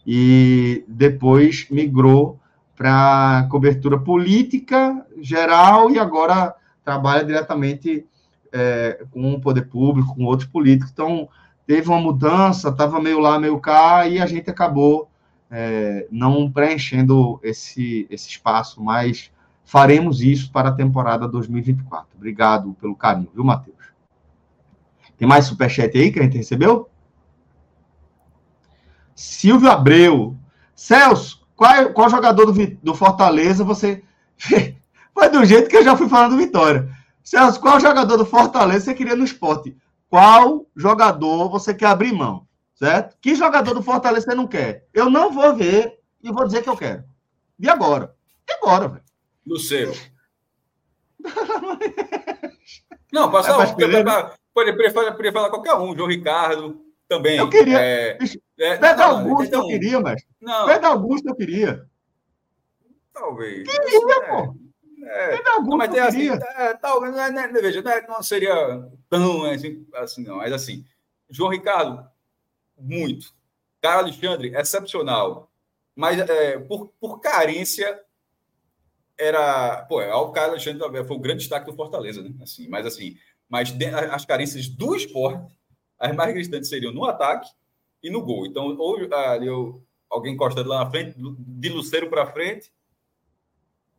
e 0.06 0.84
depois 0.88 1.68
migrou 1.70 2.40
para 2.76 3.48
cobertura 3.50 4.00
política 4.00 5.06
geral 5.20 5.90
e 5.90 6.00
agora 6.00 6.56
trabalha 6.84 7.26
diretamente 7.26 8.06
é, 8.52 9.04
com 9.12 9.34
o 9.34 9.42
poder 9.42 9.64
público, 9.64 10.16
com 10.16 10.24
outros 10.24 10.48
políticos. 10.48 10.92
Então, 10.92 11.28
teve 11.68 11.90
uma 11.90 12.00
mudança, 12.00 12.70
estava 12.70 13.00
meio 13.02 13.20
lá, 13.20 13.38
meio 13.38 13.60
cá, 13.60 14.08
e 14.08 14.20
a 14.20 14.26
gente 14.26 14.50
acabou 14.50 15.10
é, 15.52 16.08
não 16.10 16.50
preenchendo 16.50 17.40
esse, 17.44 18.08
esse 18.10 18.30
espaço, 18.30 18.82
mas 18.82 19.30
faremos 19.66 20.22
isso 20.22 20.50
para 20.50 20.70
a 20.70 20.74
temporada 20.74 21.28
2024. 21.28 22.08
Obrigado 22.16 22.74
pelo 22.80 22.96
carinho, 22.96 23.30
viu, 23.36 23.44
Matheus? 23.44 23.76
Tem 25.18 25.28
mais 25.28 25.46
superchat 25.46 25.96
aí 25.98 26.10
que 26.10 26.20
a 26.20 26.24
gente 26.24 26.38
recebeu? 26.38 26.90
Silvio 29.14 29.70
Abreu. 29.70 30.38
Celso, 30.74 31.46
qual, 31.56 31.92
qual 31.92 32.10
jogador 32.10 32.52
do, 32.52 32.78
do 32.82 32.96
Fortaleza 32.96 33.64
você. 33.64 34.04
Foi 35.14 35.30
do 35.30 35.44
jeito 35.44 35.68
que 35.68 35.76
eu 35.76 35.84
já 35.84 35.98
fui 35.98 36.08
falando 36.08 36.32
do 36.32 36.38
Vitória. 36.38 36.88
Celso, 37.24 37.60
qual 37.60 37.80
jogador 37.80 38.16
do 38.16 38.26
Fortaleza 38.26 38.86
você 38.86 38.94
queria 38.94 39.16
no 39.16 39.26
esporte? 39.26 39.76
Qual 40.10 40.66
jogador 40.76 41.50
você 41.50 41.74
quer 41.74 41.88
abrir 41.88 42.14
mão? 42.14 42.48
Certo? 42.76 43.18
Que 43.20 43.36
jogador 43.36 43.74
do 43.74 43.82
Fortaleza 43.82 44.28
você 44.28 44.36
não 44.36 44.48
quer? 44.48 44.88
Eu 44.94 45.10
não 45.10 45.32
vou 45.32 45.56
ver 45.56 46.00
e 46.22 46.32
vou 46.32 46.46
dizer 46.46 46.62
que 46.62 46.70
eu 46.70 46.78
quero. 46.78 47.04
E 47.60 47.68
agora? 47.70 48.16
E 48.48 48.54
agora, 48.54 48.88
velho? 48.88 49.04
Luceiro. 49.46 49.92
não, 53.12 53.32
passar. 53.32 53.54
É 53.54 53.76
pode, 54.54 54.78
pode, 54.78 54.78
pode 54.94 55.32
falar 55.32 55.50
qualquer 55.50 55.74
um. 55.76 55.96
João 55.96 56.08
Ricardo 56.08 56.80
também. 57.08 57.38
Eu 57.38 57.50
queria. 57.50 57.80
É, 57.80 58.18
é, 58.60 58.78
Pedro 58.78 59.04
Augusto 59.04 59.54
eu 59.54 59.68
queria, 59.68 60.00
mas. 60.00 60.22
Não. 60.40 60.66
Pedro 60.68 60.88
Augusto 60.88 61.28
eu 61.30 61.36
queria. 61.36 61.86
Talvez. 63.14 63.68
Queria, 63.68 64.16
é. 64.16 64.30
pô. 64.30 64.56
É, 65.10 65.44
não, 65.44 65.64
mas 65.78 65.92
tem 65.92 66.00
assim, 66.00 66.30
é, 66.30 66.74
talvez, 66.76 67.16
não, 67.16 67.32
não, 67.32 67.54
não, 67.54 67.62
veja, 67.62 67.84
não, 68.08 68.24
seria 68.24 68.90
tão 69.10 69.46
assim, 69.46 69.88
assim, 69.94 70.24
não, 70.24 70.38
mas 70.38 70.54
assim, 70.54 70.86
João 71.30 71.52
Ricardo, 71.52 72.08
muito. 72.78 73.34
Carlos 73.82 74.12
Alexandre, 74.12 74.56
excepcional. 74.56 75.52
Mas 75.96 76.20
é, 76.20 76.60
por, 76.60 76.90
por 77.00 77.20
carência, 77.20 78.00
era. 79.18 79.84
Pô, 79.86 80.02
é, 80.02 80.14
o 80.14 80.32
Carlos 80.32 80.68
Alexandre 80.68 81.06
foi 81.06 81.18
o 81.18 81.20
grande 81.20 81.40
destaque 81.40 81.66
do 81.66 81.76
Fortaleza, 81.76 82.22
né? 82.22 82.32
Assim, 82.42 82.68
mas 82.68 82.86
assim, 82.86 83.18
mas 83.50 83.74
as 84.12 84.26
carências 84.26 84.68
do 84.68 84.96
esporte, 84.96 85.58
as 86.00 86.16
mais 86.16 86.34
gritantes 86.34 86.70
seriam 86.70 86.94
no 86.94 87.06
ataque 87.06 87.50
e 88.04 88.10
no 88.10 88.22
gol. 88.22 88.46
Então, 88.46 88.76
ou 88.78 88.96
ali, 88.96 89.48
alguém 90.10 90.34
encostando 90.34 90.70
lá 90.70 90.84
na 90.84 90.92
frente, 90.92 91.16
de 91.18 91.70
Luceiro 91.70 92.10
para 92.10 92.32
frente, 92.32 92.72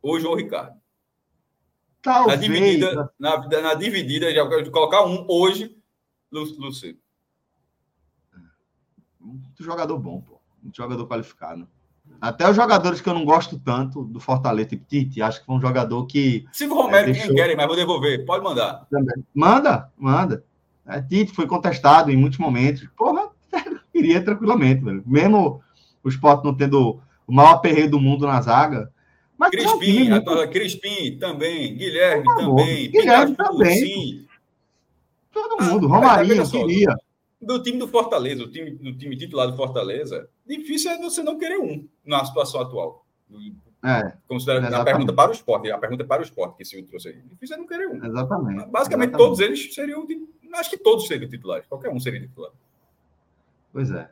ou 0.01 0.19
João 0.19 0.35
Ricardo. 0.35 0.78
Talvez. 2.01 2.39
Na 2.39 2.47
dividida, 2.47 3.13
na, 3.19 3.47
na 3.47 3.73
dividida 3.73 4.33
já 4.33 4.43
de 4.61 4.71
colocar 4.71 5.05
um 5.05 5.25
hoje, 5.27 5.75
Luceiro. 6.31 6.97
Muito 9.19 9.63
jogador 9.63 9.97
bom, 9.97 10.21
pô. 10.21 10.39
Muito 10.61 10.77
jogador 10.77 11.07
qualificado. 11.07 11.67
Até 12.21 12.49
os 12.49 12.55
jogadores 12.55 12.99
que 12.99 13.07
eu 13.07 13.13
não 13.13 13.23
gosto 13.23 13.59
tanto 13.59 14.03
do 14.03 14.19
Fortaleza, 14.19 14.69
tipo 14.69 14.85
Tite, 14.85 15.21
acho 15.21 15.39
que 15.39 15.45
foi 15.45 15.55
um 15.55 15.61
jogador 15.61 16.05
que. 16.05 16.45
Silvio 16.51 16.77
Romero, 16.77 17.09
é, 17.09 17.13
deixou... 17.13 17.35
querem, 17.35 17.55
mas 17.55 17.67
vou 17.67 17.75
devolver. 17.75 18.25
Pode 18.25 18.43
mandar. 18.43 18.87
Manda, 19.33 19.91
manda. 19.97 20.43
É, 20.85 21.01
Tite 21.01 21.33
foi 21.33 21.47
contestado 21.47 22.11
em 22.11 22.17
muitos 22.17 22.39
momentos. 22.39 22.87
Porra, 22.97 23.29
iria 23.93 24.23
tranquilamente, 24.23 24.83
velho. 24.83 25.03
Mesmo 25.05 25.61
o 26.03 26.09
esporte 26.09 26.43
não 26.43 26.53
tendo 26.53 27.01
o 27.27 27.33
maior 27.33 27.53
aperreio 27.53 27.89
do 27.89 27.99
mundo 27.99 28.25
na 28.25 28.41
zaga, 28.41 28.91
mas 29.39 29.51
Crispim, 29.51 30.09
muito... 30.09 30.49
Crispim 30.49 31.17
também, 31.17 31.73
Guilherme 31.73 32.25
também, 32.25 32.91
Guilherme 32.91 33.31
Pikachu, 33.31 33.51
também. 33.51 33.79
Sim. 33.79 34.27
Todo 35.31 35.55
ah, 35.57 35.63
mundo, 35.63 35.87
ah, 35.87 35.89
Romarinho, 35.95 36.45
só, 36.45 36.59
queria. 36.59 36.93
Do 37.41 37.63
time 37.63 37.77
do 37.77 37.87
Fortaleza, 37.87 38.43
o 38.43 38.51
time, 38.51 38.71
do 38.71 38.97
time 38.97 39.15
titular 39.15 39.49
do 39.49 39.55
Fortaleza, 39.55 40.29
difícil 40.45 40.91
é 40.91 40.97
você 40.97 41.23
não 41.23 41.37
querer 41.37 41.57
um 41.57 41.87
na 42.05 42.25
situação 42.25 42.59
atual. 42.59 43.05
É, 43.81 44.11
Considera 44.27 44.77
a 44.77 44.83
pergunta 44.83 45.13
para 45.13 45.29
o 45.29 45.33
esporte, 45.33 45.71
a 45.71 45.77
pergunta 45.77 46.03
é 46.03 46.05
para 46.05 46.21
o 46.21 46.25
esporte 46.25 46.57
que 46.57 46.65
se 46.65 46.83
trouxe 46.83 47.07
aí. 47.07 47.21
Difícil 47.29 47.55
é 47.55 47.59
não 47.59 47.65
querer 47.65 47.87
um. 47.87 48.05
Exatamente. 48.05 48.69
Basicamente, 48.69 49.09
exatamente. 49.09 49.11
todos 49.11 49.39
eles 49.39 49.73
seriam. 49.73 50.05
Acho 50.55 50.69
que 50.69 50.77
todos 50.77 51.07
seriam 51.07 51.29
titulares. 51.29 51.65
Qualquer 51.65 51.89
um 51.89 51.99
seria 51.99 52.19
titular. 52.19 52.51
Pois 53.71 53.89
é. 53.89 54.09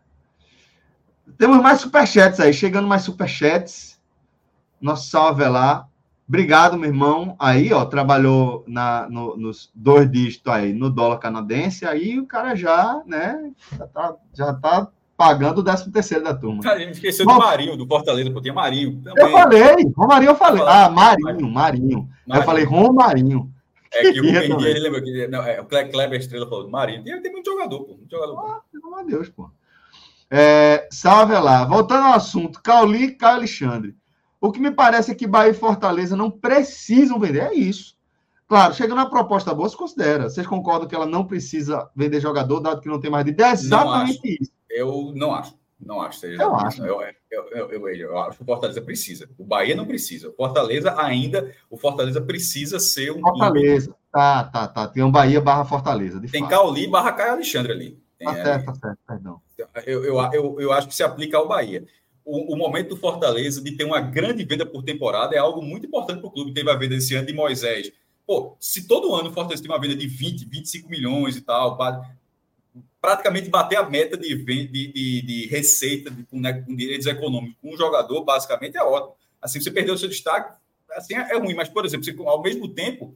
Temos 1.38 1.62
mais 1.62 1.82
superchats 1.82 2.40
aí, 2.40 2.54
chegando 2.54 2.88
mais 2.88 3.02
superchats 3.02 3.97
nosso 4.82 5.10
salve 5.10 5.44
lá. 5.48 5.88
Obrigado, 6.28 6.78
meu 6.78 6.90
irmão. 6.90 7.36
Aí, 7.40 7.72
ó, 7.72 7.86
trabalhou 7.86 8.64
na, 8.68 9.08
no, 9.10 9.38
nos 9.38 9.72
dois 9.74 10.12
dígitos 10.12 10.52
aí 10.52 10.74
no 10.74 10.90
dólar 10.90 11.20
canadense, 11.20 11.86
aí 11.86 12.20
o 12.20 12.26
cara 12.26 12.54
já, 12.54 13.02
né, 13.06 13.52
já 13.78 13.88
tá, 13.88 14.16
já 14.34 14.54
tá 14.54 14.90
pagando 15.16 15.60
o 15.60 15.64
13 15.64 15.92
terceiro 15.92 16.24
da 16.24 16.34
turma. 16.34 16.62
Cara, 16.62 16.76
a 16.76 16.80
gente 16.80 16.94
esqueceu 16.94 17.26
Bom, 17.26 17.34
do 17.34 17.40
Marinho, 17.40 17.78
do 17.78 17.88
Fortaleza, 17.88 18.30
porque 18.30 18.44
tinha 18.44 18.54
Marinho. 18.54 19.02
Também. 19.02 19.24
Eu 19.24 19.32
falei, 19.32 19.94
Romarinho 19.96 20.30
eu 20.30 20.36
falei. 20.36 20.64
Ah, 20.68 20.90
Marinho, 20.90 21.50
Marinho. 21.50 21.50
Marinho. 21.52 22.10
Eu 22.28 22.44
falei 22.44 22.64
Romarinho. 22.66 23.52
É 23.94 24.12
que 24.12 24.20
o 24.20 24.24
Mendy, 24.26 24.66
ele 24.66 24.80
lembra 24.80 25.02
que 25.02 25.28
não, 25.28 25.42
é, 25.44 25.60
o 25.60 25.66
Kleber 25.66 26.20
Estrela 26.20 26.48
falou 26.48 26.70
Marinho. 26.70 27.04
Tem, 27.04 27.22
tem 27.22 27.32
muito 27.32 27.50
jogador, 27.50 27.84
pô. 27.84 27.96
Muito 27.96 28.12
jogador. 28.12 28.38
Ah, 28.38 28.62
pelo 28.72 28.88
amor 28.88 29.06
de 29.06 29.12
Deus, 29.12 29.30
pô. 29.30 29.50
É, 30.30 30.88
salve 30.92 31.34
lá. 31.34 31.66
Voltando 31.66 32.06
ao 32.06 32.14
assunto, 32.14 32.62
Cauli 32.62 33.06
e 33.06 33.12
Caio 33.12 33.38
Alexandre. 33.38 33.96
O 34.40 34.52
que 34.52 34.60
me 34.60 34.72
parece 34.72 35.12
é 35.12 35.16
que 35.16 35.28
Bahia 35.28 35.52
e 35.52 35.56
Fortaleza 35.56 36.16
não 36.16 36.30
precisam 36.30 37.20
vender. 37.20 37.42
É 37.42 37.54
isso. 37.54 37.98
Claro, 38.48 38.74
chegando 38.74 38.98
na 38.98 39.10
proposta 39.10 39.54
boa, 39.54 39.68
se 39.68 39.76
considera. 39.76 40.30
Vocês 40.30 40.48
concordam 40.48 40.88
que 40.88 40.96
ela 40.96 41.06
não 41.06 41.26
precisa 41.26 41.90
vender 41.96 42.22
jogador, 42.22 42.62
dado 42.62 42.80
que 42.80 42.88
não 42.88 43.00
tem 43.00 43.12
mais 43.12 43.26
de 43.26 43.34
10? 43.34 43.66
Exatamente 43.66 44.38
isso. 44.42 44.52
Eu 44.70 45.12
não 45.16 45.34
acho. 45.34 45.54
Não 45.80 46.02
acho. 46.02 46.20
Seja 46.20 46.42
eu 46.42 46.56
acho. 46.56 46.84
Eu, 46.84 47.02
eu, 47.30 47.70
eu, 47.70 47.90
eu, 47.90 48.18
acho 48.20 48.38
que 48.38 48.44
o 48.44 48.46
Fortaleza 48.46 48.82
precisa. 48.82 49.30
O 49.38 49.44
Bahia 49.44 49.76
não 49.76 49.86
precisa. 49.86 50.30
O 50.30 50.34
Fortaleza 50.34 51.00
ainda. 51.00 51.54
O 51.70 51.78
Fortaleza 51.78 52.22
precisa 52.22 52.80
ser 52.80 53.12
um. 53.12 53.20
Fortaleza. 53.20 53.88
Clube. 53.88 54.00
Tá, 54.12 54.44
tá, 54.46 54.68
tá. 54.68 54.88
Tem 54.88 55.04
um 55.04 55.12
Bahia 55.12 55.42
barra 55.42 55.66
Fortaleza. 55.66 56.20
tem 56.20 56.42
fato. 56.42 56.50
Cauli 56.50 56.88
barra 56.88 57.12
Caio 57.12 57.34
Alexandre 57.34 57.74
ali. 57.74 58.00
Tem, 58.18 58.28
tá 58.28 58.34
certo, 58.34 58.66
tá 58.66 58.76
certo, 58.76 59.00
perdão. 59.08 59.42
Eu, 59.86 60.04
eu, 60.06 60.34
eu, 60.34 60.62
eu 60.62 60.72
acho 60.72 60.88
que 60.88 60.96
se 60.96 61.04
aplica 61.04 61.38
ao 61.38 61.48
Bahia 61.48 61.86
o, 62.28 62.54
o, 62.54 62.58
momento 62.58 62.90
do 62.90 62.98
Fortaleza 62.98 63.62
de 63.62 63.72
ter 63.72 63.86
uma 63.86 64.02
grande 64.02 64.44
venda 64.44 64.66
por 64.66 64.84
temporada 64.84 65.34
é 65.34 65.38
algo 65.38 65.62
muito 65.62 65.88
importante 65.88 66.20
para 66.20 66.28
o 66.28 66.32
clube. 66.32 66.54
Teve 66.54 66.70
a 66.70 66.76
venda 66.76 66.96
esse 66.96 67.16
ano 67.16 67.26
de 67.26 67.34
Moisés. 67.34 67.94
Pô, 68.26 68.58
se 68.60 68.86
todo 68.86 69.16
ano 69.16 69.30
o 69.30 69.34
Fortaleza 69.34 69.64
tem 69.64 69.72
uma 69.72 69.80
venda 69.80 69.96
de 69.96 70.06
20, 70.06 70.46
25 70.46 70.90
milhões 70.90 71.38
e 71.38 71.42
tal, 71.42 71.78
praticamente 73.00 73.50
bater 73.50 73.78
a 73.78 73.90
meta 73.90 74.18
de, 74.18 74.36
de, 74.36 74.68
de, 74.68 75.22
de 75.22 75.48
receita 75.48 76.12
de, 76.12 76.26
com, 76.26 76.38
né, 76.38 76.52
com, 76.62 76.76
direitos 76.76 77.08
econômicos 77.08 77.56
com 77.62 77.74
um 77.74 77.78
jogador, 77.78 78.22
basicamente 78.26 78.76
é 78.76 78.84
ótimo. 78.84 79.16
Assim, 79.42 79.62
você 79.62 79.72
perdeu 79.72 79.94
o 79.94 79.98
seu 79.98 80.10
destaque, 80.10 80.54
assim 80.92 81.16
é, 81.16 81.32
é 81.32 81.38
ruim, 81.38 81.54
mas, 81.54 81.70
por 81.70 81.86
exemplo, 81.86 82.04
você, 82.04 82.14
ao 82.26 82.42
mesmo 82.42 82.68
tempo, 82.68 83.16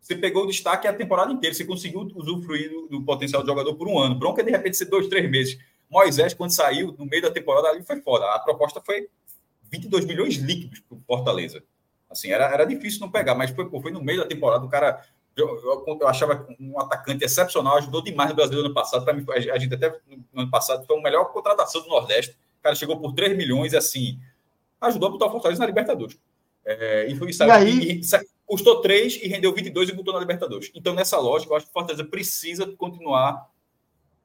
você 0.00 0.16
pegou 0.16 0.42
o 0.42 0.48
destaque 0.48 0.88
a 0.88 0.92
temporada 0.92 1.32
inteira, 1.32 1.54
você 1.54 1.64
conseguiu 1.64 2.00
usufruir 2.16 2.68
do, 2.68 2.88
do 2.88 3.02
potencial 3.04 3.42
do 3.42 3.46
jogador 3.46 3.74
por 3.76 3.86
um 3.86 3.96
ano. 3.96 4.16
Bronca, 4.16 4.42
de 4.42 4.50
repente, 4.50 4.76
ser 4.76 4.86
dois, 4.86 5.06
três 5.06 5.30
meses. 5.30 5.56
Moisés, 5.90 6.32
quando 6.32 6.52
saiu 6.52 6.94
no 6.96 7.04
meio 7.04 7.22
da 7.22 7.30
temporada, 7.30 7.68
ali 7.68 7.82
foi 7.82 8.00
foda. 8.00 8.24
A 8.32 8.38
proposta 8.38 8.80
foi 8.80 9.08
22 9.70 10.04
milhões 10.04 10.36
líquidos 10.36 10.80
para 10.80 10.96
o 10.96 11.00
Fortaleza. 11.06 11.62
Assim, 12.08 12.30
era, 12.30 12.44
era 12.46 12.64
difícil 12.64 13.00
não 13.00 13.10
pegar, 13.10 13.34
mas 13.34 13.50
foi, 13.50 13.68
pô, 13.68 13.80
foi 13.80 13.90
no 13.90 14.02
meio 14.02 14.20
da 14.20 14.26
temporada. 14.26 14.64
O 14.64 14.68
cara, 14.68 15.04
eu, 15.36 15.48
eu, 15.48 15.98
eu, 16.00 16.08
achava 16.08 16.46
um 16.58 16.78
atacante 16.80 17.24
excepcional, 17.24 17.76
ajudou 17.78 18.02
demais 18.02 18.30
no 18.30 18.36
Brasil 18.36 18.58
no 18.58 18.66
ano 18.66 18.74
passado. 18.74 19.04
Para 19.04 19.14
mim, 19.14 19.24
a 19.28 19.58
gente 19.58 19.74
até 19.74 19.96
no 20.32 20.42
ano 20.42 20.50
passado 20.50 20.86
foi 20.86 20.98
a 20.98 21.02
melhor 21.02 21.32
contratação 21.32 21.82
do 21.82 21.88
Nordeste. 21.88 22.36
O 22.60 22.62
cara 22.62 22.74
chegou 22.74 23.00
por 23.00 23.12
3 23.12 23.36
milhões, 23.36 23.74
assim, 23.74 24.20
ajudou 24.80 25.08
a 25.08 25.12
botar 25.12 25.26
o 25.26 25.30
Fortaleza 25.30 25.60
na 25.60 25.66
Libertadores. 25.66 26.18
É, 26.64 27.06
e 27.08 27.16
foi 27.16 27.30
isso. 27.30 27.42
E 27.42 27.50
aí... 27.50 28.00
E, 28.00 28.00
custou 28.50 28.80
3 28.80 29.20
e 29.22 29.28
rendeu 29.28 29.54
22 29.54 29.90
e 29.90 29.92
botou 29.92 30.12
na 30.12 30.18
Libertadores. 30.18 30.72
Então, 30.74 30.92
nessa 30.92 31.16
lógica, 31.20 31.52
eu 31.52 31.56
acho 31.56 31.66
que 31.66 31.70
o 31.70 31.72
Fortaleza 31.72 32.04
precisa 32.04 32.66
continuar, 32.76 33.48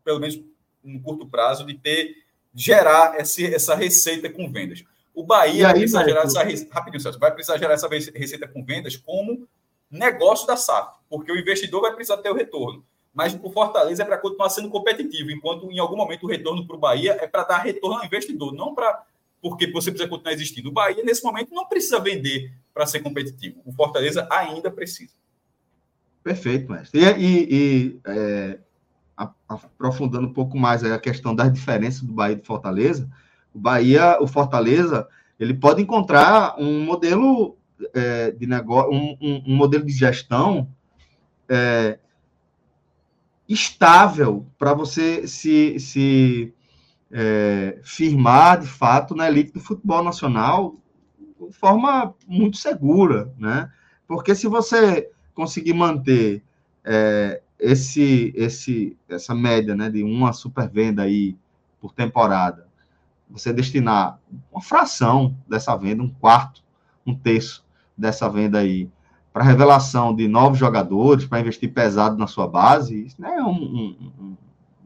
pelo 0.04 0.20
menos 0.20 0.44
no 0.86 1.00
curto 1.02 1.26
prazo, 1.26 1.66
de 1.66 1.74
ter 1.74 2.24
gerar 2.54 3.20
esse, 3.20 3.54
essa 3.54 3.76
receita 3.76 4.30
com 4.30 4.50
vendas. 4.52 4.84
O 5.14 5.24
Bahia 5.24 5.54
aí, 5.54 5.62
vai 5.64 5.74
precisar 5.74 6.04
gerar 6.06 6.24
essa 6.24 6.44
rapidinho, 6.72 7.02
Celso, 7.02 7.20
vai 7.20 7.32
precisar 7.32 7.58
gerar 7.58 7.74
essa 7.74 7.88
receita 7.88 8.48
com 8.48 8.64
vendas 8.64 8.96
como 8.96 9.48
negócio 9.90 10.48
da 10.48 10.58
SAF, 10.58 10.98
porque 11.10 11.32
o 11.32 11.40
investidor 11.40 11.82
vai 11.82 11.94
precisar 11.94 12.18
ter 12.18 12.30
o 12.30 12.36
retorno. 12.36 12.84
Mas 13.14 13.38
o 13.42 13.50
Fortaleza 13.50 14.04
é 14.04 14.06
para 14.06 14.18
continuar 14.18 14.50
sendo 14.50 14.70
competitivo, 14.70 15.32
enquanto 15.32 15.72
em 15.72 15.80
algum 15.80 15.96
momento 15.96 16.26
o 16.26 16.30
retorno 16.30 16.68
para 16.68 16.76
o 16.76 16.80
Bahia 16.80 17.18
é 17.22 17.28
para 17.28 17.44
dar 17.44 17.58
retorno 17.60 17.98
ao 17.98 18.06
investidor, 18.06 18.54
não 18.54 18.76
para 18.76 19.04
porque 19.42 19.68
você 19.68 19.92
precisa 19.92 20.10
continuar 20.10 20.34
existindo. 20.34 20.70
O 20.70 20.72
Bahia, 20.72 21.04
nesse 21.04 21.24
momento, 21.24 21.54
não 21.54 21.68
precisa 21.68 22.00
vender 22.00 22.52
para 22.74 22.88
ser 22.88 23.02
competitivo. 23.02 23.62
O 23.64 23.72
Fortaleza 23.72 24.28
ainda 24.32 24.72
precisa. 24.72 25.14
Perfeito, 26.24 26.70
mestre. 26.70 27.00
E, 27.00 27.06
e, 27.06 27.48
e 27.52 28.00
é, 28.08 28.60
aprofundando 29.18 30.28
um 30.28 30.34
pouco 30.34 30.58
mais 30.58 30.84
a 30.84 31.00
questão 31.00 31.34
das 31.34 31.52
diferenças 31.52 32.02
do 32.02 32.14
Bahia 32.14 32.34
e 32.34 32.40
do 32.40 32.46
Fortaleza, 32.46 33.10
o 33.54 33.60
Bahia, 33.60 34.18
o 34.20 34.28
Fortaleza, 34.28 35.08
ele 35.40 35.54
pode 35.54 35.82
encontrar 35.82 36.56
um 36.60 36.84
modelo 36.84 37.58
é, 37.94 38.32
de 38.32 38.46
negócio, 38.46 38.92
um, 38.92 39.18
um, 39.22 39.44
um, 39.48 39.56
modelo 39.56 39.86
de 39.86 39.94
gestão 39.94 40.70
é, 41.48 42.00
estável 43.48 44.46
para 44.58 44.74
você 44.74 45.28
se, 45.28 45.80
se 45.80 46.54
é, 47.12 47.80
firmar 47.84 48.60
de 48.60 48.68
fato 48.68 49.16
na 49.16 49.28
elite 49.28 49.54
do 49.54 49.60
futebol 49.60 50.04
nacional 50.04 50.76
de 51.40 51.54
forma 51.54 52.14
muito 52.28 52.58
segura, 52.58 53.34
né? 53.38 53.72
Porque 54.08 54.34
se 54.34 54.48
você 54.48 55.10
conseguir 55.34 55.74
manter 55.74 56.44
é, 56.84 57.42
esse, 57.60 58.34
esse, 58.36 58.98
essa 59.08 59.34
média 59.34 59.76
né, 59.76 59.90
de 59.90 60.04
uma 60.04 60.34
super 60.34 60.70
venda 60.70 61.04
aí 61.04 61.36
por 61.80 61.94
temporada, 61.94 62.68
você 63.30 63.52
destinar 63.52 64.20
uma 64.52 64.62
fração 64.62 65.36
dessa 65.48 65.76
venda, 65.76 66.04
um 66.04 66.10
quarto, 66.10 66.64
um 67.06 67.16
terço 67.16 67.66
dessa 67.98 68.30
venda 68.30 68.60
aí, 68.60 68.90
para 69.34 69.44
revelação 69.44 70.16
de 70.16 70.28
novos 70.28 70.58
jogadores, 70.58 71.26
para 71.26 71.40
investir 71.40 71.74
pesado 71.74 72.18
na 72.18 72.28
sua 72.28 72.48
base, 72.48 73.06
isso 73.06 73.16
não 73.20 73.30
é 73.30 73.44
um, 73.44 73.50
um, 73.50 74.12
um 74.20 74.38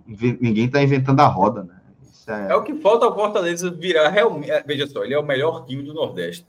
ninguém 0.07 0.65
está 0.65 0.81
inventando 0.81 1.19
a 1.19 1.27
roda, 1.27 1.63
né? 1.63 1.79
É... 2.27 2.51
é... 2.51 2.55
o 2.55 2.63
que 2.63 2.75
falta 2.75 3.05
ao 3.05 3.15
Fortaleza 3.15 3.71
virar 3.71 4.09
realmente. 4.09 4.51
É, 4.51 4.61
veja 4.63 4.87
só, 4.87 5.03
ele 5.03 5.13
é 5.13 5.19
o 5.19 5.25
melhor 5.25 5.65
time 5.65 5.83
do 5.83 5.93
Nordeste. 5.93 6.45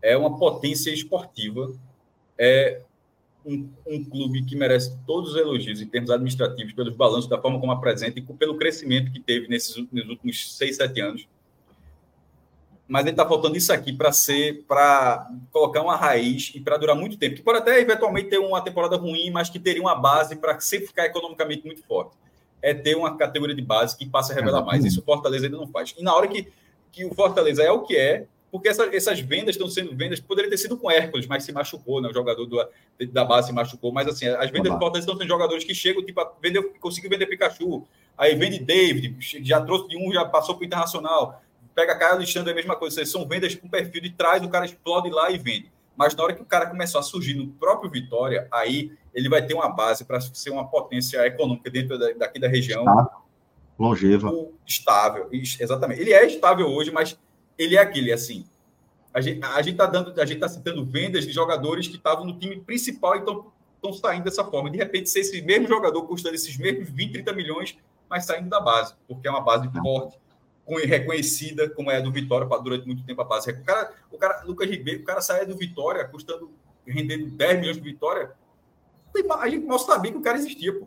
É 0.00 0.16
uma 0.16 0.38
potência 0.38 0.90
esportiva. 0.90 1.72
É 2.38 2.82
um, 3.44 3.68
um, 3.86 4.04
clube 4.04 4.44
que 4.44 4.56
merece 4.56 4.96
todos 5.06 5.30
os 5.30 5.36
elogios 5.36 5.80
em 5.80 5.86
termos 5.86 6.10
administrativos, 6.10 6.72
pelos 6.72 6.94
balanços, 6.94 7.28
da 7.28 7.40
forma 7.40 7.58
como 7.58 7.72
apresenta 7.72 8.18
e 8.18 8.22
pelo 8.22 8.56
crescimento 8.56 9.10
que 9.10 9.20
teve 9.20 9.48
nesses 9.48 9.76
nos 9.90 10.08
últimos 10.08 10.56
seis, 10.56 10.76
sete 10.76 11.00
anos. 11.00 11.26
Mas 12.86 13.02
ele 13.02 13.10
está 13.10 13.26
faltando 13.28 13.56
isso 13.56 13.70
aqui 13.70 13.92
para 13.92 14.10
ser, 14.12 14.64
para 14.66 15.30
colocar 15.52 15.82
uma 15.82 15.94
raiz 15.94 16.52
e 16.54 16.60
para 16.60 16.78
durar 16.78 16.96
muito 16.96 17.18
tempo. 17.18 17.36
Que 17.36 17.42
pode 17.42 17.58
até 17.58 17.78
eventualmente 17.78 18.30
ter 18.30 18.38
uma 18.38 18.62
temporada 18.62 18.96
ruim, 18.96 19.30
mas 19.30 19.50
que 19.50 19.58
teria 19.58 19.82
uma 19.82 19.94
base 19.94 20.36
para 20.36 20.58
sempre 20.58 20.86
ficar 20.86 21.04
economicamente 21.04 21.66
muito 21.66 21.82
forte. 21.82 22.16
É 22.62 22.72
ter 22.72 22.96
uma 22.96 23.14
categoria 23.16 23.54
de 23.54 23.60
base 23.60 23.96
que 23.96 24.06
passa 24.06 24.32
a 24.32 24.36
revelar 24.36 24.64
mais. 24.64 24.86
Isso 24.86 25.00
o 25.00 25.04
Fortaleza 25.04 25.46
ainda 25.46 25.58
não 25.58 25.68
faz. 25.68 25.94
E 25.98 26.02
na 26.02 26.14
hora 26.14 26.26
que, 26.26 26.50
que 26.90 27.04
o 27.04 27.14
Fortaleza 27.14 27.62
é 27.62 27.70
o 27.70 27.82
que 27.82 27.94
é, 27.94 28.26
porque 28.50 28.68
essa, 28.68 28.84
essas 28.94 29.20
vendas 29.20 29.54
estão 29.54 29.68
sendo 29.68 29.94
vendas, 29.94 30.20
poderia 30.20 30.50
ter 30.50 30.56
sido 30.56 30.76
com 30.76 30.90
Hércules, 30.90 31.26
mas 31.26 31.44
se 31.44 31.52
machucou, 31.52 32.00
né? 32.00 32.08
O 32.08 32.14
jogador 32.14 32.46
do, 32.46 32.66
da 33.12 33.24
base 33.24 33.48
se 33.48 33.52
machucou. 33.52 33.92
Mas 33.92 34.08
assim, 34.08 34.26
as 34.26 34.50
vendas 34.50 34.72
do 34.72 34.78
Fortaleza 34.78 35.00
estão 35.00 35.16
sendo 35.16 35.28
jogadores 35.28 35.64
que 35.64 35.74
chegam, 35.74 36.04
tipo, 36.04 36.20
vendeu, 36.40 36.72
conseguiu 36.80 37.10
vender 37.10 37.26
Pikachu, 37.26 37.86
aí 38.16 38.34
vende 38.34 38.58
David, 38.58 39.16
já 39.44 39.60
trouxe 39.60 39.88
de 39.88 39.96
um, 39.96 40.12
já 40.12 40.24
passou 40.24 40.54
para 40.54 40.62
o 40.62 40.66
Internacional. 40.66 41.42
Pega 41.74 41.96
Caio 41.96 42.14
Alexandre, 42.14 42.50
é 42.50 42.52
a 42.52 42.56
mesma 42.56 42.74
coisa. 42.74 43.04
São 43.04 43.26
vendas 43.28 43.54
com 43.54 43.68
perfil 43.68 44.00
de 44.00 44.10
trás, 44.10 44.42
o 44.42 44.48
cara 44.48 44.64
explode 44.64 45.10
lá 45.10 45.30
e 45.30 45.38
vende. 45.38 45.70
Mas 45.96 46.14
na 46.14 46.24
hora 46.24 46.34
que 46.34 46.42
o 46.42 46.44
cara 46.44 46.66
começou 46.66 47.00
a 47.00 47.02
surgir 47.02 47.34
no 47.34 47.48
próprio 47.48 47.90
Vitória, 47.90 48.48
aí 48.50 48.92
ele 49.12 49.28
vai 49.28 49.44
ter 49.44 49.54
uma 49.54 49.68
base 49.68 50.04
para 50.04 50.20
ser 50.20 50.50
uma 50.50 50.66
potência 50.66 51.24
econômica 51.26 51.70
dentro 51.70 51.98
da, 51.98 52.12
daqui 52.12 52.38
da 52.38 52.48
região. 52.48 52.84
Longeva. 53.78 54.32
Estável, 54.66 55.28
exatamente. 55.32 56.00
Ele 56.00 56.12
é 56.12 56.26
estável 56.26 56.66
hoje, 56.66 56.90
mas 56.90 57.18
ele 57.58 57.76
é 57.76 57.80
aquele, 57.80 58.12
assim. 58.12 58.44
A 59.12 59.20
gente, 59.20 59.44
a 59.44 59.60
gente 59.62 59.76
tá 59.76 59.86
dando, 59.86 60.18
a 60.20 60.24
gente 60.24 60.38
tá 60.38 60.48
citando 60.48 60.84
vendas 60.84 61.26
de 61.26 61.32
jogadores 61.32 61.88
que 61.88 61.96
estavam 61.96 62.24
no 62.24 62.38
time 62.38 62.60
principal 62.60 63.16
e 63.16 63.18
estão 63.18 63.92
saindo 63.92 64.24
dessa 64.24 64.44
forma. 64.44 64.70
De 64.70 64.78
repente, 64.78 65.10
ser 65.10 65.20
esse 65.20 65.42
mesmo 65.42 65.66
jogador 65.66 66.02
custando 66.02 66.34
esses 66.34 66.56
mesmos 66.56 66.88
20, 66.90 67.12
30 67.12 67.32
milhões, 67.32 67.76
mas 68.08 68.24
saindo 68.24 68.48
da 68.48 68.60
base, 68.60 68.94
porque 69.06 69.26
é 69.26 69.30
uma 69.30 69.40
base 69.40 69.68
forte, 69.70 70.16
reconhecida, 70.86 71.68
como 71.70 71.90
é 71.90 71.96
a 71.96 72.00
do 72.00 72.12
Vitória 72.12 72.46
durante 72.62 72.86
muito 72.86 73.02
tempo 73.04 73.20
a 73.22 73.24
base. 73.24 73.50
O 73.50 73.64
cara, 73.64 73.92
o 74.10 74.18
cara 74.18 74.42
Lucas 74.44 74.68
Ribeiro, 74.68 75.00
o 75.00 75.04
cara 75.04 75.20
sai 75.20 75.46
do 75.46 75.56
Vitória 75.56 76.04
custando, 76.04 76.50
rendendo 76.86 77.26
10 77.26 77.60
milhões 77.60 77.76
de 77.76 77.82
Vitória. 77.82 78.32
A 79.40 79.48
gente 79.48 79.66
mal 79.66 79.78
sabia 79.78 80.12
que 80.12 80.18
o 80.18 80.22
cara 80.22 80.36
existia, 80.36 80.72
pô. 80.72 80.86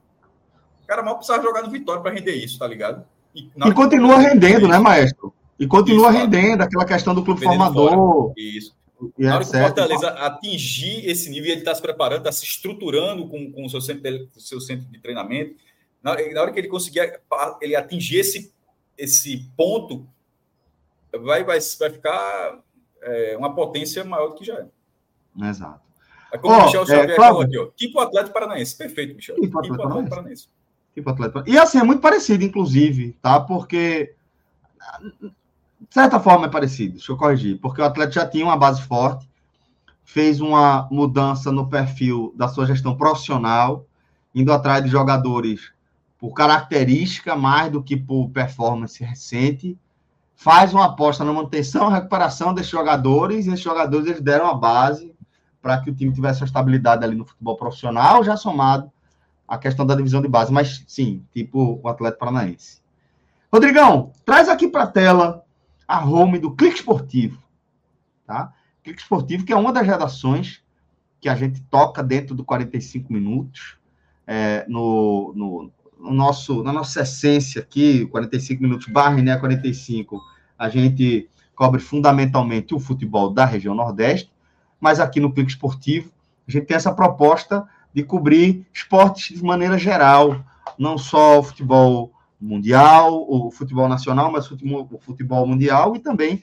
O 0.83 0.87
cara 0.87 1.01
mal 1.01 1.15
precisava 1.15 1.43
jogar 1.43 1.63
no 1.63 1.71
Vitória 1.71 2.01
para 2.01 2.13
render 2.13 2.35
isso, 2.35 2.59
tá 2.59 2.67
ligado? 2.67 3.05
E, 3.33 3.49
e 3.55 3.73
continua 3.73 4.17
rendendo, 4.19 4.67
né, 4.67 4.77
maestro? 4.77 5.33
E 5.61 5.67
continua 5.67 6.09
isso, 6.09 6.17
rendendo 6.17 6.61
aquela 6.63 6.85
questão 6.85 7.13
do 7.13 7.23
clube 7.23 7.43
formador. 7.43 7.91
Fora. 7.91 8.33
Isso. 8.35 8.75
E 9.15 9.23
na 9.23 9.35
hora 9.35 9.45
que 9.45 9.55
o 9.55 9.59
Fortaleza 9.59 10.09
atingir 10.09 11.07
esse 11.07 11.29
nível, 11.29 11.51
ele 11.51 11.61
está 11.61 11.75
se 11.75 11.81
preparando, 11.81 12.19
está 12.19 12.31
se 12.31 12.43
estruturando 12.43 13.27
com, 13.27 13.51
com 13.51 13.65
o 13.65 13.69
seu 13.69 13.79
centro 13.79 14.01
de, 14.01 14.27
seu 14.37 14.59
centro 14.59 14.87
de 14.89 14.99
treinamento. 14.99 15.55
Na, 16.01 16.15
na, 16.15 16.41
hora 16.41 16.51
que 16.51 16.57
ele 16.57 16.67
conseguir 16.67 17.13
ele 17.61 17.75
atingir 17.75 18.17
esse, 18.17 18.51
esse 18.97 19.47
ponto, 19.55 20.07
vai, 21.11 21.43
vai, 21.43 21.59
vai 21.59 21.89
ficar 21.91 22.59
é, 23.03 23.37
uma 23.37 23.53
potência 23.53 24.03
maior 24.03 24.29
do 24.29 24.35
que 24.35 24.45
já 24.45 24.57
é. 24.57 25.47
Exato. 25.47 25.81
É 26.33 26.39
como 26.39 26.55
oh, 26.55 26.59
o 26.59 26.65
Michel 26.65 26.87
Xavier 26.87 27.11
é, 27.11 27.15
falou 27.15 27.41
aqui, 27.43 27.57
ó. 27.59 27.67
Tipo 27.75 27.99
Atlético 27.99 28.33
Paranaense. 28.33 28.75
Perfeito, 28.75 29.15
Michel. 29.15 29.35
Tipo, 29.35 29.61
tipo 29.61 29.73
Atlético, 29.73 29.87
Atlético 29.87 30.09
Paranaense. 30.09 30.47
Tipo 30.95 31.09
Atlético 31.11 31.43
E 31.47 31.57
assim, 31.57 31.77
é 31.77 31.83
muito 31.83 32.01
parecido, 32.01 32.43
inclusive, 32.43 33.15
tá? 33.21 33.39
Porque 33.39 34.15
de 35.91 35.95
certa 35.95 36.21
forma 36.21 36.45
é 36.45 36.49
parecido, 36.49 36.93
deixa 36.93 37.11
eu 37.11 37.17
corrigir, 37.17 37.59
porque 37.59 37.81
o 37.81 37.83
Atlético 37.83 38.15
já 38.15 38.25
tinha 38.25 38.45
uma 38.45 38.55
base 38.55 38.81
forte, 38.81 39.29
fez 40.05 40.39
uma 40.39 40.87
mudança 40.89 41.51
no 41.51 41.67
perfil 41.67 42.33
da 42.37 42.47
sua 42.47 42.65
gestão 42.65 42.95
profissional, 42.95 43.85
indo 44.33 44.53
atrás 44.53 44.81
de 44.85 44.89
jogadores 44.89 45.73
por 46.17 46.33
característica 46.33 47.35
mais 47.35 47.69
do 47.69 47.83
que 47.83 47.97
por 47.97 48.29
performance 48.29 49.03
recente, 49.03 49.77
faz 50.33 50.73
uma 50.73 50.85
aposta 50.85 51.25
na 51.25 51.33
manutenção 51.33 51.89
e 51.89 51.93
recuperação 51.93 52.53
desses 52.53 52.71
jogadores, 52.71 53.45
e 53.45 53.49
esses 53.49 53.59
jogadores 53.59 54.07
eles 54.07 54.21
deram 54.21 54.47
a 54.47 54.53
base 54.53 55.13
para 55.61 55.81
que 55.81 55.89
o 55.89 55.93
time 55.93 56.13
tivesse 56.13 56.41
a 56.41 56.45
estabilidade 56.45 57.03
ali 57.03 57.17
no 57.17 57.25
futebol 57.25 57.57
profissional, 57.57 58.23
já 58.23 58.37
somado 58.37 58.89
à 59.45 59.57
questão 59.57 59.85
da 59.85 59.93
divisão 59.93 60.21
de 60.21 60.29
base, 60.29 60.53
mas 60.53 60.85
sim, 60.87 61.21
tipo 61.33 61.81
o 61.83 61.89
Atlético 61.89 62.19
Paranaense. 62.21 62.79
Rodrigão, 63.51 64.13
traz 64.23 64.47
aqui 64.47 64.69
para 64.69 64.83
a 64.83 64.87
tela 64.87 65.43
a 65.91 66.05
home 66.05 66.39
do 66.39 66.51
Clique 66.51 66.77
Esportivo. 66.77 67.37
Tá? 68.25 68.53
Clique 68.81 69.01
Esportivo, 69.01 69.43
que 69.43 69.51
é 69.51 69.55
uma 69.57 69.73
das 69.73 69.85
redações 69.85 70.63
que 71.19 71.27
a 71.27 71.35
gente 71.35 71.61
toca 71.63 72.01
dentro 72.01 72.33
do 72.33 72.45
45 72.45 73.11
minutos, 73.11 73.77
é, 74.25 74.65
no, 74.69 75.33
no, 75.35 75.71
no, 75.99 76.13
nosso, 76.13 76.63
na 76.63 76.71
nossa 76.71 77.01
essência 77.01 77.61
aqui, 77.61 78.05
45 78.05 78.63
minutos 78.63 78.87
barra 78.87 79.21
né, 79.21 79.35
45, 79.35 80.21
a 80.57 80.69
gente 80.69 81.29
cobre 81.53 81.81
fundamentalmente 81.81 82.73
o 82.73 82.79
futebol 82.79 83.29
da 83.29 83.43
região 83.43 83.75
Nordeste, 83.75 84.31
mas 84.79 84.97
aqui 84.97 85.19
no 85.19 85.33
Clique 85.33 85.51
Esportivo, 85.51 86.09
a 86.47 86.51
gente 86.51 86.67
tem 86.67 86.77
essa 86.77 86.93
proposta 86.93 87.67
de 87.93 88.01
cobrir 88.01 88.65
esportes 88.73 89.37
de 89.37 89.43
maneira 89.43 89.77
geral, 89.77 90.41
não 90.79 90.97
só 90.97 91.39
o 91.39 91.43
futebol 91.43 92.13
mundial, 92.41 93.25
o 93.29 93.51
futebol 93.51 93.87
nacional, 93.87 94.31
mas 94.31 94.49
o 94.51 94.99
futebol 94.99 95.45
mundial 95.45 95.95
e 95.95 95.99
também 95.99 96.41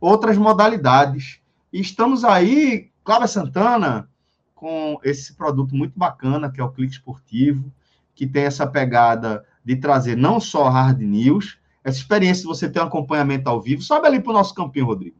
outras 0.00 0.36
modalidades. 0.36 1.40
E 1.72 1.80
estamos 1.80 2.24
aí, 2.24 2.90
Cláudia 3.04 3.28
Santana, 3.28 4.08
com 4.54 4.98
esse 5.02 5.34
produto 5.34 5.74
muito 5.74 5.98
bacana, 5.98 6.50
que 6.50 6.60
é 6.60 6.64
o 6.64 6.70
Clique 6.70 6.92
Esportivo, 6.92 7.72
que 8.14 8.26
tem 8.26 8.44
essa 8.44 8.66
pegada 8.66 9.44
de 9.64 9.76
trazer 9.76 10.16
não 10.16 10.38
só 10.38 10.68
hard 10.68 11.00
news, 11.00 11.58
essa 11.82 11.98
experiência 11.98 12.42
de 12.42 12.48
você 12.48 12.68
ter 12.68 12.80
um 12.80 12.84
acompanhamento 12.84 13.48
ao 13.48 13.60
vivo. 13.60 13.82
Sobe 13.82 14.06
ali 14.06 14.20
para 14.20 14.30
o 14.30 14.34
nosso 14.34 14.54
campinho, 14.54 14.86
Rodrigo. 14.86 15.16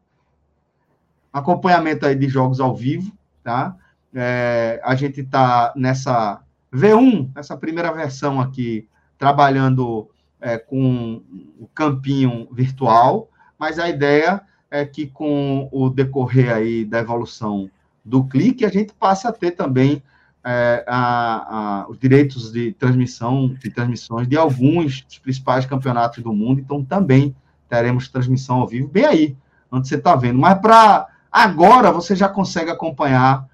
Acompanhamento 1.33 2.05
aí 2.05 2.15
de 2.15 2.29
jogos 2.29 2.61
ao 2.61 2.75
vivo, 2.75 3.13
tá? 3.43 3.77
É, 4.13 4.81
a 4.85 4.95
gente 4.95 5.21
está 5.21 5.73
nessa 5.77 6.43
V1, 6.73 7.31
essa 7.37 7.57
primeira 7.57 7.93
versão 7.93 8.41
aqui, 8.41 8.89
trabalhando 9.17 10.11
é, 10.41 10.59
com 10.59 11.23
o 11.59 11.67
campinho 11.75 12.49
virtual, 12.53 13.29
mas 13.59 13.79
a 13.79 13.89
ideia 13.89 14.41
é 14.71 14.85
que 14.85 15.07
com 15.07 15.69
o 15.73 15.91
decorrer 15.91 16.53
aí 16.53 16.85
da 16.85 17.01
evolução 17.01 17.71
do 18.05 18.25
clique, 18.25 18.65
a 18.65 18.71
gente 18.71 18.93
passe 18.95 19.27
a 19.27 19.33
ter 19.33 19.51
também 19.51 20.03
é, 20.43 20.85
a, 20.87 21.83
a, 21.83 21.89
os 21.89 21.99
direitos 21.99 22.53
de 22.53 22.73
transmissão, 22.73 23.49
de 23.49 23.71
transmissões 23.71 24.27
de 24.27 24.37
alguns 24.37 25.03
dos 25.03 25.19
principais 25.19 25.67
campeonatos 25.67 26.23
do 26.23 26.33
mundo, 26.33 26.61
então 26.61 26.85
também 26.85 27.35
teremos 27.69 28.09
transmissão 28.09 28.61
ao 28.61 28.67
vivo, 28.67 28.89
bem 28.89 29.05
aí, 29.05 29.37
onde 29.71 29.87
você 29.87 29.97
está 29.97 30.17
vendo. 30.17 30.39
Mas 30.39 30.59
para 30.59 31.09
agora 31.31 31.93
você 31.93 32.17
já 32.17 32.29
consegue 32.29 32.71
acompanhar 32.71 33.47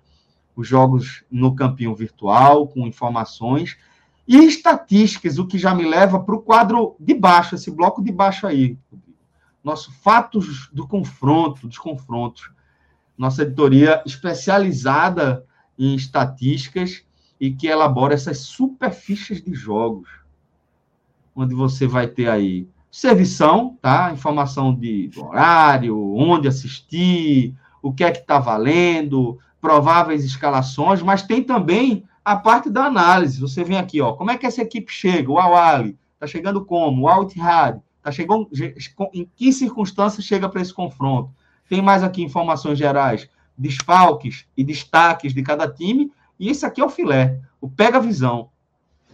os 0.54 0.66
jogos 0.66 1.22
no 1.30 1.54
campinho 1.54 1.94
virtual, 1.94 2.66
com 2.68 2.86
informações 2.86 3.76
e 4.26 4.38
estatísticas, 4.44 5.38
o 5.38 5.46
que 5.46 5.58
já 5.58 5.74
me 5.74 5.84
leva 5.84 6.18
para 6.18 6.34
o 6.34 6.42
quadro 6.42 6.96
de 6.98 7.14
baixo, 7.14 7.54
esse 7.54 7.70
bloco 7.70 8.02
de 8.02 8.10
baixo 8.10 8.46
aí. 8.46 8.78
Nosso 9.62 9.92
fatos 9.92 10.68
do 10.72 10.86
confronto, 10.86 11.66
dos 11.66 11.78
confrontos. 11.78 12.50
Nossa 13.16 13.42
editoria 13.42 14.02
especializada 14.04 15.44
em 15.78 15.94
estatísticas 15.94 17.04
e 17.40 17.52
que 17.52 17.66
elabora 17.66 18.14
essas 18.14 18.38
super 18.40 18.92
fichas 18.92 19.42
de 19.42 19.54
jogos, 19.54 20.08
onde 21.34 21.54
você 21.54 21.86
vai 21.86 22.06
ter 22.06 22.28
aí 22.28 22.68
servição, 22.90 23.76
tá? 23.80 24.10
Informação 24.12 24.74
de 24.74 25.10
horário, 25.16 26.14
onde 26.14 26.48
assistir, 26.48 27.54
o 27.82 27.92
que 27.92 28.02
é 28.02 28.10
que 28.10 28.20
está 28.20 28.38
valendo, 28.38 29.38
prováveis 29.60 30.24
escalações, 30.24 31.02
mas 31.02 31.22
tem 31.22 31.42
também 31.42 32.04
a 32.26 32.34
parte 32.34 32.68
da 32.68 32.86
análise. 32.86 33.40
Você 33.40 33.62
vem 33.62 33.78
aqui, 33.78 34.00
ó, 34.00 34.14
como 34.14 34.32
é 34.32 34.36
que 34.36 34.44
essa 34.44 34.60
equipe 34.60 34.92
chega? 34.92 35.30
O 35.30 35.38
Awali 35.38 35.96
está 36.14 36.26
chegando 36.26 36.64
como? 36.64 37.02
O 37.02 37.08
Al-Ittihad 37.08 37.80
está 37.98 38.10
chegando 38.10 38.50
em 39.14 39.30
que 39.36 39.52
circunstâncias 39.52 40.26
chega 40.26 40.48
para 40.48 40.60
esse 40.60 40.74
confronto? 40.74 41.30
Tem 41.68 41.80
mais 41.80 42.02
aqui 42.02 42.24
informações 42.24 42.78
gerais 42.78 43.30
desfalques 43.56 44.44
e 44.56 44.64
destaques 44.64 45.32
de 45.32 45.40
cada 45.40 45.70
time. 45.70 46.10
E 46.36 46.48
esse 46.48 46.66
aqui 46.66 46.80
é 46.80 46.84
o 46.84 46.88
filé, 46.88 47.38
o 47.60 47.70
pega-visão, 47.70 48.48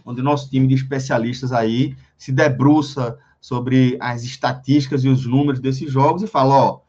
onde 0.03 0.19
o 0.19 0.23
nosso 0.23 0.49
time 0.49 0.65
de 0.65 0.73
especialistas 0.73 1.53
aí 1.53 1.95
se 2.17 2.31
debruça 2.31 3.19
sobre 3.39 3.95
as 3.99 4.23
estatísticas 4.23 5.03
e 5.03 5.07
os 5.07 5.23
números 5.27 5.59
desses 5.59 5.91
jogos 5.91 6.23
e 6.23 6.27
fala, 6.27 6.55
ó, 6.55 6.79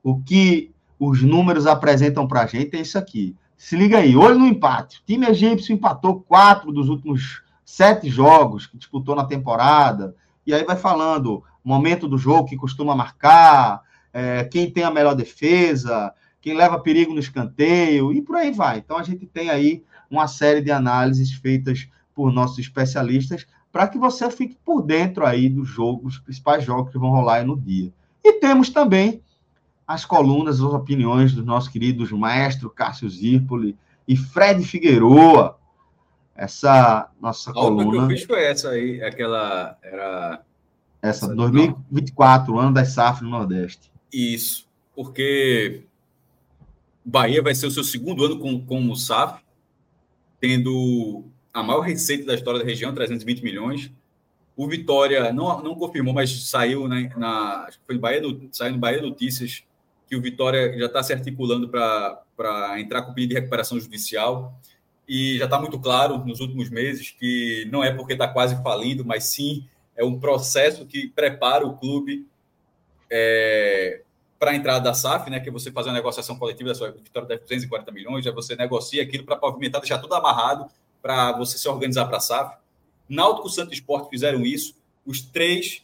o 0.00 0.22
que 0.22 0.70
os 0.96 1.22
números 1.22 1.66
apresentam 1.66 2.28
para 2.28 2.42
a 2.42 2.46
gente 2.46 2.76
é 2.76 2.80
isso 2.80 2.96
aqui. 2.96 3.34
Se 3.62 3.76
liga 3.76 3.98
aí, 3.98 4.16
olho 4.16 4.40
no 4.40 4.46
empate. 4.48 4.98
O 4.98 5.02
time 5.06 5.24
egípcio 5.24 5.72
empatou 5.72 6.20
quatro 6.20 6.72
dos 6.72 6.88
últimos 6.88 7.44
sete 7.64 8.10
jogos 8.10 8.66
que 8.66 8.76
disputou 8.76 9.14
na 9.14 9.24
temporada. 9.24 10.16
E 10.44 10.52
aí 10.52 10.64
vai 10.64 10.74
falando 10.74 11.44
momento 11.62 12.08
do 12.08 12.18
jogo 12.18 12.48
que 12.48 12.56
costuma 12.56 12.96
marcar, 12.96 13.82
é, 14.12 14.42
quem 14.42 14.68
tem 14.68 14.82
a 14.82 14.90
melhor 14.90 15.14
defesa, 15.14 16.12
quem 16.40 16.56
leva 16.56 16.80
perigo 16.80 17.14
no 17.14 17.20
escanteio 17.20 18.12
e 18.12 18.20
por 18.20 18.34
aí 18.34 18.50
vai. 18.50 18.78
Então 18.78 18.98
a 18.98 19.02
gente 19.04 19.26
tem 19.26 19.48
aí 19.48 19.84
uma 20.10 20.26
série 20.26 20.60
de 20.60 20.72
análises 20.72 21.32
feitas 21.32 21.88
por 22.16 22.32
nossos 22.32 22.58
especialistas 22.58 23.46
para 23.70 23.86
que 23.86 23.96
você 23.96 24.28
fique 24.28 24.58
por 24.64 24.82
dentro 24.82 25.24
aí 25.24 25.48
dos 25.48 25.68
jogos, 25.68 26.18
principais 26.18 26.64
jogos 26.64 26.90
que 26.90 26.98
vão 26.98 27.10
rolar 27.10 27.46
no 27.46 27.56
dia. 27.56 27.92
E 28.24 28.32
temos 28.40 28.70
também 28.70 29.22
as 29.92 30.04
colunas, 30.04 30.56
as 30.56 30.62
opiniões 30.62 31.34
dos 31.34 31.44
nossos 31.44 31.68
queridos 31.68 32.10
maestro 32.10 32.70
Cássio 32.70 33.08
Zirpoli 33.08 33.76
e 34.08 34.16
Fred 34.16 34.64
Figueroa. 34.64 35.58
Essa 36.34 37.10
nossa 37.20 37.50
a 37.50 37.54
coluna. 37.54 37.90
que 37.90 37.96
eu 37.96 38.08
fiz 38.08 38.26
foi 38.26 38.42
essa 38.42 38.70
aí, 38.70 39.02
aquela 39.02 39.76
era 39.82 40.42
essa, 41.02 41.26
essa 41.26 41.34
2024, 41.34 42.52
não. 42.52 42.60
ano 42.60 42.72
das 42.72 42.88
SAF 42.88 43.22
no 43.22 43.28
Nordeste. 43.28 43.92
Isso, 44.10 44.66
porque 44.96 45.82
Bahia 47.04 47.42
vai 47.42 47.54
ser 47.54 47.66
o 47.66 47.70
seu 47.70 47.84
segundo 47.84 48.24
ano 48.24 48.38
com, 48.38 48.64
como 48.64 48.96
SAF, 48.96 49.42
tendo 50.40 51.24
a 51.52 51.62
maior 51.62 51.80
receita 51.80 52.24
da 52.24 52.34
história 52.34 52.60
da 52.60 52.66
região, 52.66 52.94
320 52.94 53.42
milhões. 53.42 53.92
O 54.56 54.66
Vitória 54.66 55.32
não, 55.32 55.62
não 55.62 55.74
confirmou, 55.74 56.14
mas 56.14 56.48
saiu 56.48 56.88
né, 56.88 57.12
na, 57.14 57.68
que 57.70 57.78
foi 57.86 57.98
Bahia, 57.98 58.22
saiu 58.50 58.72
no 58.72 58.78
Bahia 58.78 59.02
Notícias 59.02 59.64
que 60.12 60.16
o 60.16 60.20
Vitória 60.20 60.78
já 60.78 60.84
está 60.84 61.02
se 61.02 61.10
articulando 61.14 61.70
para 61.70 62.78
entrar 62.78 63.00
com 63.00 63.14
pedido 63.14 63.30
de 63.30 63.36
recuperação 63.36 63.80
judicial. 63.80 64.54
E 65.08 65.38
já 65.38 65.46
está 65.46 65.58
muito 65.58 65.80
claro 65.80 66.18
nos 66.18 66.38
últimos 66.38 66.68
meses 66.68 67.10
que 67.10 67.66
não 67.72 67.82
é 67.82 67.90
porque 67.90 68.12
está 68.12 68.28
quase 68.28 68.62
falindo, 68.62 69.06
mas 69.06 69.24
sim 69.24 69.66
é 69.96 70.04
um 70.04 70.20
processo 70.20 70.84
que 70.84 71.08
prepara 71.08 71.66
o 71.66 71.78
clube 71.78 72.26
é, 73.10 74.02
para 74.38 74.50
a 74.50 74.54
entrada 74.54 74.84
da 74.84 74.92
SAF, 74.92 75.30
né, 75.30 75.40
que 75.40 75.48
é 75.48 75.52
você 75.52 75.72
fazer 75.72 75.88
uma 75.88 75.94
negociação 75.94 76.38
coletiva 76.38 76.68
da 76.68 76.74
sua 76.74 76.90
vitória 76.90 77.26
de 77.26 77.42
240 77.44 77.90
milhões, 77.90 78.26
aí 78.26 78.32
você 78.34 78.54
negocia 78.54 79.02
aquilo 79.02 79.24
para 79.24 79.36
pavimentar, 79.36 79.80
deixar 79.80 79.96
tudo 79.96 80.14
amarrado 80.14 80.66
para 81.00 81.32
você 81.38 81.56
se 81.56 81.66
organizar 81.66 82.04
para 82.04 82.18
a 82.18 82.20
SAF. 82.20 82.54
Náutico 83.08 83.48
Santo 83.48 83.72
Esporte 83.72 84.10
fizeram 84.10 84.42
isso. 84.42 84.74
Os 85.06 85.22
três 85.22 85.82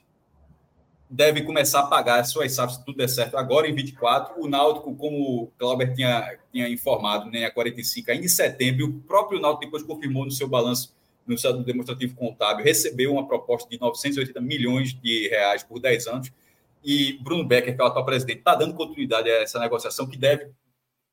devem 1.10 1.44
começar 1.44 1.80
a 1.80 1.86
pagar 1.86 2.20
as 2.20 2.30
suas 2.30 2.52
SAFs 2.52 2.76
se 2.76 2.84
tudo 2.84 2.98
der 2.98 3.08
certo 3.08 3.36
agora 3.36 3.68
em 3.68 3.74
24. 3.74 4.40
O 4.42 4.48
Náutico, 4.48 4.94
como 4.94 5.42
o 5.42 5.46
Clauber 5.58 5.94
tinha, 5.94 6.38
tinha 6.52 6.68
informado, 6.68 7.30
né, 7.30 7.44
a 7.44 7.50
45 7.50 8.10
ainda 8.10 8.24
em 8.24 8.28
setembro, 8.28 8.86
o 8.86 9.00
próprio 9.00 9.40
Náutico 9.40 9.64
depois 9.64 9.82
confirmou 9.82 10.24
no 10.24 10.30
seu 10.30 10.48
balanço 10.48 10.96
no 11.26 11.36
seu 11.36 11.52
demonstrativo 11.62 12.14
contábil, 12.14 12.64
recebeu 12.64 13.12
uma 13.12 13.26
proposta 13.26 13.68
de 13.68 13.78
980 13.78 14.40
milhões 14.40 14.94
de 14.94 15.28
reais 15.28 15.62
por 15.62 15.78
10 15.78 16.06
anos 16.06 16.32
e 16.82 17.18
Bruno 17.22 17.44
Becker, 17.44 17.74
que 17.74 17.80
é 17.80 17.84
o 17.84 17.86
atual 17.86 18.04
presidente, 18.04 18.38
está 18.38 18.54
dando 18.54 18.74
continuidade 18.74 19.28
a 19.28 19.42
essa 19.42 19.58
negociação 19.58 20.06
que 20.06 20.16
deve, 20.16 20.50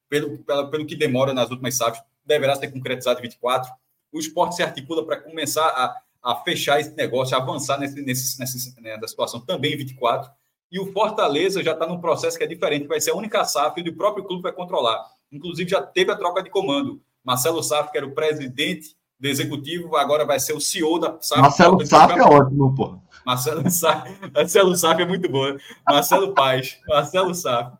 pelo, 0.08 0.38
pelo, 0.40 0.70
pelo 0.70 0.86
que 0.86 0.96
demora 0.96 1.34
nas 1.34 1.50
últimas 1.50 1.76
SAFs, 1.76 2.02
deverá 2.26 2.56
ser 2.56 2.72
concretizado 2.72 3.20
em 3.20 3.24
24. 3.24 3.72
O 4.12 4.20
esporte 4.20 4.56
se 4.56 4.64
articula 4.64 5.06
para 5.06 5.20
começar 5.20 5.68
a, 5.68 6.02
a 6.26 6.35
fechar 6.38 6.80
esse 6.80 6.95
negócio, 6.95 7.38
a 7.38 7.39
avançar 7.39 7.80
nesse, 7.80 8.02
nesse, 8.02 8.39
nessa, 8.39 8.81
nessa 8.81 9.07
situação 9.07 9.39
também 9.41 9.73
em 9.73 9.77
24. 9.77 10.31
E 10.72 10.80
o 10.80 10.91
Fortaleza 10.91 11.61
já 11.64 11.73
está 11.73 11.85
num 11.85 12.02
processo 12.02 12.35
que 12.35 12.43
é 12.43 12.47
diferente, 12.47 12.88
vai 12.88 12.99
ser 12.99 13.11
a 13.11 13.15
única 13.15 13.45
SAF 13.45 13.80
onde 13.80 13.91
o 13.91 13.95
próprio 13.95 14.23
clube 14.23 14.41
vai 14.41 14.52
controlar. 14.52 15.06
Inclusive, 15.31 15.69
já 15.69 15.81
teve 15.84 16.11
a 16.11 16.15
troca 16.15 16.41
de 16.41 16.49
comando. 16.49 16.99
Marcelo 17.23 17.61
Saf, 17.61 17.91
que 17.91 17.97
era 17.97 18.07
o 18.07 18.15
presidente 18.15 18.95
do 19.19 19.27
executivo, 19.27 19.95
agora 19.95 20.26
vai 20.26 20.39
ser 20.39 20.53
o 20.53 20.60
CEO 20.60 20.99
da 20.99 21.15
SAF. 21.22 21.41
Marcelo 21.41 21.85
Saf 21.85 22.14
é 22.18 22.23
ótimo, 22.23 22.73
pô. 22.73 22.99
Marcelo 23.23 23.69
Sá, 23.69 24.06
Marcelo 24.34 24.76
Sá 24.76 24.91
é 24.93 25.06
muito 25.06 25.30
boa. 25.30 25.57
Marcelo 25.88 26.34
Paz, 26.34 26.80
Marcelo 26.88 27.35
Sá. 27.35 27.77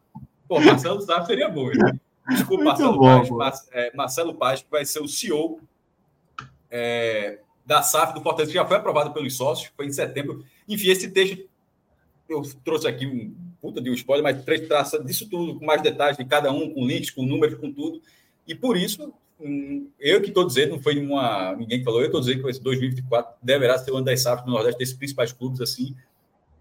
Pô, 0.48 0.60
Marcelo 0.60 1.02
Sá 1.02 1.24
seria 1.26 1.50
bom. 1.50 1.70
Desculpa, 2.30 2.64
muito 2.64 2.64
Marcelo 2.64 2.98
bom, 3.00 3.38
Paz. 3.38 3.68
é, 3.72 3.96
Marcelo 3.96 4.36
Paz, 4.36 4.62
que 4.62 4.70
vai 4.70 4.86
ser 4.86 5.02
o 5.02 5.08
CEO 5.08 5.60
é, 6.70 7.40
da 7.66 7.82
SAF 7.82 8.14
do 8.14 8.22
Fortaleza, 8.22 8.52
que 8.52 8.58
já 8.58 8.66
foi 8.66 8.78
aprovado 8.78 9.12
pelos 9.12 9.36
sócios, 9.36 9.72
foi 9.76 9.88
em 9.88 9.92
setembro. 9.92 10.46
Enfim, 10.68 10.90
esse 10.90 11.10
texto, 11.10 11.50
eu 12.30 12.42
trouxe 12.64 12.88
aqui 12.88 13.06
um 13.06 13.34
puta 13.62 13.82
de 13.82 13.90
um 13.90 13.94
spoiler, 13.94 14.24
mas 14.24 14.68
traça 14.68 15.04
disso 15.04 15.28
tudo, 15.28 15.58
com 15.58 15.66
mais 15.66 15.82
detalhes 15.82 16.18
de 16.18 16.26
cada 16.26 16.52
um, 16.52 16.72
com 16.72 16.86
links, 16.86 17.10
com 17.10 17.26
números, 17.26 17.60
com 17.60 17.72
tudo. 17.74 18.02
E 18.48 18.54
por 18.54 18.78
isso, 18.78 19.12
eu 20.00 20.22
que 20.22 20.30
estou 20.30 20.46
dizendo, 20.46 20.76
não 20.76 20.82
foi 20.82 21.00
uma, 21.00 21.56
ninguém 21.56 21.80
que 21.80 21.86
falou, 21.86 22.02
eu 22.02 22.06
estou 22.06 22.22
dizendo 22.22 22.44
que 22.44 22.50
esse 22.50 22.62
2024 22.62 23.36
deverá 23.42 23.78
ser 23.78 23.92
o 23.92 23.96
ano 23.96 24.06
das 24.06 24.22
SAF 24.22 24.46
no 24.46 24.54
Nordeste 24.54 24.78
desses 24.78 24.94
principais 24.94 25.32
clubes, 25.32 25.60
assim. 25.62 25.96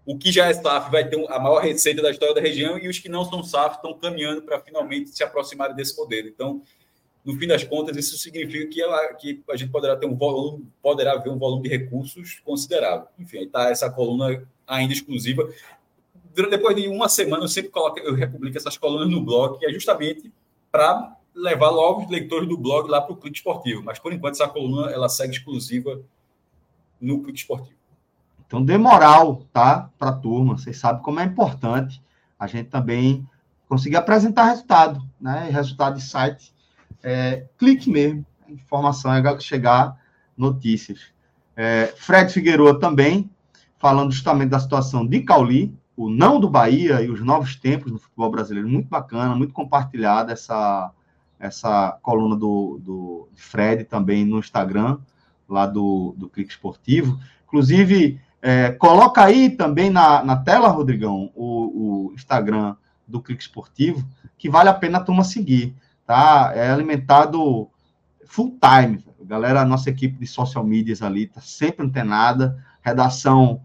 O 0.05 0.17
que 0.17 0.31
já 0.31 0.47
é 0.47 0.53
SAF 0.53 0.91
vai 0.91 1.07
ter 1.07 1.23
a 1.31 1.39
maior 1.39 1.59
receita 1.61 2.01
da 2.01 2.11
história 2.11 2.33
da 2.33 2.41
região 2.41 2.77
e 2.77 2.87
os 2.87 2.99
que 2.99 3.09
não 3.09 3.25
são 3.25 3.43
SAF 3.43 3.75
estão 3.75 3.93
caminhando 3.97 4.41
para 4.41 4.59
finalmente 4.59 5.09
se 5.09 5.23
aproximarem 5.23 5.75
desse 5.75 5.95
modelo. 5.95 6.27
Então, 6.27 6.61
no 7.25 7.35
fim 7.39 7.47
das 7.47 7.63
contas, 7.63 7.97
isso 7.97 8.15
significa 8.19 8.67
que, 8.67 8.79
ela, 8.79 9.13
que 9.15 9.43
a 9.49 9.55
gente 9.57 9.71
poderá 9.71 9.95
ter 9.95 10.05
um 10.05 10.15
volume, 10.15 10.71
poderá 10.79 11.15
ver 11.15 11.31
um 11.31 11.39
volume 11.39 11.63
de 11.63 11.69
recursos 11.69 12.39
considerável. 12.45 13.07
Enfim, 13.17 13.39
está 13.39 13.71
essa 13.71 13.89
coluna 13.89 14.47
ainda 14.67 14.93
exclusiva. 14.93 15.49
Depois 16.35 16.75
de 16.75 16.87
uma 16.87 17.09
semana, 17.09 17.43
eu 17.43 17.47
sempre 17.47 17.71
coloco, 17.71 17.97
eu 17.97 18.13
republico 18.13 18.55
essas 18.55 18.77
colunas 18.77 19.09
no 19.09 19.21
blog, 19.21 19.57
que 19.57 19.65
é 19.65 19.73
justamente 19.73 20.31
para 20.71 21.17
levar 21.33 21.71
logo 21.71 22.03
os 22.03 22.11
leitores 22.11 22.47
do 22.47 22.57
blog 22.57 22.87
lá 22.87 23.01
para 23.01 23.13
o 23.13 23.17
Clique 23.17 23.37
Esportivo. 23.37 23.81
Mas, 23.83 23.97
por 23.97 24.13
enquanto, 24.13 24.35
essa 24.35 24.47
coluna 24.47 24.91
ela 24.91 25.09
segue 25.09 25.33
exclusiva 25.33 25.99
no 27.01 27.23
Clique 27.23 27.39
Esportivo. 27.39 27.79
Então, 28.45 28.63
dê 28.63 28.77
moral, 28.77 29.41
tá? 29.51 29.89
Para 29.97 30.09
a 30.09 30.15
turma. 30.15 30.57
Vocês 30.57 30.77
sabem 30.77 31.01
como 31.01 31.19
é 31.19 31.23
importante 31.23 31.99
a 32.37 32.45
gente 32.45 32.69
também 32.69 33.27
conseguir 33.67 33.95
apresentar 33.95 34.43
resultado, 34.43 35.01
né? 35.19 35.49
Resultado 35.51 35.95
de 35.95 36.03
site 36.03 36.53
é, 37.05 37.45
clique 37.55 37.89
mesmo. 37.89 38.25
Informação 38.49 39.13
é 39.13 39.39
chegar 39.39 39.95
notícias. 40.35 41.13
É, 41.55 41.93
Fred 41.95 42.33
Figueiredo 42.33 42.79
também, 42.79 43.29
falando 43.77 44.11
justamente 44.11 44.49
da 44.49 44.59
situação 44.59 45.05
de 45.05 45.21
Cauli, 45.21 45.77
o 45.95 46.09
não 46.09 46.39
do 46.39 46.49
Bahia 46.49 47.01
e 47.01 47.09
os 47.09 47.21
novos 47.21 47.55
tempos 47.55 47.91
no 47.91 47.99
futebol 47.99 48.31
brasileiro. 48.31 48.67
Muito 48.67 48.89
bacana, 48.89 49.35
muito 49.35 49.53
compartilhada 49.53 50.33
essa, 50.33 50.91
essa 51.39 51.97
coluna 52.01 52.35
do, 52.35 52.79
do 52.83 53.29
Fred 53.35 53.83
também 53.83 54.25
no 54.25 54.39
Instagram, 54.39 54.97
lá 55.47 55.67
do, 55.67 56.15
do 56.17 56.27
Clique 56.27 56.51
Esportivo. 56.51 57.19
Inclusive, 57.45 58.19
é, 58.41 58.71
coloca 58.71 59.23
aí 59.23 59.51
também 59.51 59.91
na, 59.91 60.23
na 60.23 60.35
tela, 60.37 60.69
Rodrigão, 60.69 61.31
o, 61.35 62.09
o 62.09 62.13
Instagram 62.15 62.75
do 63.07 63.21
Clique 63.21 63.43
Esportivo, 63.43 64.03
que 64.37 64.49
vale 64.49 64.69
a 64.69 64.73
pena 64.73 64.97
a 64.97 65.01
turma 65.01 65.23
seguir, 65.23 65.75
tá? 66.05 66.51
É 66.55 66.69
alimentado 66.69 67.69
full 68.25 68.57
time. 68.59 69.03
Galera, 69.23 69.61
a 69.61 69.65
nossa 69.65 69.89
equipe 69.89 70.19
de 70.19 70.27
social 70.27 70.63
medias 70.63 71.01
ali 71.01 71.27
tá 71.27 71.41
sempre 71.41 71.85
antenada, 71.85 72.63
redação 72.81 73.61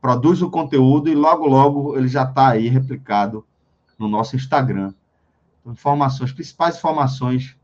produz 0.00 0.42
o 0.42 0.50
conteúdo 0.50 1.08
e 1.08 1.14
logo, 1.14 1.46
logo 1.46 1.96
ele 1.96 2.08
já 2.08 2.24
está 2.24 2.48
aí 2.48 2.68
replicado 2.68 3.46
no 3.98 4.06
nosso 4.06 4.36
Instagram. 4.36 4.92
Informações, 5.64 6.30
principais 6.30 6.76
informações 6.76 7.56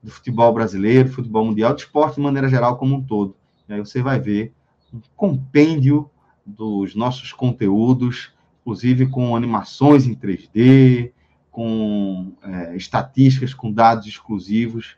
do 0.00 0.08
futebol 0.08 0.52
brasileiro, 0.52 1.08
futebol 1.08 1.44
mundial, 1.44 1.74
de 1.74 1.80
esporte 1.80 2.14
de 2.14 2.20
maneira 2.20 2.48
geral 2.48 2.76
como 2.76 2.94
um 2.94 3.02
todo. 3.02 3.34
E 3.68 3.72
aí 3.72 3.80
você 3.80 4.00
vai 4.02 4.20
ver 4.20 4.54
um 4.94 5.00
compêndio 5.16 6.08
dos 6.44 6.94
nossos 6.94 7.32
conteúdos, 7.32 8.32
inclusive 8.60 9.08
com 9.08 9.34
animações 9.34 10.06
em 10.06 10.14
3D, 10.14 11.12
com 11.56 12.34
é, 12.42 12.76
estatísticas, 12.76 13.54
com 13.54 13.72
dados 13.72 14.06
exclusivos. 14.06 14.94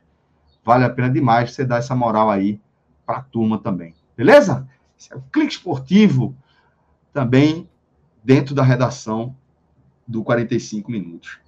Vale 0.64 0.84
a 0.84 0.90
pena 0.90 1.08
demais 1.08 1.52
você 1.52 1.64
dar 1.64 1.76
essa 1.76 1.94
moral 1.94 2.28
aí 2.28 2.60
para 3.06 3.18
a 3.18 3.22
turma 3.22 3.58
também. 3.58 3.94
Beleza? 4.16 4.68
Esse 4.98 5.12
é 5.12 5.16
o 5.16 5.22
Clique 5.32 5.52
Esportivo, 5.52 6.34
também 7.12 7.70
dentro 8.24 8.56
da 8.56 8.64
redação 8.64 9.36
do 10.04 10.24
45 10.24 10.90
Minutos. 10.90 11.38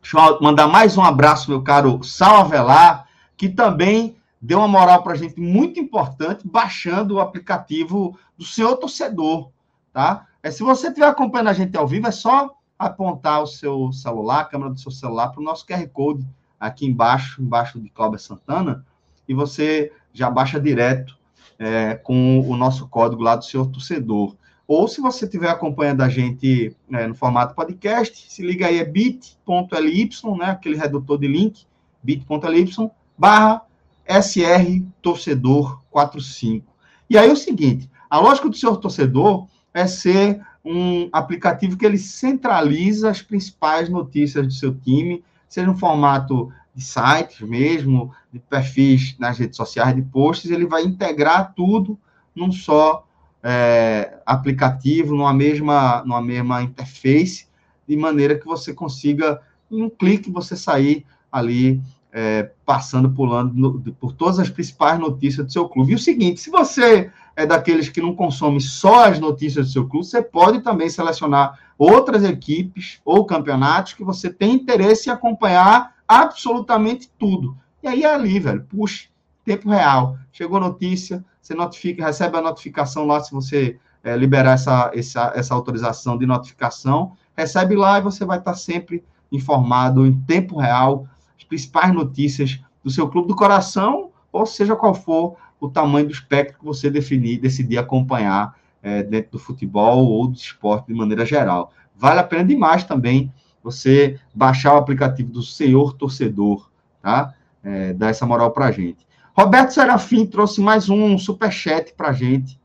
Deixa 0.00 0.16
eu 0.16 0.40
mandar 0.40 0.68
mais 0.68 0.96
um 0.96 1.02
abraço, 1.02 1.50
meu 1.50 1.64
caro 1.64 2.00
Sal 2.04 2.36
Avelar, 2.36 3.08
que 3.36 3.48
também 3.48 4.16
deu 4.40 4.58
uma 4.58 4.68
moral 4.68 5.02
para 5.02 5.14
a 5.14 5.16
gente 5.16 5.40
muito 5.40 5.80
importante, 5.80 6.46
baixando 6.46 7.16
o 7.16 7.20
aplicativo 7.20 8.16
do 8.38 8.44
seu 8.44 8.76
torcedor, 8.76 9.50
tá? 9.92 10.24
É, 10.40 10.52
se 10.52 10.62
você 10.62 10.86
estiver 10.86 11.08
acompanhando 11.08 11.48
a 11.48 11.52
gente 11.52 11.76
ao 11.76 11.88
vivo, 11.88 12.06
é 12.06 12.12
só 12.12 12.55
apontar 12.78 13.42
o 13.42 13.46
seu 13.46 13.92
celular, 13.92 14.40
a 14.40 14.44
câmera 14.44 14.72
do 14.72 14.80
seu 14.80 14.90
celular, 14.90 15.28
para 15.28 15.40
o 15.40 15.44
nosso 15.44 15.66
QR 15.66 15.86
Code 15.88 16.26
aqui 16.58 16.86
embaixo, 16.86 17.42
embaixo 17.42 17.80
de 17.80 17.88
Cláudia 17.90 18.18
Santana, 18.18 18.84
e 19.28 19.34
você 19.34 19.92
já 20.12 20.30
baixa 20.30 20.60
direto 20.60 21.16
é, 21.58 21.94
com 21.94 22.40
o 22.40 22.56
nosso 22.56 22.88
código 22.88 23.22
lá 23.22 23.36
do 23.36 23.44
seu 23.44 23.66
torcedor. 23.66 24.34
Ou 24.66 24.88
se 24.88 25.00
você 25.00 25.26
estiver 25.26 25.48
acompanhando 25.48 26.02
a 26.02 26.08
gente 26.08 26.74
é, 26.90 27.06
no 27.06 27.14
formato 27.14 27.54
podcast, 27.54 28.30
se 28.30 28.42
liga 28.42 28.66
aí, 28.66 28.78
é 28.78 28.84
bit.ly, 28.84 30.10
né, 30.38 30.46
aquele 30.46 30.76
redutor 30.76 31.18
de 31.18 31.28
link, 31.28 31.64
bit.ly, 32.02 32.90
barra 33.16 33.62
SR 34.06 34.82
Torcedor 35.00 35.80
45. 35.90 36.66
E 37.08 37.16
aí 37.16 37.28
é 37.28 37.32
o 37.32 37.36
seguinte, 37.36 37.88
a 38.10 38.18
lógica 38.18 38.48
do 38.48 38.56
seu 38.56 38.76
torcedor 38.76 39.46
é 39.72 39.86
ser 39.86 40.40
um 40.66 41.08
aplicativo 41.12 41.76
que 41.76 41.86
ele 41.86 41.96
centraliza 41.96 43.08
as 43.08 43.22
principais 43.22 43.88
notícias 43.88 44.44
do 44.44 44.52
seu 44.52 44.74
time, 44.74 45.22
seja 45.48 45.66
no 45.66 45.78
formato 45.78 46.52
de 46.74 46.82
sites 46.82 47.40
mesmo, 47.40 48.12
de 48.32 48.40
perfis 48.40 49.16
nas 49.18 49.38
redes 49.38 49.56
sociais, 49.56 49.94
de 49.94 50.02
posts, 50.02 50.50
ele 50.50 50.66
vai 50.66 50.82
integrar 50.82 51.54
tudo 51.54 51.96
num 52.34 52.50
só 52.50 53.06
é, 53.42 54.18
aplicativo, 54.26 55.14
numa 55.14 55.32
mesma, 55.32 56.02
numa 56.02 56.20
mesma 56.20 56.62
interface, 56.62 57.46
de 57.88 57.96
maneira 57.96 58.36
que 58.36 58.44
você 58.44 58.74
consiga, 58.74 59.40
em 59.70 59.82
um 59.82 59.88
clique, 59.88 60.30
você 60.30 60.56
sair 60.56 61.06
ali 61.30 61.80
é, 62.12 62.50
passando, 62.64 63.10
pulando 63.10 63.54
no, 63.54 63.80
por 63.92 64.12
todas 64.12 64.40
as 64.40 64.50
principais 64.50 64.98
notícias 64.98 65.46
do 65.46 65.52
seu 65.52 65.68
clube. 65.68 65.92
E 65.92 65.94
o 65.94 65.98
seguinte, 65.98 66.40
se 66.40 66.50
você 66.50 67.10
é 67.36 67.44
daqueles 67.44 67.90
que 67.90 68.00
não 68.00 68.16
consome 68.16 68.60
só 68.60 69.04
as 69.04 69.20
notícias 69.20 69.66
do 69.66 69.72
seu 69.72 69.86
clube, 69.86 70.06
você 70.06 70.22
pode 70.22 70.62
também 70.62 70.88
selecionar 70.88 71.60
outras 71.78 72.24
equipes 72.24 72.98
ou 73.04 73.26
campeonatos 73.26 73.92
que 73.92 74.02
você 74.02 74.30
tem 74.30 74.54
interesse 74.54 75.10
em 75.10 75.12
acompanhar 75.12 75.94
absolutamente 76.08 77.10
tudo. 77.18 77.56
E 77.82 77.86
aí 77.86 78.04
é 78.04 78.14
ali, 78.14 78.40
velho, 78.40 78.64
puxa, 78.64 79.08
tempo 79.44 79.68
real. 79.68 80.16
Chegou 80.32 80.58
notícia, 80.58 81.22
você 81.40 81.54
notifica, 81.54 82.06
recebe 82.06 82.38
a 82.38 82.40
notificação 82.40 83.06
lá 83.06 83.20
se 83.20 83.32
você 83.32 83.78
é, 84.02 84.16
liberar 84.16 84.52
essa, 84.52 84.90
essa, 84.94 85.32
essa 85.34 85.54
autorização 85.54 86.16
de 86.16 86.24
notificação, 86.24 87.12
recebe 87.36 87.76
lá 87.76 87.98
e 87.98 88.02
você 88.02 88.24
vai 88.24 88.38
estar 88.38 88.54
sempre 88.54 89.04
informado 89.30 90.06
em 90.06 90.18
tempo 90.22 90.58
real 90.58 91.06
as 91.36 91.44
principais 91.44 91.92
notícias 91.92 92.58
do 92.82 92.90
seu 92.90 93.08
clube 93.08 93.28
do 93.28 93.36
coração, 93.36 94.10
ou 94.32 94.46
seja 94.46 94.74
qual 94.74 94.94
for 94.94 95.36
o 95.60 95.68
tamanho 95.68 96.06
do 96.06 96.12
espectro 96.12 96.58
que 96.58 96.64
você 96.64 96.90
definir, 96.90 97.40
decidir 97.40 97.78
acompanhar 97.78 98.56
é, 98.82 99.02
dentro 99.02 99.32
do 99.32 99.38
futebol 99.38 100.06
ou 100.06 100.28
do 100.28 100.36
esporte 100.36 100.86
de 100.86 100.94
maneira 100.94 101.24
geral. 101.24 101.72
Vale 101.96 102.20
a 102.20 102.24
pena 102.24 102.44
demais 102.44 102.84
também 102.84 103.32
você 103.62 104.18
baixar 104.32 104.74
o 104.74 104.78
aplicativo 104.78 105.30
do 105.30 105.42
Senhor 105.42 105.94
Torcedor, 105.94 106.70
tá? 107.02 107.34
É, 107.64 107.92
dar 107.92 108.10
essa 108.10 108.24
moral 108.24 108.52
pra 108.52 108.70
gente. 108.70 109.06
Roberto 109.36 109.70
Serafim 109.70 110.24
trouxe 110.24 110.60
mais 110.60 110.88
um 110.88 111.18
superchat 111.18 111.92
pra 111.94 112.12
gente. 112.12 112.60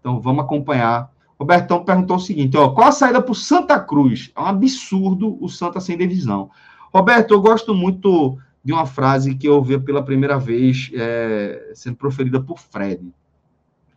Então 0.00 0.20
vamos 0.20 0.44
acompanhar. 0.44 1.10
Robertão 1.38 1.84
perguntou 1.84 2.16
o 2.16 2.20
seguinte: 2.20 2.56
ó, 2.56 2.70
qual 2.70 2.88
a 2.88 2.92
saída 2.92 3.20
para 3.20 3.32
o 3.32 3.34
Santa 3.34 3.78
Cruz? 3.78 4.32
É 4.34 4.40
um 4.40 4.46
absurdo 4.46 5.36
o 5.40 5.48
Santa 5.48 5.78
sem 5.78 5.98
divisão. 5.98 6.50
Roberto, 6.92 7.32
eu 7.32 7.40
gosto 7.40 7.74
muito 7.74 8.38
de 8.64 8.72
uma 8.72 8.86
frase 8.86 9.34
que 9.34 9.46
eu 9.46 9.56
ouvi 9.56 9.78
pela 9.78 10.02
primeira 10.02 10.38
vez 10.38 10.90
é, 10.94 11.72
sendo 11.74 11.96
proferida 11.96 12.40
por 12.40 12.58
Fred, 12.58 13.12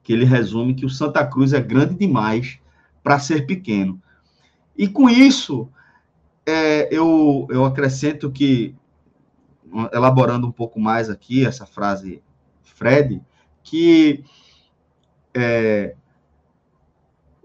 que 0.03 0.11
ele 0.11 0.25
resume 0.25 0.75
que 0.75 0.85
o 0.85 0.89
Santa 0.89 1.25
Cruz 1.25 1.53
é 1.53 1.61
grande 1.61 1.95
demais 1.95 2.59
para 3.01 3.17
ser 3.17 3.45
pequeno. 3.45 4.01
E 4.77 4.87
com 4.87 5.09
isso, 5.09 5.69
é, 6.45 6.93
eu, 6.93 7.47
eu 7.49 7.63
acrescento 7.63 8.29
que, 8.29 8.75
elaborando 9.93 10.45
um 10.45 10.51
pouco 10.51 10.79
mais 10.79 11.09
aqui 11.09 11.45
essa 11.45 11.65
frase, 11.65 12.21
Fred, 12.61 13.21
que 13.63 14.23
é, 15.33 15.95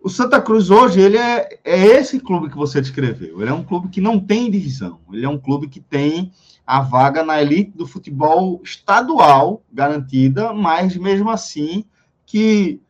o 0.02 0.08
Santa 0.08 0.40
Cruz 0.40 0.70
hoje 0.70 1.00
ele 1.00 1.16
é, 1.16 1.60
é 1.64 1.86
esse 1.86 2.18
clube 2.18 2.50
que 2.50 2.56
você 2.56 2.80
descreveu. 2.80 3.40
Ele 3.40 3.50
é 3.50 3.54
um 3.54 3.62
clube 3.62 3.88
que 3.88 4.00
não 4.00 4.18
tem 4.18 4.50
divisão. 4.50 4.98
Ele 5.12 5.24
é 5.24 5.28
um 5.28 5.38
clube 5.38 5.68
que 5.68 5.80
tem 5.80 6.32
a 6.72 6.80
vaga 6.80 7.22
na 7.22 7.38
elite 7.38 7.76
do 7.76 7.86
futebol 7.86 8.58
estadual 8.64 9.62
garantida, 9.70 10.54
mas 10.54 10.96
mesmo 10.96 11.28
assim 11.28 11.84
que 12.24 12.80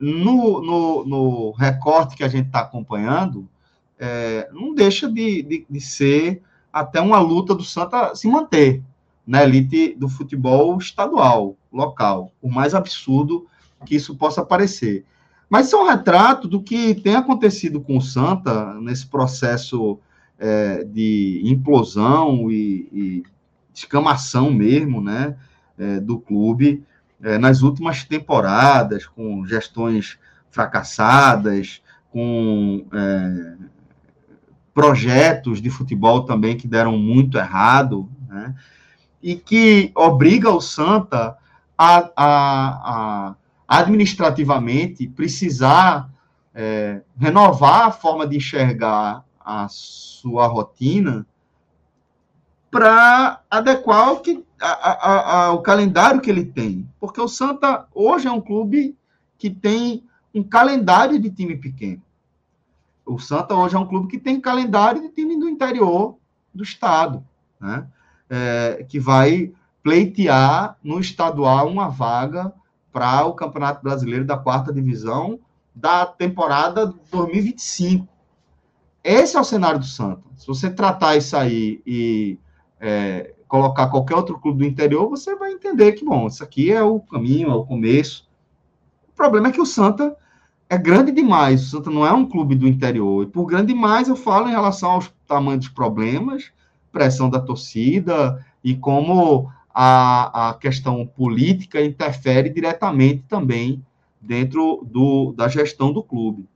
no, 0.00 0.60
no, 0.60 1.04
no 1.04 1.50
recorte 1.52 2.16
que 2.16 2.24
a 2.24 2.28
gente 2.28 2.46
está 2.46 2.58
acompanhando, 2.58 3.48
é, 3.96 4.48
não 4.52 4.74
deixa 4.74 5.08
de, 5.08 5.44
de, 5.44 5.66
de, 5.70 5.80
ser 5.80 6.42
até 6.72 7.00
uma 7.00 7.20
luta 7.20 7.54
do 7.54 7.62
Santa 7.62 8.16
se 8.16 8.26
manter 8.26 8.82
na 9.24 9.44
elite 9.44 9.94
do 9.94 10.08
futebol 10.08 10.76
estadual, 10.76 11.54
local, 11.72 12.32
o 12.42 12.50
mais 12.50 12.74
absurdo 12.74 13.46
que 13.86 13.94
isso 13.94 14.16
possa 14.16 14.44
parecer. 14.44 15.04
Mas 15.48 15.68
isso 15.68 15.76
é 15.76 15.82
um 15.84 15.88
retrato 15.88 16.48
do 16.48 16.60
que 16.60 16.96
tem 16.96 17.14
acontecido 17.14 17.80
com 17.80 17.96
o 17.96 18.02
Santa 18.02 18.74
nesse 18.80 19.06
processo 19.06 20.00
é, 20.38 20.84
de 20.84 21.40
implosão 21.44 22.50
e, 22.50 22.88
e 22.92 23.22
escamação 23.74 24.50
mesmo, 24.52 25.00
né, 25.00 25.36
é, 25.78 26.00
do 26.00 26.18
clube 26.18 26.84
é, 27.22 27.38
nas 27.38 27.62
últimas 27.62 28.04
temporadas, 28.04 29.06
com 29.06 29.46
gestões 29.46 30.18
fracassadas, 30.50 31.82
com 32.10 32.84
é, 32.92 33.56
projetos 34.72 35.62
de 35.62 35.70
futebol 35.70 36.24
também 36.24 36.56
que 36.56 36.68
deram 36.68 36.98
muito 36.98 37.38
errado, 37.38 38.08
né? 38.28 38.54
e 39.22 39.36
que 39.36 39.90
obriga 39.94 40.50
o 40.50 40.60
Santa 40.60 41.36
a, 41.78 42.10
a, 42.16 42.16
a 42.16 43.34
administrativamente 43.66 45.08
precisar 45.08 46.10
é, 46.54 47.00
renovar 47.18 47.88
a 47.88 47.90
forma 47.90 48.26
de 48.26 48.36
enxergar 48.36 49.24
a 49.44 49.68
sua 49.68 50.46
rotina 50.46 51.26
para 52.70 53.40
adequar 53.50 54.12
o, 54.12 54.20
que, 54.20 54.44
a, 54.60 55.44
a, 55.44 55.52
o 55.52 55.62
calendário 55.62 56.20
que 56.20 56.30
ele 56.30 56.44
tem. 56.44 56.88
Porque 56.98 57.20
o 57.20 57.28
Santa 57.28 57.86
hoje 57.94 58.26
é 58.26 58.32
um 58.32 58.40
clube 58.40 58.96
que 59.38 59.50
tem 59.50 60.04
um 60.34 60.42
calendário 60.42 61.18
de 61.20 61.30
time 61.30 61.56
pequeno. 61.56 62.02
O 63.06 63.18
Santa 63.18 63.54
hoje 63.54 63.76
é 63.76 63.78
um 63.78 63.86
clube 63.86 64.08
que 64.08 64.18
tem 64.18 64.40
calendário 64.40 65.02
de 65.02 65.10
time 65.10 65.38
do 65.38 65.48
interior 65.48 66.16
do 66.52 66.64
estado. 66.64 67.24
Né? 67.60 67.86
é, 68.28 68.84
que 68.88 68.98
vai 68.98 69.52
pleitear 69.82 70.76
no 70.82 70.98
estadual 70.98 71.68
uma 71.68 71.88
vaga 71.88 72.52
para 72.92 73.24
o 73.24 73.34
Campeonato 73.34 73.82
Brasileiro 73.82 74.24
da 74.24 74.36
quarta 74.36 74.72
divisão 74.72 75.38
da 75.74 76.06
temporada 76.06 76.86
2025. 77.10 78.08
Esse 79.04 79.36
é 79.36 79.40
o 79.40 79.44
cenário 79.44 79.78
do 79.78 79.84
Santa. 79.84 80.22
Se 80.34 80.46
você 80.46 80.70
tratar 80.70 81.14
isso 81.14 81.36
aí 81.36 81.82
e 81.86 82.38
é, 82.80 83.34
colocar 83.46 83.88
qualquer 83.88 84.16
outro 84.16 84.40
clube 84.40 84.60
do 84.60 84.64
interior, 84.64 85.08
você 85.10 85.36
vai 85.36 85.52
entender 85.52 85.92
que, 85.92 86.04
bom, 86.04 86.26
isso 86.26 86.42
aqui 86.42 86.72
é 86.72 86.82
o 86.82 86.98
caminho, 86.98 87.50
é 87.50 87.54
o 87.54 87.66
começo. 87.66 88.26
O 89.10 89.12
problema 89.14 89.48
é 89.48 89.52
que 89.52 89.60
o 89.60 89.66
Santa 89.66 90.16
é 90.70 90.78
grande 90.78 91.12
demais. 91.12 91.62
O 91.62 91.70
Santa 91.70 91.90
não 91.90 92.06
é 92.06 92.12
um 92.12 92.26
clube 92.26 92.54
do 92.54 92.66
interior. 92.66 93.24
E 93.24 93.26
por 93.26 93.44
grande 93.44 93.74
demais, 93.74 94.08
eu 94.08 94.16
falo 94.16 94.48
em 94.48 94.52
relação 94.52 94.92
aos 94.92 95.12
tamanhos 95.26 95.66
dos 95.66 95.74
problemas, 95.74 96.50
pressão 96.90 97.28
da 97.28 97.38
torcida 97.38 98.42
e 98.62 98.74
como 98.74 99.52
a, 99.74 100.48
a 100.48 100.54
questão 100.54 101.06
política 101.06 101.84
interfere 101.84 102.48
diretamente 102.48 103.24
também 103.28 103.84
dentro 104.18 104.82
do, 104.90 105.34
da 105.36 105.46
gestão 105.46 105.92
do 105.92 106.02
clube. 106.02 106.48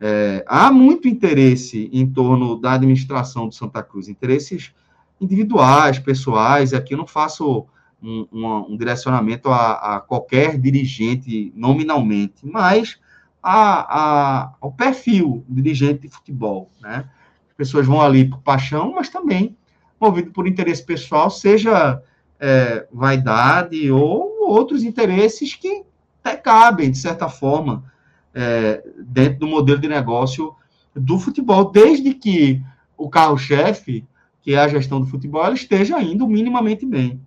É, 0.00 0.44
há 0.46 0.70
muito 0.70 1.08
interesse 1.08 1.88
em 1.92 2.06
torno 2.06 2.56
da 2.56 2.74
administração 2.74 3.48
do 3.48 3.54
Santa 3.54 3.82
Cruz, 3.82 4.08
interesses 4.08 4.72
individuais, 5.20 5.98
pessoais, 5.98 6.74
aqui 6.74 6.94
eu 6.94 6.98
não 6.98 7.06
faço 7.06 7.66
um, 8.02 8.26
um, 8.30 8.72
um 8.72 8.76
direcionamento 8.76 9.48
a, 9.48 9.96
a, 9.96 10.00
qualquer 10.00 10.58
dirigente 10.58 11.52
nominalmente, 11.56 12.44
mas 12.44 12.98
a, 13.42 14.42
a, 14.42 14.52
ao 14.60 14.72
perfil 14.72 15.44
dirigente 15.48 16.02
de 16.02 16.08
futebol. 16.08 16.70
Né? 16.80 17.08
As 17.48 17.56
pessoas 17.56 17.86
vão 17.86 18.02
ali 18.02 18.28
por 18.28 18.40
paixão, 18.40 18.92
mas 18.94 19.08
também 19.08 19.56
movido 19.98 20.30
por 20.30 20.46
interesse 20.46 20.84
pessoal, 20.84 21.30
seja 21.30 22.02
é, 22.38 22.86
vaidade 22.92 23.90
ou 23.90 24.46
outros 24.46 24.84
interesses 24.84 25.54
que 25.54 25.84
até 26.22 26.36
cabem, 26.36 26.90
de 26.90 26.98
certa 26.98 27.28
forma, 27.28 27.90
é, 28.36 28.84
dentro 28.98 29.40
do 29.40 29.46
modelo 29.46 29.80
de 29.80 29.88
negócio 29.88 30.54
do 30.94 31.18
futebol, 31.18 31.70
desde 31.70 32.12
que 32.12 32.62
o 32.94 33.08
carro-chefe, 33.08 34.04
que 34.42 34.52
é 34.52 34.58
a 34.58 34.68
gestão 34.68 35.00
do 35.00 35.06
futebol, 35.06 35.50
esteja 35.54 36.00
indo 36.02 36.28
minimamente 36.28 36.84
bem. 36.84 37.18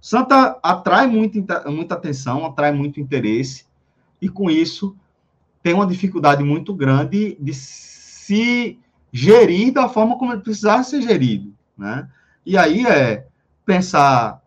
Santa 0.00 0.58
atrai 0.60 1.06
muito, 1.06 1.38
muita 1.66 1.94
atenção, 1.94 2.44
atrai 2.44 2.72
muito 2.72 3.00
interesse, 3.00 3.64
e 4.20 4.28
com 4.28 4.50
isso 4.50 4.96
tem 5.62 5.72
uma 5.72 5.86
dificuldade 5.86 6.42
muito 6.42 6.74
grande 6.74 7.36
de 7.40 7.54
se 7.54 8.78
gerir 9.12 9.72
da 9.72 9.88
forma 9.88 10.18
como 10.18 10.32
ele 10.32 10.42
precisar 10.42 10.82
ser 10.82 11.00
gerido. 11.00 11.54
Né? 11.76 12.08
E 12.44 12.56
aí 12.58 12.84
é 12.86 13.26
pensar 13.64 14.42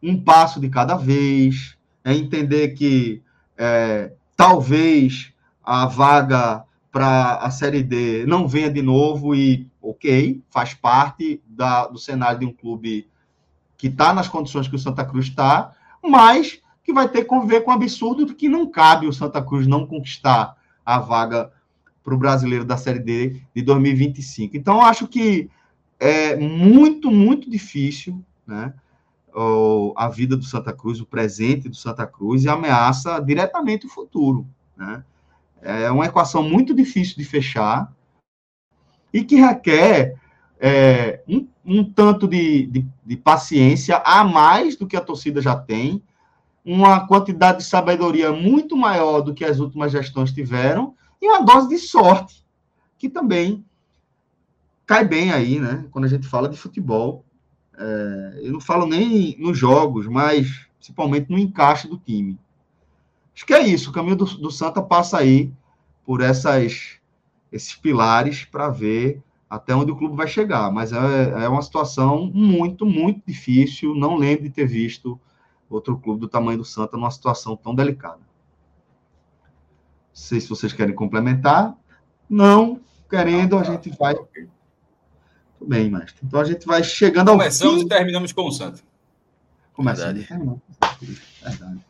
um 0.00 0.20
passo 0.20 0.60
de 0.60 0.68
cada 0.68 0.96
vez, 0.96 1.76
é 2.04 2.14
entender 2.14 2.68
que 2.68 3.22
é, 3.56 4.12
talvez 4.36 5.32
a 5.62 5.86
vaga 5.86 6.64
para 6.90 7.36
a 7.36 7.50
Série 7.50 7.82
D 7.82 8.24
não 8.26 8.46
venha 8.46 8.70
de 8.70 8.80
novo 8.80 9.34
e, 9.34 9.68
ok, 9.82 10.42
faz 10.50 10.74
parte 10.74 11.42
da, 11.46 11.86
do 11.86 11.98
cenário 11.98 12.38
de 12.38 12.46
um 12.46 12.52
clube 12.52 13.08
que 13.76 13.88
está 13.88 14.14
nas 14.14 14.28
condições 14.28 14.68
que 14.68 14.76
o 14.76 14.78
Santa 14.78 15.04
Cruz 15.04 15.26
está, 15.26 15.72
mas 16.02 16.60
que 16.84 16.92
vai 16.92 17.08
ter 17.08 17.22
que 17.22 17.28
conviver 17.28 17.62
com 17.62 17.70
o 17.70 17.74
absurdo 17.74 18.26
de 18.26 18.34
que 18.34 18.48
não 18.48 18.70
cabe 18.70 19.06
o 19.06 19.12
Santa 19.12 19.42
Cruz 19.42 19.66
não 19.66 19.86
conquistar 19.86 20.56
a 20.84 20.98
vaga 20.98 21.50
para 22.04 22.14
o 22.14 22.18
brasileiro 22.18 22.64
da 22.64 22.76
Série 22.76 23.00
D 23.00 23.40
de 23.54 23.62
2025. 23.62 24.56
Então, 24.56 24.82
acho 24.82 25.08
que 25.08 25.50
é 25.98 26.36
muito, 26.36 27.10
muito 27.10 27.50
difícil 27.50 28.22
né, 28.46 28.74
a 29.96 30.08
vida 30.08 30.36
do 30.36 30.44
Santa 30.44 30.72
Cruz, 30.72 31.00
o 31.00 31.06
presente 31.06 31.68
do 31.68 31.74
Santa 31.74 32.06
Cruz, 32.06 32.44
e 32.44 32.48
ameaça 32.48 33.18
diretamente 33.20 33.86
o 33.86 33.90
futuro. 33.90 34.46
Né? 34.76 35.04
É 35.60 35.90
uma 35.90 36.06
equação 36.06 36.42
muito 36.42 36.74
difícil 36.74 37.16
de 37.16 37.24
fechar 37.24 37.92
e 39.12 39.24
que 39.24 39.36
requer 39.36 40.16
é, 40.60 41.22
um, 41.28 41.46
um, 41.64 41.84
tanto 41.84 42.28
de, 42.28 42.66
de, 42.66 42.86
de 43.04 43.16
paciência 43.16 43.96
a 44.04 44.24
mais 44.24 44.76
do 44.76 44.86
que 44.86 44.96
a 44.96 45.00
torcida 45.00 45.40
já 45.40 45.56
tem, 45.56 46.02
uma 46.64 47.06
quantidade 47.06 47.58
de 47.58 47.64
sabedoria 47.64 48.32
muito 48.32 48.76
maior 48.76 49.20
do 49.20 49.34
que 49.34 49.44
as 49.44 49.58
últimas 49.58 49.92
gestões 49.92 50.32
tiveram 50.32 50.94
e 51.20 51.28
uma 51.28 51.44
dose 51.44 51.68
de 51.68 51.78
sorte, 51.78 52.44
que 52.98 53.08
também 53.08 53.64
cai 54.86 55.04
bem 55.04 55.32
aí, 55.32 55.60
né? 55.60 55.86
Quando 55.90 56.04
a 56.04 56.08
gente 56.08 56.26
fala 56.26 56.48
de 56.48 56.56
futebol. 56.56 57.23
É, 57.78 58.40
eu 58.42 58.52
não 58.52 58.60
falo 58.60 58.86
nem 58.86 59.36
nos 59.38 59.58
jogos, 59.58 60.06
mas 60.06 60.66
principalmente 60.76 61.30
no 61.30 61.38
encaixe 61.38 61.88
do 61.88 61.98
time. 61.98 62.38
Acho 63.34 63.46
que 63.46 63.54
é 63.54 63.66
isso. 63.66 63.90
O 63.90 63.92
caminho 63.92 64.16
do, 64.16 64.24
do 64.24 64.50
Santa 64.50 64.80
passa 64.80 65.18
aí 65.18 65.52
por 66.04 66.20
essas, 66.20 66.98
esses 67.50 67.74
pilares 67.74 68.44
para 68.44 68.68
ver 68.68 69.22
até 69.48 69.74
onde 69.74 69.90
o 69.90 69.96
clube 69.96 70.16
vai 70.16 70.28
chegar. 70.28 70.70
Mas 70.70 70.92
é, 70.92 71.44
é 71.44 71.48
uma 71.48 71.62
situação 71.62 72.30
muito, 72.32 72.86
muito 72.86 73.22
difícil. 73.26 73.94
Não 73.94 74.16
lembro 74.16 74.44
de 74.44 74.50
ter 74.50 74.66
visto 74.66 75.18
outro 75.68 75.98
clube 75.98 76.20
do 76.20 76.28
tamanho 76.28 76.58
do 76.58 76.64
Santa 76.64 76.96
numa 76.96 77.10
situação 77.10 77.56
tão 77.56 77.74
delicada. 77.74 78.18
Não 78.18 78.24
sei 80.12 80.40
se 80.40 80.48
vocês 80.48 80.72
querem 80.72 80.94
complementar. 80.94 81.76
Não, 82.28 82.80
querendo, 83.08 83.58
a 83.58 83.64
gente 83.64 83.90
vai. 83.98 84.14
Tudo 85.64 85.68
bem, 85.68 85.90
mestre. 85.90 86.20
Então 86.22 86.38
a 86.38 86.44
gente 86.44 86.66
vai 86.66 86.84
chegando 86.84 87.30
ao. 87.30 87.38
Começamos 87.38 87.80
fim. 87.80 87.86
e 87.86 87.88
terminamos 87.88 88.32
com 88.32 88.46
o 88.46 88.52
Santa. 88.52 88.80
Começando 89.72 90.18
e 90.18 90.24
terminamos. 90.24 90.60
Verdade. 91.42 91.80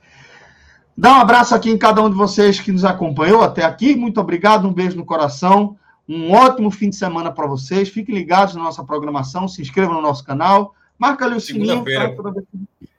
Dá 0.96 1.18
um 1.18 1.20
abraço 1.20 1.56
aqui 1.56 1.70
em 1.70 1.76
cada 1.76 2.00
um 2.00 2.08
de 2.08 2.14
vocês 2.14 2.60
que 2.60 2.70
nos 2.70 2.84
acompanhou 2.84 3.42
até 3.42 3.64
aqui. 3.64 3.96
Muito 3.96 4.20
obrigado, 4.20 4.68
um 4.68 4.72
beijo 4.72 4.96
no 4.96 5.04
coração. 5.04 5.76
Um 6.08 6.30
ótimo 6.30 6.70
fim 6.70 6.88
de 6.88 6.94
semana 6.94 7.32
para 7.32 7.48
vocês. 7.48 7.88
Fiquem 7.88 8.14
ligados 8.14 8.54
na 8.54 8.62
nossa 8.62 8.84
programação, 8.84 9.48
se 9.48 9.60
inscrevam 9.60 9.94
no 9.94 10.02
nosso 10.02 10.24
canal. 10.24 10.72
Marca 10.96 11.24
ali 11.24 11.34
o 11.34 11.40
sininho. 11.40 11.84
Segunda-feira. 11.84 12.46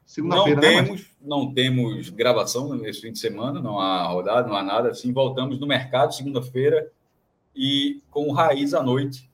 Segunda-feira, 0.05 0.61
não, 0.61 0.69
né, 0.69 0.83
temos, 0.83 1.05
não 1.21 1.53
temos 1.53 2.09
gravação 2.09 2.75
nesse 2.75 3.01
fim 3.01 3.11
de 3.13 3.19
semana, 3.19 3.61
não 3.61 3.79
há 3.79 4.07
rodada, 4.07 4.47
não 4.47 4.55
há 4.55 4.63
nada 4.63 4.89
assim. 4.89 5.13
Voltamos 5.13 5.57
no 5.57 5.65
mercado 5.65 6.13
segunda-feira 6.13 6.91
e 7.55 8.01
com 8.11 8.27
o 8.27 8.33
Raiz 8.33 8.73
à 8.73 8.83
noite. 8.83 9.29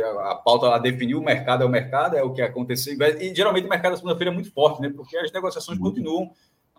A 0.00 0.34
pauta 0.34 0.66
lá 0.66 0.78
definiu 0.78 1.18
o 1.18 1.24
mercado 1.24 1.62
é 1.62 1.66
o 1.66 1.68
mercado, 1.68 2.16
é 2.16 2.22
o 2.22 2.32
que 2.32 2.42
aconteceu. 2.42 2.96
E 3.20 3.34
geralmente 3.34 3.66
o 3.66 3.68
mercado 3.68 3.92
da 3.92 3.96
segunda-feira 3.96 4.30
é 4.30 4.34
muito 4.34 4.52
forte, 4.52 4.80
né? 4.80 4.92
Porque 4.94 5.16
as 5.16 5.32
negociações 5.32 5.78
muito. 5.78 5.96
continuam 5.96 6.30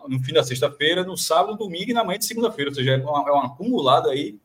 no 0.08 0.18
fim 0.20 0.32
da 0.32 0.42
sexta-feira, 0.42 1.02
no 1.02 1.16
sábado, 1.16 1.52
no 1.52 1.58
domingo 1.58 1.90
e 1.90 1.94
na 1.94 2.04
manhã 2.04 2.18
de 2.18 2.26
segunda-feira. 2.26 2.70
Ou 2.70 2.74
seja, 2.74 2.92
é 2.92 2.98
um, 2.98 3.28
é 3.28 3.32
um 3.32 3.40
acumulado 3.40 4.10
aí 4.10 4.38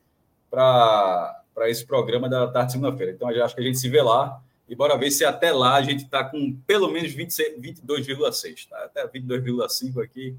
para 0.49 1.43
esse 1.67 1.85
programa 1.85 2.29
da 2.29 2.47
tarde 2.47 2.67
de 2.67 2.73
segunda-feira. 2.73 3.11
Então, 3.11 3.27
acho 3.27 3.55
que 3.55 3.61
a 3.61 3.63
gente 3.63 3.77
se 3.77 3.89
vê 3.89 4.01
lá. 4.01 4.41
E 4.67 4.75
bora 4.75 4.95
ver 4.95 5.09
se 5.09 5.25
até 5.25 5.51
lá 5.51 5.75
a 5.75 5.81
gente 5.81 6.03
está 6.03 6.23
com 6.23 6.55
pelo 6.67 6.91
menos 6.91 7.11
22,6. 7.11 8.67
Tá? 8.69 8.77
Até 8.83 9.07
22,5 9.07 10.03
aqui, 10.03 10.35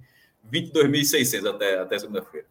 22.600 0.51 1.51
até, 1.51 1.81
até 1.81 1.99
segunda-feira. 1.99 2.47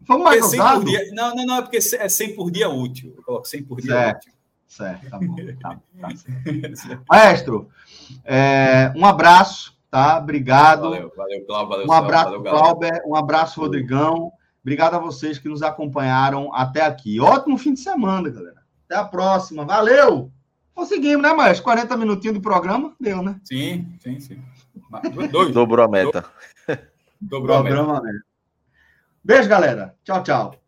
Vamos 0.00 0.24
mais 0.24 0.40
por 0.40 0.84
dia, 0.84 1.12
Não, 1.12 1.34
não, 1.34 1.46
não, 1.46 1.56
é 1.58 1.62
porque 1.62 1.76
é 1.76 2.08
100 2.08 2.34
por 2.34 2.50
dia 2.50 2.68
útil. 2.68 3.14
Eu 3.16 3.22
coloco 3.22 3.46
100 3.46 3.62
por 3.62 3.80
dia 3.80 3.92
certo, 3.92 4.18
útil. 4.18 4.32
Certo, 4.72 5.10
tá 5.10 5.18
bom. 5.18 5.36
Tá, 5.60 5.76
tá 6.00 7.02
Maestro, 7.10 7.68
é, 8.24 8.90
um 8.96 9.04
abraço, 9.04 9.76
tá? 9.90 10.16
Obrigado. 10.16 10.84
Valeu, 10.84 11.12
valeu, 11.14 11.44
Cláudio. 11.44 11.68
Valeu, 11.68 11.86
um 11.86 11.92
abraço, 11.92 12.24
valeu, 12.24 12.42
Cláudio. 12.42 12.90
Um 13.06 13.14
abraço, 13.14 13.60
Rodrigão. 13.60 14.32
Obrigado 14.62 14.94
a 14.94 14.98
vocês 14.98 15.38
que 15.38 15.46
nos 15.46 15.62
acompanharam 15.62 16.54
até 16.54 16.80
aqui. 16.80 17.20
Ótimo 17.20 17.58
fim 17.58 17.74
de 17.74 17.80
semana, 17.80 18.30
galera. 18.30 18.62
Até 18.86 18.96
a 18.96 19.04
próxima. 19.04 19.66
Valeu! 19.66 20.32
Conseguimos, 20.74 21.22
né, 21.22 21.34
mais 21.34 21.60
40 21.60 21.94
minutinhos 21.98 22.38
do 22.38 22.40
programa, 22.42 22.94
deu, 22.98 23.22
né? 23.22 23.38
Sim, 23.44 23.94
sim, 24.00 24.20
sim. 24.20 24.42
Dois. 25.30 25.52
Dobrou 25.52 25.84
a 25.84 25.88
meta. 25.88 26.24
Dobrou 27.20 27.58
a 27.58 27.62
meta. 27.62 28.10
Beijo, 29.22 29.50
galera. 29.50 29.94
Tchau, 30.02 30.22
tchau. 30.22 30.61